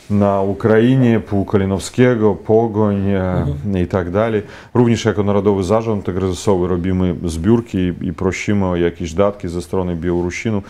na 0.10 0.41
Ukrainie, 0.41 1.19
pół 1.19 1.45
Kalinowskiego, 1.45 2.36
Pogoń 2.36 3.10
e, 3.10 3.45
i 3.84 3.88
tak 3.88 4.11
dalej. 4.11 4.41
Również 4.73 5.06
jako 5.06 5.23
Narodowy 5.23 5.64
Zarząd 5.64 6.06
Kryzysowy 6.06 6.68
robimy 6.68 7.15
zbiórki 7.26 7.78
i, 7.78 7.94
i 8.07 8.14
prosimy 8.14 8.65
o 8.65 8.76
jakieś 8.76 9.14
datki 9.14 9.48
ze 9.48 9.61
strony 9.61 9.95
Białorusinów. 9.95 10.64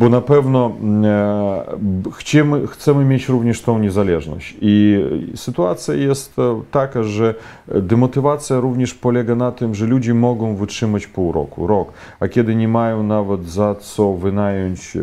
Bo 0.00 0.08
na 0.08 0.20
pewno 0.20 0.72
e, 1.04 1.76
b- 1.78 2.10
chcemy, 2.12 2.66
chcemy 2.66 3.04
mieć 3.04 3.28
również 3.28 3.62
tą 3.62 3.78
niezależność. 3.78 4.56
I 4.60 5.04
sytuacja 5.34 5.94
jest 5.94 6.38
e, 6.38 6.62
taka, 6.70 7.02
że 7.02 7.34
demotywacja 7.68 8.60
również 8.60 8.94
polega 8.94 9.34
na 9.34 9.52
tym, 9.52 9.74
że 9.74 9.86
ludzie 9.86 10.14
mogą 10.14 10.56
wytrzymać 10.56 11.06
pół 11.06 11.32
roku, 11.32 11.66
rok, 11.66 11.92
a 12.20 12.28
kiedy 12.28 12.54
nie 12.54 12.68
mają 12.68 13.02
nawet 13.02 13.48
za 13.48 13.74
co 13.74 14.12
wynająć 14.12 14.96
e, 14.96 15.00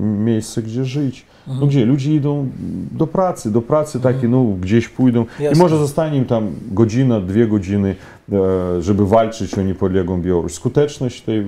miejsce, 0.00 0.62
gdzie 0.62 0.84
żyć, 0.84 1.26
no 1.60 1.66
gdzie? 1.66 1.86
Ludzie 1.86 2.14
idą 2.14 2.48
do 2.92 3.06
pracy, 3.06 3.52
do 3.52 3.62
pracy 3.62 4.00
takie, 4.00 4.28
no 4.28 4.44
gdzieś 4.60 4.88
pójdą 4.88 5.24
i 5.40 5.42
Jasne. 5.42 5.62
może 5.62 5.78
zostanie 5.78 6.18
im 6.18 6.24
tam 6.24 6.50
godzina, 6.70 7.20
dwie 7.20 7.46
godziny, 7.46 7.94
e, 8.32 8.82
żeby 8.82 9.06
walczyć 9.06 9.54
o 9.54 9.62
niepodległą 9.62 10.22
Białoruś. 10.22 10.52
Skuteczność 10.52 11.22
tej 11.22 11.46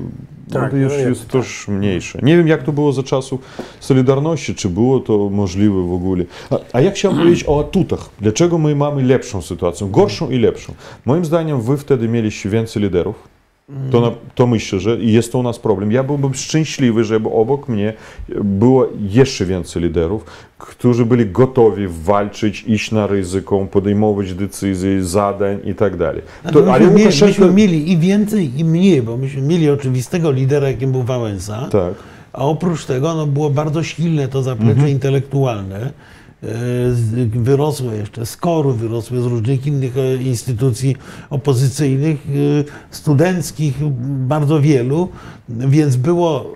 Tak, 0.52 0.72
no, 0.72 0.78
już 0.78 0.92
no 0.92 0.98
jest 0.98 1.22
tak. 1.22 1.32
też 1.32 1.68
mniejsze. 1.68 2.18
Nie 2.22 2.36
wiem, 2.36 2.48
jak 2.48 2.62
to 2.62 2.72
było 2.72 2.92
za 2.92 3.02
czasów 3.02 3.40
Solidarności, 3.80 4.54
czy 4.54 4.68
było 4.68 5.00
to 5.00 5.30
możliwe 5.30 5.82
w 5.82 5.92
ogóle. 5.92 6.24
A, 6.50 6.58
a 6.72 6.80
ja 6.80 6.90
chciałem 6.90 7.18
powiedzieć 7.20 7.44
o 7.46 7.60
atutach. 7.60 8.10
Dlaczego 8.20 8.58
my 8.58 8.76
mamy 8.76 9.02
lepszą 9.02 9.42
sytuację, 9.42 9.88
gorszą 9.90 10.30
i 10.30 10.38
lepszą? 10.38 10.74
Moim 11.06 11.24
zdaniem 11.24 11.60
wy 11.60 11.76
wtedy 11.76 12.08
mieliście 12.08 12.48
więcej 12.48 12.82
liderów. 12.82 13.39
To, 13.90 14.00
na, 14.00 14.10
to 14.34 14.46
myślę, 14.46 14.78
że 14.80 14.96
jest 14.96 15.32
to 15.32 15.38
u 15.38 15.42
nas 15.42 15.58
problem. 15.58 15.92
Ja 15.92 16.02
byłbym 16.04 16.34
szczęśliwy, 16.34 17.04
żeby 17.04 17.28
obok 17.28 17.68
mnie 17.68 17.92
było 18.44 18.86
jeszcze 19.00 19.46
więcej 19.46 19.82
liderów, 19.82 20.24
którzy 20.58 21.06
byli 21.06 21.26
gotowi 21.26 21.86
walczyć, 21.88 22.64
iść 22.66 22.90
na 22.92 23.06
ryzyko, 23.06 23.66
podejmować 23.70 24.34
decyzje, 24.34 25.04
zadań 25.04 25.58
i 25.64 25.74
tak 25.74 25.96
dalej. 25.96 26.22
To, 26.52 26.62
myśmy, 26.62 26.90
mieli, 26.90 27.04
Łukaszenko- 27.10 27.26
myśmy 27.26 27.52
mieli 27.52 27.92
i 27.92 27.98
więcej, 27.98 28.58
i 28.60 28.64
mniej, 28.64 29.02
bo 29.02 29.16
myśmy 29.16 29.42
mieli 29.42 29.70
oczywistego 29.70 30.30
lidera, 30.30 30.68
jakim 30.68 30.92
był 30.92 31.02
Wałęsa, 31.02 31.68
Tak. 31.72 31.94
a 32.32 32.38
oprócz 32.44 32.84
tego 32.84 33.14
no, 33.14 33.26
było 33.26 33.50
bardzo 33.50 33.82
silne 33.82 34.28
to 34.28 34.42
zaplecze 34.42 34.70
Mhm. 34.72 34.88
intelektualne. 34.88 35.90
Wyrosłe 37.32 37.96
jeszcze 37.96 38.26
z 38.26 38.36
koru, 38.36 38.72
wyrosłe 38.72 39.20
z 39.20 39.26
różnych 39.26 39.66
innych 39.66 39.96
e, 39.96 40.16
instytucji 40.16 40.96
opozycyjnych, 41.30 42.16
e, 42.60 42.64
studenckich, 42.90 43.74
bardzo 44.26 44.60
wielu, 44.60 45.08
więc 45.48 45.96
było 45.96 46.54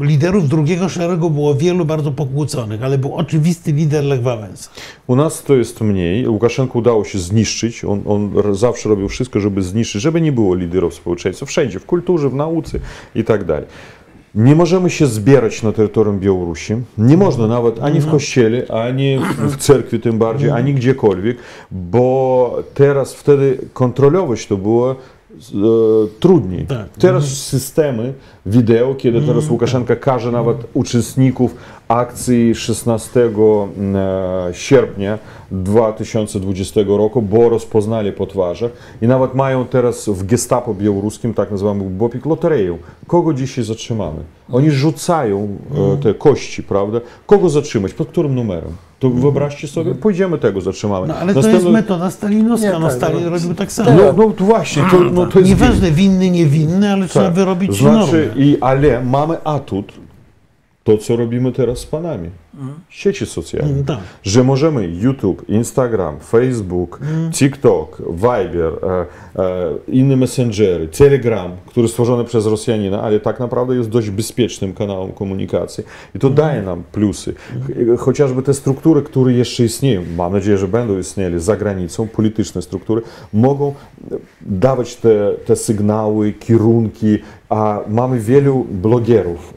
e, 0.00 0.04
liderów 0.04 0.48
drugiego 0.48 0.88
szeregu 0.88 1.30
było 1.30 1.54
wielu 1.54 1.84
bardzo 1.84 2.12
pokłóconych, 2.12 2.82
ale 2.82 2.98
był 2.98 3.14
oczywisty 3.14 3.72
lider 3.72 4.04
Lech 4.04 4.22
Wałęsa. 4.22 4.70
U 5.06 5.16
nas 5.16 5.42
to 5.42 5.56
jest 5.56 5.80
mniej. 5.80 6.28
Łukaszenko 6.28 6.78
udało 6.78 7.04
się 7.04 7.18
zniszczyć. 7.18 7.84
On, 7.84 8.02
on 8.06 8.32
zawsze 8.54 8.88
robił 8.88 9.08
wszystko, 9.08 9.40
żeby 9.40 9.62
zniszczyć, 9.62 10.02
żeby 10.02 10.20
nie 10.20 10.32
było 10.32 10.54
liderów 10.54 10.94
społeczeństwa. 10.94 11.46
Wszędzie, 11.46 11.80
w 11.80 11.86
kulturze, 11.86 12.28
w 12.28 12.34
nauce 12.34 12.78
i 13.14 13.24
tak 13.24 13.44
dalej. 13.44 13.66
Nie 14.34 14.54
możemy 14.54 14.90
się 14.90 15.06
zbierać 15.06 15.62
na 15.62 15.72
terytorium 15.72 16.18
Białorusi. 16.18 16.74
Nie 16.98 17.16
można 17.16 17.46
nawet 17.46 17.82
ani 17.82 18.00
w 18.00 18.10
kościele, 18.10 18.66
ani 18.68 19.18
w 19.38 19.56
cerkwi 19.56 20.00
tym 20.00 20.18
bardziej, 20.18 20.50
ani 20.50 20.74
gdziekolwiek, 20.74 21.36
bo 21.70 22.56
teraz 22.74 23.14
wtedy 23.14 23.58
kontrolować 23.72 24.46
to 24.46 24.56
było 24.56 24.90
e, 24.90 24.96
trudniej. 26.20 26.66
Tak. 26.66 26.88
Teraz 26.98 27.24
systemy 27.24 28.12
wideo, 28.46 28.94
kiedy 28.94 29.20
teraz 29.20 29.50
Łukaszenka 29.50 29.96
każe 29.96 30.32
nawet 30.32 30.56
uczestników 30.74 31.54
akcji 31.88 32.54
16 32.54 33.20
e, 33.20 33.30
sierpnia 34.52 35.18
2020 35.50 36.80
roku, 36.86 37.22
bo 37.22 37.48
rozpoznali 37.48 38.12
po 38.12 38.26
twarzach 38.26 38.70
i 39.02 39.06
nawet 39.06 39.34
mają 39.34 39.66
teraz 39.66 40.08
w 40.08 40.26
gestapo 40.26 40.74
białoruskim, 40.74 41.34
tak 41.34 41.50
nazywamy 41.50 41.84
BOPIK, 41.84 42.26
lotereję. 42.26 42.78
Kogo 43.06 43.34
dzisiaj 43.34 43.64
zatrzymamy? 43.64 44.18
Oni 44.52 44.70
rzucają 44.70 45.58
e, 45.94 46.02
te 46.02 46.14
kości, 46.14 46.62
prawda? 46.62 47.00
Kogo 47.26 47.48
zatrzymać? 47.48 47.92
Pod 47.92 48.08
którym 48.08 48.34
numerem? 48.34 48.70
To 48.98 49.10
wyobraźcie 49.10 49.68
sobie, 49.68 49.94
pójdziemy 49.94 50.38
tego 50.38 50.60
zatrzymamy. 50.60 51.06
No 51.06 51.16
ale 51.16 51.34
to 51.34 51.48
jest 51.48 51.66
metoda 51.66 52.10
stalinowska, 52.10 52.72
Nie, 52.72 52.78
no 52.78 52.86
tak, 52.88 52.96
Stalin 52.96 53.24
no. 53.24 53.30
robił 53.30 53.54
tak 53.54 53.72
samo. 53.72 53.90
no, 53.90 54.12
no 54.12 54.30
to 54.30 54.44
właśnie, 54.44 54.82
to, 54.90 55.00
no, 55.00 55.26
to 55.26 55.38
jest 55.38 55.50
Nieważne 55.50 55.90
winny, 55.90 56.30
niewinny, 56.30 56.92
ale 56.92 57.08
trzeba 57.08 57.30
wyrobić 57.30 57.78
znaczy, 57.78 58.26
normę. 58.26 58.44
i, 58.44 58.58
ale 58.60 59.04
mamy 59.04 59.44
atut, 59.44 59.92
to 60.84 60.98
co 60.98 61.16
robimy 61.16 61.52
teraz 61.52 61.78
z 61.78 61.86
panami. 61.86 62.30
Sieci 62.88 63.26
socjalne. 63.26 63.70
Mm, 63.72 63.84
tak. 63.84 63.98
Że 64.22 64.44
możemy 64.44 64.88
YouTube, 64.88 65.48
Instagram, 65.48 66.20
Facebook, 66.20 67.00
TikTok, 67.32 68.02
Viber, 68.12 68.72
e, 68.82 69.06
e, 69.42 69.74
inne 69.88 70.16
messengery, 70.16 70.88
Telegram, 70.88 71.50
który 71.66 71.88
stworzony 71.88 72.24
przez 72.24 72.46
Rosjanina, 72.46 73.02
ale 73.02 73.20
tak 73.20 73.40
naprawdę 73.40 73.76
jest 73.76 73.88
dość 73.88 74.10
bezpiecznym 74.10 74.72
kanałem 74.74 75.12
komunikacji. 75.12 75.84
I 76.14 76.18
to 76.18 76.30
daje 76.30 76.62
nam 76.62 76.82
plusy. 76.92 77.34
Ch- 77.34 78.00
Chociażby 78.00 78.42
te 78.42 78.54
struktury, 78.54 79.02
które 79.02 79.32
jeszcze 79.32 79.64
istnieją, 79.64 80.02
mam 80.16 80.32
nadzieję, 80.32 80.58
że 80.58 80.68
będą 80.68 80.98
istnieli 80.98 81.40
za 81.40 81.56
granicą, 81.56 82.08
polityczne 82.08 82.62
struktury, 82.62 83.02
mogą 83.32 83.74
dawać 84.40 84.96
te, 84.96 85.32
te 85.46 85.56
sygnały, 85.56 86.32
kierunki, 86.32 87.18
a 87.48 87.80
mamy 87.88 88.20
wielu 88.20 88.64
blogerów, 88.70 89.54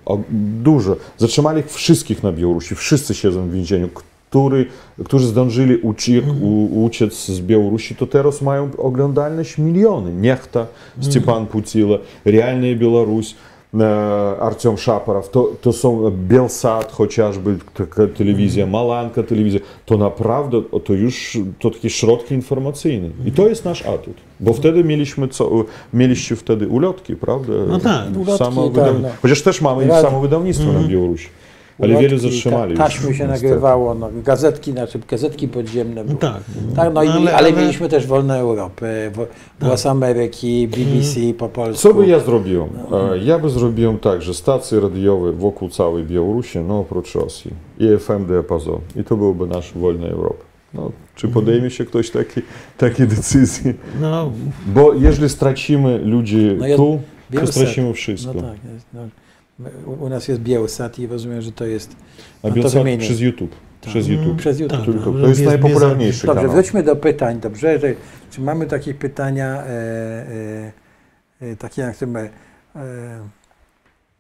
dużo. 0.64 0.96
Zatrzymali 1.18 1.60
ich 1.60 1.72
wszystkich 1.72 2.24
na 2.24 2.32
Białorusi, 2.32 2.76
wszyscy 2.88 3.16
siedzą 3.16 3.48
w 3.48 3.52
więzieniu, 3.52 3.90
który, 4.30 4.66
którzy 5.06 5.28
zdążyli 5.28 5.78
uciec, 5.78 6.26
u, 6.42 6.84
uciec 6.86 7.26
z 7.26 7.40
Białorusi, 7.40 7.96
to 7.96 8.08
teraz 8.08 8.42
mają 8.42 8.70
oglądalność 8.78 9.58
miliony. 9.58 10.14
Niechta, 10.14 10.68
Stepan 11.02 11.46
Putila, 11.48 11.98
Realnie 12.26 12.76
Białoruś, 12.76 13.36
Artem 14.40 14.78
Szaparow, 14.78 15.30
to, 15.30 15.50
to 15.62 15.74
są 15.74 16.12
Bielsat 16.12 16.92
chociażby, 16.92 17.58
taka 17.74 18.08
telewizja, 18.08 18.66
Malanka 18.66 19.24
telewizja, 19.24 19.60
to 19.86 19.98
naprawdę 19.98 20.62
to 20.84 20.94
już 20.94 21.38
to 21.60 21.72
takie 21.72 21.90
środki 21.90 22.36
informacyjne. 22.36 23.10
I 23.26 23.32
to 23.32 23.48
jest 23.48 23.66
nasz 23.66 23.82
atut. 23.86 24.16
Bo 24.40 24.54
wtedy 24.54 24.84
mieliśmy 24.84 25.28
co, 25.28 25.52
mieliście 25.94 26.36
wtedy 26.36 26.68
ulotki, 26.68 27.16
prawda? 27.16 27.54
No 27.68 27.80
tak, 27.80 28.06
ulotki, 28.16 28.38
Samo 28.38 28.70
tak, 28.70 28.94
no. 29.02 29.10
Chociaż 29.22 29.42
też 29.42 29.62
mamy 29.62 29.88
samo 29.88 30.22
wydawnictwo 30.22 30.74
na 30.74 30.88
Białorusi. 30.88 31.28
Ale 31.80 31.90
Ulotki, 31.90 32.08
wielu 32.08 32.18
zatrzymali. 32.22 32.76
ta- 32.78 32.84
Taśmy 32.84 33.02
się 33.02 33.08
niestety. 33.28 33.28
nagrywało, 33.48 33.94
no, 33.94 34.10
gazetki, 34.24 34.72
znaczy 34.72 35.00
gazetki 35.10 35.48
podziemne 35.48 36.04
były. 36.04 36.18
Tak. 36.20 36.42
Tak, 36.76 36.94
no 36.94 37.04
i, 37.04 37.08
No, 37.08 37.14
ale, 37.14 37.36
ale- 37.36 37.54
mieliśmy 37.54 37.90
też 37.90 38.08
Wolną 38.08 38.34
Europę, 38.34 39.12
wo- 39.14 39.28
Głos 39.62 39.86
Ameryki, 39.86 40.68
BBC 40.68 41.34
po 41.38 41.50
polsku. 41.50 41.82
Co 41.88 41.94
by 41.94 42.08
ja 42.08 42.20
zrobił? 42.20 42.68
E, 43.14 43.18
Ja 43.18 43.40
by 43.40 43.50
zrobił 43.50 43.98
tak, 43.98 44.22
że 44.22 44.34
stacje 44.34 44.80
radiowe 44.80 45.32
wokół 45.32 45.70
całej 45.70 46.04
Białorusi, 46.04 46.60
no 46.60 46.80
oprócz 46.80 47.16
Rosji, 47.16 47.52
i 47.80 47.98
FM 47.98 48.26
diapazon. 48.26 48.80
I 48.96 49.04
to 49.04 49.18
byłby 49.18 49.48
nasz 49.48 49.74
wolna 49.74 50.08
Europa. 50.08 50.44
No, 50.74 50.92
czy 51.16 51.28
podejmie 51.28 51.70
się 51.70 51.86
ktoś 51.86 52.10
taki, 52.10 52.42
takiej 52.78 53.08
decyzji? 53.08 53.74
No, 54.02 54.32
Bo 54.68 54.94
jeżeli 54.94 55.30
stracimy 55.30 55.98
ludzi 55.98 56.56
No 56.60 56.68
ja- 56.68 56.76
tu, 56.78 57.00
to 57.40 57.48
stracimy 57.48 57.88
No 57.88 57.94
wszystko. 57.94 58.34
tak, 58.34 58.44
jest, 58.74 58.86
no, 58.94 59.02
my- 59.02 59.10
u- 59.86 60.10
nas 60.10 60.28
jest 60.28 60.42
Bielsat 60.42 61.00
i 61.00 61.08
rozumiem, 61.08 61.42
że 61.42 61.52
to 61.52 61.66
jest... 61.66 61.96
A 62.44 62.48
no 62.48 62.50
to 62.50 62.56
Bielsat 62.56 62.74
wymienię. 62.74 62.98
przez 63.04 63.20
YouTube. 63.20 63.56
Tak. 63.82 63.90
Przez 63.90 64.08
YouTube. 64.08 64.38
Przez 64.38 64.60
YouTube. 64.60 64.78
Tak. 64.78 64.86
Tylko, 64.86 65.12
no, 65.12 65.22
to 65.22 65.28
jest 65.28 65.40
jest- 65.40 65.52
najpopularniejszy 65.52 66.28
Dobrze, 66.28 66.42
kanał. 66.42 66.56
wróćmy 66.56 66.84
do 66.84 66.96
pytań, 66.96 67.40
dobrze? 67.40 67.80
Że- 67.80 67.94
Czy 68.32 68.42
mamy 68.42 68.66
takie 68.66 68.94
pytania, 68.94 69.64
e, 69.64 69.70
e, 69.70 70.72
e, 71.52 71.56
takie 71.56 71.82
jak 71.82 71.98
tym, 71.98 72.18
e, 72.18 72.30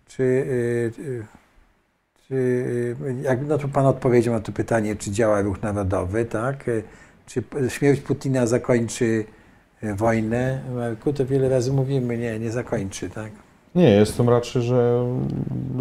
czy, 0.07 0.45
e, 0.87 0.91
czy 2.27 2.35
e, 3.09 3.23
jak, 3.23 3.47
no 3.47 3.57
to 3.57 3.67
Pan 3.67 3.85
odpowiedział 3.85 4.33
na 4.33 4.39
to 4.39 4.51
pytanie, 4.51 4.95
czy 4.95 5.11
działa 5.11 5.41
ruch 5.41 5.61
narodowy, 5.61 6.25
tak? 6.25 6.65
Czy 7.25 7.43
śmierć 7.69 8.01
Putina 8.01 8.47
zakończy 8.47 9.25
wojnę? 9.83 10.61
Marku, 10.75 11.13
to 11.13 11.25
wiele 11.25 11.49
razy 11.49 11.73
mówimy, 11.73 12.17
nie, 12.17 12.39
nie 12.39 12.51
zakończy, 12.51 13.09
tak? 13.09 13.31
Nie, 13.77 13.89
jestem 13.89 14.29
raczej, 14.29 14.61
że 14.61 15.05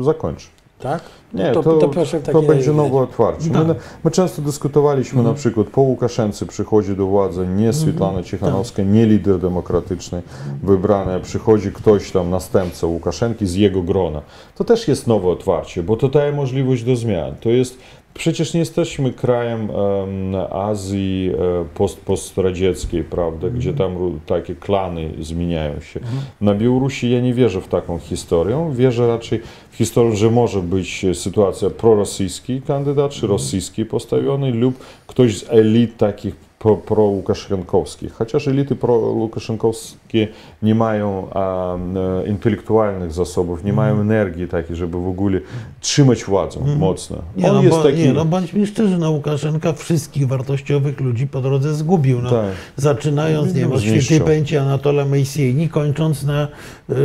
zakończy. 0.01 0.47
Tak? 0.79 1.03
Nie, 1.35 1.53
to, 1.53 1.63
to, 1.63 1.77
to, 1.77 1.89
proszę 1.89 2.21
to 2.21 2.43
będzie 2.43 2.73
nowe 2.73 2.97
otwarcie. 2.97 3.51
My, 3.51 3.67
Tak. 3.67 3.77
my 4.05 4.11
często 4.11 4.43
dyskutowaliśmy 4.43 5.23
na 5.23 5.35
przykład, 5.35 5.67
po 5.67 5.81
Łukaszence 5.81 6.47
przychodzi 6.47 6.97
do 6.97 7.07
władzy 7.07 7.47
nie 7.57 7.73
Swietlana 7.73 8.23
Cichanowska, 8.23 8.83
nie 8.83 9.07
lider 9.07 9.39
demokratyczny 9.39 10.23
wybrany, 10.63 11.21
przychodzi 11.21 11.73
ktoś 11.73 12.11
tam, 12.11 12.31
następca 12.31 12.87
Łukaszenki 12.87 13.47
z 13.47 13.55
jego 13.55 13.83
grona. 13.83 14.23
To 14.55 14.65
też 14.65 14.89
jest 14.89 15.07
nowe 15.07 15.29
otwarcie, 15.29 15.83
bo 15.83 15.97
to 15.97 16.09
daje 16.09 16.33
możliwość 16.33 16.85
do 16.85 16.97
zmian. 16.97 17.35
To 17.41 17.49
jest 17.49 17.79
Przecież 18.19 18.55
nie 18.55 18.61
jesteśmy 18.61 19.13
krajem 19.13 19.61
em, 19.71 20.35
Azji 20.53 21.31
e, 21.35 21.65
post, 21.75 22.01
postradzieckiej, 22.01 23.05
prawda, 23.05 23.51
gdzie 23.51 23.73
tam 23.73 23.95
ró- 23.99 24.19
takie 24.27 24.55
klany 24.55 25.11
zmieniają 25.21 25.81
się. 25.81 26.01
Na 26.41 26.55
Białorusi 26.55 27.11
ja 27.11 27.21
nie 27.21 27.35
wierzę 27.35 27.61
w 27.61 27.69
taką 27.69 27.99
historię. 27.99 28.71
Wierzę 28.75 29.09
raczej 29.09 29.41
w 29.71 29.77
historię, 29.77 30.17
że 30.17 30.31
może 30.31 30.61
być 30.61 31.07
sytuacja 31.15 31.71
prorosyjski 31.71 32.63
kandydat, 32.63 33.11
czy 33.11 33.27
rosyjski 33.27 33.85
postawiony, 33.85 34.51
lub 34.51 34.79
ktoś 35.07 35.39
z 35.39 35.51
elit 35.51 35.97
takich 35.97 36.46
pro- 36.67 36.77
pro-łukaszenkowskich. 36.77 38.13
Chociaż 38.13 38.49
elity 38.49 38.77
pro-łukaszenkowskie 38.77 40.29
nie 40.63 40.75
mają 40.75 41.27
a, 41.35 41.75
e, 41.75 42.27
intelektualnych 42.27 43.13
zasobów, 43.13 43.65
nie 43.65 43.73
mają 43.73 44.01
energii 44.01 44.49
takiej, 44.49 44.77
żeby 44.77 44.99
w 44.99 45.09
ogóle 45.09 45.41
trzymać 45.81 46.25
władzę 46.25 46.61
mocno. 46.79 47.17
nie, 47.37 47.51
On 47.51 47.57
no, 47.57 47.63
jest 47.63 47.77
bo, 47.77 47.83
taki... 47.83 47.99
nie, 47.99 48.13
no 48.13 48.25
bądźmy 48.25 48.67
szczerzy, 48.67 48.99
no 48.99 49.11
Łukaszenka 49.11 49.73
wszystkich 49.73 50.29
wartościowych 50.29 51.01
ludzi 51.01 51.27
po 51.27 51.41
drodze 51.41 51.75
zgubił. 51.75 52.23
No, 52.23 52.31
Tak. 52.31 52.47
Zaczynając, 52.77 53.55
nie 53.55 53.61
wiem, 53.61 53.73
od 53.73 53.83
świętej 53.83 54.21
pamięci 54.21 54.57
Anatola 54.57 55.05
Mejsieni, 55.05 55.69
kończąc 55.69 56.25
na, 56.25 56.49
yy, 56.89 56.97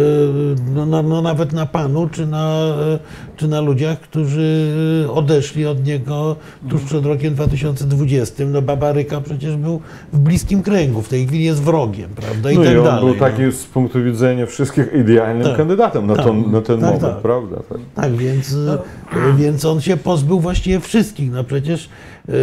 no, 0.76 0.86
na, 0.86 1.02
no, 1.02 1.22
nawet 1.22 1.54
na 1.54 1.66
Panu, 1.66 2.10
czy 2.10 2.26
na, 2.26 2.76
yy, 2.92 3.00
czy 3.38 3.48
na 3.48 3.62
ludziach, 3.62 4.00
którzy 4.00 4.68
odeszli 5.14 5.66
od 5.66 5.86
niego 5.86 6.36
tuż 6.70 6.82
przed 6.82 7.06
rokiem 7.06 7.36
2020. 7.36 8.44
No 8.46 8.62
Babaryka 8.62 9.22
przecież 9.22 9.51
był 9.58 9.82
w 10.14 10.20
bliskim 10.20 10.64
kręgu, 10.64 11.02
w 11.02 11.10
tej 11.10 11.28
chwili 11.28 11.44
jest 11.44 11.62
wrogiem, 11.62 12.10
prawda, 12.16 12.52
i 12.52 12.58
no 12.58 12.64
tak 12.64 12.74
i 12.74 12.78
on 12.78 12.84
dalej. 12.84 13.00
był 13.06 13.14
no. 13.14 13.20
taki 13.20 13.52
z 13.52 13.66
punktu 13.66 14.04
widzenia 14.04 14.46
wszystkich 14.46 14.94
idealnym 14.94 15.44
Tak. 15.48 15.58
kandydatem 15.58 16.08
na, 16.08 16.16
Tak. 16.16 16.26
to, 16.26 16.34
na 16.34 16.62
ten 16.62 16.80
Tak, 16.80 16.86
moment, 16.86 17.02
tak. 17.02 17.18
prawda? 17.22 17.56
Tak. 17.70 17.78
Tak, 17.96 18.16
więc, 18.16 18.52
y, 18.52 18.78
więc 19.38 19.66
on 19.66 19.82
się 19.82 19.98
pozbył 19.98 20.40
właściwie 20.40 20.80
wszystkich. 20.80 21.32
No 21.32 21.44
przecież 21.44 21.90
y, 22.30 22.34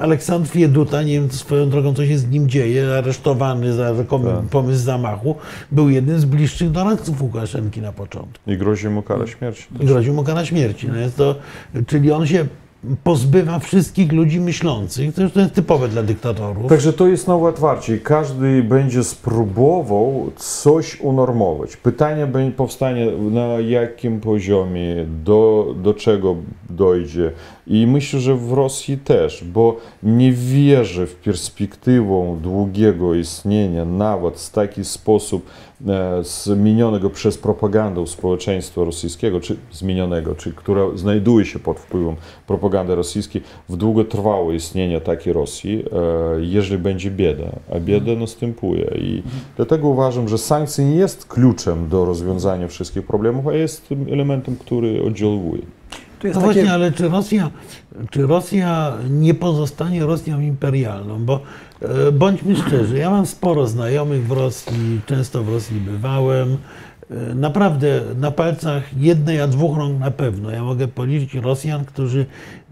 Aleksandr 0.00 0.48
Fieduta, 0.50 1.02
nie 1.02 1.12
wiem 1.12 1.30
swoją 1.30 1.70
drogą, 1.70 1.94
co 1.94 2.06
się 2.06 2.18
z 2.18 2.28
nim 2.30 2.48
dzieje, 2.48 2.94
aresztowany 2.98 3.72
za 3.72 3.94
rzekomy 3.94 4.24
Tak. 4.30 4.44
pomysł 4.44 4.84
zamachu, 4.84 5.34
był 5.72 5.90
jednym 5.90 6.20
z 6.20 6.24
bliższych 6.24 6.70
doradców 6.70 7.22
Łukaszenki 7.22 7.80
na 7.80 7.92
początku. 7.92 8.50
I 8.50 8.56
grozi 8.56 8.88
mu 8.88 9.02
kara 9.02 9.26
śmierci. 9.26 9.64
I 9.80 9.86
groził 9.86 10.14
mu 10.14 10.22
kara 10.24 10.44
śmierci. 10.44 10.88
No 10.88 10.96
jest 10.96 11.16
to, 11.16 11.34
czyli 11.86 12.12
on 12.12 12.26
się 12.26 12.46
pozbywa 13.04 13.58
wszystkich 13.58 14.12
ludzi 14.12 14.40
myślących, 14.40 15.14
to 15.14 15.40
jest 15.40 15.54
typowe 15.54 15.88
dla 15.88 16.02
dyktatorów. 16.02 16.68
Także 16.68 16.92
to 16.92 17.06
jest 17.06 17.28
nowe 17.28 17.48
otwarcie 17.48 17.98
każdy 17.98 18.62
będzie 18.62 19.04
spróbował 19.04 20.30
coś 20.36 21.00
unormować. 21.00 21.76
Pytanie 21.76 22.28
powstanie 22.56 23.06
na 23.30 23.46
jakim 23.46 24.20
poziomie, 24.20 25.06
do, 25.24 25.74
do 25.82 25.94
czego 25.94 26.36
dojdzie. 26.70 27.32
I 27.66 27.86
myślę, 27.86 28.20
że 28.20 28.34
w 28.34 28.52
Rosji 28.52 28.98
też, 28.98 29.44
bo 29.44 29.76
nie 30.02 30.32
wierzę 30.32 31.06
w 31.06 31.14
perspektywę 31.14 32.38
długiego 32.42 33.14
istnienia, 33.14 33.84
nawet 33.84 34.40
w 34.40 34.50
taki 34.50 34.84
sposób 34.84 35.46
zmienionego 36.22 37.10
przez 37.10 37.38
propagandę 37.38 38.06
społeczeństwa 38.06 38.84
rosyjskiego, 38.84 39.40
czy 39.40 39.56
zmienionego, 39.72 40.34
czy 40.34 40.52
które 40.52 40.98
znajduje 40.98 41.44
się 41.46 41.58
pod 41.58 41.78
wpływem 41.78 42.16
propagandy 42.46 42.94
rosyjskiej, 42.94 43.42
w 43.68 43.76
długotrwałe 43.76 44.54
istnienie 44.54 45.00
takiej 45.00 45.32
Rosji, 45.32 45.84
e, 45.92 46.40
jeżeli 46.40 46.82
będzie 46.82 47.10
bieda, 47.10 47.52
a 47.74 47.80
bieda 47.80 48.14
następuje. 48.14 48.84
I 48.98 49.22
dlatego 49.56 49.88
uważam, 49.88 50.28
że 50.28 50.38
sankcje 50.38 50.84
nie 50.84 50.96
jest 50.96 51.26
kluczem 51.26 51.88
do 51.88 52.04
rozwiązania 52.04 52.68
wszystkich 52.68 53.06
problemów, 53.06 53.46
a 53.46 53.52
jest 53.52 53.88
elementem, 54.10 54.56
który 54.56 55.02
oddziałuje. 55.02 55.62
Tu 56.24 56.28
jest 56.28 56.40
No 56.40 56.46
takie... 56.46 56.54
właśnie, 56.60 56.72
ale 56.72 56.92
czy 56.92 57.08
Rosja, 57.08 57.50
czy 58.10 58.26
Rosja 58.26 58.92
nie 59.10 59.34
pozostanie 59.34 60.06
Rosją 60.06 60.40
imperialną? 60.40 61.24
Bo 61.24 61.40
e, 61.82 62.12
bądźmy 62.12 62.56
szczerzy, 62.56 62.98
ja 62.98 63.10
mam 63.10 63.26
sporo 63.26 63.66
znajomych 63.66 64.26
w 64.26 64.32
Rosji, 64.32 65.00
często 65.06 65.44
w 65.44 65.48
Rosji 65.48 65.80
bywałem. 65.80 66.56
E, 67.10 67.34
Naprawdę 67.34 68.00
na 68.20 68.30
palcach 68.30 68.82
jednej, 68.98 69.40
a 69.40 69.46
dwóch 69.48 69.78
rąk 69.78 70.00
na 70.00 70.10
pewno. 70.10 70.50
Ja 70.50 70.62
mogę 70.64 70.88
policzyć 70.88 71.34
Rosjan, 71.34 71.84
którzy 71.84 72.26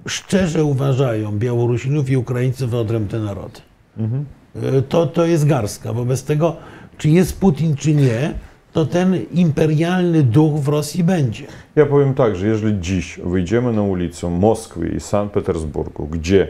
szczerze 0.06 0.64
uważają 0.64 1.38
Białorusinów 1.38 2.10
i 2.10 2.16
Ukraińców 2.16 2.70
za 2.70 2.78
odrębne 2.78 3.20
narody. 3.20 3.60
E, 3.98 4.82
To, 4.82 5.06
to 5.06 5.26
jest 5.26 5.46
garstka. 5.46 5.92
Wobec 5.92 6.24
tego, 6.24 6.56
czy 6.98 7.08
jest 7.08 7.40
Putin, 7.40 7.76
czy 7.76 7.94
nie, 7.94 8.34
to 8.72 8.86
ten 8.86 9.18
imperialny 9.34 10.22
duch 10.22 10.60
w 10.60 10.68
Rosji 10.68 11.04
będzie. 11.04 11.44
Ja 11.76 11.86
powiem 11.86 12.14
tak, 12.14 12.36
że 12.36 12.46
jeżeli 12.46 12.80
dziś 12.80 13.20
wyjdziemy 13.24 13.72
na 13.72 13.82
ulicę 13.82 14.30
Moskwy 14.30 14.88
i 14.88 15.00
Sankt 15.00 15.34
Petersburgu, 15.34 16.06
gdzie 16.06 16.48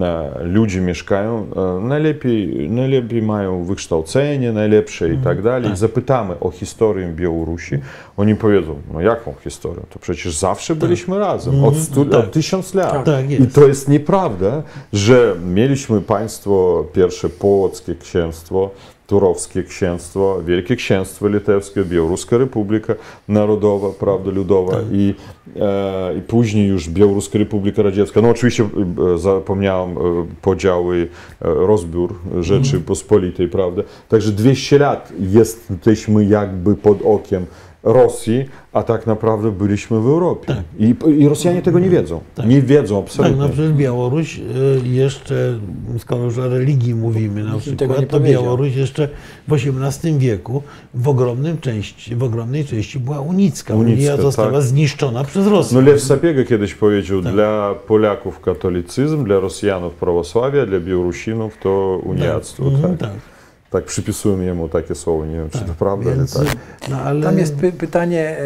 e, 0.00 0.30
ludzie 0.42 0.80
mieszkają, 0.80 1.46
e, 1.56 1.80
najlepiej, 1.80 2.70
najlepiej 2.70 3.22
mają 3.22 3.64
wykształcenie, 3.64 4.52
najlepsze 4.52 5.14
i 5.14 5.18
tak 5.18 5.42
dalej, 5.42 5.72
i 5.72 5.76
zapytamy 5.76 6.40
o 6.40 6.50
historię 6.50 7.08
Białorusi, 7.08 7.78
oni 8.16 8.34
powiedzą, 8.34 8.74
no 8.92 9.00
jaką 9.00 9.34
historię? 9.44 9.82
To 9.90 9.98
przecież 9.98 10.38
zawsze 10.38 10.74
byliśmy 10.76 11.18
razem, 11.18 11.64
od, 11.64 11.76
stu, 11.76 12.04
Tak. 12.04 12.20
od 12.20 12.32
tysiąc 12.32 12.74
lat. 12.74 13.04
Tak 13.04 13.30
I 13.30 13.32
jest. 13.32 13.54
to 13.54 13.66
jest 13.66 13.88
nieprawda, 13.88 14.62
że 14.92 15.34
mieliśmy 15.46 16.00
państwo 16.00 16.84
pierwsze 16.92 17.28
połockie 17.28 17.94
księstwo, 17.94 18.70
Turowskie 19.06 19.62
księstwo, 19.62 20.42
Wielkie 20.46 20.76
Księstwo 20.76 21.28
Litewskie, 21.28 21.84
Białoruska 21.84 22.38
Republika 22.38 22.94
Narodowa, 23.28 23.88
prawda, 23.98 24.30
Ludowa 24.30 24.76
i, 24.92 25.14
e, 25.56 26.18
i 26.18 26.20
później 26.20 26.68
już 26.68 26.88
Białoruska 26.88 27.38
Republika 27.38 27.82
Radziecka. 27.82 28.20
No 28.20 28.28
oczywiście 28.28 28.68
e, 29.14 29.18
zapomniałem 29.18 29.90
e, 29.90 30.00
podziały, 30.42 31.08
rozbiór 31.40 32.14
Rzeczypospolitej, 32.40 33.48
prawda. 33.48 33.82
Także 34.08 34.32
200 34.32 34.78
lat 34.78 35.12
jesteśmy 35.20 36.24
jakby 36.24 36.74
pod 36.74 36.98
okiem 37.02 37.46
Rosji, 37.84 38.44
a 38.72 38.82
tak 38.82 39.06
naprawdę 39.06 39.50
byliśmy 39.52 40.00
w 40.00 40.06
Europie. 40.06 40.62
I, 40.78 40.94
I 41.18 41.28
Rosjanie 41.28 41.62
tego 41.62 41.78
nie 41.78 41.88
wiedzą. 41.88 42.20
Nie 42.46 42.62
wiedzą 42.62 42.96
Tak, 42.96 43.04
absolutnie. 43.04 43.36
no 43.36 43.48
przecież 43.48 43.72
Białoruś 43.72 44.38
y, 44.38 44.88
jeszcze, 44.88 45.58
skoro 45.98 46.24
już 46.24 46.38
o 46.38 46.48
religii 46.48 46.94
mówimy 46.94 47.44
na 47.44 47.58
przykład, 47.58 48.08
to. 48.08 48.20
Białoruś 48.20 48.76
jeszcze 48.76 49.08
w 49.48 49.52
XVIII 49.52 50.18
wieku 50.18 50.62
w, 50.94 51.08
ogromnym 51.08 51.58
części, 51.58 52.16
w 52.16 52.22
ogromnej 52.22 52.64
części 52.64 52.98
była 52.98 53.20
unicka. 53.20 53.74
Unicka, 53.74 54.12
Unia 54.14 54.22
została 54.22 54.52
tak. 54.52 54.62
zniszczona 54.62 55.24
przez 55.24 55.46
Rosję. 55.46 55.78
No 55.78 55.86
Lew 55.86 56.00
Sapiega 56.00 56.44
kiedyś 56.44 56.74
powiedział, 56.74 57.20
dla 57.20 57.74
Polaków 57.86 58.40
katolicyzm, 58.40 59.24
dla 59.24 59.40
Rosjanów 59.40 59.94
prawosławie, 59.94 60.66
dla 60.66 60.80
Białorusinów 60.80 61.58
to 61.62 62.00
uniactwo. 62.04 62.64
Mhm, 62.64 62.96
tak. 62.96 63.10
tak. 63.10 63.33
Tak 63.74 63.84
przypisujemy 63.84 64.44
jemu 64.44 64.68
takie 64.68 64.94
słowo, 64.94 65.26
nie 65.26 65.36
wiem 65.36 65.50
czy 65.50 65.58
to 65.58 65.74
prawda, 65.78 66.10
Więc, 66.10 66.36
ale 66.36 66.46
tak. 66.46 66.56
no, 66.90 66.96
ale 66.96 67.22
Tam 67.22 67.38
jest 67.38 67.56
py 67.56 67.72
pytanie, 67.72 68.36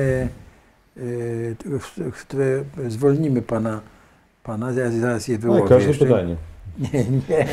w- 1.81 2.13
które 2.23 2.65
zwolnimy 2.89 3.43
pana, 3.43 3.81
pana 4.45 4.73
zaraz, 4.73 4.95
zaraz 4.95 5.29
je 5.29 5.35
No, 5.35 5.41
wyłowię. 5.41 5.69
każde 5.69 5.89
jeszcze. 5.89 6.05
pytanie. 6.07 6.37
Nie, 6.93 7.05
nie, 7.05 7.47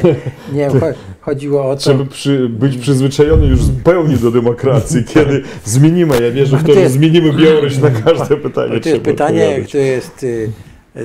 nie 0.53 0.69
cho 0.69 0.85
chodziło 1.21 1.65
o 1.69 1.75
to, 1.75 1.81
Trzeba 1.81 2.05
przy, 2.05 2.49
być 2.49 2.77
przyzwyczajony 2.77 3.45
już 3.47 3.63
zupełnie 3.63 4.17
do 4.17 4.31
demokracji, 4.31 5.03
kiedy 5.13 5.41
zmienimy, 5.63 6.21
ja 6.21 6.31
wierzę 6.31 6.57
w 6.57 6.61
to, 6.61 6.67
To 6.67 6.73
że 6.73 6.79
jest- 6.79 6.95
zmienimy 6.95 7.33
Białoruś 7.33 7.77
na 7.77 7.89
każde 8.05 8.37
pytanie. 8.37 8.79
to 8.79 8.89
jest 8.89 9.01
pytanie, 9.01 9.41
odpowiadać. 9.43 9.67
które 9.69 9.83
jest 9.83 10.23
y, 10.23 10.27
y, 10.27 10.49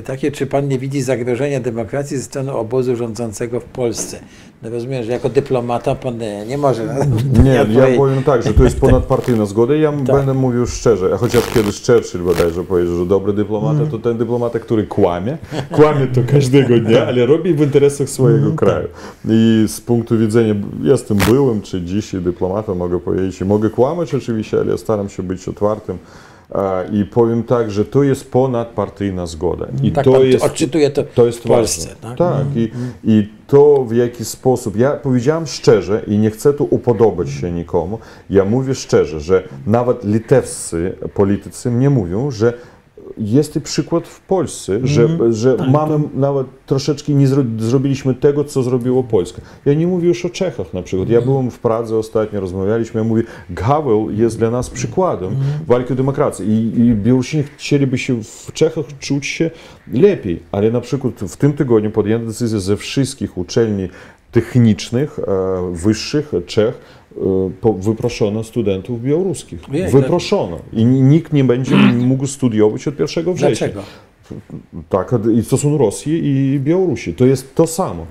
takie, 0.05 0.33
czy 0.33 0.47
pan 0.47 0.69
nie 0.69 0.79
widzi 0.79 1.03
zagrożenia 1.03 1.61
demokracji 1.61 2.17
ze 2.17 2.23
strony 2.23 2.53
obozu 2.53 2.97
rządzącego 2.97 3.61
w 3.61 3.65
Polsce? 3.65 4.19
No 4.62 4.71
rozumiem, 4.71 5.05
że 5.05 5.12
jako 5.12 5.29
dyplomata 5.29 5.95
pan 5.95 6.19
nie, 6.19 6.47
nie 6.47 6.59
może 6.59 6.83
Nie, 7.45 7.51
ja 7.81 7.87
powiem 7.97 8.23
tak, 8.23 8.43
że 8.43 8.55
to 8.55 8.65
jest 8.65 8.81
ponadpartyjna 8.87 9.47
zgoda 9.47 9.75
i 9.75 9.81
ja 9.81 9.93
Tak. 9.93 10.03
będę 10.17 10.35
mówił 10.35 10.67
szczerze, 10.67 11.11
a 11.15 11.17
chociaż 11.17 11.47
kiedyś 11.55 11.87
Churchill 11.87 12.21
bodajże 12.21 12.65
powiedział, 12.65 12.97
że 12.97 13.07
dobry 13.07 13.33
dyplomata 13.33 13.87
to 13.91 13.99
ten 13.99 14.19
dyplomata, 14.19 14.59
który 14.59 14.85
kłamie, 14.87 15.39
kłamie 15.73 16.07
to 16.07 16.21
każdego 16.33 16.79
dnia, 16.79 17.07
ale 17.07 17.27
robi 17.27 17.55
w 17.55 17.61
interesach 17.61 18.09
swojego 18.09 18.39
Mhm, 18.39 18.57
kraju. 18.57 18.89
I 19.29 19.65
z 19.69 19.81
punktu 19.81 20.19
widzenia, 20.19 20.55
jestem 20.83 21.17
byłym 21.17 21.62
czy 21.62 21.83
dzisiaj 21.83 22.21
dyplomatą, 22.21 22.75
mogę 22.75 23.01
powiedzieć, 23.01 23.41
mogę 23.41 23.71
kłamać 23.71 24.15
oczywiście, 24.15 24.59
ale 24.61 24.71
ja 24.71 24.77
staram 24.79 25.09
się 25.09 25.23
być 25.23 25.49
otwartym. 25.49 25.99
A, 26.55 26.82
I 26.93 27.05
powiem 27.05 27.43
tak, 27.43 27.70
że 27.70 27.85
to 27.85 28.02
jest 28.02 28.31
ponadpartyjna 28.31 29.27
zgoda. 29.27 29.66
I 29.82 29.93
tak 29.93 30.05
to 30.05 30.22
jest 30.22 30.44
odczytuje 30.44 30.90
to, 30.90 31.02
to 31.14 31.27
jest 31.27 31.39
w 31.39 31.43
Polsce. 31.43 31.89
ważne. 31.89 32.09
Tak? 32.09 32.18
Tak, 32.18 32.47
i, 32.56 32.70
i 33.05 33.28
to 33.47 33.85
w 33.85 33.94
jaki 33.94 34.24
sposób. 34.24 34.77
Ja 34.77 34.90
powiedziałem 34.90 35.47
szczerze 35.47 36.02
i 36.06 36.18
nie 36.18 36.31
chcę 36.31 36.52
tu 36.52 36.66
upodobać 36.70 37.31
się 37.31 37.52
nikomu. 37.52 37.98
Ja 38.31 38.44
mówię 38.44 38.74
szczerze, 38.74 39.20
że 39.20 39.43
nawet 39.66 40.05
litewscy 40.05 40.94
politycy 41.14 41.70
mnie 41.70 41.90
mówią, 41.90 42.31
że 42.31 42.52
jest 43.20 43.60
przykład 43.60 44.09
w 44.09 44.20
Polsce, 44.20 44.80
że, 44.84 45.32
że 45.32 45.56
mamy 45.72 46.01
nawet 46.14 46.47
troszeczkę 46.66 47.12
nie 47.12 47.26
zro, 47.26 47.42
zrobiliśmy 47.59 48.14
tego, 48.14 48.44
co 48.44 48.62
zrobiło 48.62 49.05
Polska. 49.05 49.42
Ja 49.64 49.74
nie 49.74 49.86
mówię 49.86 50.09
już 50.09 50.24
o 50.24 50.30
Czechach 50.30 50.74
na 50.74 50.82
przykład. 50.82 51.09
Ja 51.09 51.20
byłem 51.20 51.51
w 51.51 51.59
Pradze 51.59 51.97
ostatnio, 51.97 52.40
rozmawialiśmy, 52.40 53.01
ja 53.01 53.05
mówię, 53.05 53.22
Havel 53.56 54.06
jest 54.10 54.38
dla 54.38 54.51
nas 54.51 54.70
przykładem 54.70 55.36
walki 55.66 55.92
o 55.92 55.97
demokrację. 55.97 56.47
I, 56.47 56.80
i 56.80 56.94
Białorusini 56.94 57.42
chcieliby 57.56 57.98
się 57.98 58.24
w 58.24 58.52
Czechach 58.52 58.84
czuć 58.98 59.26
się 59.26 59.51
lepiej, 59.92 60.42
ale 60.52 60.70
na 60.70 60.80
przykład 60.80 61.14
w 61.14 61.36
tym 61.36 61.52
tygodniu 61.52 61.90
podjęto 61.90 62.26
decyzję 62.26 62.60
ze 62.60 62.76
wszystkich 62.76 63.38
uczelni 63.38 63.88
technicznych, 64.32 65.18
e, 65.18 65.72
wyższych 65.72 66.32
Czech, 66.47 66.78
wyproszono 67.78 68.45
studentów 68.45 69.03
białoruskich. 69.03 69.61
Ojej, 69.70 69.91
wyproszono. 69.91 70.59
I 70.73 70.85
nikt 70.85 71.32
nie 71.32 71.45
będzie 71.45 71.77
mógł 72.11 72.27
studiować 72.27 72.89
od 72.89 73.01
1 73.01 73.35
września. 73.35 73.69
Dlaczego? 73.69 73.82
Tak, 74.89 75.15
i 75.41 75.43
to 75.45 75.59
są 75.59 75.78
Rosji 75.78 76.20
i 76.24 76.61
Białorusi. 76.61 77.15
To 77.15 77.27
jest 77.27 77.55
to 77.55 77.66
samo. 77.66 78.07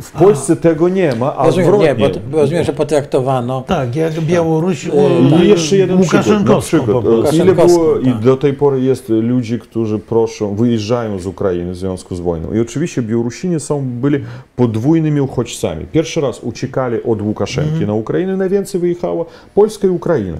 W 0.00 0.10
Polsce 0.12 0.56
tego 0.56 0.88
nie 0.88 1.14
ma, 1.14 1.36
a 1.36 1.46
Rozumiem, 1.46 1.68
odwrotnie. 1.74 2.04
nie, 2.04 2.08
bo, 2.14 2.20
bo 2.30 2.36
rozumiem, 2.38 2.64
że 2.64 2.72
potraktowano 2.72 3.62
tak, 3.66 3.96
jak 3.96 4.20
Białoruś 4.20 4.86
E, 4.86 4.90
u- 4.92 5.26
I 5.26 5.30
tak, 5.30 5.44
jeszcze 5.44 5.76
jeden 5.76 6.00
przykład. 6.00 6.26
Na 6.26 6.32
Łukaszenkowską 6.32 6.78
przykład 6.78 6.96
e, 6.96 6.98
ile 6.98 7.06
było 7.06 7.16
Łukaszenkowską, 7.16 7.98
i 8.00 8.04
tak. 8.12 8.20
do 8.20 8.36
tej 8.36 8.52
pory 8.52 8.80
jest 8.80 9.08
ludzi, 9.08 9.58
którzy 9.58 9.98
proszą, 9.98 10.54
wyjeżdżają 10.54 11.18
z 11.18 11.26
Ukrainy 11.26 11.72
w 11.72 11.76
związku 11.76 12.16
z 12.16 12.20
wojną. 12.20 12.52
I 12.52 12.60
oczywiście 12.60 13.02
Białorusini 13.02 13.60
są, 13.60 13.84
byli 13.86 14.18
podwójnymi 14.56 15.20
uchodźcami. 15.20 15.86
Pierwszy 15.92 16.20
raz 16.20 16.40
uciekali 16.42 17.02
od 17.02 17.22
Łukaszenki 17.22 17.70
Mhm. 17.70 17.86
na 17.86 17.94
Ukrainę, 17.94 18.36
najwięcej 18.36 18.80
wyjechało 18.80 19.26
Polska 19.54 19.86
i 19.86 19.90
Ukraina. 19.90 20.36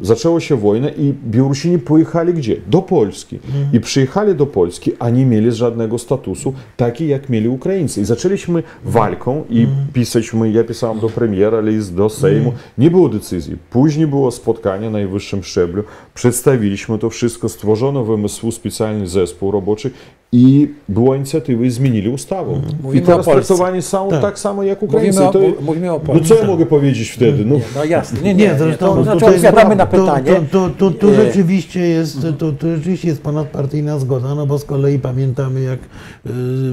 Zaczęła 0.00 0.40
się 0.40 0.56
wojna 0.56 0.88
i 0.88 1.14
Białorusini 1.30 1.78
pojechali 1.78 2.34
gdzie? 2.34 2.56
Do 2.66 2.82
Polski. 2.82 3.36
Mhm. 3.36 3.64
I 3.72 3.80
przyjechali 3.80 4.34
do 4.34 4.46
Polski, 4.46 4.92
a 4.98 5.10
nie 5.10 5.26
mieli 5.26 5.52
żadnego 5.52 5.98
statusu, 5.98 6.52
taki 6.76 7.08
jak 7.08 7.28
mieli 7.28 7.48
Ukraińcy. 7.48 8.00
I 8.00 8.04
zaczęliśmy 8.04 8.62
walką 8.84 9.44
i 9.50 9.66
pisać, 9.92 10.32
my, 10.32 10.50
ja 10.50 10.64
pisałem 10.64 11.00
do 11.00 11.08
premiera, 11.08 11.60
list 11.60 11.94
do 11.94 12.08
Sejmu. 12.08 12.52
Nie 12.78 12.90
było 12.90 13.08
decyzji. 13.08 13.56
Później 13.70 14.06
było 14.06 14.30
spotkanie 14.30 14.84
na 14.86 14.90
najwyższym 14.90 15.42
szczeblu. 15.42 15.82
Przedstawiliśmy 16.14 16.98
to 16.98 17.10
wszystko, 17.10 17.48
stworzono 17.48 18.04
w 18.04 18.10
MSW 18.10 18.52
specjalny 18.52 19.06
zespół 19.06 19.50
roboczy 19.50 19.90
i 20.32 20.68
była 20.88 21.16
inicjatywa 21.16 21.64
i 21.64 21.70
zmienili 21.70 22.08
ustawę. 22.08 22.52
I 22.52 22.82
Mówimy 22.82 23.06
teraz 23.06 23.28
o 23.28 23.30
Polsce. 23.30 23.46
traktowani 23.48 23.82
są 23.82 24.08
tak. 24.10 24.22
Tak. 24.22 24.38
samo 24.38 24.62
jak 24.62 24.82
Ukraińcy. 24.82 25.20
Mówimy 25.20 25.48
o, 25.48 25.52
to, 25.56 25.62
mówimy 25.62 25.90
o 25.90 25.92
no 25.92 26.00
Polsce. 26.00 26.28
co 26.28 26.34
ja 26.34 26.46
mogę 26.46 26.66
powiedzieć 26.66 27.08
wtedy? 27.10 27.44
No, 27.44 27.56
no 27.76 27.84
jasne, 27.84 28.18
nie, 28.20 28.34
Nie, 28.34 28.34
nie, 28.44 28.52
nie, 28.52 28.58
zresztą 28.58 28.94
to 28.94 29.02
znaczy 29.04 29.26
odpowiadamy 29.26 29.76
na 29.76 29.86
to- 29.86 29.98
pytanie. 30.00 30.32
To, 30.52 30.68
to, 30.68 30.70
to, 30.78 30.90
tu 30.90 31.10
E, 31.10 31.14
rzeczywiście 31.14 31.80
jest, 31.80 32.18
to, 32.38 32.52
to 32.52 32.76
rzeczywiście 32.76 33.08
jest 33.08 33.22
ponadpartyjna 33.22 33.98
zgoda, 33.98 34.34
no 34.34 34.46
bo 34.46 34.58
z 34.58 34.64
kolei 34.64 34.98
pamiętamy, 34.98 35.60
jak 35.60 35.78
y, 35.78 35.88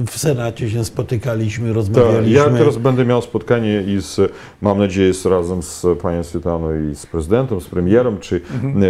w 0.06 0.10
Senacie 0.18 0.70
się 0.70 0.84
spotykaliśmy, 0.84 1.74
Tak, 1.74 1.74
rozmawialiśmy. 1.96 2.36
ja 2.36 2.50
teraz 2.50 2.76
będę 2.76 3.04
miał 3.04 3.22
spotkanie 3.22 3.82
i 3.86 4.00
z, 4.00 4.32
mam 4.62 4.78
nadzieję, 4.78 5.14
z, 5.14 5.26
razem 5.26 5.62
z 5.62 5.86
panią 6.02 6.22
Switaną 6.24 6.90
i 6.90 6.94
z 6.94 7.06
prezydentem, 7.06 7.60
z 7.60 7.66
premierem, 7.66 8.18
czy 8.20 8.40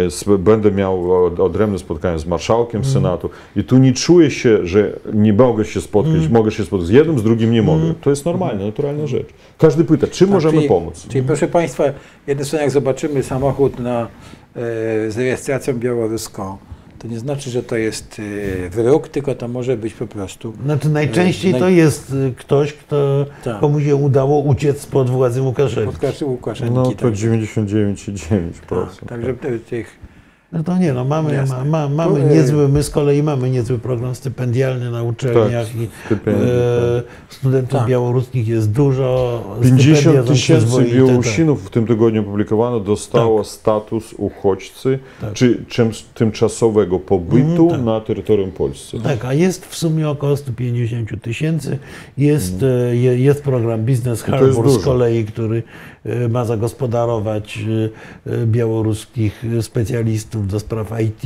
e, 0.05 0.11
z, 0.11 0.23
będę 0.39 0.71
miał 0.71 1.25
od- 1.25 1.39
odrębne 1.39 1.79
spotkanie 1.79 2.19
z 2.19 2.25
marszałkiem 2.25 2.85
Senatu 2.85 3.29
i 3.55 3.63
tu 3.63 3.77
nie 3.77 3.93
czuję 3.93 4.31
się, 4.31 4.65
że 4.67 4.99
nie 5.13 5.33
mogę 5.33 5.65
się 5.65 5.81
spotkać, 5.81 6.27
mogę 6.27 6.51
się 6.51 6.63
spotkać 6.65 6.87
z 6.87 6.91
jednym, 6.91 7.19
z 7.19 7.23
drugim 7.23 7.51
nie 7.51 7.61
mogę. 7.61 7.93
To 8.01 8.09
jest 8.09 8.25
normalne, 8.25 8.65
naturalna 8.65 9.07
rzecz. 9.07 9.27
Każdy 9.57 9.83
pyta, 9.83 10.07
czym 10.07 10.27
Tak, 10.27 10.33
możemy 10.33 10.55
czyli- 10.57 10.67
pomóc? 10.67 11.05
Czyli 11.09 11.23
proszę 11.23 11.47
Państwa, 11.47 11.83
jednym 12.27 12.47
jak 12.61 12.71
zobaczymy 12.71 13.23
samochód 13.23 13.79
na, 13.79 14.01
e, 14.01 14.07
z 15.11 15.17
rejestracją 15.17 15.73
białoruską, 15.79 16.57
to 16.99 17.07
nie 17.07 17.19
znaczy, 17.19 17.49
że 17.49 17.63
to 17.63 17.75
jest 17.77 18.21
e, 18.65 18.69
wróg, 18.69 19.07
tylko 19.07 19.35
to 19.35 19.47
może 19.47 19.77
być 19.77 19.93
po 19.93 20.07
prostu. 20.07 20.53
Znaczy 20.63 20.89
najczęściej 20.89 21.53
Naj- 21.53 21.59
to 21.59 21.69
jest 21.69 22.13
y, 22.13 22.33
ktoś, 22.37 22.73
kto, 22.73 23.25
Tak. 23.43 23.59
komu 23.59 23.81
się 23.81 23.95
udało 23.95 24.39
uciec 24.39 24.81
spod 24.81 25.09
władzy 25.09 25.41
Łukaszenki. 25.41 25.91
Podcast 25.93 26.21
Łukaszenki. 26.21 26.73
No 26.73 26.83
to 26.83 26.91
tak. 26.91 27.13
99,9%. 27.13 28.49
Tak, 28.69 29.09
także 29.09 29.33
te- 29.33 29.59
tych. 29.59 29.99
No 30.51 30.63
to 30.63 30.77
nie 30.77 30.93
no, 30.93 31.05
mamy, 31.05 31.45
ma, 31.49 31.65
ma, 31.65 31.89
mamy 31.89 32.19
e, 32.21 32.35
niezły, 32.35 32.69
my 32.69 32.83
z 32.83 32.89
kolei 32.89 33.23
mamy 33.23 33.49
niezły 33.49 33.79
program 33.79 34.15
stypendialny 34.15 34.91
na 34.91 35.03
uczelniach 35.03 35.75
i 35.75 35.87
stypendium, 36.05 36.47
e, 36.47 37.03
studentów 37.29 37.79
Tak. 37.79 37.87
białoruskich 37.87 38.47
jest 38.47 38.71
dużo. 38.71 39.41
50 39.61 39.97
stypendia 39.97 40.21
są 40.23 40.27
tysięcy 40.33 40.65
przyzwoite, 40.65 40.95
Białorusinów 40.95 41.65
w 41.65 41.69
tym 41.69 41.87
tygodniu 41.87 42.21
opublikowano 42.21 42.79
dostało 42.79 43.43
status 43.43 44.13
uchodźcy 44.17 44.99
Tak. 45.21 45.33
czy 45.33 45.65
czym, 45.67 45.91
tymczasowego 46.13 46.99
pobytu 46.99 47.67
tak. 47.71 47.81
na 47.81 48.01
terytorium 48.01 48.51
Polski. 48.51 48.99
Tak, 48.99 49.17
tak, 49.17 49.25
a 49.25 49.33
jest 49.33 49.65
w 49.65 49.75
sumie 49.75 50.09
około 50.09 50.37
150 50.37 51.21
tysięcy. 51.21 51.77
Jest, 52.17 52.63
e, 52.63 52.95
je- 52.95 53.19
jest 53.19 53.43
program 53.43 53.89
jest 53.89 54.23
Harbor 54.23 54.69
z 54.69 54.83
kolei, 54.83 55.25
który 55.25 55.63
ma 56.29 56.45
zagospodarować 56.45 57.59
e, 58.27 58.31
e, 58.31 58.47
białoruskich 58.47 59.43
specjalistów 59.61 60.47
do 60.47 60.59
spraw 60.59 60.91
IT 61.01 61.23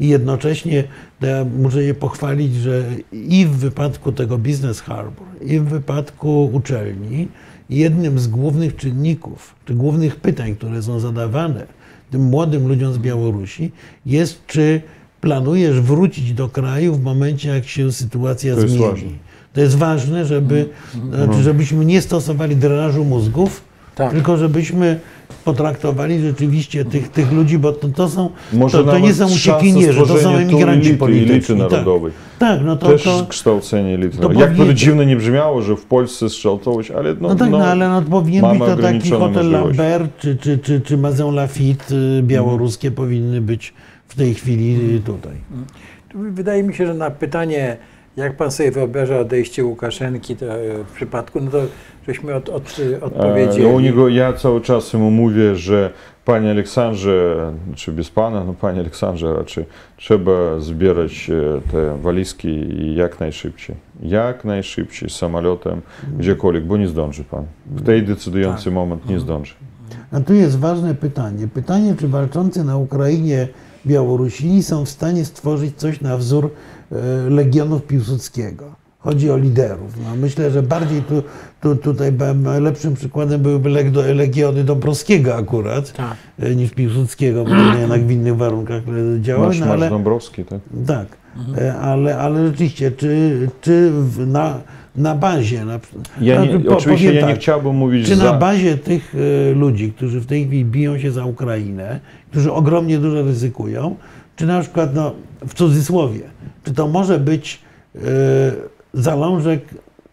i 0.00 0.08
jednocześnie 0.08 0.84
ja 1.20 1.44
muszę 1.58 1.82
je 1.82 1.94
pochwalić, 1.94 2.54
że 2.54 2.84
i 3.12 3.46
w 3.46 3.50
wypadku 3.50 4.12
tego 4.12 4.38
Business 4.38 4.80
Harbor, 4.80 5.26
i 5.46 5.60
w 5.60 5.64
wypadku 5.64 6.50
uczelni, 6.52 7.28
jednym 7.70 8.18
z 8.18 8.28
głównych 8.28 8.76
czynników, 8.76 9.54
czy 9.64 9.74
głównych 9.74 10.16
pytań, 10.16 10.56
które 10.56 10.82
są 10.82 11.00
zadawane 11.00 11.66
tym 12.10 12.22
młodym 12.22 12.68
ludziom 12.68 12.92
z 12.92 12.98
Białorusi, 12.98 13.72
jest 14.06 14.46
czy 14.46 14.82
planujesz 15.20 15.80
wrócić 15.80 16.32
do 16.32 16.48
kraju 16.48 16.94
w 16.94 17.02
momencie, 17.02 17.48
jak 17.48 17.64
się 17.64 17.92
sytuacja 17.92 18.54
To 18.54 18.60
jest 18.60 18.74
zmieni. 18.74 18.90
ważne. 18.90 19.10
To 19.52 19.60
jest 19.60 19.76
ważne, 19.76 20.24
żeby, 20.24 20.68
znaczy, 21.14 21.42
żebyśmy 21.42 21.84
nie 21.84 22.02
stosowali 22.02 22.56
drenażu 22.56 23.04
mózgów, 23.04 23.71
Tak. 23.94 24.12
tylko 24.12 24.36
żebyśmy 24.36 25.00
potraktowali 25.44 26.20
rzeczywiście 26.20 26.84
tych, 26.84 27.08
tych 27.08 27.32
ludzi, 27.32 27.58
bo 27.58 27.72
to, 27.72 27.88
to 27.88 28.08
są 28.08 28.30
Może 28.52 28.84
to, 28.84 28.90
to 28.90 28.98
nie 28.98 29.14
są 29.14 29.26
uciekinierzy, 29.26 30.00
to 30.06 30.18
są 30.18 30.34
emigranci 30.34 30.86
elity, 30.86 30.98
polityczni. 30.98 31.34
elity 31.34 31.54
narodowej. 31.54 32.12
Tak, 32.38 32.56
tak 32.58 32.66
no 32.66 32.76
to, 32.76 32.86
Też 32.86 33.02
to, 33.02 33.26
kształcenie 33.28 33.94
elity 33.94 34.18
to. 34.18 34.32
Jak 34.32 34.56
to 34.56 34.74
dziwnie 34.74 35.06
nie 35.06 35.16
brzmiało, 35.16 35.62
że 35.62 35.76
w 35.76 35.84
Polsce 35.84 36.30
skształtować, 36.30 36.90
ale 36.90 37.14
no, 37.14 37.28
no 37.28 37.34
tak, 37.34 37.50
no, 37.50 37.58
ale 37.58 37.88
no, 37.88 38.02
powinien 38.02 38.44
być 38.50 38.58
to 38.58 38.76
taki 38.76 39.10
hotel. 39.10 39.50
Lambert 39.50 40.18
czy, 40.18 40.36
czy, 40.36 40.58
czy, 40.58 40.80
czy 40.80 40.96
Maison 40.96 41.34
Lafitte 41.34 41.94
y, 41.94 42.22
białoruskie 42.22 42.90
powinny 42.90 43.40
być 43.40 43.74
w 44.08 44.14
tej 44.14 44.34
chwili 44.34 44.96
y, 44.96 45.00
tutaj. 45.00 45.32
Wydaje 46.14 46.62
mi 46.62 46.74
się, 46.74 46.86
że 46.86 46.94
na 46.94 47.10
pytanie, 47.10 47.76
jak 48.16 48.36
pan 48.36 48.50
sobie 48.50 48.70
wyobraża 48.70 49.18
odejście 49.18 49.64
Łukaszenki 49.64 50.36
to, 50.36 50.46
e, 50.46 50.84
w 50.84 50.92
przypadku, 50.94 51.40
no 51.40 51.50
to 51.50 51.58
żeśmy 52.06 52.34
od, 52.34 52.48
od, 52.48 52.76
odpowiedzieli. 53.00 53.64
E, 53.64 53.68
U 53.68 53.80
niego 53.80 54.08
ja 54.08 54.32
cały 54.32 54.60
czas 54.60 54.94
mu 54.94 55.10
mówię, 55.10 55.56
że 55.56 55.90
panie 56.24 56.50
Aleksandrze, 56.50 57.52
czy 57.74 57.92
bez 57.92 58.10
pana, 58.10 58.44
no 58.44 58.54
panie 58.54 58.80
Aleksandrze 58.80 59.34
raczej, 59.34 59.64
trzeba 59.96 60.60
zbierać 60.60 61.30
e, 61.30 61.70
te 61.72 61.98
walizki 61.98 62.48
i 62.48 62.94
jak 62.94 63.20
najszybciej. 63.20 63.76
Jak 64.02 64.44
najszybciej 64.44 65.10
samolotem, 65.10 65.80
gdziekolwiek, 66.18 66.64
bo 66.64 66.76
nie 66.76 66.88
zdąży 66.88 67.24
pan. 67.24 67.44
W 67.66 67.82
tej 67.82 68.02
decydujący 68.02 68.64
Tak. 68.64 68.72
moment 68.72 69.08
nie 69.08 69.20
zdąży. 69.20 69.54
A 70.12 70.20
tu 70.20 70.34
jest 70.34 70.58
ważne 70.58 70.94
pytanie. 70.94 71.48
Pytanie, 71.54 71.94
czy 71.98 72.08
walczący 72.08 72.64
na 72.64 72.76
Ukrainie 72.76 73.48
Białorusini 73.86 74.62
są 74.62 74.84
w 74.84 74.88
stanie 74.88 75.24
stworzyć 75.24 75.76
coś 75.76 76.00
na 76.00 76.16
wzór 76.16 76.50
Legionów 77.28 77.82
Piłsudskiego. 77.82 78.64
Chodzi 78.98 79.30
o 79.30 79.36
liderów. 79.36 79.96
No, 80.04 80.16
myślę, 80.16 80.50
że 80.50 80.62
bardziej 80.62 81.02
tu, 81.02 81.22
tu, 81.60 81.76
tutaj 81.76 82.12
lepszym 82.60 82.94
przykładem 82.94 83.40
byłyby 83.42 83.70
leg- 83.70 84.14
Legiony 84.14 84.64
Dąbrowskiego 84.64 85.34
akurat, 85.36 85.92
Tak. 85.92 86.16
e, 86.38 86.54
niż 86.54 86.70
Piłsudskiego, 86.70 87.44
bo 87.44 87.50
to 87.50 87.78
jednak 87.78 88.06
w 88.06 88.10
innych 88.10 88.36
warunkach 88.36 88.82
e, 89.16 89.20
działały. 89.20 89.46
Masz, 89.48 89.60
No, 89.60 89.66
masz 89.66 89.74
ale, 89.74 89.90
Dąbrowski, 89.90 90.44
tak? 90.44 90.60
tak, 90.86 91.06
e, 91.58 91.74
ale, 91.74 92.18
ale 92.18 92.46
rzeczywiście, 92.46 92.90
czy, 92.92 93.38
czy 93.60 93.90
w, 93.92 94.26
na, 94.26 94.58
na 94.96 95.14
bazie, 95.14 95.64
na, 95.64 95.80
Ja 96.20 96.44
nie, 96.44 96.60
po- 96.60 96.76
oczywiście 96.76 97.14
ja 97.14 97.20
nie 97.26 97.32
tak, 97.32 97.40
chciałbym 97.40 97.76
mówić 97.76 98.06
czy 98.06 98.16
za... 98.16 98.24
na 98.24 98.32
bazie 98.32 98.76
tych 98.78 99.14
e, 99.50 99.54
ludzi, 99.54 99.92
którzy 99.96 100.20
w 100.20 100.26
tej 100.26 100.46
chwili 100.46 100.64
biją 100.64 100.98
się 100.98 101.10
za 101.12 101.24
Ukrainę, 101.24 102.00
którzy 102.30 102.52
ogromnie 102.52 102.98
dużo 102.98 103.22
ryzykują, 103.22 103.96
czy 104.36 104.46
na 104.46 104.60
przykład, 104.60 104.94
no, 104.94 105.12
w 105.46 105.54
cudzysłowie, 105.54 106.20
czy 106.64 106.74
to 106.74 106.88
może 106.88 107.18
być 107.18 107.60
e, 107.94 108.00
zalążek 108.92 109.60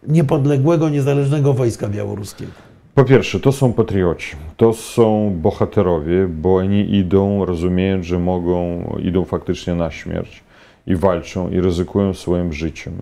niepodległego, 0.08 0.90
niezależnego 0.90 1.54
wojska 1.54 1.88
białoruskiego? 1.88 2.52
Po 2.96 3.04
pierwsze, 3.04 3.40
to 3.40 3.52
są 3.52 3.74
patrioci, 3.74 4.36
to 4.58 4.74
są 4.74 5.34
bohaterowie, 5.42 6.28
bo 6.28 6.56
oni 6.56 6.96
idą, 6.96 7.46
rozumiejąc, 7.46 8.06
że 8.06 8.20
mogą, 8.20 8.84
idą 9.04 9.26
faktycznie 9.26 9.76
na 9.76 9.92
śmierć 9.92 10.44
i 10.88 10.96
walczą 10.96 11.50
i 11.50 11.62
ryzykują 11.62 12.14
swoim 12.14 12.54
życiem. 12.54 12.94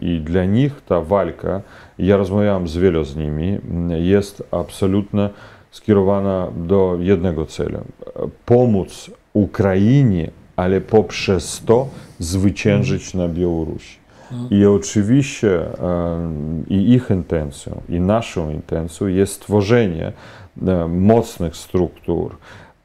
I 0.00 0.20
dla 0.20 0.44
nich 0.44 0.80
ta 0.88 1.00
walka, 1.00 1.60
ja 1.98 2.16
rozmawiałem 2.16 2.68
z 2.68 2.76
wielu 2.76 3.04
z 3.04 3.16
nimi, 3.16 3.58
jest 3.88 4.42
absolutnie 4.50 5.30
skierowana 5.70 6.48
do 6.56 6.96
jednego 7.00 7.46
celu. 7.46 7.78
Pomóc 8.46 9.10
Ukrainie, 9.32 10.30
ale 10.56 10.80
poprzez 10.80 11.62
to 11.64 11.88
zwyciężyć 12.18 13.14
na 13.14 13.28
Białorusi. 13.28 14.02
I 14.50 14.66
oczywiście 14.66 15.60
i 16.68 16.92
ich 16.92 17.10
intencją, 17.10 17.80
i 17.88 18.00
naszą 18.00 18.50
intencją 18.50 19.06
jest 19.06 19.32
stworzenie 19.32 20.12
e, 20.66 20.88
mocnych 20.88 21.56
struktur. 21.56 22.36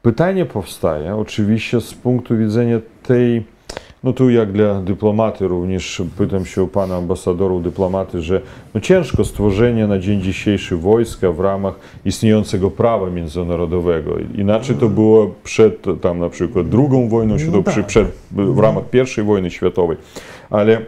Pytanie 0.02 0.44
powstaje 0.44 1.16
oczywiście 1.16 1.80
z 1.80 1.94
punktu 1.94 2.36
widzenia 2.36 2.78
tej, 3.02 3.44
no 4.04 4.12
tu 4.12 4.30
jak 4.30 4.52
dla 4.52 4.80
dyplomaty 4.80 5.48
również 5.48 6.02
pytam 6.18 6.46
się 6.46 6.62
u 6.62 6.68
pana 6.68 6.96
ambasadorów 6.96 7.62
dyplomaty, 7.62 8.22
że 8.22 8.40
no 8.74 8.80
ciężko 8.80 9.24
stworzenie 9.24 9.86
na 9.86 9.98
dzień 9.98 10.20
dzisiejszy 10.22 10.76
wojska 10.76 11.32
w 11.32 11.40
ramach 11.40 11.74
istniejącego 12.04 12.70
prawa 12.70 13.10
międzynarodowego. 13.10 14.10
Inaczej 14.34 14.76
to 14.76 14.88
było 14.88 15.34
przed 15.44 16.00
tam 16.00 16.18
na 16.18 16.28
przykład 16.30 16.68
drugą 16.68 17.08
wojną 17.08 17.38
światową, 17.38 17.62
tak. 17.62 17.74
przy- 17.74 17.84
przed, 17.84 18.08
w 18.32 18.58
ramach 18.58 18.90
pierwszej 18.90 19.24
wojny 19.24 19.50
światowej. 19.50 19.96
Ale 20.50 20.80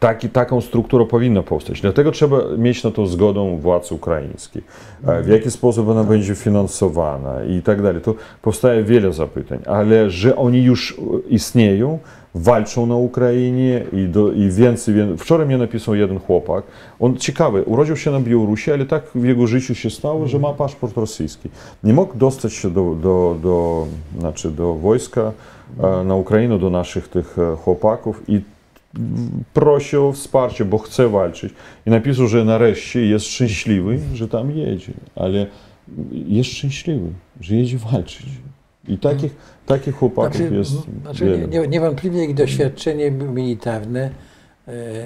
Taki, 0.00 0.28
taką 0.28 0.60
strukturą 0.60 1.06
powinna 1.06 1.42
powstać. 1.42 1.80
Dlatego 1.80 2.12
trzeba 2.12 2.38
mieć 2.58 2.84
na 2.84 2.90
to 2.90 3.06
zgodę 3.06 3.58
władz 3.60 3.92
ukraińskich. 3.92 4.64
E, 5.06 5.22
W 5.22 5.28
jaki 5.28 5.50
sposób 5.50 5.88
ona 5.88 6.04
będzie 6.04 6.34
finansowana 6.34 7.44
i 7.44 7.62
tak 7.62 7.82
dalej. 7.82 8.02
To 8.02 8.14
powstaje 8.42 8.82
wiele 8.82 9.12
zapytań, 9.12 9.58
ale 9.66 10.10
że 10.10 10.36
oni 10.36 10.62
już 10.62 10.92
e, 10.92 11.28
istnieją, 11.28 11.98
walczą 12.34 12.86
na 12.86 12.96
Ukrainie 12.96 13.84
i, 13.92 14.08
do, 14.08 14.32
i 14.32 14.50
więcej, 14.50 14.94
więcej. 14.94 15.18
Wczoraj 15.18 15.46
mnie 15.46 15.58
napisał 15.58 15.94
jeden 15.94 16.18
chłopak. 16.20 16.64
On 17.00 17.16
ciekawy, 17.16 17.62
urodził 17.62 17.96
się 17.96 18.10
na 18.10 18.20
Białorusi, 18.20 18.72
ale 18.72 18.86
tak 18.86 19.02
w 19.14 19.24
jego 19.24 19.46
życiu 19.46 19.74
się 19.74 19.90
stało, 19.90 20.26
że 20.26 20.38
ma 20.38 20.52
paszport 20.52 20.96
rosyjski. 20.96 21.48
Nie 21.84 21.92
mógł 21.92 22.14
dostać 22.16 22.52
się 22.52 22.70
do, 22.70 22.94
do, 22.94 23.36
do, 23.42 23.86
znaczy 24.18 24.50
do 24.50 24.74
wojska 24.74 25.32
e, 25.82 26.04
na 26.04 26.14
Ukrainę, 26.14 26.58
do 26.58 26.70
naszych 26.70 27.08
tych 27.08 27.38
e, 27.38 27.56
chłopaków 27.56 28.22
i 28.28 28.40
prosił 29.54 30.06
o 30.06 30.12
wsparcie, 30.12 30.64
bo 30.64 30.78
chce 30.78 31.08
walczyć. 31.08 31.54
I 31.86 31.90
napisał, 31.90 32.28
że 32.28 32.44
nareszcie 32.44 33.06
jest 33.06 33.26
szczęśliwy, 33.26 33.98
że 34.14 34.28
tam 34.28 34.50
jedzie, 34.50 34.92
ale 35.16 35.46
jest 36.12 36.50
szczęśliwy, 36.50 37.12
że 37.40 37.56
jedzie 37.56 37.78
walczyć. 37.78 38.26
I 38.88 38.98
takich, 38.98 39.36
takich 39.66 39.94
chłopaków 39.94 40.36
Znaczy, 40.36 40.54
jest 40.54 40.70
znaczy 41.02 41.48
nie, 41.50 41.68
niewątliwie 41.68 42.24
ich 42.24 42.34
doświadczenie 42.34 43.10
militarne 43.10 44.10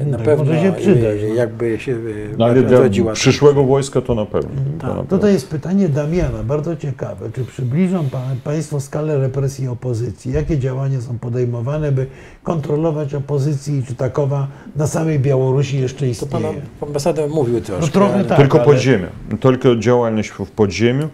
na 0.06 0.16
Tak, 0.16 0.26
pewno 0.26 0.44
może 0.44 0.60
się 0.62 0.72
przydać, 0.72 1.20
e, 1.22 1.28
no. 1.28 1.34
jakby 1.34 1.78
się 1.78 1.92
e, 1.92 1.96
No, 2.38 2.44
ale 2.44 2.62
dla 2.62 2.78
rodziła. 2.80 3.12
przyszłego 3.12 3.64
wojska 3.64 4.00
to 4.00 4.14
na 4.14 4.26
pewno. 4.26 4.50
To 4.50 4.80
Tak. 4.80 4.82
na 4.82 4.88
pewno. 4.88 5.04
Tutaj 5.04 5.32
jest 5.32 5.48
pytanie 5.48 5.88
Damiana, 5.88 6.42
bardzo 6.42 6.76
ciekawe. 6.76 7.30
Czy 7.34 7.44
przybliżą 7.44 8.04
pa- 8.10 8.22
Państwo 8.44 8.80
skalę 8.80 9.18
represji 9.18 9.68
opozycji? 9.68 10.32
Jakie 10.32 10.58
działania 10.58 11.00
są 11.00 11.18
podejmowane, 11.18 11.92
by 11.92 12.06
kontrolować 12.42 13.14
opozycję 13.14 13.78
i 13.78 13.82
czy 13.82 13.94
takowa 13.94 14.48
na 14.76 14.86
samej 14.86 15.18
Białorusi 15.20 15.80
jeszcze 15.80 16.06
To 16.20 16.26
pan 16.26 16.42
istnieje? 16.42 16.62
ambasador 16.80 17.30
mówił 17.30 17.60
troszkę. 17.60 17.86
No 17.86 17.92
trochę 17.92 18.14
ale- 18.14 18.24
tak. 18.24 18.38
Tylko 18.38 18.58
ale- 18.58 18.66
podziemie. 18.66 19.06
Tylko 19.40 19.76
działalność 19.76 20.28
w 20.30 20.50
podziemiu 20.50 21.08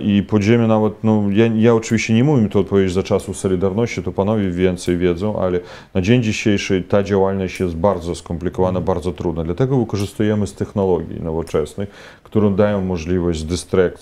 i 0.00 0.22
podziemie 0.22 0.66
nawet, 0.66 0.92
no 1.04 1.22
ja, 1.32 1.46
ja 1.56 1.74
oczywiście 1.74 2.14
nie 2.14 2.24
mówię 2.24 2.48
to 2.48 2.60
odpowiedzieć 2.60 2.94
za 2.94 3.02
czasów 3.02 3.36
Solidarności, 3.36 4.02
to 4.02 4.12
panowie 4.12 4.50
więcej 4.50 4.98
wiedzą, 4.98 5.38
ale 5.38 5.60
na 5.94 6.00
dzień 6.00 6.22
dzisiejszy 6.22 6.82
ta 6.88 7.02
działalność 7.02 7.60
jest 7.60 7.76
bardzo 7.76 8.14
skomplikowana, 8.14 8.80
bardzo 8.80 9.12
trudna. 9.12 9.44
Dlatego 9.44 9.78
wykorzystujemy 9.78 10.46
z 10.46 10.54
technologii 10.54 11.22
nowoczesnych, 11.22 11.88
które 12.24 12.50
dają 12.50 12.80
możliwość 12.80 13.44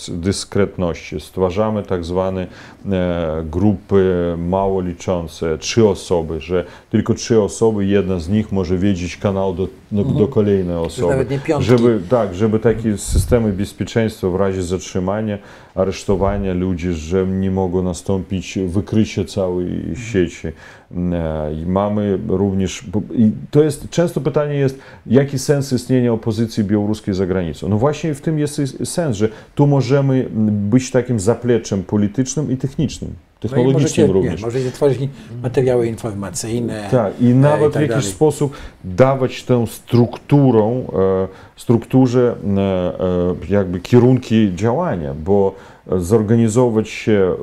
dyskretności. 0.09 1.21
Stwarzamy 1.21 1.83
tak 1.83 2.05
zwane 2.05 2.47
e, 2.91 3.45
grupy 3.51 4.35
mało 4.39 4.81
liczące, 4.81 5.59
trzy 5.59 5.89
osoby, 5.89 6.41
że 6.41 6.65
tylko 6.91 7.15
trzy 7.15 7.41
osoby, 7.41 7.87
jedna 7.87 8.19
z 8.19 8.29
nich 8.29 8.53
może 8.53 8.79
wiedzieć 8.79 9.17
kanał 9.17 9.55
do, 9.55 9.69
do, 9.93 10.05
do 10.05 10.29
kolejnej 10.29 10.77
osoby. 10.77 11.09
nawet 11.13 11.31
nie 11.31 11.39
piątki. 11.39 11.69
Żeby, 11.69 12.01
tak, 12.09 12.35
żeby 12.35 12.59
takie 12.59 12.99
systemy 12.99 13.53
bezpieczeństwa 13.53 14.29
w 14.29 14.37
razie 14.37 14.63
zatrzymania, 14.63 15.39
aresztowania 15.75 16.55
ludzi, 16.55 16.93
że 16.93 17.27
nie 17.27 17.51
mogło 17.51 17.83
nastąpić 17.83 18.59
wykrycie 18.67 19.25
całej 19.25 19.97
sieci. 20.13 20.49
E, 20.97 21.55
I 21.63 21.67
mamy 21.67 22.19
również, 22.29 22.85
i 23.15 23.31
to 23.51 23.63
jest, 23.63 23.91
często 23.91 24.21
pytanie 24.21 24.55
jest, 24.55 24.79
jaki 25.07 25.39
sens 25.39 25.73
istnienia 25.73 26.13
opozycji 26.13 26.65
białoruskiej 26.65 27.15
za 27.15 27.27
granicą? 27.27 27.69
No 27.69 27.79
właśnie 27.79 28.15
w 28.15 28.21
tym 28.21 28.39
jest 28.39 28.61
sens, 28.85 29.17
że 29.17 29.29
tu 29.55 29.67
możemy 29.67 30.29
być 30.51 30.91
takim 30.91 31.21
zapleczem 31.21 31.83
politycznym 31.83 32.53
i 32.53 32.57
technicznym. 32.57 33.11
technologicznym 33.41 33.83
możecie, 33.83 34.07
również. 34.07 34.41
Nie, 34.41 34.47
możecie 34.47 34.71
tworzyć 34.71 34.99
materiały 35.43 35.87
informacyjne. 35.87 36.89
Tak, 36.91 37.21
i 37.21 37.25
nawet 37.25 37.73
tak 37.73 37.79
w 37.79 37.89
jakiś 37.89 37.97
dalej. 38.05 38.13
sposób 38.13 38.57
dawać 38.85 39.43
tę 39.45 39.67
strukturą, 39.67 40.85
e, 40.93 41.29
strukturze 41.57 42.37
e, 42.57 43.55
jakby 43.55 43.81
kierunki 43.81 44.53
działania, 44.55 45.15
bo 45.15 45.55
zorganizować 45.87 46.89
się 46.89 47.35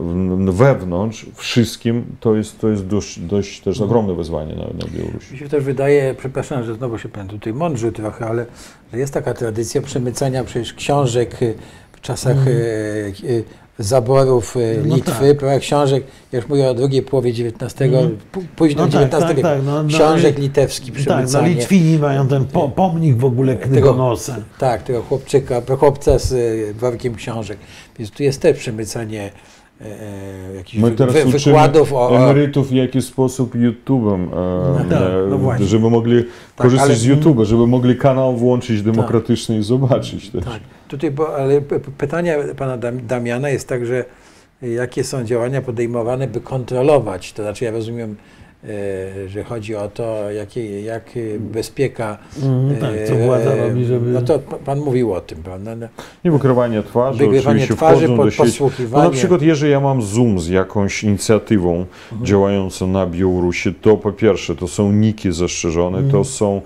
wewnątrz 0.52 1.26
wszystkim 1.36 2.06
to 2.20 2.36
jest, 2.36 2.60
to 2.60 2.70
jest 2.70 2.86
dość, 2.86 3.20
dość 3.20 3.61
też 3.61 3.82
ogromne 3.82 4.16
wyzwanie 4.16 4.56
na, 4.56 4.64
na 4.64 4.98
Białorusi. 4.98 5.34
Mi 5.34 5.40
się 5.40 5.49
też 5.49 5.64
wydaje, 5.64 6.16
przepraszam, 6.18 6.64
że 6.64 6.76
znowu 6.76 6.98
się 6.98 7.10
pan 7.10 7.28
tutaj 7.28 7.53
mądrzy 7.53 7.91
trochę, 7.91 8.26
ale 8.26 8.45
że 8.94 8.99
jest 8.99 9.14
taka 9.14 9.34
tradycja 9.34 9.82
przemycania 9.82 10.44
przecież 10.44 10.74
książek 10.74 11.44
y, 11.44 11.56
w 11.91 12.02
czasach 12.02 12.48
y, 12.48 13.44
zaborów 13.80 14.57
y. 14.57 14.84
No 14.85 14.95
Litwy, 14.95 15.11
tak. 15.30 15.38
prawda, 15.38 15.60
książek, 15.60 16.03
ja 16.31 16.39
już 16.39 16.47
mówię 16.49 16.69
o 16.69 16.73
drugiej 16.73 17.01
połowie 17.01 17.30
XIX, 17.30 17.76
pó- 18.34 18.41
późno 18.56 18.85
No 18.85 18.91
tak, 18.91 19.01
XIX 19.03 19.23
tak, 19.23 19.30
wieku, 19.35 19.41
tak, 19.49 19.60
no, 19.65 19.84
no, 19.84 19.89
książek 19.89 20.35
Tak, 21.06 21.31
no. 21.34 21.47
Litwini 21.47 21.97
mają 21.99 22.27
ten 22.27 22.45
po, 22.45 22.69
pomnik 22.69 23.18
w 23.18 23.26
ogóle 23.26 23.56
knygonosa. 23.56 24.35
Tak, 24.60 24.84
tego 24.84 25.01
chłopczyka, 25.01 25.61
chłopca 25.77 26.19
z 26.19 26.31
y, 26.31 26.73
workiem 26.73 27.15
książek. 27.15 27.57
Więc 27.99 28.11
tu 28.11 28.23
jest 28.23 28.41
też 28.41 28.57
przemycanie 28.57 29.31
e, 29.81 30.56
jakichś 30.56 30.84
My 30.84 30.89
wy, 30.89 30.95
teraz 30.95 31.14
wy, 31.14 31.19
uczymy 31.19 31.39
wykładów 31.39 31.93
o... 31.93 32.10
o 32.10 32.18
emerytów 32.18 32.69
w 32.69 32.73
jaki 32.73 33.01
sposób 33.01 33.56
YouTube'em, 33.56 34.27
e, 34.81 34.89
tak, 34.89 35.01
e, 35.01 35.27
no 35.30 35.38
właśnie. 35.38 35.65
żeby 35.65 35.89
mogli 35.89 36.23
Tak, 36.23 36.31
korzystać 36.56 36.89
ale- 36.89 36.97
z 36.99 37.07
YouTube'a, 37.07 37.45
żeby 37.45 37.68
mogli 37.68 37.97
kanał 37.97 38.38
włączyć 38.38 38.81
demokratyczny 38.81 39.57
i 39.57 39.64
zobaczyć 39.64 40.30
też. 40.30 40.43
Tutaj, 40.90 41.11
bo, 41.11 41.36
ale 41.36 41.61
pytanie 41.98 42.38
pana 42.57 42.78
Dam- 42.78 43.07
Damiana 43.07 43.49
jest 43.49 43.68
tak, 43.68 43.86
że 43.86 44.06
y, 44.64 44.70
jakie 44.70 45.03
są 45.03 45.24
działania 45.24 45.61
podejmowane, 45.61 46.28
by 46.28 46.41
kontrolować, 46.41 47.34
to 47.34 47.44
znaczy 47.44 47.66
ja 47.66 47.72
rozumiem, 47.72 48.16
e, 48.64 49.30
że 49.30 49.44
chodzi 49.44 49.76
o 49.76 49.88
to, 49.88 50.32
jakie, 50.32 50.82
jak 50.82 51.18
y, 51.18 51.40
bezpieka... 51.40 52.18
Mhm, 52.44 52.76
tak, 52.80 53.07
co 53.07 53.14
e, 53.14 53.26
władza 53.26 53.52
e, 53.52 53.68
robi, 53.68 53.86
żeby... 53.86 54.11
No 54.11 54.22
to 54.22 54.40
pan 54.40 54.80
mówił 54.80 55.14
o 55.14 55.22
tym, 55.22 55.44
prawda? 55.44 55.76
No, 55.76 55.88
I 56.24 56.32
wykrywanie 56.32 56.84
twarzy, 56.84 57.30
oczywiście 57.30 57.76
twarzy, 57.76 58.07
wchodzą 58.07 58.18
pod, 58.18 58.26
do 58.26 58.32
sieci. 58.32 58.64
No, 58.91 59.03
na 59.03 59.10
przykład, 59.10 59.41
jeżeli 59.41 59.72
ja 59.72 59.80
mam 59.80 60.02
Zoom 60.02 60.40
z 60.40 60.48
jakąś 60.48 61.03
inicjatywą 61.03 61.86
działającą 62.24 62.88
na 62.88 63.06
Białorusi, 63.06 63.74
to 63.74 63.98
po 63.98 64.11
pierwsze, 64.11 64.56
to 64.56 64.68
są 64.68 64.91
niki 64.91 65.32
zastrzeżone, 65.32 66.03
to 66.11 66.24
są 66.24 66.57
e, 66.57 66.61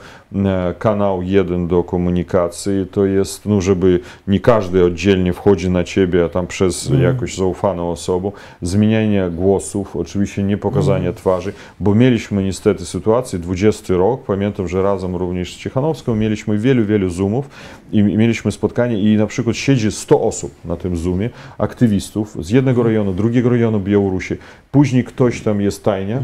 kanał 0.79 1.21
jeden 1.21 1.67
do 1.67 1.83
komunikacji, 1.83 2.85
to 2.91 3.05
jest, 3.05 3.45
no, 3.45 3.61
żeby 3.61 3.99
nie 4.27 4.39
każdy 4.39 4.85
oddzielnie 4.85 5.33
wchodzi 5.33 5.69
na 5.69 5.83
ciebie, 5.83 6.25
a 6.25 6.29
tam 6.29 6.47
przez 6.47 6.91
jakąś 7.01 7.35
zaufaną 7.35 7.91
osobę, 7.91 8.31
zmienianie 8.61 9.29
głosów, 9.31 9.95
oczywiście 9.95 10.43
nie 10.43 10.57
pokazanie 10.57 11.13
twarzy, 11.13 11.53
bo 11.79 11.95
mieliśmy 11.95 12.43
niestety 12.43 12.85
sytuację, 12.85 13.39
20 13.39 13.93
rok, 13.93 14.23
pamiętam, 14.23 14.67
że 14.67 14.83
razem 14.83 15.15
również 15.15 15.55
z 15.55 15.57
Cichanowską 15.57 16.15
mieliśmy 16.15 16.57
wielu, 16.57 16.85
wielu 16.85 17.09
Zoomów 17.09 17.49
i 17.91 18.03
mieliśmy 18.03 18.51
spotkanie 18.51 19.13
i 19.13 19.17
na 19.17 19.27
przykład 19.27 19.55
siedzi 19.55 19.91
100 19.91 20.21
osób 20.21 20.51
na 20.65 20.75
tym 20.75 20.97
Zoomie, 20.97 21.29
aktywistów 21.57 22.45
z 22.45 22.49
jednego 22.49 22.83
rejonu, 22.83 23.13
drugiego 23.13 23.49
rejonu 23.49 23.79
Białorusi, 23.79 24.35
później 24.71 25.03
ktoś 25.03 25.41
tam 25.41 25.61
jest 25.61 25.83
tajniak 25.83 26.23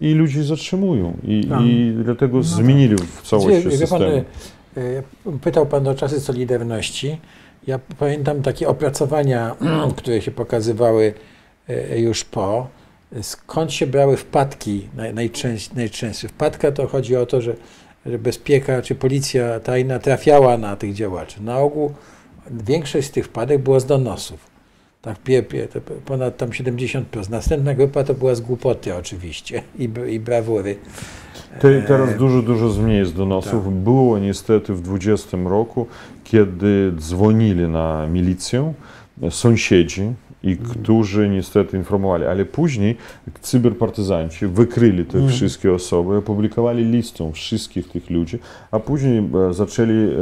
i 0.00 0.14
ludzie 0.14 0.44
zatrzymują 0.44 1.16
i, 1.24 1.46
Tak. 1.48 1.60
i 1.62 1.92
dlatego 2.04 2.42
zmienili 2.42 2.96
w 2.96 3.22
całości 3.28 3.50
Wie- 3.70 3.78
wie 3.78 3.86
pan, 3.86 4.00
system. 4.00 4.24
e, 4.76 4.80
e, 4.80 5.38
Pytał 5.40 5.66
Pan 5.66 5.88
o 5.88 5.94
czasy 5.94 6.20
Solidarności. 6.20 7.18
Ja 7.66 7.78
pamiętam 7.98 8.42
takie 8.42 8.68
opracowania, 8.68 9.56
które 9.96 10.22
się 10.22 10.30
pokazywały 10.30 11.14
e, 11.68 12.00
już 12.00 12.24
po. 12.24 12.68
Skąd 13.22 13.72
się 13.72 13.86
brały 13.86 14.16
wpadki 14.16 14.88
naj- 14.96 15.14
najczęst, 15.14 15.74
najczęstsze? 15.74 16.28
Wpadka 16.28 16.72
to 16.72 16.86
chodzi 16.86 17.16
o 17.16 17.26
to, 17.26 17.40
że, 17.40 17.54
że 18.06 18.18
bezpieka 18.18 18.82
czy 18.82 18.94
policja 18.94 19.60
tajna 19.60 19.98
trafiała 19.98 20.58
na 20.58 20.76
tych 20.76 20.94
działaczy. 20.94 21.42
Na 21.42 21.58
ogół 21.58 21.92
większość 22.50 23.08
z 23.08 23.10
tych 23.10 23.24
wpadek 23.26 23.62
było 23.62 23.80
z 23.80 23.86
donosów. 23.86 24.55
Tak, 25.06 25.18
pie, 25.18 25.42
pie, 25.42 25.68
to 25.68 25.80
ponad 26.04 26.36
tam 26.36 26.48
70%. 26.48 27.30
Następna 27.30 27.74
grupa 27.74 28.04
to 28.04 28.14
była 28.14 28.34
z 28.34 28.40
głupoty 28.40 28.94
oczywiście 28.94 29.62
i, 29.78 29.88
i 30.08 30.20
brawury. 30.20 30.76
Te, 31.60 31.68
E, 31.68 31.82
teraz 31.82 32.16
dużo, 32.16 32.42
dużo 32.42 32.70
zmniej 32.70 32.98
jest 32.98 33.16
donosów. 33.16 33.64
tak. 33.64 33.72
Było 33.74 34.18
niestety 34.18 34.74
w 34.74 34.80
20 34.82 35.36
roku, 35.48 35.86
kiedy 36.24 36.92
dzwonili 36.98 37.68
na 37.68 38.06
milicję 38.06 38.72
sąsiedzi, 39.30 40.02
i 40.42 40.52
Mhm. 40.52 40.70
którzy 40.70 41.28
niestety 41.28 41.76
informowali, 41.76 42.24
ale 42.24 42.44
później 42.44 42.96
cyberpartyzanci 43.40 44.46
wykryli 44.46 45.04
te 45.04 45.18
Mhm. 45.18 45.32
wszystkie 45.32 45.72
osoby, 45.72 46.16
opublikowali 46.16 46.84
listę 46.84 47.32
wszystkich 47.32 47.88
tych 47.88 48.10
ludzi, 48.10 48.38
a 48.70 48.78
później 48.80 49.18
e, 49.50 49.54
zaczęli 49.54 49.92
e, 49.92 50.12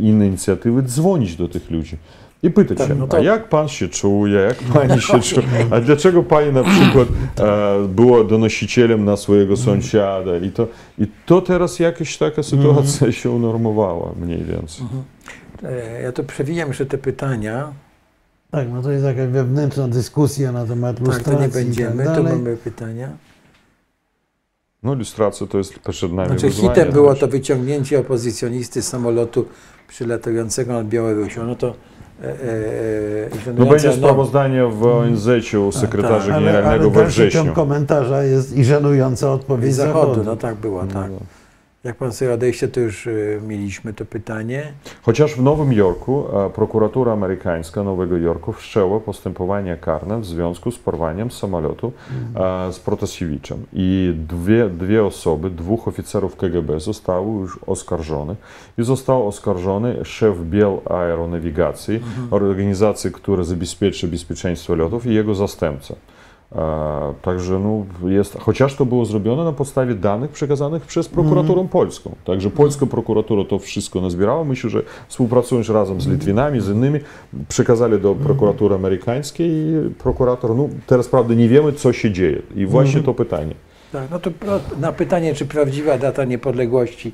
inne 0.00 0.26
inicjatywy 0.26 0.82
dzwonić 0.82 1.36
do 1.36 1.48
tych 1.48 1.70
ludzi. 1.70 1.96
I 2.42 2.50
pytać 2.50 2.78
Tak, 2.78 2.88
się, 2.88 2.94
no 2.94 3.06
to- 3.08 3.16
a 3.16 3.20
jak 3.20 3.48
pan 3.48 3.68
się 3.68 3.88
czuje, 3.88 4.38
jak 4.40 4.56
pani 4.58 5.00
się 5.00 5.20
czuje, 5.20 5.46
a 5.70 5.80
dlaczego 5.80 6.22
pani 6.22 6.52
na 6.52 6.62
przykład 6.72 7.08
e, 7.40 7.88
była 7.88 8.24
donosicielem 8.24 9.04
na 9.04 9.16
swojego 9.16 9.56
sąsiada 9.56 10.36
i 10.36 10.50
to, 10.50 10.66
i 10.98 11.06
to 11.26 11.40
teraz 11.40 11.78
jakaś 11.78 12.18
taka 12.18 12.42
sytuacja 12.42 13.12
się 13.12 13.30
unormowała 13.30 14.12
mniej 14.20 14.44
więcej. 14.44 14.86
E, 15.62 16.02
Ja 16.02 16.12
tu 16.12 16.24
przewijam 16.24 16.68
jeszcze 16.68 16.86
te 16.86 16.98
pytania. 16.98 17.72
Tak, 18.50 18.68
no 18.72 18.82
to 18.82 18.90
jest 18.90 19.04
jakaś 19.04 19.28
wewnętrzna 19.28 19.88
dyskusja 19.88 20.52
na 20.52 20.66
temat 20.66 20.96
Tak, 20.96 21.06
lustracji 21.06 21.32
to 21.34 21.40
nie 21.40 21.46
i 21.46 21.50
będziemy. 21.50 22.04
tak 22.04 22.14
dalej. 22.14 22.32
mamy 22.32 22.56
pytania. 22.56 23.08
No 24.82 24.94
ilustracja 24.94 25.46
to 25.46 25.58
jest 25.58 25.78
przed 25.78 26.12
nami 26.12 26.28
Znaczy 26.28 26.46
wyzwanie. 26.46 26.68
hitem 26.74 26.92
było 26.92 27.14
to 27.14 27.28
wyciągnięcie 27.28 27.98
opozycjonisty 28.00 28.82
z 28.82 28.88
samolotu 28.88 29.44
przylatującego 29.88 30.72
nad 30.72 30.88
Białorusią. 30.88 31.46
No 31.46 31.54
to 31.54 31.74
No 33.58 33.66
będzie 33.66 33.92
sprawozdanie 33.92 34.64
w 34.66 34.86
ONZ 34.86 35.28
u 35.68 35.72
sekretarza 35.72 36.26
tak, 36.26 36.34
Ale, 36.34 36.46
generalnego 36.46 36.84
ale 36.84 36.90
we 36.94 37.00
dalszy 37.00 37.16
ciąg 37.20 37.30
wrześniu. 37.30 37.52
komentarza 37.52 38.22
jest 38.22 38.56
i 38.56 38.64
żenująca 38.64 39.32
odpowiedź 39.32 39.72
z 39.72 39.76
zachodu. 39.76 40.00
zachodu. 40.00 40.22
No 40.24 40.36
tak 40.36 40.54
było, 40.54 40.80
tak. 40.86 41.10
No. 41.10 41.39
Jak 41.84 41.96
pan 41.96 42.12
sobie 42.12 42.32
odejście, 42.32 42.68
to 42.68 42.80
już 42.80 43.06
e, 43.06 43.10
mieliśmy 43.46 43.92
to 43.92 44.04
pytanie. 44.04 44.72
Chociaż 45.02 45.34
w 45.34 45.42
Nowym 45.42 45.72
Jorku 45.72 46.24
prokuratura 46.54 47.12
amerykańska 47.12 47.82
Nowego 47.82 48.16
Jorku 48.16 48.52
wszczęła 48.52 49.00
postępowanie 49.00 49.76
karne 49.76 50.20
w 50.20 50.26
związku 50.26 50.70
z 50.70 50.78
porwaniem 50.78 51.30
samolotu 51.30 51.92
z 52.72 52.78
Protasiewiczem. 52.78 53.66
I 53.72 54.14
dwie, 54.28 54.68
dwie 54.68 55.04
osoby, 55.04 55.50
dwóch 55.50 55.88
oficerów 55.88 56.36
KGB 56.36 56.80
zostały 56.80 57.40
już 57.40 57.58
oskarżone. 57.66 58.36
I 58.78 58.82
został 58.82 59.28
oskarżony 59.28 60.04
szef 60.04 60.40
Biel 60.40 60.78
Aeronawigacji, 60.84 62.00
organizacji, 62.30 63.12
która 63.12 63.44
zabezpieczy 63.44 64.08
bezpieczeństwo 64.08 64.74
lotów 64.74 65.06
i 65.06 65.14
jego 65.14 65.34
zastępca. 65.34 65.94
E, 66.56 67.14
Także 67.22 67.58
no, 67.58 68.08
jest, 68.10 68.38
chociaż 68.38 68.74
to 68.74 68.86
było 68.86 69.04
zrobione 69.04 69.44
na 69.44 69.52
podstawie 69.52 69.94
danych 69.94 70.30
przekazanych 70.30 70.82
przez 70.82 71.08
prokuraturę 71.08 71.68
polską. 71.70 72.14
Także 72.24 72.50
polska 72.50 72.86
prokuratura 72.86 73.44
to 73.44 73.58
wszystko 73.58 74.00
nazbierała. 74.00 74.44
Myślę, 74.44 74.70
że 74.70 74.82
współpracując 75.08 75.68
razem 75.68 76.00
z 76.00 76.06
Litwinami, 76.06 76.60
z 76.60 76.68
innymi, 76.68 77.00
przekazali 77.48 78.00
do 78.00 78.14
prokuratury 78.14 78.74
amerykańskiej 78.74 79.50
i 79.50 79.94
prokurator, 79.98 80.56
no 80.56 80.68
teraz 80.86 81.08
prawda 81.08 81.34
nie 81.34 81.48
wiemy, 81.48 81.72
co 81.72 81.92
się 81.92 82.10
dzieje. 82.10 82.42
I 82.56 82.66
właśnie 82.66 83.02
to 83.02 83.14
pytanie. 83.14 83.54
Tak, 83.92 84.10
no 84.10 84.18
to 84.18 84.30
na 84.80 84.92
pytanie, 84.92 85.34
czy 85.34 85.46
prawdziwa 85.46 85.98
data 85.98 86.24
niepodległości. 86.24 87.12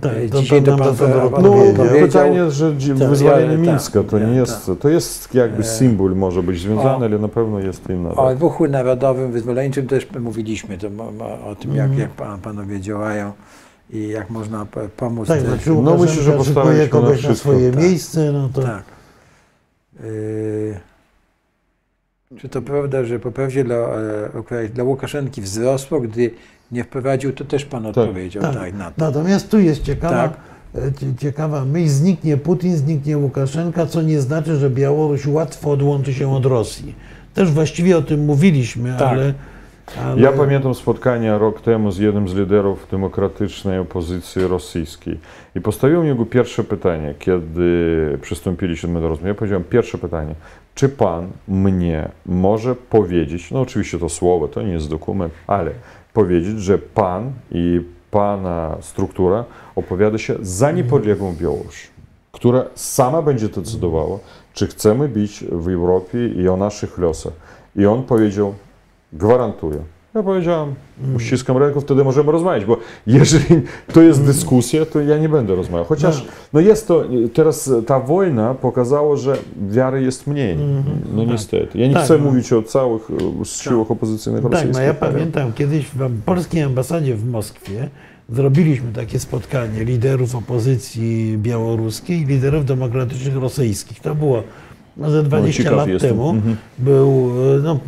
Tak, 0.00 0.12
e, 0.16 0.28
to 0.28 0.40
dzisiaj 0.40 0.62
pan 0.62 0.78
to 0.78 0.84
pan 0.84 1.10
na 1.10 1.20
to 1.20 1.30
pan 1.30 1.42
No, 1.42 1.50
powiedział. 1.50 1.86
pytanie, 2.00 2.50
że 2.50 2.72
Tak, 2.98 3.08
wyzwolenie 3.08 3.44
ja- 3.44 3.50
tak, 3.50 3.58
Mińska 3.66 4.02
to 4.02 4.18
ja- 4.18 4.26
nie 4.26 4.36
jest, 4.36 4.70
to 4.80 4.88
jest 4.88 5.34
jakby 5.34 5.60
E, 5.60 5.64
symbol 5.64 6.16
może 6.16 6.42
być 6.42 6.60
związany, 6.60 6.90
o. 7.04 7.04
ale 7.08 7.18
na 7.18 7.28
pewno 7.28 7.58
jest 7.58 7.90
inna 7.90 8.10
O 8.10 8.34
ruchu 8.34 8.68
narodowym, 8.68 9.32
wyzwoleńczym 9.32 9.86
też 9.86 10.08
mówiliśmy 10.20 10.78
to, 10.78 10.90
mo- 10.90 11.12
o 11.50 11.54
tym, 11.60 11.74
jak, 11.74 11.98
jak 11.98 12.10
pan, 12.10 12.40
panowie 12.40 12.80
działają 12.80 13.32
i 13.90 14.08
jak 14.08 14.30
można 14.30 14.66
pomóc. 14.96 15.28
Tak, 15.28 15.38
też. 15.38 15.48
znaczy 15.48 15.70
No, 15.70 15.96
myślę, 15.98 16.22
że 16.22 16.36
na 16.84 16.88
kogoś 16.88 17.10
na 17.10 17.28
wszystko, 17.28 17.34
swoje 17.50 17.70
tak. 17.72 17.82
miejsce, 17.82 18.32
no 18.32 18.48
to 18.52 18.62
Tak. 18.62 18.82
Yy, 20.04 20.74
czy 22.36 22.48
to 22.48 22.62
prawda, 22.62 23.04
że 23.04 23.18
po 23.18 23.32
prawdzie 23.32 23.64
dla, 23.64 23.76
e, 23.76 24.68
dla 24.74 24.84
Łukaszenki 24.84 25.42
wzrosło, 25.42 26.00
gdy 26.00 26.30
nie 26.72 26.84
wprowadził, 26.84 27.32
to 27.32 27.44
też 27.44 27.64
pan 27.64 27.86
odpowiedział 27.86 28.42
Tak. 28.42 28.54
tak, 28.54 28.74
na 28.74 28.84
to. 28.90 28.92
Natomiast 29.04 29.50
tu 29.50 29.58
jest 29.60 29.82
ciekawa, 29.82 30.28
Tak. 30.28 30.36
e, 30.74 30.92
cie- 30.92 31.14
ciekawa 31.18 31.64
myśl, 31.64 31.88
zniknie 31.88 32.36
Putin, 32.36 32.76
zniknie 32.76 33.18
Łukaszenka, 33.18 33.86
co 33.86 34.02
nie 34.02 34.20
znaczy, 34.20 34.56
że 34.56 34.70
Białoruś 34.70 35.26
łatwo 35.26 35.70
odłączy 35.70 36.14
się 36.14 36.32
od 36.34 36.46
Rosji. 36.46 36.94
Też 37.34 37.50
właściwie 37.50 37.96
o 37.98 38.02
tym 38.02 38.24
mówiliśmy, 38.24 38.94
Tak. 38.98 39.08
ale 39.08 39.34
Ale... 40.04 40.20
Ja 40.22 40.32
pamiętam 40.32 40.74
spotkanie 40.74 41.38
rok 41.38 41.60
temu 41.60 41.92
z 41.92 41.98
jednym 41.98 42.28
z 42.28 42.34
liderów 42.34 42.86
demokratycznej 42.90 43.78
opozycji 43.78 44.42
rosyjskiej 44.42 45.20
i 45.54 45.60
postawiłem 45.60 46.06
jego 46.06 46.26
pierwsze 46.26 46.64
pytanie, 46.64 47.14
kiedy 47.18 48.18
przystąpiliśmy 48.22 49.00
do 49.00 49.08
rozmowy. 49.08 49.28
Ja 49.28 49.34
powiedziałem 49.34 49.64
pierwsze 49.64 49.98
pytanie, 49.98 50.34
czy 50.78 50.88
pan 50.88 51.30
mnie 51.48 52.08
może 52.26 52.74
powiedzieć, 52.74 53.50
no 53.50 53.60
oczywiście 53.60 53.98
to 53.98 54.08
słowo, 54.08 54.48
to 54.48 54.62
nie 54.62 54.72
jest 54.72 54.90
dokument, 54.90 55.32
ale 55.46 55.70
powiedzieć, 56.12 56.60
że 56.60 56.78
pan 56.78 57.32
i 57.50 57.80
pana 58.10 58.76
struktura 58.80 59.44
opowiada 59.76 60.18
się 60.18 60.34
za 60.40 60.72
niepodległą 60.72 61.34
Białoruś, 61.40 61.88
która 62.32 62.64
sama 62.74 63.22
będzie 63.22 63.48
decydowała, 63.48 64.18
czy 64.54 64.66
chcemy 64.66 65.08
być 65.08 65.44
w 65.52 65.68
Europie 65.68 66.28
i 66.28 66.48
o 66.48 66.56
naszych 66.56 66.98
losach. 66.98 67.32
I 67.76 67.86
on 67.86 68.02
powiedział, 68.02 68.54
gwarantuję. 69.12 69.78
Ja 70.14 70.22
powiedziałem, 70.22 70.74
uściskam 71.16 71.56
rękę, 71.56 71.80
wtedy 71.80 72.04
możemy 72.04 72.32
rozmawiać, 72.32 72.64
bo 72.64 72.76
jeżeli 73.06 73.62
to 73.92 74.02
jest 74.02 74.24
dyskusja, 74.24 74.86
to 74.86 75.00
ja 75.00 75.18
nie 75.18 75.28
będę 75.28 75.54
rozmawiał. 75.54 75.84
Chociaż 75.84 76.24
no 76.52 76.60
jest 76.60 76.88
to, 76.88 77.04
teraz 77.34 77.70
ta 77.86 78.00
wojna 78.00 78.54
pokazała, 78.54 79.16
że 79.16 79.36
wiary 79.70 80.02
jest 80.02 80.26
mniej. 80.26 80.56
No 81.14 81.24
niestety. 81.24 81.78
Ja 81.78 81.88
nie 81.88 81.94
Tak, 81.94 82.04
chcę 82.04 82.18
no. 82.18 82.24
mówić 82.24 82.52
o 82.52 82.62
całych 82.62 83.02
e, 83.40 83.44
siłach 83.44 83.90
opozycyjnych 83.90 84.42
Tak, 84.42 84.52
no 84.52 84.58
rosyjskich. 84.58 84.84
ja 84.84 84.94
ale- 85.00 85.12
pamiętam 85.12 85.52
kiedyś 85.52 85.86
w 85.86 86.22
polskiej 86.24 86.62
ambasadzie 86.62 87.14
w 87.14 87.30
Moskwie 87.30 87.88
zrobiliśmy 88.28 88.92
takie 88.92 89.18
spotkanie 89.18 89.84
liderów 89.84 90.34
opozycji 90.34 91.38
białoruskiej 91.38 92.20
i 92.20 92.24
liderów 92.24 92.64
demokratycznych 92.64 93.36
rosyjskich. 93.36 94.00
To 94.00 94.14
było 94.14 94.36
no, 94.36 94.42
ze 94.98 95.22
20 95.22 95.62
ciekaw 95.62 95.76
lat 95.78 95.88
jestem. 95.88 96.10
temu. 96.10 96.30
Mhm. 96.30 96.56
Był 96.78 97.30
e, 97.56 97.58
no, 97.62 97.80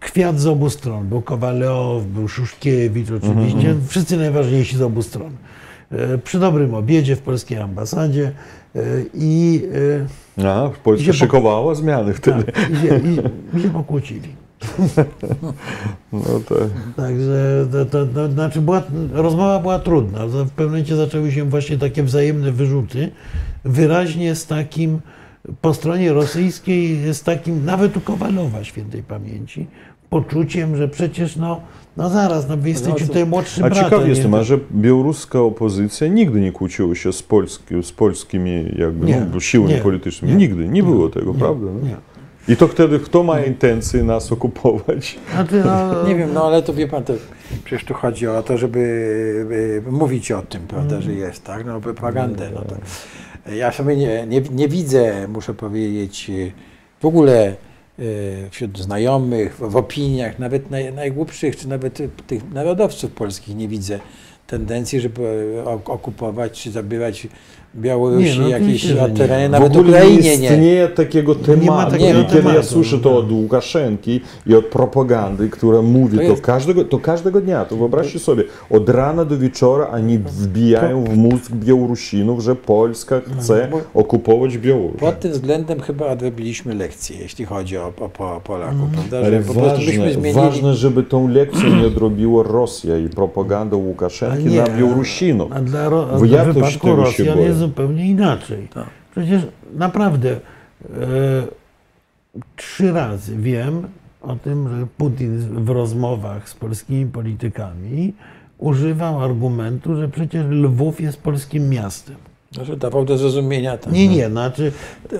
kwiat 0.00 0.40
z 0.40 0.46
obu 0.46 0.70
stron. 0.70 1.08
Był 1.08 1.22
Kowalew, 1.22 2.04
był 2.14 2.28
Szuszkiewicz 2.28 3.10
oczywiście. 3.10 3.58
Mhm, 3.58 3.80
Wszyscy 3.88 4.16
najważniejsi 4.16 4.76
z 4.76 4.82
obu 4.82 5.02
stron. 5.02 5.30
E, 5.92 6.18
Przy 6.18 6.38
dobrym 6.38 6.74
obiedzie 6.74 7.16
w 7.16 7.20
polskiej 7.20 7.58
ambasadzie 7.58 8.32
e, 8.76 8.80
i, 9.14 9.62
A, 10.44 10.70
Polska 10.84 11.06
się 11.06 11.12
szykowała 11.12 11.74
zmiany 11.74 12.14
wtedy. 12.14 12.44
tak, 12.44 12.70
i, 12.70 12.76
się, 12.76 12.96
i, 12.98 13.58
i 13.58 13.62
się 13.62 13.70
pokłócili. 13.70 14.28
No 16.12 16.40
to, 16.48 16.54
Także 16.96 17.66
to, 17.72 17.84
to, 17.86 18.06
to 18.06 18.30
znaczy 18.32 18.60
była, 18.60 18.82
rozmowa 19.12 19.58
była 19.60 19.78
trudna. 19.78 20.26
W 20.26 20.50
pewnym 20.50 20.66
momencie 20.68 20.96
zaczęły 20.96 21.32
się 21.32 21.44
właśnie 21.44 21.78
takie 21.78 22.02
wzajemne 22.02 22.52
wyrzuty, 22.52 23.10
wyraźnie 23.64 24.34
z 24.34 24.46
takim, 24.46 25.00
po 25.60 25.74
stronie 25.74 26.12
rosyjskiej, 26.12 27.14
z 27.14 27.22
takim, 27.22 27.64
nawet 27.64 27.96
u 27.96 28.00
Kowalowa 28.00 28.64
świętej 28.64 29.02
pamięci, 29.02 29.66
poczuciem, 30.10 30.76
że 30.76 30.88
przecież 30.88 31.36
no, 31.36 31.60
no 31.96 32.10
zaraz, 32.10 32.48
no 32.48 32.56
wy 32.56 32.68
jesteście 32.68 33.00
to- 33.00 33.06
tutaj 33.06 33.26
młodszym 33.26 33.64
a 33.64 33.66
bratem. 33.70 33.84
ciekaw 33.84 34.02
nie? 34.04 34.10
jestem, 34.10 34.34
a 34.34 34.42
że 34.42 34.58
białoruska 34.72 35.40
opozycja 35.40 36.06
nigdy 36.06 36.40
nie 36.40 36.52
kłóciła 36.52 36.94
się 36.94 37.12
z, 37.12 37.22
polski, 37.22 37.82
z 37.82 37.92
polskimi 37.92 38.74
jakby, 38.78 39.06
Nie, 39.06 39.26
no, 39.32 39.40
siłami 39.40 39.74
nie, 39.74 39.80
politycznymi. 39.80 40.34
nie. 40.34 40.38
nigdy, 40.38 40.68
nie 40.68 40.82
było 40.82 41.08
tego, 41.08 41.32
Nie, 41.32 41.38
prawda? 41.38 41.66
No? 41.66 41.88
nie. 41.88 41.96
I 42.48 42.56
to 42.56 42.68
wtedy 42.68 42.98
kto 42.98 43.22
ma 43.22 43.40
intencje 43.40 44.02
nas 44.04 44.32
okupować? 44.32 45.18
No, 45.64 46.04
Nie 46.08 46.14
wiem, 46.16 46.30
no 46.34 46.46
ale 46.46 46.62
to 46.62 46.74
wie 46.74 46.88
pan, 46.88 47.04
to 47.04 47.12
przecież 47.64 47.84
tu 47.84 47.94
chodzi 47.94 48.26
o 48.26 48.42
to, 48.42 48.58
żeby 48.58 48.78
y, 49.88 49.90
mówić 49.92 50.32
o 50.32 50.42
tym, 50.42 50.62
prawda, 50.68 51.00
że 51.00 51.12
jest, 51.12 51.44
tak? 51.44 51.66
No 51.66 51.80
propagandę. 51.80 52.50
No 52.54 52.60
to. 52.60 52.76
Ja 53.52 53.72
sobie 53.72 53.96
nie, 53.96 54.26
nie, 54.26 54.40
nie 54.40 54.68
widzę, 54.68 55.28
muszę 55.28 55.54
powiedzieć, 55.54 56.30
y, 56.30 56.52
w 57.00 57.04
ogóle 57.04 57.56
y, 57.98 58.48
wśród 58.50 58.78
znajomych, 58.78 59.56
w, 59.56 59.76
opiniach, 59.76 60.38
nawet 60.38 60.70
naj, 60.70 60.92
najgłupszych, 60.92 61.56
czy 61.56 61.68
nawet 61.68 62.00
y, 62.00 62.08
tych 62.26 62.52
narodowców 62.52 63.10
polskich 63.12 63.56
nie 63.56 63.68
widzę 63.68 64.00
tendencji, 64.46 65.00
żeby 65.00 65.54
ok- 65.64 65.90
okupować 65.90 66.62
czy 66.62 66.70
zabywać 66.70 67.28
Białorusi, 67.76 68.24
Nie, 68.24 68.38
no 68.38 68.48
jakieś 68.48 68.64
oczywiście, 68.66 68.88
że 68.96 69.10
nie. 69.10 69.16
tereny, 69.16 69.48
W 69.48 69.50
nawet 69.52 69.76
ogóle 69.76 69.88
Ukrainie 69.90 70.16
nie 70.22 70.38
nie. 70.38 70.44
istnieje 70.50 70.88
takiego 70.88 71.34
tematu. 71.34 71.90
takiego 71.90 72.20
I 72.20 72.24
kiedy 72.26 72.48
ja 72.54 72.62
słyszę 72.62 72.96
no. 72.96 73.02
to 73.02 73.16
od 73.18 73.32
Łukaszenki 73.32 74.20
i 74.46 74.54
od 74.54 74.64
propagandy, 74.66 75.48
która 75.48 75.82
mówi 75.82 76.18
To 76.18 76.24
to, 76.24 76.30
jest- 76.30 76.42
każdego, 76.42 76.84
to 76.84 76.98
każdego 76.98 77.40
dnia, 77.40 77.64
to 77.64 77.76
wyobraźcie 77.76 78.18
sobie, 78.18 78.44
od 78.70 78.88
rana 78.88 79.24
do 79.24 79.38
wieczora 79.38 79.88
oni 79.88 80.18
wbijają 80.18 81.04
w 81.04 81.16
mózg 81.16 81.52
Białorusinów, 81.52 82.40
że 82.42 82.54
Polska 82.56 83.20
chce 83.38 83.68
bo- 83.70 84.00
okupować 84.00 84.58
Białoruś. 84.58 85.00
Pod 85.00 85.20
tym 85.20 85.32
względem 85.32 85.80
chyba 85.80 86.06
odrobiliśmy 86.06 86.74
lekcję, 86.74 87.16
jeśli 87.18 87.44
chodzi 87.44 87.78
o, 87.78 87.86
o, 88.00 88.08
po 88.08 88.40
Polaków, 88.44 88.88
prawda? 88.92 89.26
Ale 89.26 89.40
po 89.40 89.52
ważne, 89.54 89.92
zmienili. 90.12 90.32
ważne, 90.32 90.74
żeby 90.74 91.02
tą 91.02 91.28
lekcję 91.28 91.70
nie 91.70 91.86
odrobiła 91.86 92.42
Rosja 92.42 92.98
i 92.98 93.08
propaganda 93.08 93.76
Łukaszenki 93.76 94.44
nie, 94.44 94.60
na 94.60 94.66
Białorusinów. 94.68 95.52
A 95.52 95.60
dla, 95.60 95.80
a 95.84 96.18
Bo 96.18 96.24
ja 96.24 96.54
też 96.54 96.78
tego 96.78 97.06
się 97.06 97.24
boję. 97.24 97.54
Zupełnie 97.68 98.06
inaczej. 98.06 98.68
Tak. 98.74 98.86
Przecież 99.10 99.42
naprawdę 99.74 100.30
e, 100.30 100.38
trzy 102.56 102.92
razy 102.92 103.36
wiem 103.36 103.88
o 104.22 104.36
tym, 104.36 104.68
że 104.68 104.86
Putin 104.86 105.38
w 105.64 105.68
rozmowach 105.68 106.48
z 106.48 106.54
polskimi 106.54 107.06
politykami 107.06 108.14
używał 108.58 109.24
argumentu, 109.24 109.96
że 109.96 110.08
przecież 110.08 110.46
Lwów 110.50 111.00
jest 111.00 111.22
polskim 111.22 111.68
miastem. 111.68 112.16
No, 112.56 112.64
że 112.64 112.76
dawał 112.76 113.04
do 113.04 113.18
zrozumienia 113.18 113.78
tam. 113.78 113.92
Nie, 113.92 114.08
nie, 114.08 114.30
znaczy 114.30 114.72
e, 115.12 115.16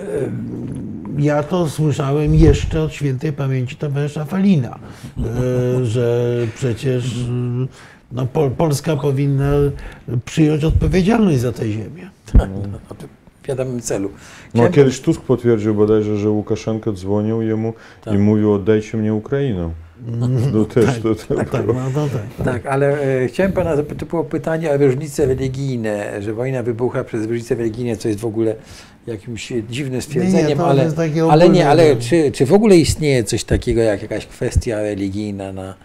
ja 1.17 1.43
to 1.43 1.69
słyszałem 1.69 2.35
jeszcze 2.35 2.81
od 2.81 2.93
świętej 2.93 3.33
pamięci 3.33 3.75
towarzysza 3.75 4.25
Falina, 4.25 4.79
e, 5.17 5.85
że 5.95 6.37
przecież 6.55 7.25
no, 8.15 8.25
Pol, 8.25 8.51
Polska 8.51 8.95
powinna 8.95 9.51
przyjąć 10.25 10.63
odpowiedzialność 10.63 11.39
za 11.39 11.51
tę 11.51 11.71
ziemię. 11.71 12.09
Tak, 12.33 12.49
no, 12.71 12.95
w 13.43 13.47
wiadomym 13.47 13.81
celu. 13.81 14.09
No, 14.09 14.49
Chciałem- 14.49 14.73
kiedyś 14.73 15.01
Tusk 15.01 15.21
potwierdził 15.21 15.75
bodajże, 15.75 16.17
że 16.17 16.29
Łukaszenka 16.29 16.91
dzwonił 16.91 17.41
jemu 17.41 17.73
Tak. 18.03 18.13
i 18.13 18.17
mówił 18.17 18.53
oddajcie 18.53 18.97
mnie 18.97 19.13
Ukrainę. 19.13 19.69
No 20.07 20.65
też 20.65 20.99
to, 21.03 21.15
to 21.15 21.35
Tak, 21.35 21.49
tak, 21.49 21.67
no, 21.67 21.73
no 21.73 22.07
tak. 22.07 22.45
Tak, 22.45 22.65
ale 22.65 23.01
e, 23.01 23.27
chciałem 23.27 23.51
pana 23.51 23.75
zapytać, 23.75 23.99
to 23.99 24.05
było 24.05 24.23
pytanie 24.23 24.71
o 24.71 24.77
różnice 24.77 25.25
religijne, 25.25 26.21
że 26.21 26.33
wojna 26.33 26.63
wybucha 26.63 27.03
przez 27.03 27.25
różnice 27.25 27.55
religijne, 27.55 27.97
co 27.97 28.07
jest 28.07 28.19
w 28.19 28.25
ogóle 28.25 28.55
jakimś 29.07 29.53
dziwnym 29.69 30.01
stwierdzeniem, 30.01 30.57
to 30.57 30.67
ale, 30.67 30.91
ale 31.29 31.49
nie, 31.49 31.69
ale 31.69 31.95
no. 31.95 32.01
czy, 32.01 32.31
czy 32.31 32.45
w 32.45 32.53
ogóle 32.53 32.77
istnieje 32.77 33.23
coś 33.23 33.43
takiego 33.43 33.81
jak 33.81 34.01
jakaś 34.01 34.25
kwestia 34.25 34.81
religijna 34.81 35.53
na 35.53 35.75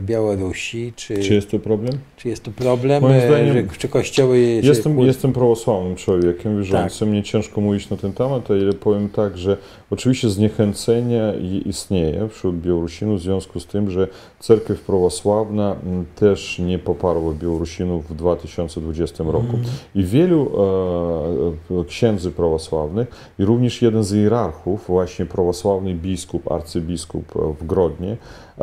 Białorusi? 0.00 0.92
Czy, 0.96 1.18
Czy 1.18 1.34
jest 1.34 1.50
to 1.50 1.58
problem? 1.58 1.98
czy 2.16 2.28
jest 2.28 2.42
to 2.42 2.50
problem, 2.50 3.02
Moim 3.02 3.14
e, 3.14 3.28
zdaniem- 3.28 3.52
że, 3.72 3.78
czy 3.78 3.88
kościoły... 3.88 4.58
czy 4.62 4.66
Jestem, 4.68 4.96
kult- 4.96 5.06
jestem 5.06 5.32
prawosławnym 5.32 5.96
człowiekiem 5.96 6.56
wierzącym, 6.56 6.98
Tak. 7.06 7.08
mnie 7.08 7.22
ciężko 7.22 7.60
mówić 7.60 7.90
na 7.90 7.96
ten 7.96 8.12
temat, 8.12 8.50
ale 8.50 8.72
powiem 8.72 9.08
tak, 9.08 9.38
że 9.38 9.56
oczywiście 9.90 10.28
zniechęcenie 10.30 11.32
istnieje 11.64 12.28
wśród 12.28 12.60
Białorusinów 12.60 13.20
w 13.20 13.22
związku 13.22 13.60
z 13.60 13.66
tym, 13.66 13.90
że 13.90 14.08
cerkiew 14.40 14.80
prawosławna 14.80 15.76
mm, 15.86 16.04
też 16.16 16.58
nie 16.58 16.78
poparła 16.78 17.32
Białorusinów 17.32 18.08
w 18.10 18.14
2020 18.14 19.24
roku. 19.24 19.58
I 19.94 20.04
wielu 20.04 20.50
e, 21.70 21.80
e, 21.80 21.84
księdzy 21.84 22.30
prawosławnych 22.30 23.08
i 23.38 23.44
również 23.44 23.82
jeden 23.82 24.04
z 24.04 24.12
hierarchów, 24.12 24.84
właśnie 24.86 25.26
prawosławny 25.26 25.94
biskup, 25.94 26.52
arcybiskup 26.52 27.36
e, 27.36 27.54
w 27.60 27.66
Grodnie, 27.66 28.10
e, 28.12 28.53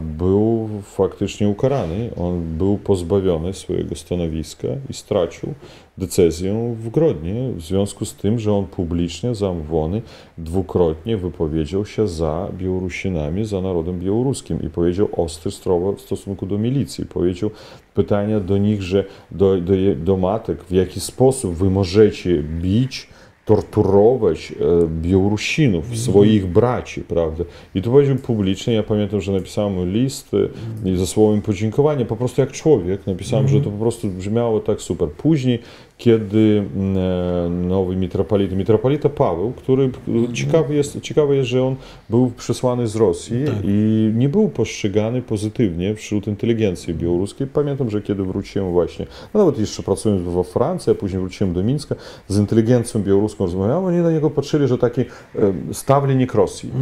był 0.00 0.68
faktycznie 0.82 1.48
ukarany. 1.48 2.10
On 2.16 2.58
był 2.58 2.78
pozbawiony 2.78 3.52
swojego 3.52 3.94
stanowiska 3.94 4.68
i 4.90 4.94
stracił 4.94 5.54
decyzję 5.98 6.74
w 6.78 6.90
Grodnie 6.90 7.52
w 7.56 7.60
związku 7.60 8.04
z 8.04 8.14
tym, 8.14 8.38
że 8.38 8.52
on 8.52 8.66
publicznie 8.66 9.34
zamówiony 9.34 10.02
dwukrotnie 10.38 11.16
wypowiedział 11.16 11.86
się 11.86 12.08
za 12.08 12.48
Białorusinami, 12.58 13.44
za 13.44 13.60
narodem 13.60 14.00
białoruskim 14.00 14.62
i 14.62 14.70
powiedział 14.70 15.08
ostre 15.16 15.50
słowa 15.50 15.92
w 15.92 16.00
stosunku 16.00 16.46
do 16.46 16.58
milicji. 16.58 17.06
Powiedział 17.06 17.50
pytania 17.94 18.40
do 18.40 18.58
nich, 18.58 18.82
że 18.82 19.04
do, 19.30 19.60
do, 19.60 19.72
do 19.96 20.16
matek, 20.16 20.64
w 20.64 20.72
jaki 20.72 21.00
sposób 21.00 21.54
wy 21.54 21.70
możecie 21.70 22.42
bić 22.42 23.08
torturować 23.50 24.52
e, 24.52 24.54
Białorusinów, 25.02 25.98
swoich 25.98 26.46
braci, 26.46 27.00
prawda? 27.00 27.44
I 27.74 27.82
to 27.82 27.90
powiedział 27.90 28.16
publicznie, 28.16 28.74
ja 28.74 28.82
pamiętam, 28.82 29.20
że 29.20 29.32
napisałem 29.32 29.92
list 29.92 30.30
e, 30.84 30.90
i 30.90 30.96
ze 30.96 31.06
słowem 31.06 31.42
podziękowania, 31.42 32.04
po 32.04 32.16
prostu 32.16 32.40
jak 32.40 32.52
człowiek 32.52 33.06
napisałem, 33.06 33.48
że 33.48 33.60
to 33.60 33.70
po 33.70 33.78
prostu 33.78 34.08
brzmiało 34.08 34.60
tak 34.60 34.80
super. 34.80 35.08
Później, 35.08 35.58
kiedy 36.00 36.64
e, 37.46 37.50
nowy 37.50 37.96
mitropolita, 37.96 38.56
mitropolita 38.56 39.08
Paweł, 39.08 39.52
który 39.52 39.90
ciekawy 40.32 40.74
jest, 40.74 41.00
ciekawe 41.00 41.36
jest, 41.36 41.48
że 41.48 41.64
on 41.64 41.76
był 42.10 42.30
przesłany 42.30 42.86
z 42.86 42.96
Rosji 42.96 43.44
Tak. 43.46 43.54
i 43.64 44.10
nie 44.14 44.28
był 44.28 44.48
postrzegany 44.48 45.22
pozytywnie 45.22 45.94
wśród 45.94 46.26
inteligencji 46.26 46.94
białoruskiej. 46.94 47.46
Pamiętam, 47.46 47.90
że 47.90 48.02
kiedy 48.02 48.22
wróciłem 48.22 48.72
właśnie, 48.72 49.06
no 49.34 49.40
nawet 49.40 49.58
jeszcze 49.58 49.82
pracując 49.82 50.22
we 50.22 50.44
Francji, 50.44 50.92
a 50.92 50.94
później 50.94 51.20
wróciłem 51.20 51.54
do 51.54 51.62
Mińska, 51.62 51.94
z 52.28 52.38
inteligencją 52.38 53.02
białoruską 53.02 53.44
rozmawiałem, 53.44 53.84
oni 53.84 53.98
na 53.98 54.10
niego 54.10 54.30
patrzyli, 54.30 54.68
że 54.68 54.78
taki 54.78 55.04
stawlenik 55.72 56.34
Rosji 56.34 56.70
e, 56.70 56.72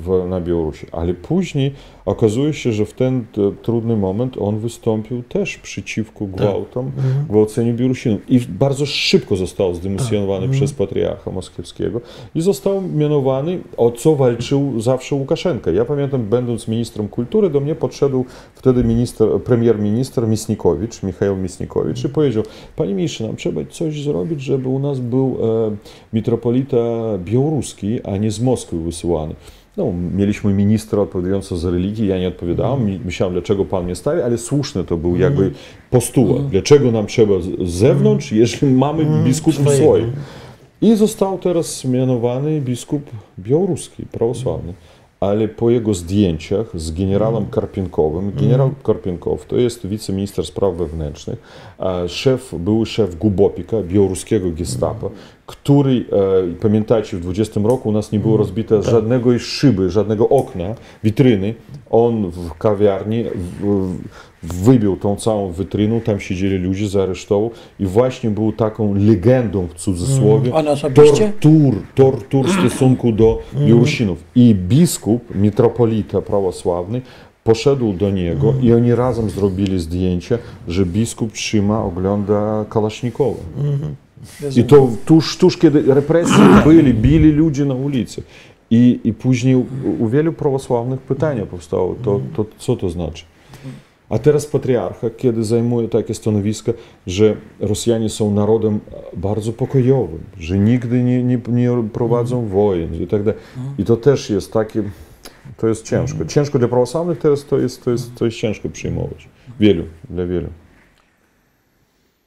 w, 0.00 0.26
na 0.28 0.40
Białorusi. 0.40 0.86
Ale 0.92 1.14
później 1.14 1.72
okazuje 2.06 2.52
się, 2.52 2.72
że 2.72 2.86
w 2.86 2.92
ten 2.92 3.24
t, 3.32 3.40
trudny 3.62 3.96
moment 3.96 4.36
on 4.40 4.58
wystąpił 4.58 5.22
też 5.22 5.58
przeciwko 5.58 6.26
gwałtom, 6.26 6.92
gwałceniu 7.30 7.74
Białorusinów. 7.74 8.30
I 8.30 8.40
bardzo 8.40 8.86
szybko 8.86 9.36
został 9.36 9.74
zdymisjonowany 9.74 10.48
przez 10.48 10.72
patriarcha 10.72 11.30
moskiewskiego 11.30 12.00
i 12.34 12.40
został 12.40 12.82
mianowany, 12.82 13.58
o 13.76 13.90
co 13.90 14.16
walczył 14.16 14.80
zawsze 14.80 15.14
Łukaszenka. 15.14 15.70
Ja 15.70 15.84
pamiętam, 15.84 16.24
będąc 16.24 16.68
ministrem 16.68 17.08
kultury, 17.08 17.50
do 17.50 17.60
mnie 17.60 17.74
podszedł 17.74 18.24
wtedy 18.54 18.84
minister, 18.84 19.28
premier-minister 19.44 20.28
Misnikowicz, 20.28 21.02
Michał 21.02 21.36
Misnikowicz 21.36 22.04
i 22.04 22.08
powiedział, 22.08 22.42
panie 22.76 22.94
ministrze, 22.94 23.26
nam 23.26 23.36
trzeba 23.36 23.60
coś 23.70 24.02
zrobić, 24.02 24.40
żeby 24.40 24.68
u 24.68 24.78
nas 24.78 25.00
był 25.00 25.36
e, 25.42 25.76
mitropolita 26.12 26.76
białoruski, 27.18 28.02
a 28.02 28.16
nie 28.16 28.30
z 28.30 28.40
Moskwy 28.40 28.78
wysyłany. 28.78 29.34
No, 29.76 29.92
mieliśmy 30.16 30.52
ministra 30.54 31.02
odpowiadającego 31.02 31.56
za 31.58 31.70
religię, 31.70 32.06
ja 32.06 32.18
nie 32.18 32.28
odpowiadałem, 32.28 32.86
mi- 32.86 33.00
myślałem, 33.04 33.34
dlaczego 33.34 33.64
pan 33.64 33.84
mnie 33.84 33.94
stawi, 33.94 34.22
ale 34.22 34.38
słuszny 34.38 34.84
to 34.84 34.96
był 34.96 35.16
jakby 35.16 35.50
postulat, 35.90 36.46
dlaczego 36.48 36.92
nam 36.92 37.06
trzeba 37.06 37.34
z 37.64 37.70
zewnątrz, 37.70 38.32
jeśli 38.32 38.68
mamy 38.68 39.06
biskupów 39.24 39.60
swojego. 39.60 39.84
swoich. 39.84 40.06
I 40.80 40.96
został 40.96 41.38
teraz 41.38 41.84
mianowany 41.84 42.60
biskup 42.60 43.02
białoruski, 43.38 44.02
prawosławny. 44.12 44.72
Ale 45.20 45.48
po 45.48 45.70
jego 45.70 45.94
zdjęciach 45.94 46.66
z 46.74 46.90
generałem 46.90 47.46
Karpienkowym, 47.46 48.32
generał 48.40 48.70
Karpienkow 48.82 49.46
to 49.46 49.56
jest 49.56 49.86
wiceminister 49.86 50.46
spraw 50.46 50.74
wewnętrznych, 50.74 51.38
szef, 52.08 52.54
były 52.58 52.86
szef 52.86 53.18
Gubopika, 53.18 53.76
białoruskiego 53.82 54.50
gestapo, 54.50 55.10
który, 55.46 56.04
e, 56.52 56.60
pamiętajcie, 56.62 57.16
w 57.16 57.20
20 57.20 57.60
roku 57.60 57.88
u 57.88 57.92
nas 57.92 58.12
nie 58.12 58.18
było 58.18 58.36
rozbite 58.36 58.82
żadnego 58.82 59.38
szyby, 59.38 59.90
żadnego 59.90 60.28
okna, 60.28 60.74
witryny. 61.04 61.54
On 61.90 62.30
w 62.30 62.54
kawiarni 62.58 63.24
w, 63.62 63.96
wybił 64.42 64.96
tą 64.96 65.16
całą 65.16 65.52
wytrynę, 65.52 66.00
tam 66.00 66.20
siedzieli 66.20 66.58
ludzie, 66.58 66.88
zaaresztował 66.88 67.50
i 67.80 67.86
właśnie 67.86 68.30
był 68.30 68.52
taką 68.52 68.94
legendą 68.94 69.66
w 69.66 69.74
cudzysłowie 69.74 70.54
osobiście? 70.70 71.32
tortur, 71.40 71.74
tortur 71.94 72.46
w 72.46 72.58
stosunku 72.58 73.12
do 73.12 73.38
Białorusinów. 73.66 74.24
I 74.34 74.54
biskup, 74.54 75.34
mitropolita 75.34 76.22
prawosławny, 76.22 77.02
poszedł 77.44 77.92
do 77.92 78.10
niego 78.10 78.54
i 78.62 78.72
oni 78.72 78.94
razem 78.94 79.30
zrobili 79.30 79.80
zdjęcie, 79.80 80.38
że 80.68 80.86
biskup 80.86 81.32
trzyma, 81.32 81.84
ogląda 81.84 82.64
Kalasznikowa. 82.68 83.40
I 84.56 84.64
to 84.64 84.90
tuż, 85.04 85.36
tuż 85.36 85.56
kiedy 85.56 85.94
represje 85.94 86.36
byli, 86.66 86.94
bili 86.94 87.32
ludzi 87.32 87.66
na 87.66 87.74
ulicy. 87.74 88.22
I, 88.70 89.00
i 89.04 89.12
później 89.12 89.56
u, 89.56 89.66
u 89.98 90.08
wielu 90.08 90.32
prawosławnych 90.32 91.00
pytania 91.00 91.46
powstało, 91.46 91.94
to, 92.02 92.20
to 92.36 92.46
co 92.58 92.76
to 92.76 92.90
znaczy? 92.90 93.24
A 94.08 94.18
teraz 94.18 94.46
patriarcha, 94.46 95.10
kiedy 95.10 95.44
zajmuje 95.44 95.88
takie 95.88 96.14
stanowisko, 96.14 96.72
że 97.06 97.36
Rosjanie 97.60 98.08
są 98.08 98.34
narodem 98.34 98.80
bardzo 99.16 99.52
pokojowym, 99.52 100.20
że 100.38 100.58
nigdy 100.58 101.02
nie, 101.02 101.22
nie, 101.22 101.40
nie 101.48 101.70
prowadzą 101.92 102.46
wojen 102.46 103.02
i 103.02 103.06
tak 103.06 103.22
dalej. 103.22 103.40
I 103.78 103.84
to 103.84 103.96
też 103.96 104.30
jest 104.30 104.52
takie, 104.52 104.82
to 105.56 105.68
jest 105.68 105.84
ciężko. 105.84 106.24
Ciężko 106.24 106.58
dla 106.58 106.68
prawosławnych 106.68 107.18
teraz 107.18 107.44
to 107.44 107.58
jest, 107.58 107.84
to 107.84 107.90
jest, 107.90 108.14
to 108.14 108.24
jest 108.24 108.36
ciężko 108.36 108.68
przyjmować. 108.68 109.28
Wielu, 109.60 109.84
dla 110.10 110.26
wielu. 110.26 110.48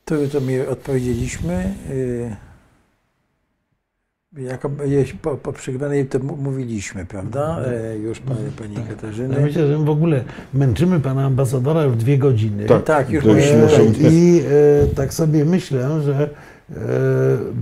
To 0.10 0.15
już 0.15 0.30
sobie 0.31 0.69
odpowiedzieliśmy. 0.69 1.73
y, 1.91 2.36
Jako 4.38 4.72
po, 5.22 5.38
po 5.38 5.53
przegranej 5.53 6.06
to 6.06 6.19
mówiliśmy, 6.19 7.06
prawda? 7.06 7.60
E, 7.68 7.98
Już 7.98 8.19
pani, 8.19 8.52
pani 8.60 8.73
Ja 8.76 8.81
Katarzyny. 8.95 9.40
myślę, 9.41 9.68
że 9.68 9.77
w 9.77 9.90
ogóle 9.90 10.23
męczymy 10.53 10.99
pana 10.99 11.26
ambasadora 11.26 11.84
już 11.84 11.95
dwie 11.98 12.18
godziny. 12.18 12.65
Tak, 12.65 12.84
Tak, 12.84 13.10
już 13.10 13.23
już 13.26 13.36
muszę- 13.36 13.86
I 14.11 14.41
e, 14.84 14.95
tak 14.95 15.14
sobie 15.14 15.45
myślę, 15.45 16.02
że 16.02 16.30
e, 16.72 16.76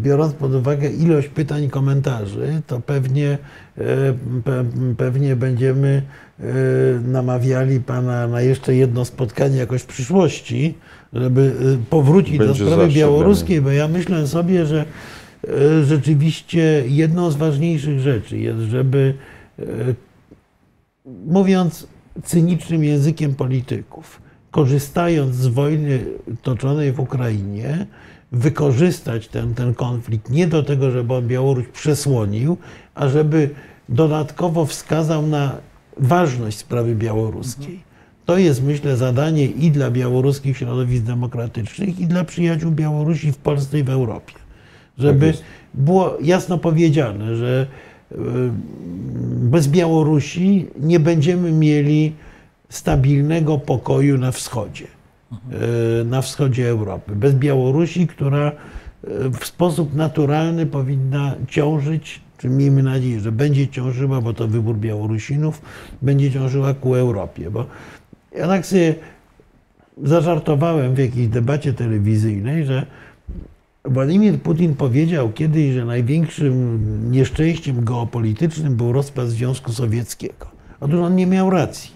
biorąc 0.03 0.33
pod 0.33 0.53
uwagę 0.53 0.89
ilość 0.89 1.27
pytań 1.27 1.63
i 1.63 1.69
komentarzy, 1.69 2.61
to 2.67 2.79
pewnie, 2.79 3.37
e, 3.77 3.83
pe, 4.45 4.65
pewnie 4.97 5.35
będziemy 5.35 6.01
e, 6.39 6.43
namawiali 7.07 7.79
pana 7.79 8.27
na 8.27 8.41
jeszcze 8.41 8.75
jedno 8.75 9.05
spotkanie 9.05 9.57
jakoś 9.57 9.81
w 9.81 9.85
przyszłości, 9.85 10.77
żeby 11.13 11.55
e, 11.73 11.89
powrócić 11.89 12.38
Będzie 12.38 12.65
do 12.65 12.71
sprawy 12.71 12.93
białoruskiej, 12.93 13.61
bo 13.61 13.71
ja 13.71 13.88
myślę 13.88 14.27
sobie, 14.27 14.65
że 14.65 14.85
e, 15.47 15.84
rzeczywiście 15.84 16.84
jedną 16.88 17.31
z 17.31 17.35
ważniejszych 17.35 17.99
rzeczy 17.99 18.38
jest, 18.38 18.59
żeby 18.59 19.13
e, 19.59 19.63
mówiąc 21.25 21.88
cynicznym 22.23 22.84
językiem 22.84 23.35
polityków, 23.35 24.21
korzystając 24.51 25.35
z 25.35 25.47
wojny 25.47 26.05
toczonej 26.41 26.91
w 26.91 26.99
Ukrainie, 26.99 27.88
wykorzystać 28.31 29.27
ten, 29.27 29.53
ten 29.53 29.73
konflikt 29.73 30.29
nie 30.29 30.47
do 30.47 30.63
tego, 30.63 30.91
żeby 30.91 31.13
on 31.13 31.27
Białoruś 31.27 31.67
przesłonił, 31.67 32.57
a 32.95 33.09
żeby 33.09 33.49
dodatkowo 33.89 34.65
wskazał 34.65 35.27
na 35.27 35.57
ważność 35.97 36.57
sprawy 36.57 36.95
białoruskiej. 36.95 37.79
To 38.27 38.37
jest, 38.37 38.63
myślę, 38.63 38.97
zadanie 38.97 39.45
i 39.45 39.71
dla 39.71 39.91
białoruskich 39.91 40.57
środowisk 40.57 41.03
demokratycznych, 41.03 41.99
i 41.99 42.07
dla 42.07 42.23
przyjaciół 42.23 42.71
Białorusi 42.71 43.31
w 43.31 43.37
Polsce 43.37 43.79
i 43.79 43.83
w 43.83 43.89
Europie. 43.89 44.33
Żeby 44.97 45.27
jest. 45.27 45.43
było 45.73 46.17
jasno 46.21 46.57
powiedziane, 46.57 47.35
że 47.35 47.67
y, 48.11 48.15
bez 49.27 49.67
Białorusi 49.67 50.67
nie 50.79 50.99
będziemy 50.99 51.51
mieli 51.51 52.13
stabilnego 52.69 53.57
pokoju 53.57 54.17
na 54.17 54.31
wschodzie, 54.31 54.87
y, 56.01 56.05
na 56.05 56.21
wschodzie 56.21 56.69
Europy. 56.69 57.15
Bez 57.15 57.35
Białorusi, 57.35 58.07
która 58.07 58.51
y, 58.51 59.29
w 59.29 59.45
sposób 59.45 59.95
naturalny 59.95 60.65
powinna 60.65 61.35
ciążyć, 61.47 62.21
czy 62.37 62.49
miejmy 62.49 62.83
nadzieję, 62.83 63.19
że 63.19 63.31
będzie 63.31 63.67
ciążyła, 63.67 64.21
bo 64.21 64.33
to 64.33 64.47
wybór 64.47 64.77
Białorusinów, 64.77 65.61
będzie 66.01 66.31
ciążyła 66.31 66.73
ku 66.73 66.95
Europie. 66.95 67.51
Bo 67.51 67.65
ja 68.38 68.47
tak 68.47 68.65
sobie 68.65 68.95
zażartowałem 70.03 70.95
w 70.95 70.97
jakiejś 70.97 71.27
debacie 71.27 71.73
telewizyjnej, 71.73 72.65
że 72.65 72.85
Władimir 73.85 74.41
Putin 74.41 74.76
powiedział 74.76 75.31
kiedyś, 75.31 75.73
że 75.73 75.85
największym 75.85 77.11
nieszczęściem 77.11 77.85
geopolitycznym 77.85 78.76
był 78.76 78.91
rozpad 78.91 79.27
Związku 79.27 79.72
Sowieckiego. 79.72 80.47
Otóż 80.80 80.99
on 80.99 81.15
nie 81.15 81.27
miał 81.27 81.49
racji. 81.49 81.91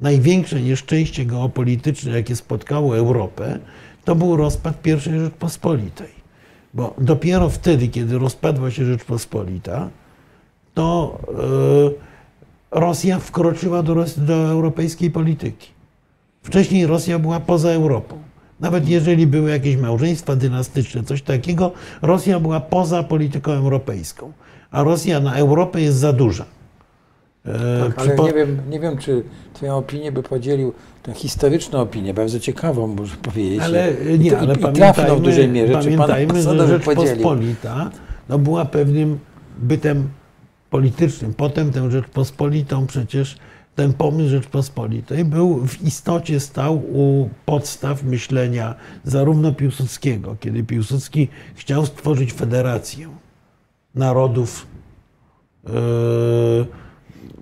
Największe 0.00 0.60
nieszczęście 0.60 1.26
geopolityczne, 1.26 2.12
jakie 2.12 2.36
spotkało 2.36 2.96
Europę, 2.96 3.58
to 4.04 4.14
był 4.14 4.36
rozpad 4.36 4.86
I 4.86 5.00
Rzeczpospolitej. 5.00 6.20
Bo 6.74 6.94
dopiero 6.98 7.48
wtedy, 7.48 7.88
kiedy 7.88 8.18
rozpadła 8.18 8.70
się 8.70 8.84
Rzeczpospolita, 8.84 9.90
to 10.74 11.18
e, 11.98 12.09
Rosja 12.70 13.18
wkroczyła 13.18 13.82
do, 13.82 14.04
do 14.16 14.34
europejskiej 14.34 15.10
polityki. 15.10 15.68
Wcześniej 16.42 16.86
Rosja 16.86 17.18
była 17.18 17.40
poza 17.40 17.68
Europą. 17.70 18.16
Nawet 18.60 18.88
jeżeli 18.88 19.26
były 19.26 19.50
jakieś 19.50 19.76
małżeństwa 19.76 20.36
dynastyczne, 20.36 21.02
coś 21.02 21.22
takiego, 21.22 21.72
Rosja 22.02 22.40
była 22.40 22.60
poza 22.60 23.02
polityką 23.02 23.52
europejską. 23.52 24.32
A 24.70 24.82
Rosja 24.82 25.20
na 25.20 25.34
Europę 25.34 25.80
jest 25.80 25.96
za 25.98 26.12
duża. 26.12 26.44
E, 27.46 27.52
Tak, 27.86 27.98
ale 27.98 28.16
nie 28.16 28.32
wiem, 28.32 28.58
nie 28.70 28.80
wiem, 28.80 28.98
czy 28.98 29.24
Twoją 29.54 29.76
opinię 29.76 30.12
by 30.12 30.22
podzielił, 30.22 30.72
tę 31.02 31.14
historyczną 31.14 31.80
opinię, 31.80 32.14
bardzo 32.14 32.40
ciekawą, 32.40 32.86
muszę 32.86 33.16
powiedzieć. 33.16 33.60
Ale 33.60 33.92
I 34.14 34.18
nie, 34.18 34.30
to- 34.30 34.38
ale 34.38 34.54
i, 34.54 34.70
i 34.70 34.72
trafną 34.72 35.16
w 35.16 35.20
dużej 35.20 35.48
pamiętajmy, 35.48 35.52
mierze, 35.52 35.90
czy 35.90 35.96
Pan 35.96 36.08
pamiętajmy 36.08 36.42
że. 36.42 36.68
Rzeczpospolita 36.68 37.90
no, 38.28 38.38
była 38.38 38.64
pewnym 38.64 39.18
bytem 39.58 40.08
politycznym. 40.70 41.34
Potem 41.34 41.72
tę 41.72 41.90
Rzeczpospolitą 41.90 42.86
przecież 42.86 43.36
ten 43.74 43.92
pomysł 43.92 44.28
Rzeczpospolitej 44.28 45.24
był 45.24 45.66
w 45.66 45.82
istocie 45.82 46.40
stał 46.40 46.76
u 46.76 47.28
podstaw 47.46 48.02
myślenia 48.02 48.74
zarówno 49.04 49.52
Piłsudskiego, 49.52 50.36
kiedy 50.40 50.64
Piłsudski 50.64 51.28
chciał 51.54 51.86
stworzyć 51.86 52.32
federację 52.32 53.08
narodów 53.94 54.66
e, 55.66 55.70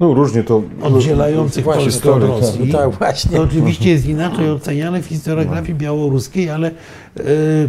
No 0.00 0.14
różnie 0.14 0.42
to... 0.42 0.62
oddzielających 0.82 1.64
Właśnie, 1.64 1.82
Polskę 1.82 2.12
od 2.12 2.22
historię, 2.22 2.40
tak. 2.40 2.58
Rosji. 2.58 2.72
Tak, 2.72 2.90
właśnie. 2.90 3.36
To 3.36 3.42
oczywiście 3.42 3.90
jest 3.90 4.06
inaczej 4.06 4.50
oceniane 4.50 5.02
w 5.02 5.06
historiografii 5.06 5.78
białoruskiej, 5.78 6.50
ale 6.50 6.68
e, 6.68 7.22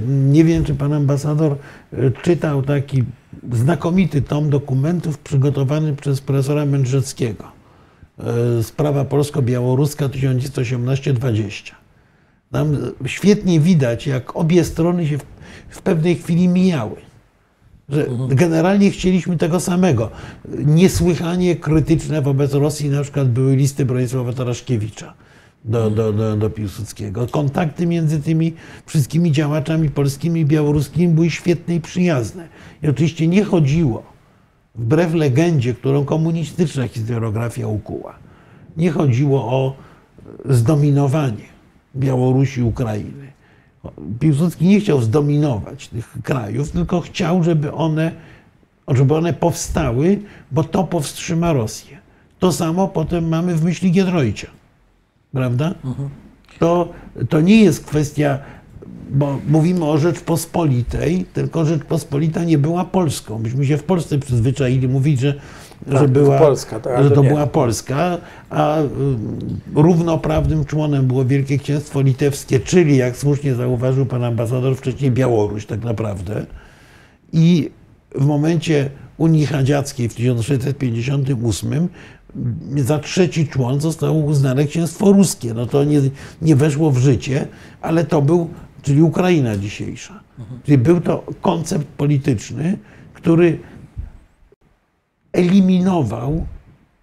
nie 0.08 0.44
wiem, 0.44 0.64
czy 0.64 0.76
pan 0.76 0.94
ambasador 0.94 1.56
e, 1.94 2.12
czytał 2.12 2.62
taki 2.62 3.04
znakomity 3.52 4.22
tom 4.22 4.50
dokumentów 4.50 5.18
przygotowany 5.18 5.96
przez 5.96 6.22
profesora 6.22 6.66
Mędrzeckiego. 6.66 7.44
E, 8.20 8.64
Sprawa 8.64 9.06
polsko-białoruska 9.06 10.08
1918-20. 10.08 11.72
Tam 12.52 12.78
świetnie 13.06 13.60
widać, 13.60 14.08
jak 14.08 14.36
obie 14.36 14.64
strony 14.64 15.08
się 15.08 15.18
w, 15.18 15.26
w 15.70 15.82
pewnej 15.82 16.16
chwili 16.16 16.48
mijały. 16.48 17.09
Że 17.90 18.08
generalnie 18.30 18.92
chcieliśmy 18.92 19.38
tego 19.38 19.60
samego. 19.60 20.10
Niesłychanie 20.66 21.56
krytyczne 21.56 22.22
wobec 22.22 22.54
Rosji 22.54 22.90
na 22.90 23.04
przykład 23.04 23.30
były 23.30 23.56
listy 23.56 23.86
Bronisława 23.86 24.34
Taraszkiewicza 24.34 25.14
do, 25.66 25.90
do, 25.90 26.14
do, 26.14 26.38
do 26.38 26.50
Piłsudskiego. 26.50 27.28
Kontakty 27.28 27.88
między 27.88 28.22
tymi 28.22 28.54
wszystkimi 28.86 29.32
działaczami 29.32 29.90
polskimi 29.90 30.42
i 30.42 30.46
białoruskimi 30.46 31.14
były 31.14 31.30
świetne 31.30 31.76
i 31.76 31.82
przyjazne. 31.82 32.48
I 32.84 32.88
oczywiście 32.88 33.28
nie 33.28 33.44
chodziło, 33.44 34.04
wbrew 34.76 35.14
legendzie, 35.14 35.74
którą 35.74 36.06
komunistyczna 36.06 36.88
historiografia 36.88 37.68
ukuła, 37.68 38.16
nie 38.78 38.92
chodziło 38.92 39.44
o 39.44 39.76
zdominowanie 40.46 41.50
Białorusi 41.96 42.62
Ukrainy. 42.62 43.29
Piłsudski 44.20 44.66
nie 44.66 44.80
chciał 44.80 45.02
zdominować 45.02 45.88
tych 45.88 46.18
krajów, 46.24 46.72
tylko 46.72 47.02
chciał, 47.02 47.44
żeby 47.44 47.74
one, 47.74 48.12
żeby 48.88 49.16
one 49.16 49.34
powstały, 49.34 50.20
bo 50.52 50.64
to 50.64 50.84
powstrzyma 50.84 51.54
Rosję. 51.54 51.98
To 52.40 52.52
samo 52.52 52.88
potem 52.88 53.28
mamy 53.28 53.56
w 53.56 53.64
myśli 53.64 53.92
Giedroycia. 53.92 54.48
Prawda? 55.32 55.76
To, 56.60 56.90
to 57.30 57.42
nie 57.42 57.64
jest 57.64 57.86
kwestia, 57.86 58.40
bo 59.10 59.40
mówimy 59.48 59.86
o 59.86 59.98
Rzeczpospolitej, 59.98 61.26
tylko 61.34 61.66
Rzeczpospolita 61.66 62.44
nie 62.44 62.58
była 62.58 62.86
Polską. 62.86 63.40
Myśmy 63.40 63.66
się 63.66 63.78
w 63.78 63.84
Polsce 63.84 64.20
przyzwyczaili 64.20 64.88
mówić, 64.88 65.20
że, 65.20 65.40
że, 65.88 65.94
Tak, 66.00 66.08
była, 66.08 66.40
Polska, 66.40 66.80
tak, 66.80 67.04
że 67.04 67.12
to 67.12 67.24
nie. 67.24 67.30
była 67.30 67.48
Polska, 67.48 68.18
a 68.50 68.82
y, 68.82 68.86
równoprawnym 69.76 70.66
członem 70.66 71.08
było 71.08 71.26
Wielkie 71.26 71.58
Księstwo 71.58 72.02
Litewskie, 72.02 72.60
czyli 72.60 72.98
jak 72.98 73.18
słusznie 73.18 73.56
zauważył 73.56 74.06
pan 74.06 74.24
ambasador, 74.24 74.76
wcześniej 74.78 75.12
Białoruś 75.12 75.66
tak 75.66 75.84
naprawdę. 75.84 76.46
I 77.34 77.72
w 78.16 78.26
momencie 78.26 78.90
Unii 79.18 79.46
Hadziackiej 79.46 80.10
w 80.10 80.16
1658 80.16 81.90
za 82.76 83.00
trzeci 83.00 83.48
człon 83.48 83.82
zostało 83.82 84.14
uznane 84.20 84.66
księstwo 84.66 85.12
ruskie. 85.12 85.54
No 85.54 85.66
to 85.66 85.84
nie, 85.84 86.02
nie 86.42 86.56
weszło 86.56 86.92
w 86.92 86.98
życie, 86.98 87.48
ale 87.82 88.04
to 88.06 88.22
był, 88.22 88.50
czyli 88.82 89.02
Ukraina 89.02 89.58
dzisiejsza. 89.58 90.20
Czyli 90.64 90.78
był 90.78 91.02
to 91.02 91.24
koncept 91.42 91.86
polityczny, 91.86 92.78
który 93.14 93.60
eliminował 95.34 96.46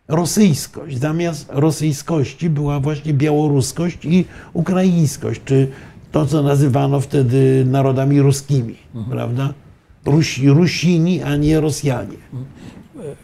rosyjskość. 0.09 0.99
Zamiast 0.99 1.49
rosyjskości 1.53 2.51
była 2.51 2.81
właśnie 2.81 3.15
białoruskość 3.15 3.99
i 4.05 4.25
ukraińskość, 4.53 5.41
czy 5.45 5.69
to, 6.13 6.27
co 6.27 6.43
nazywano 6.43 7.01
wtedy 7.01 7.65
narodami 7.71 8.21
ruskimi, 8.21 8.77
prawda? 9.11 9.53
Rusi, 10.05 10.49
Rusini, 10.49 11.23
a 11.23 11.37
nie 11.37 11.61
Rosjanie. 11.61 12.17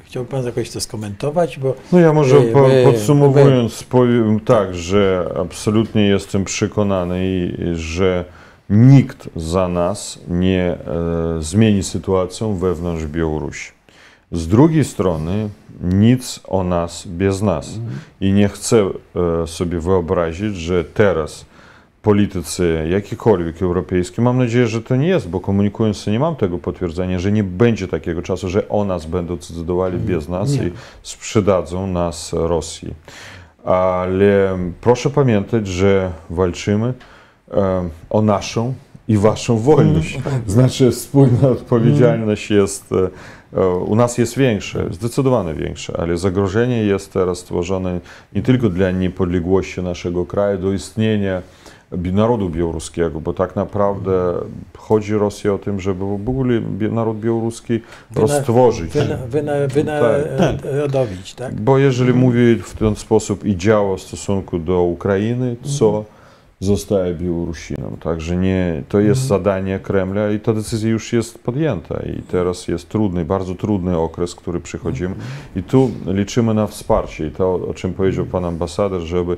Chciałby 0.05 0.31
pan 0.31 0.45
jakoś 0.45 0.71
to 0.71 0.81
skomentować, 0.81 1.59
bo 1.59 1.75
No 1.93 1.99
ja 1.99 2.13
może 2.13 2.37
Ej, 2.37 2.53
po, 2.53 2.69
podsumowując 2.85 3.83
powiem 3.83 4.41
tak, 4.41 4.75
że 4.75 5.29
absolutnie 5.41 6.07
jestem 6.07 6.45
przekonany, 6.45 7.27
i- 7.27 7.55
że 7.75 8.25
nikt 8.71 9.29
za 9.37 9.69
nas 9.69 10.19
nie 10.29 10.63
e, 10.65 10.79
zmieni 11.41 11.83
sytuację 11.83 12.57
wewnątrz 12.61 13.05
Białorusi. 13.07 13.71
Z 14.33 14.49
drugiej 14.49 14.85
strony 14.85 15.49
nic 15.83 16.41
o 16.45 16.65
nas 16.65 17.07
bez 17.07 17.43
nas. 17.43 17.79
I 18.21 18.33
nie 18.33 18.49
chcę 18.49 18.85
e, 19.43 19.47
sobie 19.47 19.81
wyobrazić, 19.81 20.57
że 20.57 20.85
teraz 20.85 21.45
politycy 22.03 22.87
jakikolwiek 22.91 23.63
europejskie, 23.63 24.23
mam 24.23 24.39
nadzieję, 24.39 24.67
że 24.67 24.83
to 24.83 24.97
nie 24.97 25.09
jest, 25.09 25.29
bo 25.29 25.41
komunikując 25.41 26.07
nie 26.07 26.19
mam 26.19 26.37
tego 26.37 26.59
potwierdzenia, 26.59 27.19
że 27.19 27.33
nie 27.33 27.45
będzie 27.45 27.89
takiego 27.89 28.23
czasu, 28.23 28.49
że 28.49 28.69
o 28.69 28.85
nas 28.85 29.07
będą 29.07 29.37
decydowali 29.37 29.99
bez 29.99 30.29
nas 30.29 30.53
Nie. 30.53 30.67
i 30.67 30.73
sprzedadzą 31.03 31.87
nas 31.87 32.33
Rosji. 32.33 32.95
Ale 33.65 34.59
proszę 34.81 35.11
pamiętać, 35.11 35.67
że 35.67 36.13
walczymy 36.31 36.95
e, 37.51 37.89
o 38.11 38.23
naszą 38.23 38.75
i 39.09 39.19
waszą 39.19 39.59
wolność. 39.59 40.19
Znaczy 40.47 40.91
wspólna 40.91 41.49
odpowiedzialność 41.49 42.51
jest, 42.51 42.93
e, 42.93 42.97
e, 42.97 43.11
u 43.87 43.97
nas 43.97 44.19
jest 44.19 44.39
większa, 44.39 44.79
zdecydowanie 44.91 45.55
większa, 45.55 45.93
ale 45.99 46.19
zagrożenie 46.19 46.83
jest 46.83 47.13
teraz 47.13 47.39
stworzone 47.39 48.01
nie 48.35 48.43
tylko 48.43 48.69
dla 48.69 48.91
niepodległości 48.91 49.83
naszego 49.83 50.27
kraju, 50.27 50.59
do 50.59 50.73
istnienia 50.73 51.43
narodu 52.13 52.51
białoruskiego, 52.51 53.21
bo 53.21 53.33
tak 53.33 53.57
naprawdę 53.57 54.35
chodzi 54.77 55.15
Rosja 55.15 55.53
o 55.53 55.59
tym, 55.59 55.81
żeby 55.81 56.05
w 56.05 56.29
ogóle 56.29 56.61
naród 56.91 57.21
białoruski 57.21 57.81
roztworzyć. 58.17 58.93
wyna, 58.93 59.17
wyna, 59.17 59.53
wyna, 59.69 60.01
Tak. 60.39 60.57
rodowić, 60.65 61.35
tak? 61.35 61.61
Bo 61.61 61.79
jeżeli 61.79 62.13
mówi 62.13 62.57
w 62.57 62.75
ten 62.75 62.97
sposób 62.97 63.45
i 63.45 63.57
działa 63.57 63.97
w 63.97 64.01
stosunku 64.01 64.59
do 64.59 64.83
Ukrainy, 64.83 65.57
co 65.63 66.05
zostaje 66.63 67.15
Białorusinom. 67.15 67.97
Także 67.97 68.37
nie, 68.37 68.83
to 68.89 69.01
jest 69.01 69.21
zadanie 69.21 69.79
Kremla 69.79 70.31
i 70.31 70.41
ta 70.41 70.53
decyzja 70.53 70.91
już 70.91 71.13
jest 71.13 71.39
podjęta. 71.39 72.03
I 72.03 72.23
teraz 72.23 72.69
jest 72.69 72.89
trudny, 72.89 73.25
bardzo 73.25 73.55
trudny 73.55 73.99
okres, 73.99 74.35
który 74.35 74.61
przychodzimy. 74.61 75.15
I 75.57 75.63
tu 75.63 75.91
liczymy 76.07 76.55
na 76.55 76.67
wsparcie. 76.67 77.27
I 77.27 77.31
to, 77.31 77.55
o 77.55 77.75
czym 77.75 77.95
powiedział 77.95 78.27
pan 78.27 78.45
ambasador, 78.45 79.01
żeby 79.01 79.37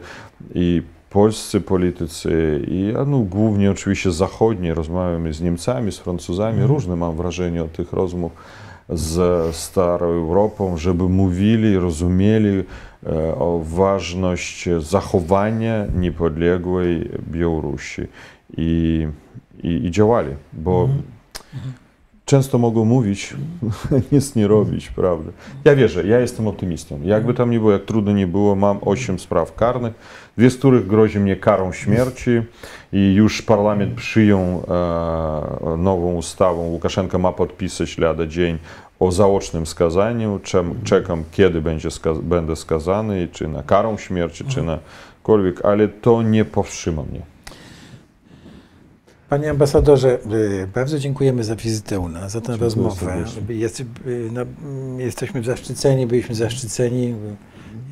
i 0.54 0.82
polscy 1.10 1.60
politycy 1.60 2.62
i 2.68 2.92
no, 3.06 3.18
głównie 3.18 3.70
oczywiście 3.70 4.12
zachodni, 4.12 4.74
rozmawiamy 4.74 5.32
z 5.32 5.40
Niemcami, 5.40 5.92
z 5.92 5.98
Francuzami, 5.98 6.62
różne 6.62 6.96
mam 6.96 7.16
wrażenie 7.16 7.62
od 7.62 7.72
tych 7.72 7.92
rozmów 7.92 8.32
z 8.88 9.56
starą 9.56 10.06
Europą, 10.06 10.76
żeby 10.76 11.08
mówili, 11.08 11.78
rozumieli 11.78 12.64
o 13.38 13.60
ważność 13.64 14.68
zachowania 14.78 15.86
niepodległej 15.96 17.10
Białorusi 17.28 18.02
i, 18.56 19.06
i, 19.62 19.68
i 19.86 19.90
działali, 19.90 20.30
bo 20.52 20.88
często 22.24 22.58
mogą 22.58 22.84
mówić, 22.84 23.34
nic 24.12 24.36
nie 24.36 24.46
robić, 24.46 24.88
prawda? 24.88 25.32
Ja 25.64 25.74
wierzę, 25.76 26.06
ja 26.06 26.20
jestem 26.20 26.46
optymistą. 26.46 27.00
Jakby 27.02 27.34
tam 27.34 27.50
nie 27.50 27.58
było, 27.58 27.72
jak 27.72 27.84
trudno 27.84 28.12
nie 28.12 28.26
było, 28.26 28.54
mam 28.54 28.78
8 28.80 29.18
spraw 29.18 29.54
karnych, 29.54 29.94
dwie 30.36 30.50
z 30.50 30.56
których 30.56 30.86
grozi 30.86 31.20
mnie 31.20 31.36
karą 31.36 31.72
śmierci 31.72 32.30
i 32.92 33.14
już 33.14 33.42
parlament 33.42 33.94
przyjął 33.94 34.40
e, 34.40 35.76
nową 35.76 36.14
ustawę. 36.14 36.60
Łukaszenka 36.60 37.18
ma 37.18 37.32
podpisać 37.32 37.98
lada 37.98 38.26
dzień 38.26 38.58
o 39.04 39.12
zaocznym 39.12 39.66
skazaniu. 39.66 40.40
Czem, 40.42 40.74
czekam, 40.84 41.24
kiedy 41.32 41.60
będzie 41.60 41.90
skaz 41.90 42.18
będę 42.18 42.56
skazany, 42.56 43.22
i 43.22 43.28
czy 43.28 43.48
na 43.48 43.62
karą 43.62 43.96
śmierci, 43.98 44.44
czy 44.44 44.62
na 44.62 44.78
kolwiek, 45.22 45.64
ale 45.64 45.88
to 45.88 46.22
nie 46.22 46.44
powstrzyma 46.44 47.02
mnie. 47.02 47.20
Panie 49.28 49.50
ambasadorze, 49.50 50.18
y, 50.32 50.66
bardzo 50.74 50.98
dziękujemy 50.98 51.44
za 51.44 51.56
wizytę 51.56 52.00
u 52.00 52.08
nas, 52.08 52.32
za 52.32 52.40
tę 52.40 52.46
Dziękuję 52.46 52.64
rozmowę. 52.64 52.94
serdecznie. 53.06 53.54
Jest, 53.54 53.80
y, 53.80 53.84
no, 54.32 54.40
jesteśmy 54.98 55.44
zaszczyceni, 55.44 56.06
byliśmy 56.06 56.34
zaszczyceni, 56.34 57.14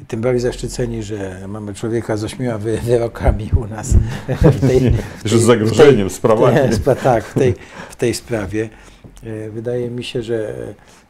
y, 0.02 0.04
tym 0.08 0.20
bardziej 0.20 0.40
zaszczyceni, 0.40 1.02
że 1.02 1.44
mamy 1.48 1.74
człowieka 1.74 2.16
z 2.16 2.24
ośmioma 2.24 2.58
wy- 2.58 2.78
wyrokami 2.86 3.50
u 3.56 3.66
nas 3.66 3.94
w 4.42 4.60
tej, 4.60 4.92
Że 5.24 5.38
z 5.38 5.42
zagrożeniem, 5.42 6.10
sprawami. 6.10 6.58
tak, 7.04 7.24
w 7.24 7.34
tej, 7.34 7.54
w 7.90 7.96
tej 7.96 8.14
sprawie. 8.14 8.68
Y, 9.24 9.50
Wydaje 9.50 9.90
mi 9.90 10.04
się, 10.04 10.22
że 10.22 10.54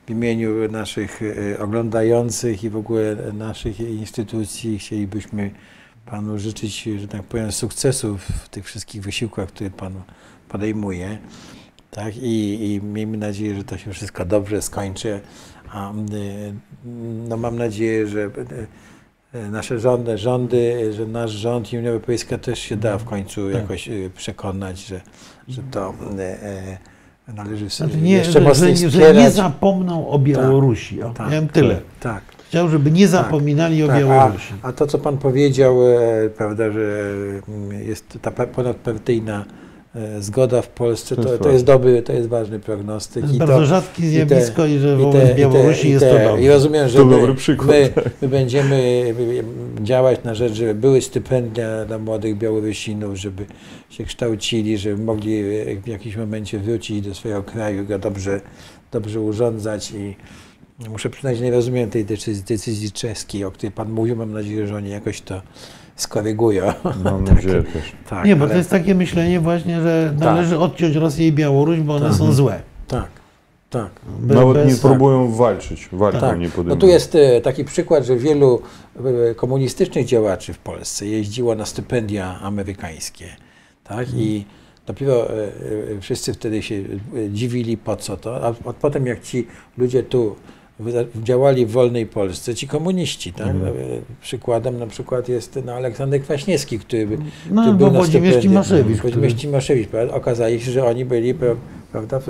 w 0.06 0.10
imieniu 0.10 0.68
naszych 0.70 1.22
y, 1.22 1.56
oglądających 1.60 2.64
i 2.64 2.70
w 2.70 2.76
ogóle 2.76 3.16
naszych 3.32 3.80
instytucji 3.80 4.78
chcielibyśmy 4.78 5.50
Panu 6.06 6.38
życzyć, 6.38 6.82
że 6.82 7.08
tak 7.08 7.22
powiem, 7.22 7.52
sukcesów 7.52 8.22
w 8.22 8.48
tych 8.48 8.64
wszystkich 8.64 9.02
wysiłkach, 9.02 9.48
które 9.48 9.70
Pan 9.70 9.92
podejmuje. 10.48 11.18
Tak? 11.90 12.16
I, 12.16 12.64
I 12.74 12.82
miejmy 12.82 13.16
nadzieję, 13.16 13.54
że 13.54 13.64
to 13.64 13.78
się 13.78 13.92
wszystko 13.92 14.24
dobrze 14.24 14.62
skończy. 14.62 15.20
A, 15.72 15.92
no, 17.28 17.36
mam 17.36 17.56
nadzieję, 17.56 18.06
że 18.06 18.20
y, 18.20 19.38
y, 19.38 19.50
nasze 19.50 19.78
rządy, 19.78 20.18
rządy, 20.18 20.92
że 20.92 21.06
nasz 21.06 21.30
rząd 21.30 21.72
i 21.72 21.78
Unia 21.78 21.90
Europejska 21.90 22.38
też 22.38 22.58
się 22.58 22.76
da 22.76 22.98
w 22.98 23.04
końcu 23.04 23.50
Tak. 23.50 23.60
jakoś 23.60 23.88
przekonać, 24.14 24.78
że, 24.86 25.00
że 25.48 25.62
to 25.70 25.94
y, 26.18 26.91
należy 27.28 27.70
Znaczy 27.70 27.92
sobie 27.92 28.02
nie, 28.02 28.12
jeszcze 28.12 28.32
że, 28.32 28.40
mocniej 28.40 28.76
że, 28.76 28.90
że 28.90 29.14
nie 29.14 29.30
zapomną 29.30 30.08
o 30.08 30.18
Białorusi. 30.18 31.02
O, 31.02 31.10
Tak, 31.10 31.30
miałem 31.30 31.48
tyle. 31.48 31.80
Tak, 32.00 32.22
chciał, 32.48 32.68
żeby 32.68 32.90
nie 32.90 33.08
zapominali 33.08 33.82
o 33.82 33.86
Tak, 33.86 33.96
a, 33.96 33.98
Białorusi. 34.00 34.54
a 34.62 34.72
to, 34.72 34.86
co 34.86 34.98
pan 34.98 35.18
powiedział, 35.18 35.76
e, 35.82 36.30
prawda, 36.36 36.72
że 36.72 37.02
mm, 37.48 37.82
jest 37.88 38.18
ta 38.22 38.30
pa- 38.30 38.46
ponadpartyjna 38.46 39.44
zgoda 40.20 40.62
w 40.62 40.68
Polsce, 40.68 41.16
To 41.16 41.38
to, 41.38 41.48
jest 41.50 41.64
dobry, 41.64 42.02
to 42.02 42.12
jest 42.12 42.28
ważny 42.28 42.60
prognostyk. 42.60 43.14
To 43.14 43.26
jest 43.26 43.34
i 43.34 43.38
bardzo 43.38 43.54
to, 43.54 43.66
rzadkie 43.66 44.02
i 44.02 44.04
te- 44.04 44.10
zjawisko 44.26 44.66
i 44.66 44.78
że 44.78 44.98
i 45.08 45.12
te- 45.12 45.32
i 45.32 45.34
Białorusi 45.34 45.82
te- 45.82 45.88
i 45.88 45.90
jest 45.90 46.04
te- 46.04 46.18
to 46.24 46.28
dobrze. 46.28 46.42
I 46.44 46.48
rozumiem, 46.48 46.88
że 46.88 46.98
To 46.98 47.04
my, 47.04 47.16
dobry 47.16 47.34
przykład, 47.34 47.68
my, 47.68 47.90
my 48.22 48.28
będziemy 48.28 49.04
działać 49.82 50.24
na 50.24 50.34
rzecz, 50.34 50.52
żeby 50.52 50.74
były 50.74 51.02
stypendia 51.02 51.84
dla 51.84 51.98
młodych 51.98 52.38
Białorusinów, 52.38 53.16
żeby 53.16 53.46
się 53.90 54.04
kształcili, 54.04 54.78
żeby 54.78 55.02
mogli 55.04 55.42
w 55.82 55.86
jakimś 55.86 56.16
momencie 56.16 56.58
wrócić 56.58 57.00
do 57.08 57.14
swojego 57.14 57.42
kraju, 57.42 57.86
go 57.86 57.98
dobrze, 57.98 58.40
dobrze 58.92 59.20
urządzać 59.20 59.90
i 59.90 60.16
muszę 60.90 61.10
przyznać, 61.10 61.38
że 61.38 61.44
nie 61.44 61.50
rozumiem 61.50 61.90
tej 61.90 62.04
decyzji, 62.04 62.44
decyzji 62.48 62.92
czeskiej, 62.92 63.44
o 63.44 63.50
której 63.50 63.72
Pan 63.72 63.90
mówił. 63.90 64.16
Mam 64.16 64.32
nadzieję, 64.32 64.66
że 64.66 64.76
oni 64.76 64.90
jakoś 64.90 65.20
to 65.20 65.42
skorygują. 66.02 66.64
Mam 67.04 67.24
Tak. 67.24 67.34
nadzieję 67.34 67.62
też. 67.62 67.92
Tak, 68.08 68.24
Nie, 68.26 68.36
bo 68.36 68.44
ale- 68.44 68.52
to 68.52 68.58
jest 68.58 68.70
takie 68.70 68.94
myślenie 68.94 69.40
właśnie, 69.40 69.80
że 69.80 70.14
należy 70.18 70.58
odciąć 70.58 70.96
Rosję 70.96 71.26
i 71.26 71.32
Białoruś, 71.32 71.80
bo 71.80 71.94
one 71.96 72.08
Tak. 72.08 72.18
są 72.18 72.32
złe. 72.32 72.60
Tak, 72.88 73.08
tak. 73.70 73.90
Be- 74.20 74.34
Nawet 74.34 74.54
bez- 74.54 74.68
nie 74.76 74.88
próbują 74.88 75.32
walczyć, 75.32 75.88
walką 75.92 76.20
Tak. 76.20 76.38
nie 76.38 76.44
No 76.46 76.50
podejmują. 76.52 76.80
tu 76.80 76.86
jest 76.86 77.14
e, 77.14 77.40
taki 77.40 77.64
przykład, 77.64 78.04
że 78.04 78.16
wielu 78.16 78.62
e, 79.30 79.34
komunistycznych 79.34 80.06
działaczy 80.06 80.52
w 80.52 80.58
Polsce 80.58 81.06
jeździło 81.06 81.54
na 81.54 81.66
stypendia 81.66 82.40
amerykańskie, 82.40 83.26
tak? 83.84 84.06
I 84.16 84.44
dopiero 84.86 85.30
e, 85.30 85.48
wszyscy 86.00 86.34
wtedy 86.34 86.62
się 86.62 86.82
dziwili, 87.30 87.76
po 87.76 87.96
co 87.96 88.16
to, 88.16 88.46
a, 88.46 88.52
potem 88.72 89.06
jak 89.06 89.20
ci 89.22 89.46
ludzie 89.78 90.02
tu 90.02 90.36
działali 91.22 91.66
w 91.66 91.70
wolnej 91.70 92.06
Polsce, 92.06 92.54
ci 92.54 92.68
komuniści, 92.68 93.32
tak? 93.32 93.46
Mhm. 93.48 93.74
E, 93.76 93.80
Przykładem 94.22 94.78
na 94.78 94.86
przykład 94.86 95.28
jest 95.28 95.58
no, 95.64 95.72
Aleksander 95.72 96.22
Kwaśniewski, 96.22 96.78
który, 96.78 97.18
No, 97.50 97.62
który 97.62 97.76
bo 97.78 97.86
na 97.90 97.98
Włodzimierz 97.98 98.34
stypendium. 98.34 98.64
Cimaszewicz, 98.64 98.98
który- 98.98 99.86
prawda? 99.86 100.14
Okazało 100.14 100.58
się, 100.58 100.70
że 100.70 100.84
oni 100.84 101.04
byli 101.04 101.34
pra- 101.34 101.56
prawda, 101.92 102.20
w, 102.20 102.24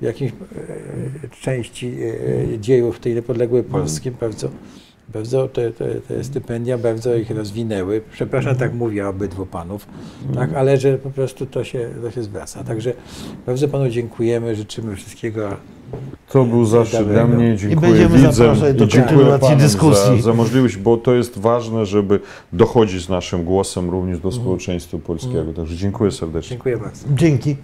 w 0.00 0.02
jakiejś 0.02 0.32
e, 0.32 1.28
części 1.40 1.92
e, 2.54 2.58
dziejów 2.58 2.98
tej 3.00 3.14
niepodległej 3.14 3.62
Polski 3.62 4.10
bardzo, 4.10 4.48
bardzo 5.08 5.48
te, 5.48 5.70
te, 5.70 5.94
te 5.94 6.24
stypendia 6.24 6.78
bardzo 6.78 7.14
ich 7.14 7.30
rozwinęły. 7.30 8.02
Przepraszam, 8.12 8.56
tak 8.56 8.74
mówię 8.74 9.08
obydwu 9.08 9.46
panów, 9.46 9.86
tak, 10.34 10.52
ale 10.54 10.76
że 10.76 10.98
po 10.98 11.10
prostu 11.10 11.46
to 11.46 11.64
się, 11.64 11.90
to 12.02 12.10
się 12.10 12.22
zwraca. 12.22 12.64
Także 12.64 12.92
bardzo 13.46 13.68
panu 13.68 13.90
dziękujemy, 13.90 14.56
życzymy 14.56 14.96
wszystkiego. 14.96 15.48
To 16.28 16.44
był 16.44 16.64
zaszczyt 16.64 17.08
dla 17.08 17.26
mnie. 17.26 17.56
Dziękuję 17.56 17.90
będziemy 17.90 18.16
widzom 18.16 18.32
zapraszać 18.32 18.76
do 18.76 18.84
i 18.84 18.88
dziękuję 18.88 19.38
panom 19.40 19.58
dyskusji. 19.58 20.16
za, 20.16 20.22
za 20.22 20.32
możliwość, 20.34 20.76
bo 20.76 20.96
to 20.96 21.14
jest 21.14 21.38
ważne, 21.38 21.86
żeby 21.86 22.20
dochodzić 22.52 23.08
naszym 23.08 23.44
głosem 23.44 23.90
również 23.90 24.20
do 24.20 24.32
społeczeństwa 24.32 24.98
polskiego. 24.98 25.52
Także 25.52 25.76
dziękuję 25.76 26.10
serdecznie. 26.10 26.50
Dziękuję 26.50 26.76
bardzo. 26.76 27.06
Dzięki. 27.14 27.56